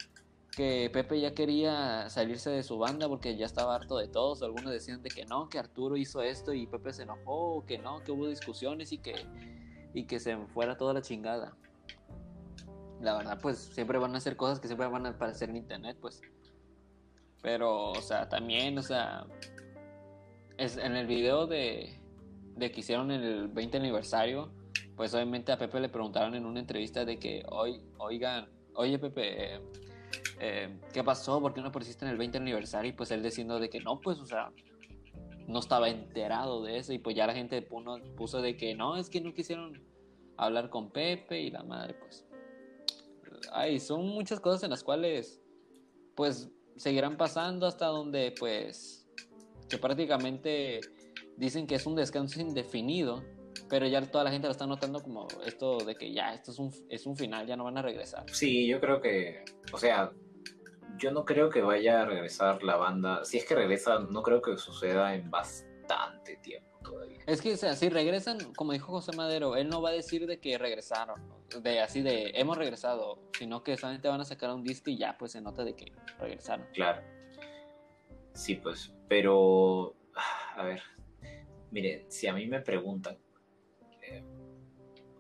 que 0.59 0.89
Pepe 0.91 1.21
ya 1.21 1.33
quería 1.33 2.09
salirse 2.09 2.49
de 2.49 2.63
su 2.63 2.77
banda 2.77 3.07
porque 3.07 3.37
ya 3.37 3.45
estaba 3.45 3.75
harto 3.75 3.97
de 3.97 4.09
todos. 4.09 4.41
Algunos 4.41 4.71
decían 4.71 5.01
de 5.01 5.09
que 5.09 5.23
no, 5.23 5.47
que 5.47 5.57
Arturo 5.57 5.95
hizo 5.95 6.21
esto 6.21 6.53
y 6.53 6.67
Pepe 6.67 6.91
se 6.91 7.03
enojó, 7.03 7.63
que 7.65 7.77
no, 7.77 8.03
que 8.03 8.11
hubo 8.11 8.27
discusiones 8.27 8.91
y 8.91 8.97
que, 8.97 9.13
y 9.93 10.03
que 10.03 10.19
se 10.19 10.35
fuera 10.47 10.75
toda 10.75 10.93
la 10.93 11.01
chingada. 11.01 11.55
La 13.01 13.15
verdad, 13.17 13.39
pues 13.41 13.57
siempre 13.57 13.97
van 13.97 14.13
a 14.15 14.17
hacer 14.17 14.35
cosas 14.35 14.59
que 14.59 14.67
siempre 14.67 14.87
van 14.87 15.05
a 15.05 15.09
aparecer 15.09 15.49
en 15.49 15.57
internet, 15.57 15.97
pues. 16.01 16.21
Pero, 17.41 17.91
o 17.91 18.01
sea, 18.01 18.27
también, 18.27 18.77
o 18.77 18.83
sea, 18.83 19.25
es 20.57 20.77
en 20.77 20.95
el 20.95 21.07
video 21.07 21.47
de, 21.47 21.97
de 22.57 22.71
que 22.71 22.81
hicieron 22.81 23.11
el 23.11 23.47
20 23.47 23.77
aniversario, 23.77 24.51
pues 24.97 25.13
obviamente 25.13 25.53
a 25.53 25.57
Pepe 25.57 25.79
le 25.79 25.87
preguntaron 25.87 26.35
en 26.35 26.45
una 26.45 26.59
entrevista 26.59 27.05
de 27.05 27.17
que, 27.17 27.43
hoy, 27.47 27.81
oigan, 27.97 28.49
oye 28.73 28.99
Pepe, 28.99 29.55
eh, 29.55 29.61
eh, 30.39 30.79
¿qué 30.93 31.03
pasó? 31.03 31.41
¿Por 31.41 31.53
qué 31.53 31.61
no 31.61 31.67
apareciste 31.67 32.05
en 32.05 32.11
el 32.11 32.17
20 32.17 32.37
aniversario? 32.37 32.89
Y 32.89 32.93
pues 32.93 33.11
él 33.11 33.23
diciendo 33.23 33.59
de 33.59 33.69
que 33.69 33.79
no, 33.79 33.99
pues, 33.99 34.19
o 34.19 34.25
sea, 34.25 34.51
no 35.47 35.59
estaba 35.59 35.89
enterado 35.89 36.63
de 36.63 36.77
eso. 36.77 36.93
Y 36.93 36.99
pues 36.99 37.15
ya 37.15 37.27
la 37.27 37.33
gente 37.33 37.61
puso, 37.61 38.41
de 38.41 38.55
que 38.55 38.75
no, 38.75 38.97
es 38.97 39.09
que 39.09 39.19
no 39.21 39.33
quisieron 39.33 39.81
hablar 40.37 40.69
con 40.69 40.91
Pepe 40.91 41.41
y 41.41 41.51
la 41.51 41.63
madre, 41.63 41.95
pues. 41.95 42.25
Ay, 43.51 43.79
son 43.79 44.07
muchas 44.07 44.39
cosas 44.39 44.63
en 44.63 44.69
las 44.69 44.83
cuales, 44.83 45.41
pues, 46.15 46.49
seguirán 46.75 47.17
pasando 47.17 47.67
hasta 47.67 47.87
donde, 47.87 48.33
pues, 48.39 49.07
que 49.69 49.77
prácticamente 49.77 50.79
dicen 51.37 51.67
que 51.67 51.75
es 51.75 51.85
un 51.85 51.95
descanso 51.95 52.41
indefinido 52.41 53.23
pero 53.69 53.87
ya 53.87 54.01
toda 54.01 54.23
la 54.23 54.31
gente 54.31 54.47
lo 54.47 54.51
está 54.51 54.65
notando 54.65 55.01
como 55.01 55.27
esto 55.45 55.77
de 55.77 55.95
que 55.95 56.11
ya 56.11 56.33
esto 56.33 56.51
es 56.51 56.59
un, 56.59 56.73
es 56.89 57.05
un 57.05 57.15
final, 57.15 57.45
ya 57.45 57.55
no 57.55 57.63
van 57.63 57.77
a 57.77 57.81
regresar. 57.81 58.25
Sí, 58.31 58.67
yo 58.67 58.79
creo 58.79 58.99
que, 58.99 59.43
o 59.71 59.77
sea, 59.77 60.11
yo 60.97 61.11
no 61.11 61.23
creo 61.23 61.49
que 61.49 61.61
vaya 61.61 62.01
a 62.01 62.05
regresar 62.05 62.63
la 62.63 62.75
banda. 62.75 63.23
Si 63.23 63.37
es 63.37 63.45
que 63.45 63.55
regresa, 63.55 63.99
no 63.99 64.21
creo 64.23 64.41
que 64.41 64.57
suceda 64.57 65.13
en 65.15 65.29
bastante 65.29 66.37
tiempo 66.37 66.79
todavía. 66.83 67.19
Es 67.27 67.41
que, 67.41 67.53
o 67.53 67.57
sea, 67.57 67.75
si 67.75 67.89
regresan, 67.89 68.53
como 68.53 68.73
dijo 68.73 68.91
José 68.91 69.15
Madero, 69.15 69.55
él 69.55 69.69
no 69.69 69.81
va 69.81 69.89
a 69.89 69.93
decir 69.93 70.25
de 70.25 70.39
que 70.39 70.57
regresaron, 70.57 71.21
de 71.61 71.79
así 71.81 72.01
de 72.01 72.31
hemos 72.35 72.57
regresado, 72.57 73.19
sino 73.37 73.63
que 73.63 73.77
solamente 73.77 74.07
van 74.07 74.21
a 74.21 74.25
sacar 74.25 74.53
un 74.53 74.63
disco 74.63 74.89
y 74.89 74.97
ya 74.97 75.17
pues 75.17 75.31
se 75.31 75.41
nota 75.41 75.63
de 75.63 75.75
que 75.75 75.91
regresaron. 76.19 76.67
Claro. 76.73 77.01
Sí, 78.33 78.55
pues, 78.55 78.93
pero, 79.07 79.95
a 80.55 80.63
ver, 80.63 80.81
mire, 81.71 82.05
si 82.09 82.27
a 82.27 82.33
mí 82.33 82.47
me 82.47 82.61
preguntan, 82.61 83.17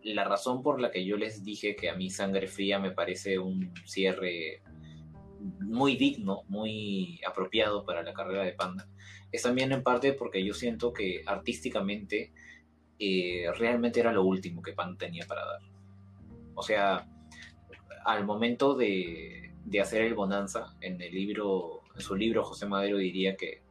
la 0.03 0.23
razón 0.23 0.63
por 0.63 0.79
la 0.79 0.91
que 0.91 1.05
yo 1.05 1.17
les 1.17 1.43
dije 1.43 1.75
que 1.75 1.89
a 1.89 1.95
mí 1.95 2.09
Sangre 2.09 2.47
Fría 2.47 2.79
me 2.79 2.91
parece 2.91 3.39
un 3.39 3.73
cierre 3.85 4.61
muy 5.39 5.95
digno, 5.95 6.43
muy 6.47 7.19
apropiado 7.27 7.85
para 7.85 8.03
la 8.03 8.13
carrera 8.13 8.43
de 8.43 8.53
Panda, 8.53 8.87
es 9.31 9.43
también 9.43 9.71
en 9.71 9.83
parte 9.83 10.13
porque 10.13 10.43
yo 10.43 10.53
siento 10.53 10.91
que 10.93 11.21
artísticamente 11.25 12.33
eh, 12.97 13.45
realmente 13.57 13.99
era 13.99 14.11
lo 14.11 14.23
último 14.23 14.61
que 14.61 14.73
Panda 14.73 14.97
tenía 14.97 15.25
para 15.27 15.45
dar. 15.45 15.61
O 16.59 16.63
sea, 16.63 17.07
al 18.05 18.25
momento 18.25 18.75
de, 18.75 19.53
de 19.65 19.81
hacer 19.81 20.01
el 20.01 20.13
Bonanza, 20.13 20.75
en 20.81 21.01
el 21.01 21.13
libro, 21.13 21.81
en 21.95 22.01
su 22.01 22.15
libro 22.15 22.43
José 22.43 22.65
Madero 22.65 22.97
diría 22.97 23.37
que, 23.37 23.61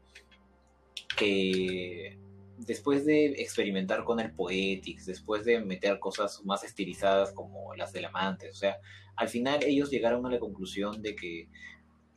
que 1.16 2.18
después 2.56 3.04
de 3.04 3.26
experimentar 3.42 4.04
con 4.04 4.20
el 4.20 4.32
Poetics, 4.32 5.04
después 5.04 5.44
de 5.44 5.60
meter 5.60 5.98
cosas 5.98 6.42
más 6.44 6.64
estilizadas 6.64 7.32
como 7.32 7.74
las 7.74 7.92
del 7.92 8.06
amante, 8.06 8.48
o 8.48 8.54
sea, 8.54 8.78
al 9.16 9.28
final 9.28 9.60
ellos 9.64 9.90
llegaron 9.90 10.24
a 10.24 10.30
la 10.30 10.38
conclusión 10.38 11.02
de 11.02 11.14
que 11.14 11.48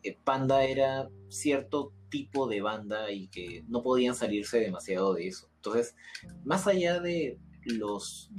eh, 0.03 0.17
Panda 0.23 0.63
era 0.63 1.09
cierto 1.27 1.91
tipo 2.09 2.47
de 2.47 2.61
banda 2.61 3.11
y 3.11 3.27
que 3.27 3.63
no 3.67 3.83
podían 3.83 4.15
salirse 4.15 4.59
demasiado 4.59 5.13
de 5.13 5.27
eso. 5.27 5.49
Entonces, 5.55 5.95
más 6.43 6.65
allá 6.67 6.99
de 6.99 7.37
los 7.65 8.29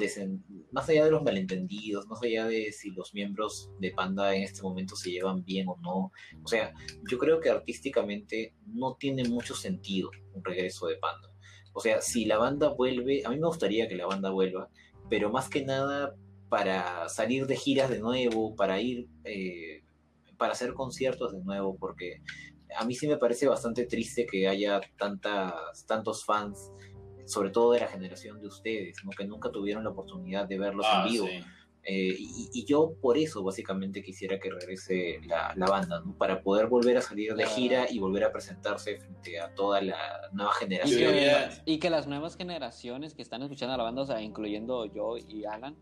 más 0.73 0.89
allá 0.89 1.05
de 1.05 1.11
los 1.11 1.23
malentendidos, 1.23 2.07
más 2.07 2.23
allá 2.23 2.47
de 2.47 2.73
si 2.73 2.91
los 2.91 3.15
miembros 3.15 3.71
de 3.79 3.91
Panda 3.93 4.35
en 4.35 4.43
este 4.43 4.63
momento 4.63 4.97
se 4.97 5.11
llevan 5.11 5.45
bien 5.45 5.69
o 5.69 5.77
no, 5.81 6.13
o 6.43 6.49
sea, 6.49 6.73
yo 7.11 7.19
creo 7.19 7.41
que 7.41 7.51
artísticamente 7.51 8.55
no 8.67 8.97
tiene 8.97 9.25
mucho 9.25 9.55
sentido 9.55 10.11
un 10.35 10.45
regreso 10.45 10.87
de 10.87 10.97
Panda. 10.97 11.29
O 11.75 11.81
sea, 11.81 12.03
si 12.03 12.27
la 12.27 12.37
banda 12.37 12.69
vuelve, 12.69 13.23
a 13.25 13.31
mí 13.31 13.39
me 13.39 13.47
gustaría 13.47 13.89
que 13.89 13.97
la 13.97 14.07
banda 14.07 14.31
vuelva, 14.31 14.69
pero 15.09 15.31
más 15.31 15.49
que 15.49 15.65
nada 15.65 16.15
para 16.49 17.09
salir 17.09 17.47
de 17.47 17.57
giras 17.57 17.89
de 17.89 17.99
nuevo, 17.99 18.55
para 18.55 18.81
ir, 18.81 19.09
eh, 19.25 19.83
para 20.37 20.53
hacer 20.53 20.75
conciertos 20.75 21.33
de 21.33 21.43
nuevo, 21.43 21.77
porque 21.79 22.21
a 22.77 22.85
mí 22.85 22.95
sí 22.95 23.07
me 23.07 23.17
parece 23.17 23.47
bastante 23.47 23.87
triste 23.87 24.27
que 24.27 24.49
haya 24.49 24.81
tantas, 24.99 25.87
tantos 25.87 26.25
fans, 26.25 26.71
sobre 27.27 27.51
todo 27.51 27.73
de 27.73 27.81
la 27.81 27.89
generación 27.89 28.41
de 28.41 28.49
ustedes, 28.49 28.97
¿no? 29.05 29.11
que 29.11 29.25
nunca 29.25 29.51
tuvieron 29.51 29.85
la 29.85 29.91
oportunidad 29.91 30.47
de 30.47 30.59
verlos 30.59 30.87
en 30.87 30.99
ah, 30.99 31.05
vivo. 31.05 31.29
Eh, 31.85 32.15
y, 32.17 32.65
yo 32.65 32.95
por 33.01 33.19
eso 33.19 33.43
básicamente 33.43 34.05
quisiera 34.05 34.39
que 34.39 34.51
regrese 34.51 35.21
la, 35.27 35.53
banda, 35.67 36.01
¿no? 36.05 36.17
para 36.17 36.41
poder 36.41 36.69
volver 36.69 36.97
a 36.97 37.01
salir 37.01 37.35
de 37.35 37.45
gira 37.45 37.87
y 37.91 37.99
volver 37.99 38.23
a 38.23 38.33
presentarse 38.33 38.99
frente 38.99 39.41
a 39.41 39.53
toda 39.53 39.83
la 39.83 39.99
nueva 40.33 40.53
generación. 40.53 41.13
Y 41.65 41.79
que, 41.79 41.91
las 41.91 42.07
nuevas 42.07 42.37
generaciones 42.37 43.15
que 43.15 43.23
están 43.23 43.43
escuchando 43.43 43.75
a 43.75 43.79
la 43.79 43.83
banda, 43.83 44.03
o 44.03 44.07
sea, 44.07 44.23
incluyendo 44.23 44.87
yo 44.87 45.17
y 45.17 45.45
Alan, 45.45 45.77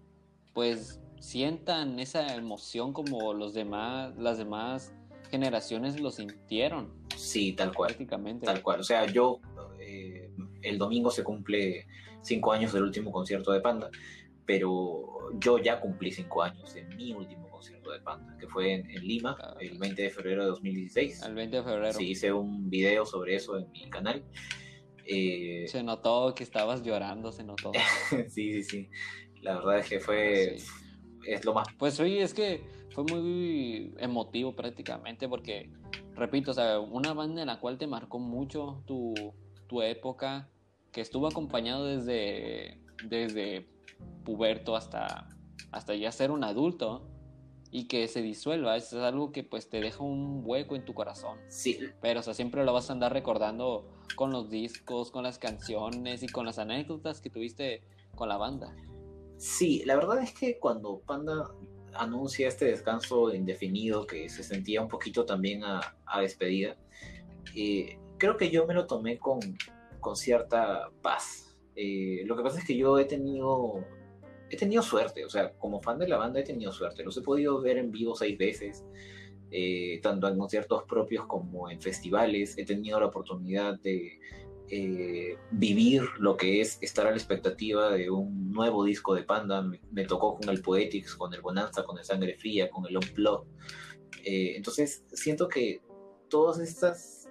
pues 0.54 1.00
sientan 1.18 2.00
esa 2.00 2.34
emoción 2.34 2.94
como 2.94 3.34
los 3.34 3.52
demás, 3.52 4.16
las 4.16 4.38
demás 4.38 4.94
generaciones 5.30 6.00
lo 6.00 6.10
sintieron. 6.10 6.92
Sí, 7.14 7.52
tal 7.52 7.74
cual. 7.74 7.88
Prácticamente. 7.88 8.46
Tal 8.46 8.62
cual. 8.62 8.80
O 8.80 8.84
sea, 8.84 9.04
yo 9.06 9.40
eh, 9.78 10.29
el 10.62 10.78
domingo 10.78 11.10
se 11.10 11.24
cumple 11.24 11.86
cinco 12.22 12.52
años 12.52 12.72
del 12.72 12.82
último 12.82 13.10
concierto 13.10 13.52
de 13.52 13.60
Panda 13.60 13.90
pero 14.50 15.30
yo 15.38 15.58
ya 15.58 15.80
cumplí 15.80 16.10
cinco 16.10 16.42
años 16.42 16.74
en 16.74 16.88
mi 16.96 17.12
último 17.12 17.48
concierto 17.48 17.92
de 17.92 18.00
Panda, 18.00 18.36
que 18.36 18.48
fue 18.48 18.72
en, 18.72 19.06
Lima, 19.06 19.36
ah, 19.40 19.54
el 19.60 19.78
20 19.78 20.02
de 20.02 20.10
febrero 20.10 20.42
de 20.42 20.48
2016. 20.48 21.22
El 21.22 21.34
20 21.36 21.56
de 21.58 21.62
febrero. 21.62 21.92
Sí, 21.92 22.10
hice 22.10 22.32
un 22.32 22.68
video 22.68 23.06
sobre 23.06 23.36
eso 23.36 23.56
en 23.56 23.70
mi 23.70 23.88
canal. 23.88 24.24
Eh, 25.06 25.66
se 25.68 25.84
notó 25.84 26.34
que 26.34 26.42
estabas 26.42 26.82
llorando, 26.82 27.30
se 27.30 27.44
notó. 27.44 27.70
sí, 28.28 28.52
sí, 28.52 28.64
sí. 28.64 28.90
La 29.40 29.54
verdad 29.54 29.78
es 29.78 29.88
que 29.88 30.00
fue... 30.00 30.56
Es 31.24 31.44
lo 31.44 31.54
más... 31.54 31.68
Pues 31.78 31.94
sí, 31.94 32.18
es 32.18 32.34
que 32.34 32.60
fue 32.90 33.04
muy 33.04 33.94
emotivo 33.98 34.56
prácticamente 34.56 35.28
porque, 35.28 35.70
repito, 36.16 36.50
o 36.50 36.54
sea, 36.54 36.80
una 36.80 37.12
banda 37.12 37.42
en 37.42 37.46
la 37.46 37.60
cual 37.60 37.78
te 37.78 37.86
marcó 37.86 38.18
mucho 38.18 38.82
tu, 38.84 39.14
tu 39.70 39.82
época, 39.82 40.48
que 40.90 41.00
estuvo 41.00 41.28
acompañado 41.28 41.86
desde, 41.86 42.80
desde 43.04 43.68
puberto 44.24 44.74
hasta, 44.74 45.28
hasta 45.70 45.94
ya 45.94 46.10
ser 46.10 46.32
un 46.32 46.42
adulto 46.42 47.06
y 47.70 47.86
que 47.86 48.08
se 48.08 48.20
disuelva, 48.20 48.76
es 48.76 48.92
algo 48.94 49.30
que 49.30 49.44
pues 49.44 49.68
te 49.68 49.80
deja 49.80 50.02
un 50.02 50.42
hueco 50.44 50.74
en 50.74 50.84
tu 50.84 50.92
corazón. 50.92 51.38
Sí. 51.46 51.78
Pero 52.02 52.18
o 52.18 52.22
sea, 52.24 52.34
siempre 52.34 52.64
lo 52.64 52.72
vas 52.72 52.90
a 52.90 52.94
andar 52.94 53.12
recordando 53.12 53.88
con 54.16 54.32
los 54.32 54.50
discos, 54.50 55.12
con 55.12 55.22
las 55.22 55.38
canciones 55.38 56.24
y 56.24 56.26
con 56.26 56.46
las 56.46 56.58
anécdotas 56.58 57.20
que 57.20 57.30
tuviste 57.30 57.84
con 58.16 58.28
la 58.28 58.38
banda. 58.38 58.74
Sí, 59.36 59.84
la 59.86 59.94
verdad 59.94 60.20
es 60.20 60.34
que 60.34 60.58
cuando 60.58 60.98
Panda 61.06 61.48
anuncia 61.94 62.48
este 62.48 62.64
descanso 62.64 63.32
indefinido 63.32 64.04
que 64.04 64.28
se 64.28 64.42
sentía 64.42 64.82
un 64.82 64.88
poquito 64.88 65.24
también 65.24 65.62
a, 65.62 65.96
despedida, 66.20 66.76
eh, 67.54 67.99
creo 68.20 68.36
que 68.36 68.50
yo 68.50 68.66
me 68.66 68.74
lo 68.74 68.86
tomé 68.86 69.18
con, 69.18 69.40
con 69.98 70.14
cierta 70.14 70.90
paz. 71.02 71.56
Eh, 71.74 72.22
lo 72.26 72.36
que 72.36 72.42
pasa 72.44 72.60
es 72.60 72.64
que 72.64 72.76
yo 72.76 72.98
he 72.98 73.06
tenido 73.06 73.84
he 74.50 74.56
tenido 74.56 74.82
suerte, 74.82 75.24
o 75.24 75.30
sea, 75.30 75.52
como 75.52 75.80
fan 75.80 75.98
de 75.98 76.08
la 76.08 76.18
banda 76.18 76.40
he 76.40 76.42
tenido 76.42 76.72
suerte. 76.72 77.04
Los 77.04 77.16
he 77.16 77.22
podido 77.22 77.60
ver 77.60 77.78
en 77.78 77.90
vivo 77.90 78.14
seis 78.14 78.36
veces, 78.36 78.84
eh, 79.50 80.00
tanto 80.02 80.28
en 80.28 80.36
conciertos 80.36 80.82
propios 80.84 81.26
como 81.26 81.70
en 81.70 81.80
festivales. 81.80 82.58
He 82.58 82.64
tenido 82.64 82.98
la 82.98 83.06
oportunidad 83.06 83.78
de 83.78 84.18
eh, 84.68 85.36
vivir 85.52 86.02
lo 86.18 86.36
que 86.36 86.60
es 86.60 86.78
estar 86.80 87.06
a 87.06 87.10
la 87.10 87.16
expectativa 87.16 87.90
de 87.92 88.10
un 88.10 88.50
nuevo 88.50 88.84
disco 88.84 89.14
de 89.14 89.22
Panda. 89.22 89.62
Me, 89.92 90.04
tocó 90.04 90.36
con 90.36 90.48
el 90.48 90.60
Poetics, 90.60 91.14
con 91.14 91.32
el 91.32 91.40
Bonanza, 91.40 91.84
con 91.84 91.98
el 91.98 92.04
Sangre 92.04 92.36
Fría, 92.36 92.68
con 92.70 92.84
el 92.86 92.96
Unplugged. 92.96 93.48
Eh, 94.24 94.56
entonces, 94.56 95.04
siento 95.12 95.48
que 95.48 95.80
todas 96.28 96.58
estas 96.58 97.28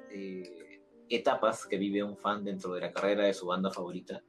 etapas 1.09 1.65
que 1.65 1.77
vive 1.77 2.03
un 2.03 2.17
fan 2.17 2.43
dentro 2.43 2.73
de 2.73 2.81
la 2.81 2.91
carrera 2.91 3.25
de 3.25 3.33
su 3.33 3.47
banda 3.47 3.71
favorita, 3.71 4.23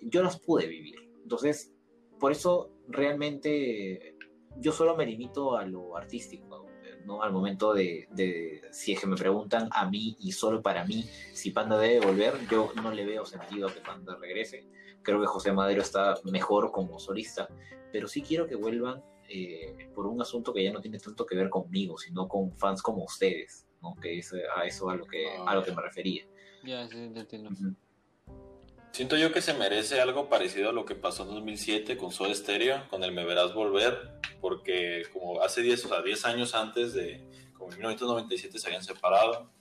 yo 0.00 0.22
las 0.22 0.38
pude 0.38 0.66
vivir. 0.66 0.96
Entonces, 1.22 1.72
por 2.18 2.32
eso 2.32 2.70
realmente 2.88 4.16
yo 4.56 4.72
solo 4.72 4.96
me 4.96 5.06
limito 5.06 5.56
a 5.56 5.64
lo 5.64 5.96
artístico, 5.96 6.66
¿no? 7.04 7.22
Al 7.22 7.32
momento 7.32 7.74
de, 7.74 8.08
si 8.70 8.92
es 8.92 9.00
que 9.00 9.06
me 9.06 9.16
preguntan 9.16 9.68
a 9.72 9.88
mí 9.88 10.16
y 10.20 10.32
solo 10.32 10.62
para 10.62 10.84
mí 10.84 11.04
si 11.32 11.50
Panda 11.50 11.78
debe 11.78 12.04
volver, 12.04 12.34
yo 12.50 12.72
no 12.82 12.90
le 12.90 13.06
veo 13.06 13.24
sentido 13.24 13.68
a 13.68 13.72
que 13.72 13.80
Panda 13.80 14.16
regrese. 14.20 14.66
Creo 15.02 15.20
que 15.20 15.26
José 15.26 15.52
Madero 15.52 15.80
está 15.80 16.16
mejor 16.24 16.70
como 16.72 16.98
solista, 16.98 17.48
pero 17.92 18.08
sí 18.08 18.22
quiero 18.22 18.46
que 18.46 18.56
vuelvan 18.56 19.02
eh, 19.28 19.90
por 19.94 20.06
un 20.06 20.20
asunto 20.20 20.52
que 20.52 20.64
ya 20.64 20.72
no 20.72 20.80
tiene 20.80 20.98
tanto 20.98 21.24
que 21.24 21.36
ver 21.36 21.50
conmigo, 21.50 21.98
sino 21.98 22.26
con 22.28 22.56
fans 22.56 22.82
como 22.82 23.04
ustedes, 23.04 23.67
¿no? 23.82 23.94
Que 24.00 24.18
es 24.18 24.32
a 24.32 24.64
eso 24.64 24.90
a 24.90 24.96
lo 24.96 25.06
que, 25.06 25.26
a 25.46 25.54
lo 25.54 25.62
que 25.62 25.72
me 25.72 25.82
refería. 25.82 26.24
Ya, 26.64 26.86
sí, 26.88 26.96
entiendo. 26.96 27.50
Siento 28.92 29.16
yo 29.16 29.32
que 29.32 29.40
se 29.40 29.54
merece 29.54 30.00
algo 30.00 30.28
parecido 30.28 30.70
a 30.70 30.72
lo 30.72 30.84
que 30.84 30.94
pasó 30.94 31.22
en 31.22 31.34
2007 31.34 31.96
con 31.96 32.10
Soda 32.10 32.34
Stereo, 32.34 32.88
con 32.88 33.04
el 33.04 33.12
Me 33.12 33.24
Verás 33.24 33.54
Volver, 33.54 34.18
porque 34.40 35.02
como 35.12 35.40
hace 35.40 35.62
10, 35.62 35.84
o 35.84 35.88
sea, 35.88 36.02
10 36.02 36.24
años 36.24 36.54
antes 36.54 36.94
de, 36.94 37.24
como 37.56 37.70
en 37.70 37.78
1997 37.78 38.58
se 38.58 38.66
habían 38.66 38.82
separado, 38.82 39.52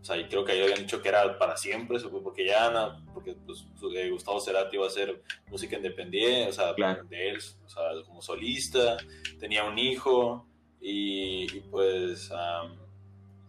o 0.00 0.04
sea, 0.04 0.16
y 0.16 0.26
creo 0.28 0.44
que 0.44 0.52
ahí 0.52 0.62
habían 0.62 0.80
dicho 0.80 1.02
que 1.02 1.08
era 1.10 1.38
para 1.38 1.56
siempre, 1.56 1.98
porque 2.00 2.46
ya, 2.46 2.98
porque 3.12 3.36
pues, 3.46 3.66
eh, 3.94 4.10
Gustavo 4.10 4.40
Cerati 4.40 4.76
iba 4.76 4.86
a 4.86 4.88
hacer 4.88 5.22
música 5.48 5.76
independiente, 5.76 6.48
o 6.48 6.52
sea, 6.52 6.72
de 6.72 7.28
él, 7.28 7.36
o 7.36 7.68
sea, 7.68 7.82
como 8.06 8.22
solista, 8.22 8.96
tenía 9.38 9.64
un 9.64 9.78
hijo, 9.78 10.48
y, 10.80 11.60
pues... 11.70 12.30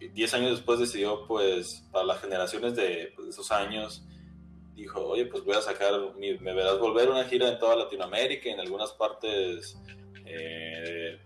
10 0.10 0.34
años 0.34 0.52
después 0.52 0.80
decidió, 0.80 1.26
pues, 1.28 1.84
para 1.92 2.06
las 2.06 2.22
generaciones 2.22 2.76
de, 2.76 3.12
pues, 3.16 3.26
de 3.26 3.32
esos 3.32 3.52
años, 3.52 4.04
dijo, 4.76 5.02
oye, 5.02 5.26
pues 5.26 5.44
voy 5.44 5.56
a 5.56 5.62
sacar, 5.62 5.94
me 6.18 6.54
verás 6.54 6.80
volver 6.80 7.10
una 7.10 7.26
gira 7.26 7.50
en 7.50 7.60
toda 7.60 7.76
Latinoamérica, 7.76 8.50
en 8.50 8.60
algunas 8.60 8.92
partes, 8.92 9.78
eh, 10.26 11.20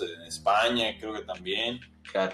en 0.00 0.22
España, 0.22 0.96
creo 0.98 1.12
que 1.12 1.22
también. 1.22 1.80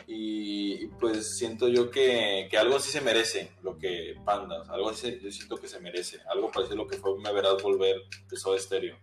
Y, 0.06 0.86
pues 1.00 1.36
siento 1.36 1.68
yo 1.68 1.90
que, 1.90 2.48
que, 2.50 2.58
algo 2.58 2.76
así 2.76 2.90
se 2.90 3.00
merece, 3.00 3.52
lo 3.62 3.78
que 3.78 4.16
Pandas, 4.24 4.68
algo 4.68 4.90
así 4.90 5.18
yo 5.22 5.30
siento 5.30 5.56
que 5.56 5.68
se 5.68 5.80
merece, 5.80 6.18
algo 6.30 6.50
parecido 6.50 6.74
a 6.80 6.84
lo 6.84 6.88
que 6.88 6.96
fue 6.96 7.18
Me 7.18 7.32
verás 7.32 7.62
volver 7.62 7.96
de 8.28 8.36
Soda 8.36 8.56
Estéreo 8.56 8.96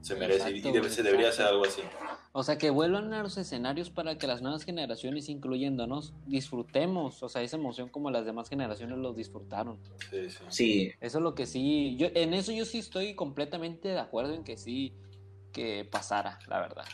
se 0.00 0.16
merece 0.16 0.50
y 0.52 0.62
se 0.62 1.02
debería 1.02 1.28
hacer 1.28 1.46
algo 1.46 1.64
así. 1.64 1.82
O 2.32 2.42
sea, 2.42 2.58
que 2.58 2.70
vuelvan 2.70 3.12
a 3.12 3.22
los 3.22 3.36
escenarios 3.36 3.90
para 3.90 4.16
que 4.16 4.26
las 4.26 4.40
nuevas 4.40 4.64
generaciones, 4.64 5.28
incluyéndonos, 5.28 6.14
disfrutemos, 6.26 7.22
o 7.22 7.28
sea, 7.28 7.42
esa 7.42 7.56
emoción 7.56 7.88
como 7.88 8.10
las 8.10 8.24
demás 8.24 8.48
generaciones 8.48 8.98
los 8.98 9.16
disfrutaron. 9.16 9.78
Sí, 10.10 10.28
sí. 10.48 10.92
Eso 11.00 11.18
es 11.18 11.24
lo 11.24 11.34
que 11.34 11.46
sí, 11.46 11.96
yo 11.96 12.08
en 12.14 12.34
eso 12.34 12.52
yo 12.52 12.64
sí 12.64 12.78
estoy 12.78 13.14
completamente 13.14 13.88
de 13.88 13.98
acuerdo 13.98 14.34
en 14.34 14.44
que 14.44 14.56
sí, 14.56 14.94
que 15.52 15.84
pasara, 15.90 16.38
la 16.48 16.60
verdad. 16.60 16.84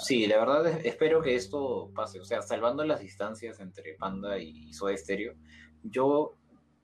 sí, 0.00 0.26
la 0.26 0.38
verdad 0.38 0.66
espero 0.84 1.22
que 1.22 1.36
esto 1.36 1.92
pase, 1.94 2.18
o 2.18 2.24
sea, 2.24 2.42
salvando 2.42 2.84
las 2.84 3.00
distancias 3.00 3.60
entre 3.60 3.94
Panda 3.94 4.38
y 4.38 4.72
Soda 4.72 4.94
yo 5.84 6.34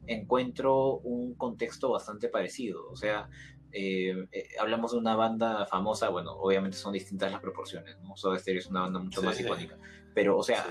encuentro 0.06 0.98
un 0.98 1.34
contexto 1.34 1.90
bastante 1.90 2.28
parecido, 2.28 2.88
o 2.88 2.96
sea, 2.96 3.28
eh, 3.72 4.26
eh, 4.32 4.48
hablamos 4.60 4.92
de 4.92 4.98
una 4.98 5.16
banda 5.16 5.64
famosa, 5.64 6.10
bueno, 6.10 6.32
obviamente 6.32 6.76
son 6.76 6.92
distintas 6.92 7.32
las 7.32 7.40
proporciones, 7.40 7.98
¿no? 8.00 8.14
Soda 8.16 8.38
Stereo 8.38 8.60
es 8.60 8.66
una 8.66 8.82
banda 8.82 9.00
mucho 9.00 9.22
más 9.22 9.40
icónica, 9.40 9.78
pero 10.14 10.36
o 10.36 10.42
sea, 10.42 10.66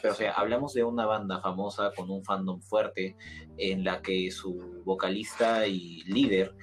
pero 0.00 0.14
o 0.14 0.16
sea, 0.16 0.32
hablamos 0.32 0.72
de 0.72 0.82
una 0.82 1.04
banda 1.04 1.40
famosa 1.40 1.92
con 1.94 2.10
un 2.10 2.24
fandom 2.24 2.62
fuerte 2.62 3.14
en 3.58 3.84
la 3.84 4.00
que 4.00 4.30
su 4.30 4.82
vocalista 4.86 5.66
y 5.66 6.02
líder 6.04 6.54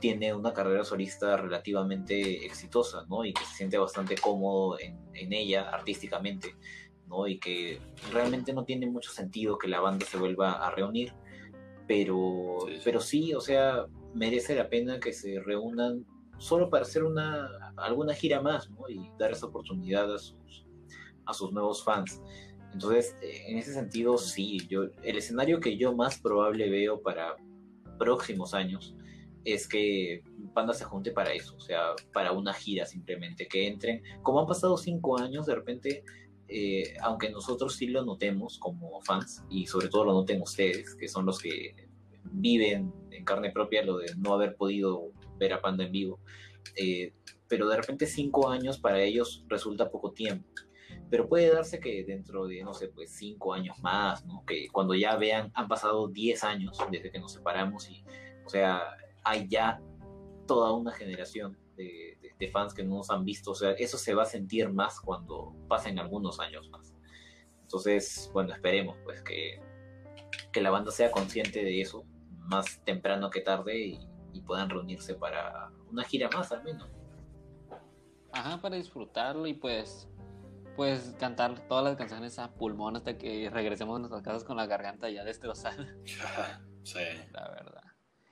tiene 0.00 0.34
una 0.34 0.52
carrera 0.52 0.84
solista 0.84 1.38
relativamente 1.38 2.44
exitosa, 2.44 3.06
¿no? 3.08 3.24
Y 3.24 3.32
que 3.32 3.44
se 3.44 3.54
siente 3.54 3.78
bastante 3.78 4.16
cómodo 4.16 4.78
en, 4.78 4.98
en 5.14 5.32
ella 5.32 5.70
artísticamente, 5.70 6.56
¿no? 7.06 7.26
Y 7.26 7.38
que 7.38 7.80
realmente 8.12 8.52
no 8.52 8.64
tiene 8.64 8.86
mucho 8.86 9.10
sentido 9.10 9.56
que 9.56 9.68
la 9.68 9.80
banda 9.80 10.04
se 10.04 10.18
vuelva 10.18 10.52
a 10.52 10.70
reunir, 10.70 11.14
pero 11.86 12.58
pero 12.84 13.00
sí 13.00 13.32
o 13.32 13.40
sea, 13.40 13.86
merece 14.14 14.54
la 14.54 14.68
pena 14.68 15.00
que 15.00 15.12
se 15.12 15.40
reúnan 15.40 16.04
solo 16.38 16.70
para 16.70 16.82
hacer 16.82 17.04
una 17.04 17.48
alguna 17.76 18.14
gira 18.14 18.40
más 18.40 18.70
¿no? 18.70 18.88
y 18.88 19.10
dar 19.18 19.32
esa 19.32 19.46
oportunidad 19.46 20.12
a 20.14 20.18
sus, 20.18 20.66
a 21.26 21.34
sus 21.34 21.52
nuevos 21.52 21.84
fans. 21.84 22.20
Entonces, 22.72 23.16
en 23.22 23.58
ese 23.58 23.72
sentido, 23.72 24.18
sí, 24.18 24.58
yo, 24.68 24.84
el 25.02 25.16
escenario 25.16 25.58
que 25.60 25.76
yo 25.76 25.94
más 25.94 26.20
probable 26.20 26.68
veo 26.68 27.00
para 27.00 27.36
próximos 27.98 28.54
años 28.54 28.94
es 29.44 29.66
que 29.66 30.22
Panda 30.52 30.74
se 30.74 30.84
junte 30.84 31.10
para 31.12 31.32
eso, 31.32 31.56
o 31.56 31.60
sea, 31.60 31.94
para 32.12 32.32
una 32.32 32.52
gira 32.52 32.84
simplemente, 32.84 33.48
que 33.48 33.66
entren. 33.66 34.02
Como 34.22 34.40
han 34.40 34.46
pasado 34.46 34.76
cinco 34.76 35.18
años, 35.18 35.46
de 35.46 35.54
repente, 35.54 36.04
eh, 36.48 36.94
aunque 37.00 37.30
nosotros 37.30 37.74
sí 37.74 37.86
lo 37.86 38.04
notemos 38.04 38.58
como 38.58 39.00
fans, 39.00 39.44
y 39.48 39.66
sobre 39.66 39.88
todo 39.88 40.04
lo 40.04 40.12
noten 40.12 40.42
ustedes, 40.42 40.94
que 40.94 41.08
son 41.08 41.24
los 41.24 41.38
que 41.38 41.87
viven 42.32 42.92
en 43.10 43.24
carne 43.24 43.50
propia 43.50 43.84
lo 43.84 43.98
de 43.98 44.14
no 44.16 44.34
haber 44.34 44.56
podido 44.56 45.10
ver 45.38 45.52
a 45.52 45.60
Panda 45.60 45.84
en 45.84 45.92
vivo. 45.92 46.20
Eh, 46.76 47.12
pero 47.48 47.68
de 47.68 47.76
repente 47.76 48.06
cinco 48.06 48.48
años 48.50 48.78
para 48.78 49.00
ellos 49.00 49.44
resulta 49.48 49.90
poco 49.90 50.12
tiempo. 50.12 50.48
Pero 51.10 51.28
puede 51.28 51.52
darse 51.52 51.80
que 51.80 52.04
dentro 52.04 52.46
de, 52.46 52.62
no 52.62 52.74
sé, 52.74 52.88
pues 52.88 53.10
cinco 53.12 53.54
años 53.54 53.78
más, 53.80 54.24
¿no? 54.26 54.44
Que 54.46 54.68
cuando 54.68 54.94
ya 54.94 55.16
vean, 55.16 55.50
han 55.54 55.68
pasado 55.68 56.08
diez 56.08 56.44
años 56.44 56.78
desde 56.90 57.10
que 57.10 57.18
nos 57.18 57.32
separamos 57.32 57.88
y, 57.90 58.04
o 58.44 58.48
sea, 58.48 58.82
hay 59.24 59.48
ya 59.48 59.80
toda 60.46 60.72
una 60.72 60.92
generación 60.92 61.58
de, 61.76 62.18
de 62.38 62.48
fans 62.48 62.74
que 62.74 62.84
no 62.84 62.96
nos 62.96 63.10
han 63.10 63.24
visto. 63.24 63.52
O 63.52 63.54
sea, 63.54 63.72
eso 63.72 63.96
se 63.96 64.14
va 64.14 64.24
a 64.24 64.26
sentir 64.26 64.70
más 64.70 65.00
cuando 65.00 65.54
pasen 65.68 65.98
algunos 65.98 66.40
años 66.40 66.68
más. 66.70 66.94
Entonces, 67.62 68.30
bueno, 68.32 68.52
esperemos 68.52 68.96
pues 69.04 69.22
que, 69.22 69.60
que 70.52 70.60
la 70.60 70.70
banda 70.70 70.90
sea 70.90 71.10
consciente 71.10 71.62
de 71.62 71.80
eso 71.80 72.04
más 72.48 72.80
temprano 72.84 73.30
que 73.30 73.40
tarde 73.40 73.78
y, 73.78 74.08
puedan 74.46 74.70
reunirse 74.70 75.14
para 75.14 75.68
una 75.90 76.04
gira 76.04 76.30
más 76.32 76.52
al 76.52 76.62
menos. 76.62 76.88
Ajá, 78.32 78.60
para 78.62 78.76
disfrutarlo 78.76 79.48
y 79.48 79.52
pues 79.52 80.08
pues 80.76 81.16
cantar 81.18 81.58
todas 81.66 81.82
las 81.82 81.96
canciones 81.96 82.38
a 82.38 82.52
pulmón 82.52 82.94
hasta 82.96 83.18
que 83.18 83.50
regresemos 83.50 83.96
a 83.96 83.98
nuestras 83.98 84.22
casas 84.22 84.44
con 84.44 84.56
la 84.56 84.66
garganta 84.66 85.10
ya 85.10 85.24
destrozada. 85.24 85.84
sí. 86.84 87.00
La 87.32 87.48
verdad. 87.48 87.82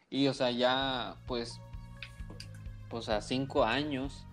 Y 0.08 0.28
o 0.28 0.32
sea, 0.32 0.52
ya 0.52 1.16
pues 1.26 1.60
pues 2.88 3.08
a 3.08 3.20
cinco 3.20 3.64
años 3.64 4.24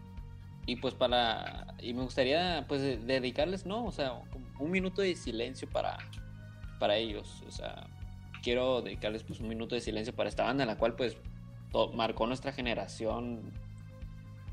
y 0.68 0.76
pues 0.76 0.94
para 0.94 1.74
y 1.80 1.94
me 1.96 2.04
gustaría 2.04 2.66
pues 2.68 2.82
dedicarles 3.06 3.66
no 3.66 3.86
o 3.86 3.92
sea 3.92 4.14
un 4.60 4.72
minuto 4.72 5.02
de 5.02 5.16
silencio 5.16 5.68
para 5.70 5.98
para 6.80 6.96
ellos 6.96 7.44
o 7.48 7.52
sea 7.52 7.88
quiero 8.44 8.82
dedicarles 8.82 9.24
pues 9.24 9.40
un 9.40 9.48
minuto 9.48 9.74
de 9.74 9.82
silencio 9.82 10.14
para 10.14 10.30
esta 10.30 10.44
banda, 10.44 10.64
en 10.64 10.68
la 10.68 10.78
cual 10.78 10.96
pues 10.96 11.18
marcó 11.96 12.28
nuestra 12.28 12.52
generación. 12.52 13.52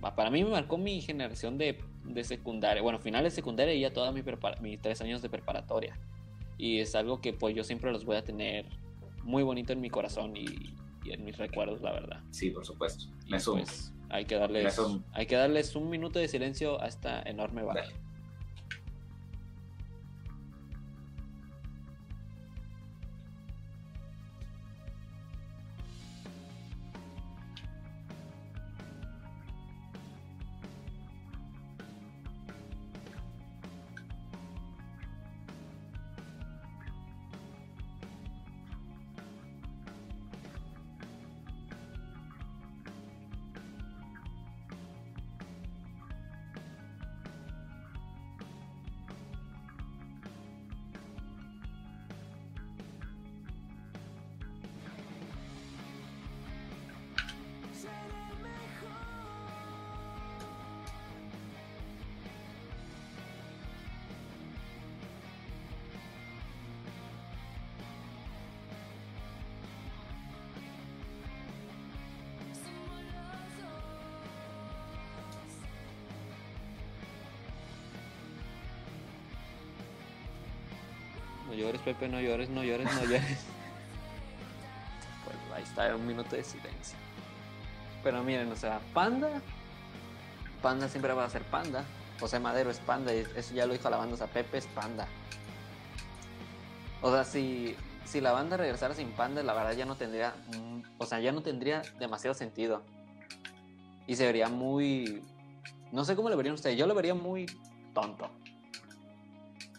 Para 0.01 0.31
mí 0.31 0.43
me 0.43 0.51
marcó 0.51 0.79
mi 0.79 1.03
generación 1.03 1.59
de, 1.59 1.79
de 2.05 2.25
secundaria, 2.25 2.81
bueno, 2.81 2.99
finales 2.99 3.35
de 3.35 3.37
secundaria 3.37 3.75
y 3.75 3.81
ya 3.81 3.93
toda 3.93 4.13
mi 4.13 4.23
mis 4.63 4.81
tres 4.81 5.03
años 5.03 5.21
de 5.21 5.29
preparatoria. 5.29 5.99
Y 6.57 6.79
es 6.79 6.95
algo 6.95 7.21
que 7.21 7.35
pues 7.35 7.55
yo 7.55 7.65
siempre 7.65 7.93
los 7.93 8.05
voy 8.07 8.17
a 8.17 8.25
tener 8.25 8.67
muy 9.25 9.43
bonito 9.43 9.75
en 9.75 9.81
mi 9.81 9.91
corazón 9.91 10.35
y, 10.37 10.47
en 11.05 11.25
mis 11.25 11.37
recuerdos, 11.37 11.83
la 11.83 11.93
verdad. 11.93 12.21
Sí, 12.31 12.51
por 12.51 12.65
supuesto. 12.65 13.07
Me 13.29 13.41
pues, 13.41 13.93
hay 14.11 14.25
que 14.25 14.37
darles, 14.37 14.81
hay 15.13 15.27
que 15.27 15.35
darles 15.35 15.75
un 15.75 15.91
minuto 15.91 16.19
de 16.19 16.29
silencio 16.29 16.81
a 16.81 16.87
esta 16.87 17.23
enorme 17.23 17.63
banda. 17.63 17.85
Pepe, 81.91 82.09
no 82.09 82.21
llores, 82.21 82.49
no 82.49 82.63
llores, 82.63 82.87
no 82.95 83.03
llores. 83.03 83.23
pues 85.25 85.37
ahí 85.53 85.65
está, 85.65 85.97
un 85.97 86.07
minuto 86.07 86.37
de 86.37 86.45
silencio. 86.45 86.97
Pero 88.05 88.23
miren, 88.23 88.53
o 88.53 88.55
sea, 88.55 88.81
Panda. 88.95 89.43
Panda 90.63 90.89
siempre 90.89 91.13
va 91.15 91.25
a 91.25 91.31
ser 91.31 91.43
Panda. 91.43 91.85
José 92.21 92.39
Madero 92.39 92.71
es 92.71 92.79
Panda, 92.79 93.13
y 93.13 93.27
eso 93.35 93.55
ya 93.55 93.67
lo 93.67 93.73
dijo 93.73 93.91
la 93.91 93.97
banda, 93.97 94.15
o 94.15 94.17
sea, 94.17 94.29
Pepe 94.29 94.59
es 94.59 94.67
Panda. 94.67 95.09
O 97.03 97.11
sea, 97.11 97.25
si, 97.25 97.75
si 98.05 98.21
la 98.21 98.31
banda 98.31 98.57
regresara 98.57 98.95
sin 98.95 99.11
Panda, 99.11 99.43
la 99.43 99.53
verdad 99.53 99.73
ya 99.73 99.85
no 99.85 99.97
tendría. 99.97 100.33
O 100.99 101.07
sea, 101.07 101.19
ya 101.19 101.33
no 101.33 101.43
tendría 101.43 101.83
demasiado 101.99 102.35
sentido. 102.35 102.85
Y 104.07 104.15
se 104.15 104.27
vería 104.27 104.49
muy. 104.49 105.25
No 105.91 106.05
sé 106.05 106.15
cómo 106.15 106.29
lo 106.29 106.37
verían 106.37 106.55
ustedes, 106.55 106.79
yo 106.79 106.87
lo 106.87 106.95
vería 106.95 107.15
muy 107.15 107.47
tonto. 107.95 108.30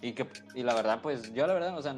Y, 0.01 0.13
que, 0.13 0.27
y 0.55 0.63
la 0.63 0.73
verdad, 0.73 1.01
pues 1.01 1.31
yo 1.33 1.45
la 1.45 1.53
verdad, 1.53 1.77
o 1.77 1.81
sea, 1.81 1.95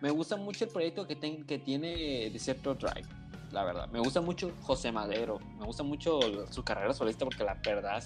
me 0.00 0.10
gusta 0.10 0.36
mucho 0.36 0.64
el 0.64 0.70
proyecto 0.70 1.06
que, 1.06 1.18
que 1.18 1.58
tiene 1.58 2.30
Drive, 2.30 3.08
la 3.50 3.64
verdad. 3.64 3.88
Me 3.88 3.98
gusta 3.98 4.20
mucho 4.20 4.52
José 4.60 4.92
Madero, 4.92 5.38
me 5.58 5.66
gusta 5.66 5.82
mucho 5.82 6.20
su 6.50 6.62
carrera 6.62 6.92
solista 6.92 7.24
porque 7.24 7.42
la 7.42 7.54
verdad, 7.54 8.02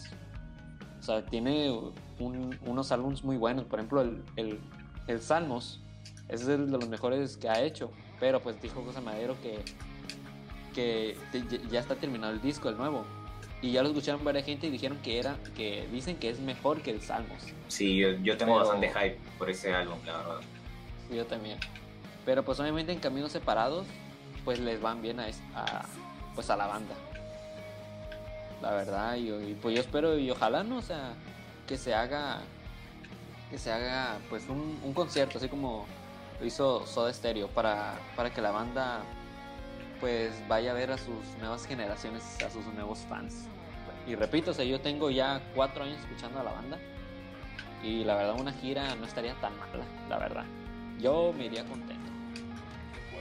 o 0.98 1.02
sea, 1.02 1.24
tiene 1.26 1.70
unos 2.18 2.92
álbumes 2.92 3.22
muy 3.22 3.36
buenos. 3.36 3.64
Por 3.66 3.78
ejemplo, 3.78 4.00
el, 4.00 4.22
el, 4.36 4.60
el 5.06 5.20
Salmos 5.20 5.80
es 6.28 6.46
de 6.46 6.56
los 6.56 6.88
mejores 6.88 7.36
que 7.36 7.48
ha 7.48 7.62
hecho, 7.62 7.90
pero 8.20 8.40
pues 8.40 8.60
dijo 8.62 8.82
José 8.82 9.00
Madero 9.00 9.36
que, 9.42 9.62
que 10.74 11.16
ya 11.70 11.80
está 11.80 11.96
terminado 11.96 12.32
el 12.32 12.40
disco, 12.40 12.68
el 12.68 12.76
nuevo 12.76 13.04
y 13.60 13.72
ya 13.72 13.82
lo 13.82 13.88
escucharon 13.88 14.24
varias 14.24 14.44
gente 14.44 14.68
y 14.68 14.70
dijeron 14.70 14.98
que 14.98 15.18
era 15.18 15.36
que 15.56 15.88
dicen 15.90 16.16
que 16.16 16.30
es 16.30 16.38
mejor 16.40 16.80
que 16.82 16.90
el 16.90 17.02
Salmos. 17.02 17.42
Sí, 17.68 17.98
yo, 18.22 18.36
tengo 18.36 18.56
bastante 18.56 18.88
hype 18.88 19.18
por 19.36 19.50
ese 19.50 19.74
álbum, 19.74 19.98
la 20.06 20.18
verdad. 20.18 20.40
Yo 21.10 21.26
también. 21.26 21.58
Pero 22.24 22.44
pues 22.44 22.60
obviamente 22.60 22.92
en 22.92 23.00
caminos 23.00 23.32
separados 23.32 23.86
pues 24.44 24.60
les 24.60 24.80
van 24.80 25.02
bien 25.02 25.18
a, 25.20 25.26
a 25.54 25.86
pues 26.34 26.50
a 26.50 26.56
la 26.56 26.66
banda. 26.66 26.94
La 28.62 28.72
verdad, 28.72 29.16
y, 29.16 29.54
pues 29.54 29.74
yo 29.74 29.80
espero 29.80 30.18
y 30.18 30.30
ojalá 30.30 30.64
no, 30.64 30.78
o 30.78 30.82
sea, 30.82 31.14
que 31.66 31.76
se 31.76 31.94
haga 31.94 32.40
que 33.50 33.58
se 33.58 33.72
haga 33.72 34.18
pues 34.28 34.48
un, 34.48 34.78
un 34.84 34.92
concierto 34.92 35.38
así 35.38 35.48
como 35.48 35.86
lo 36.38 36.46
hizo 36.46 36.86
Soda 36.86 37.12
Stereo 37.12 37.48
para, 37.48 37.94
para 38.14 38.30
que 38.30 38.42
la 38.42 38.50
banda 38.50 39.00
pues 40.00 40.32
vaya 40.48 40.70
a 40.70 40.74
ver 40.74 40.90
a 40.90 40.98
sus 40.98 41.24
nuevas 41.40 41.66
generaciones, 41.66 42.22
a 42.42 42.50
sus 42.50 42.64
nuevos 42.66 43.00
fans. 43.08 43.46
Y 44.06 44.14
repito, 44.14 44.52
o 44.52 44.54
sea, 44.54 44.64
yo 44.64 44.80
tengo 44.80 45.10
ya 45.10 45.40
cuatro 45.54 45.84
años 45.84 45.98
escuchando 46.00 46.40
a 46.40 46.42
la 46.42 46.52
banda 46.52 46.78
y 47.82 48.04
la 48.04 48.16
verdad 48.16 48.40
una 48.40 48.52
gira 48.52 48.94
no 48.94 49.04
estaría 49.04 49.34
tan 49.34 49.56
mala, 49.58 49.84
la 50.08 50.18
verdad. 50.18 50.44
Yo 50.98 51.32
me 51.36 51.46
iría 51.46 51.64
contento. 51.64 52.10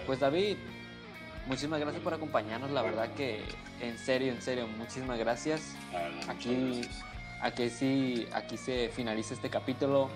Pues 0.05 0.19
David, 0.19 0.57
muchísimas 1.47 1.79
gracias 1.79 2.01
por 2.01 2.13
acompañarnos. 2.13 2.71
La 2.71 2.81
verdad 2.81 3.09
que, 3.13 3.43
en 3.81 3.97
serio, 3.97 4.31
en 4.31 4.41
serio, 4.41 4.67
muchísimas 4.67 5.19
gracias. 5.19 5.75
aquí, 6.27 6.81
aquí 7.41 7.69
sí, 7.69 8.27
aquí 8.33 8.57
se 8.57 8.89
finaliza 8.89 9.33
este 9.33 9.49
capítulo. 9.49 10.09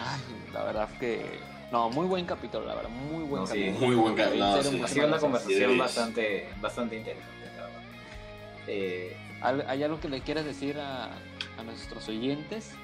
Ay, 0.00 0.52
la 0.52 0.64
verdad 0.64 0.88
que 1.00 1.40
no, 1.72 1.90
muy 1.90 2.06
buen 2.06 2.24
capítulo, 2.24 2.66
la 2.66 2.74
verdad, 2.74 2.90
muy 2.90 3.24
buen 3.24 3.44
capítulo. 3.44 3.86
muy 3.86 3.94
buen 3.94 4.14
capítulo. 4.14 4.44
ha 4.84 4.88
sido 4.88 5.06
una 5.06 5.18
conversación 5.18 5.78
bastante, 5.78 6.48
bastante 6.60 6.96
interesante, 6.96 7.46
la 7.56 7.62
verdad. 7.62 7.82
Eh, 8.66 9.16
¿Hay 9.40 9.82
algo 9.82 10.00
que 10.00 10.08
le 10.08 10.20
quieras 10.20 10.44
decir 10.44 10.78
a, 10.78 11.10
a 11.58 11.62
nuestros 11.64 12.08
oyentes? 12.08 12.74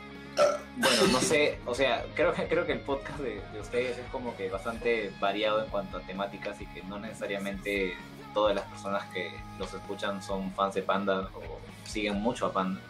Bueno, 0.77 1.07
no 1.13 1.21
sé, 1.21 1.59
o 1.65 1.75
sea, 1.75 2.05
creo 2.15 2.33
que 2.33 2.49
creo 2.49 2.67
que 2.67 2.73
el 2.73 2.81
podcast 2.81 3.21
de, 3.21 3.41
ustedes 3.61 3.99
es 3.99 4.07
como 4.11 4.37
que 4.37 4.51
bastante 4.51 5.13
variado 5.21 5.63
en 5.63 5.71
cuanto 5.71 5.99
a 5.99 6.01
temáticas 6.01 6.61
y 6.61 6.67
que 6.67 6.83
no 6.83 6.99
necesariamente 6.99 7.95
todas 8.33 8.55
las 8.55 8.65
personas 8.65 9.05
que 9.13 9.31
los 9.59 9.73
escuchan 9.73 10.23
son 10.23 10.51
fans 10.53 10.75
de 10.75 10.83
Panda 10.83 11.31
o 11.35 11.61
siguen 11.89 12.17
mucho 12.21 12.47
a 12.47 12.53
Panda. 12.53 12.81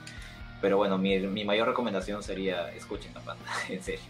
Pero 0.62 0.78
bueno, 0.78 0.96
mi, 0.96 1.18
mi 1.18 1.44
mayor 1.44 1.68
recomendación 1.68 2.22
sería 2.22 2.72
escuchen 2.72 3.14
a 3.16 3.20
Panda, 3.20 3.44
en 3.68 3.82
serio. 3.82 4.06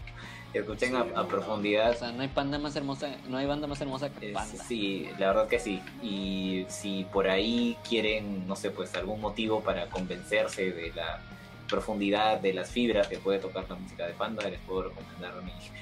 Escuchen 0.59 0.95
a, 0.95 1.27
profundidad. 1.27 1.91
O 1.91 1.93
sea, 1.95 2.11
no 2.11 2.21
hay 2.21 2.29
panda 2.29 2.57
más 2.57 2.75
hermosa, 2.75 3.09
no 3.27 3.37
hay 3.37 3.45
banda 3.45 3.67
más 3.67 3.81
hermosa 3.81 4.09
que 4.09 4.29
Panda. 4.29 4.63
sí, 4.63 5.09
la 5.19 5.27
verdad 5.27 5.47
que 5.49 5.59
sí. 5.59 5.81
Y 6.01 6.65
si 6.69 7.03
por 7.11 7.27
ahí 7.27 7.77
quieren, 7.87 8.47
no 8.47 8.55
sé, 8.55 8.71
pues 8.71 8.95
algún 8.95 9.19
motivo 9.19 9.61
para 9.61 9.87
convencerse 9.87 10.71
de 10.71 10.93
la 10.93 11.19
profundidad 11.67 12.39
de 12.39 12.53
las 12.53 12.71
fibras 12.71 13.07
que 13.07 13.17
puede 13.17 13.39
tocar 13.39 13.65
la 13.67 13.75
música 13.75 14.07
de 14.07 14.13
Panda, 14.13 14.49
les 14.49 14.59
puedo 14.61 14.89
recomendar 14.89 15.33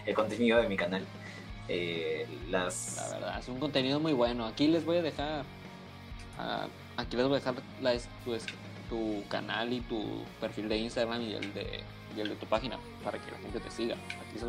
el 0.05 0.15
contenido 0.15 0.59
de 0.59 0.67
mi 0.67 0.75
canal. 0.75 1.05
Eh, 1.67 2.27
las... 2.49 2.95
La 2.97 3.19
verdad, 3.19 3.39
es 3.39 3.47
un 3.47 3.59
contenido 3.59 3.99
muy 3.99 4.13
bueno. 4.13 4.47
Aquí 4.47 4.67
les 4.67 4.83
voy 4.85 4.97
a 4.97 5.01
dejar, 5.03 5.45
aquí 6.97 7.15
les 7.15 7.25
voy 7.27 7.35
a 7.35 7.39
dejar 7.39 7.55
la, 7.81 7.93
tu, 8.25 8.35
tu, 8.89 9.23
canal 9.29 9.71
y 9.71 9.81
tu 9.81 10.23
perfil 10.41 10.67
de 10.67 10.77
Instagram 10.77 11.21
y 11.21 11.33
el 11.33 11.53
de, 11.53 11.81
el 12.21 12.29
de 12.29 12.35
tu 12.35 12.45
página 12.45 12.79
para 13.03 13.19
que 13.19 13.31
la 13.31 13.37
gente 13.37 13.59
te 13.59 13.71
siga. 13.71 13.95
Aquí 13.95 14.39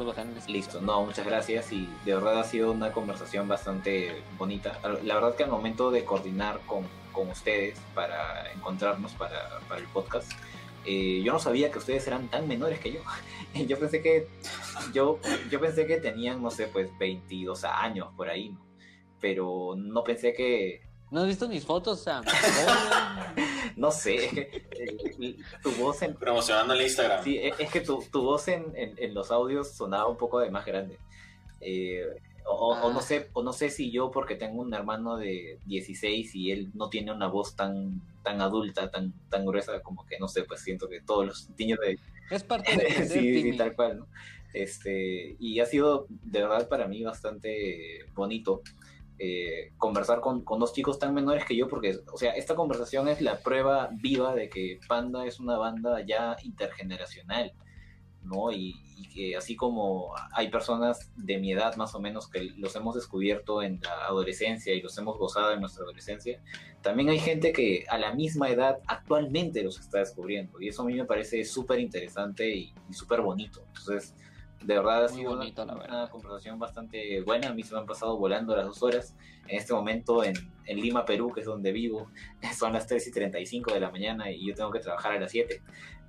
Listo, 0.48 0.80
no, 0.80 1.04
muchas 1.04 1.26
gracias 1.26 1.72
y 1.72 1.88
de 2.04 2.14
verdad 2.14 2.40
ha 2.40 2.44
sido 2.44 2.72
una 2.72 2.92
conversación 2.92 3.48
bastante 3.48 4.22
bonita. 4.38 4.78
La 5.02 5.14
verdad 5.14 5.34
que 5.34 5.44
al 5.44 5.50
momento 5.50 5.90
de 5.90 6.04
coordinar 6.04 6.60
con, 6.66 6.86
con 7.12 7.28
ustedes 7.30 7.78
para 7.94 8.52
encontrarnos 8.52 9.12
para, 9.12 9.60
para 9.68 9.80
el 9.80 9.86
podcast, 9.88 10.30
eh, 10.86 11.22
yo 11.24 11.32
no 11.32 11.38
sabía 11.38 11.70
que 11.70 11.78
ustedes 11.78 12.06
eran 12.06 12.28
tan 12.28 12.46
menores 12.46 12.78
que 12.78 12.92
yo. 12.92 13.00
yo 13.66 13.78
pensé 13.78 14.02
que 14.02 14.28
yo, 14.92 15.18
yo 15.50 15.60
pensé 15.60 15.86
que 15.86 15.96
tenían, 15.96 16.42
no 16.42 16.50
sé, 16.50 16.66
pues 16.68 16.90
22 16.98 17.64
años 17.64 18.08
por 18.16 18.28
ahí, 18.28 18.50
¿no? 18.50 18.64
Pero 19.20 19.74
no 19.76 20.04
pensé 20.04 20.34
que... 20.34 20.82
¿No 21.14 21.20
has 21.20 21.28
visto 21.28 21.48
mis 21.48 21.64
fotos, 21.64 22.00
Sam? 22.00 22.24
no 23.76 23.92
sé, 23.92 24.24
es 24.24 25.16
que 25.16 25.36
tu 25.62 25.70
voz 25.80 26.02
en... 26.02 26.16
Promocionando 26.16 26.74
el 26.74 26.82
Instagram. 26.82 27.22
Sí, 27.22 27.38
es 27.40 27.70
que 27.70 27.82
tu, 27.82 28.02
tu 28.10 28.22
voz 28.22 28.48
en, 28.48 28.72
en, 28.74 29.14
los 29.14 29.30
audios 29.30 29.70
sonaba 29.70 30.08
un 30.08 30.16
poco 30.16 30.40
de 30.40 30.50
más 30.50 30.66
grande. 30.66 30.98
Eh, 31.60 32.02
o, 32.44 32.90
no 32.92 32.98
ah. 32.98 33.02
sé, 33.02 33.30
o 33.32 33.44
no 33.44 33.52
sé 33.52 33.70
si 33.70 33.92
yo 33.92 34.10
porque 34.10 34.34
tengo 34.34 34.60
un 34.60 34.74
hermano 34.74 35.16
de 35.16 35.60
16 35.66 36.34
y 36.34 36.50
él 36.50 36.72
no 36.74 36.88
tiene 36.88 37.12
una 37.12 37.28
voz 37.28 37.54
tan 37.54 38.02
tan 38.24 38.40
adulta, 38.40 38.90
tan 38.90 39.14
tan 39.30 39.46
gruesa 39.46 39.80
como 39.82 40.04
que 40.06 40.18
no 40.18 40.26
sé, 40.26 40.42
pues 40.42 40.62
siento 40.62 40.88
que 40.88 41.00
todos 41.00 41.26
los 41.26 41.50
niños 41.56 41.78
de 41.78 41.96
es 42.28 42.42
parte 42.42 42.76
de 42.76 42.90
sí, 43.08 43.40
sí, 43.40 43.56
tal 43.56 43.76
cual, 43.76 43.98
¿no? 44.00 44.08
Este, 44.52 45.36
y 45.38 45.60
ha 45.60 45.66
sido 45.66 46.06
de 46.08 46.42
verdad 46.42 46.68
para 46.68 46.88
mí 46.88 47.04
bastante 47.04 48.04
bonito 48.14 48.62
eh, 49.18 49.72
conversar 49.78 50.20
con, 50.20 50.42
con, 50.42 50.58
dos 50.58 50.72
chicos 50.72 50.98
tan 50.98 51.14
menores 51.14 51.44
que 51.44 51.56
yo, 51.56 51.68
porque, 51.68 51.98
o 52.12 52.16
sea, 52.16 52.32
esta 52.32 52.54
conversación 52.54 53.08
es 53.08 53.20
la 53.20 53.38
prueba 53.38 53.90
viva 53.92 54.34
de 54.34 54.48
que 54.48 54.80
Panda 54.88 55.24
es 55.26 55.38
una 55.38 55.56
banda 55.56 56.04
ya 56.04 56.36
intergeneracional, 56.42 57.52
¿no? 58.22 58.50
Y, 58.52 58.74
que 59.14 59.36
así 59.36 59.54
como 59.54 60.12
hay 60.32 60.50
personas 60.50 61.12
de 61.14 61.38
mi 61.38 61.52
edad 61.52 61.76
más 61.76 61.94
o 61.94 62.00
menos 62.00 62.28
que 62.28 62.42
los 62.56 62.74
hemos 62.74 62.96
descubierto 62.96 63.62
en 63.62 63.80
la 63.80 64.06
adolescencia 64.06 64.74
y 64.74 64.82
los 64.82 64.98
hemos 64.98 65.16
gozado 65.18 65.52
en 65.52 65.60
nuestra 65.60 65.84
adolescencia, 65.84 66.42
también 66.82 67.10
hay 67.10 67.20
gente 67.20 67.52
que 67.52 67.84
a 67.88 67.96
la 67.96 68.12
misma 68.12 68.48
edad 68.48 68.78
actualmente 68.88 69.62
los 69.62 69.78
está 69.78 69.98
descubriendo 69.98 70.60
y 70.60 70.68
eso 70.68 70.82
a 70.82 70.86
mí 70.86 70.94
me 70.94 71.04
parece 71.04 71.44
súper 71.44 71.78
interesante 71.78 72.48
y, 72.52 72.74
súper 72.90 73.20
bonito. 73.20 73.62
Entonces, 73.68 74.14
de 74.64 74.74
verdad 74.74 75.04
ha 75.04 75.08
sido 75.08 75.32
una, 75.32 76.08
conversación 76.10 76.58
bastante 76.58 77.20
buena, 77.22 77.48
a 77.48 77.54
mí 77.54 77.62
se 77.62 77.74
me 77.74 77.80
han 77.80 77.86
pasado 77.86 78.16
volando 78.16 78.56
las 78.56 78.66
dos 78.66 78.82
horas. 78.82 79.14
En 79.46 79.58
este 79.58 79.74
momento 79.74 80.24
en, 80.24 80.34
en 80.64 80.80
Lima, 80.80 81.04
Perú, 81.04 81.30
que 81.32 81.40
es 81.40 81.46
donde 81.46 81.70
vivo, 81.72 82.10
son 82.58 82.72
las 82.72 82.86
3 82.86 83.06
y 83.06 83.12
35 83.12 83.72
de 83.72 83.80
la 83.80 83.90
mañana 83.90 84.30
y 84.30 84.48
yo 84.48 84.54
tengo 84.54 84.70
que 84.70 84.80
trabajar 84.80 85.12
a 85.12 85.20
las 85.20 85.30
7, 85.30 85.60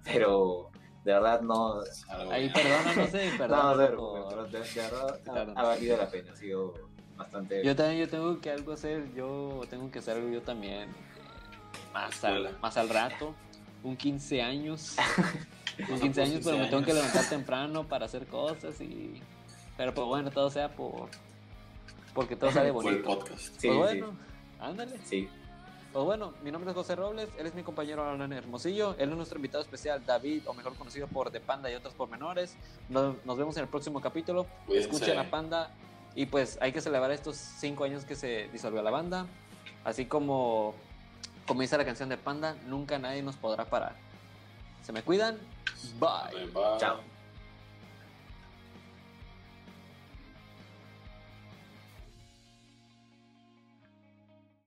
pero 0.04 0.72
de 1.04 1.14
verdad 1.14 1.42
no. 1.42 1.82
Ahí 2.32 2.50
perdona, 2.50 2.96
no 2.96 3.08
sé, 3.08 3.32
perdón. 3.38 3.60
No, 3.60 3.78
de, 3.78 4.60
verdad 4.76 5.54
ha, 5.56 5.64
valido 5.64 5.98
la 5.98 6.10
pena, 6.10 6.32
ha 6.32 6.36
sido 6.36 6.74
bastante. 7.18 7.64
Yo 7.64 7.76
también 7.76 8.00
yo 8.00 8.10
tengo 8.10 8.40
que 8.40 8.52
algo 8.52 8.72
hacer, 8.72 9.14
yo 9.14 9.62
tengo 9.70 9.92
que 9.92 10.00
hacer 10.00 10.16
algo 10.18 10.30
yo 10.30 10.42
también. 10.42 10.90
más, 11.94 12.24
al, 12.24 12.58
más 12.62 12.78
al 12.78 12.90
rato, 12.90 13.36
un 13.84 13.98
15 13.98 14.42
años. 14.42 14.96
un 15.90 16.00
15 16.00 16.22
años, 16.22 16.42
pero 16.44 16.58
me 16.58 16.68
tengo 16.68 16.84
que 16.84 16.94
levantar 16.94 17.28
temprano 17.30 17.88
para 17.88 18.06
hacer 18.06 18.28
cosas 18.28 18.80
y. 18.82 19.22
Pero 19.78 19.94
pues 19.94 20.08
bueno, 20.08 20.32
todo 20.32 20.50
sea 20.50 20.74
por. 20.74 21.10
Porque 22.14 22.36
todo 22.36 22.52
sale 22.52 22.72
bonito. 22.72 23.04
Por 23.04 23.14
el 23.14 23.20
podcast. 23.20 23.60
Sí, 23.60 23.68
pues 23.68 23.78
bueno, 23.78 24.18
ándale. 24.60 24.98
Sí. 25.04 25.28
Pues 25.92 26.06
bueno, 26.06 26.34
mi 26.44 26.52
nombre 26.52 26.72
es 26.72 26.76
José 26.76 26.96
Robles, 26.96 27.30
él 27.38 27.48
es 27.48 27.56
mi 27.56 27.64
compañero 27.64 28.04
Alan 28.04 28.34
Hermosillo, 28.34 28.96
él 29.00 29.12
es 29.12 29.16
nuestro 29.16 29.38
invitado 29.38 29.64
especial, 29.64 30.06
David, 30.06 30.42
o 30.46 30.54
mejor 30.54 30.76
conocido 30.76 31.08
por 31.08 31.32
The 31.32 31.40
Panda 31.40 31.72
y 31.72 31.76
otros 31.76 31.94
pormenores. 31.94 32.58
Nos, 32.90 33.16
nos 33.26 33.38
vemos 33.38 33.56
en 33.56 33.64
el 33.64 33.70
próximo 33.70 34.02
capítulo. 34.02 34.46
Escuchen 34.68 35.18
a 35.18 35.30
Panda 35.30 35.72
y 36.16 36.26
pues 36.26 36.58
hay 36.62 36.72
que 36.72 36.82
celebrar 36.82 37.12
estos 37.12 37.38
cinco 37.38 37.84
años 37.84 38.04
que 38.06 38.16
se 38.16 38.50
disolvió 38.52 38.82
la 38.82 38.92
banda. 38.92 39.26
Así 39.86 40.06
como, 40.06 40.74
como 41.48 41.62
dice 41.62 41.78
la 41.78 41.86
canción 41.86 42.10
de 42.10 42.18
Panda, 42.18 42.58
nunca 42.68 42.98
nadie 43.00 43.22
nos 43.22 43.36
podrá 43.36 43.66
parar. 43.66 43.96
Se 44.84 44.92
me 44.92 45.02
cuidan. 45.02 45.38
Bye. 46.00 46.48
Bye. 46.54 46.78
Chao. 46.80 47.00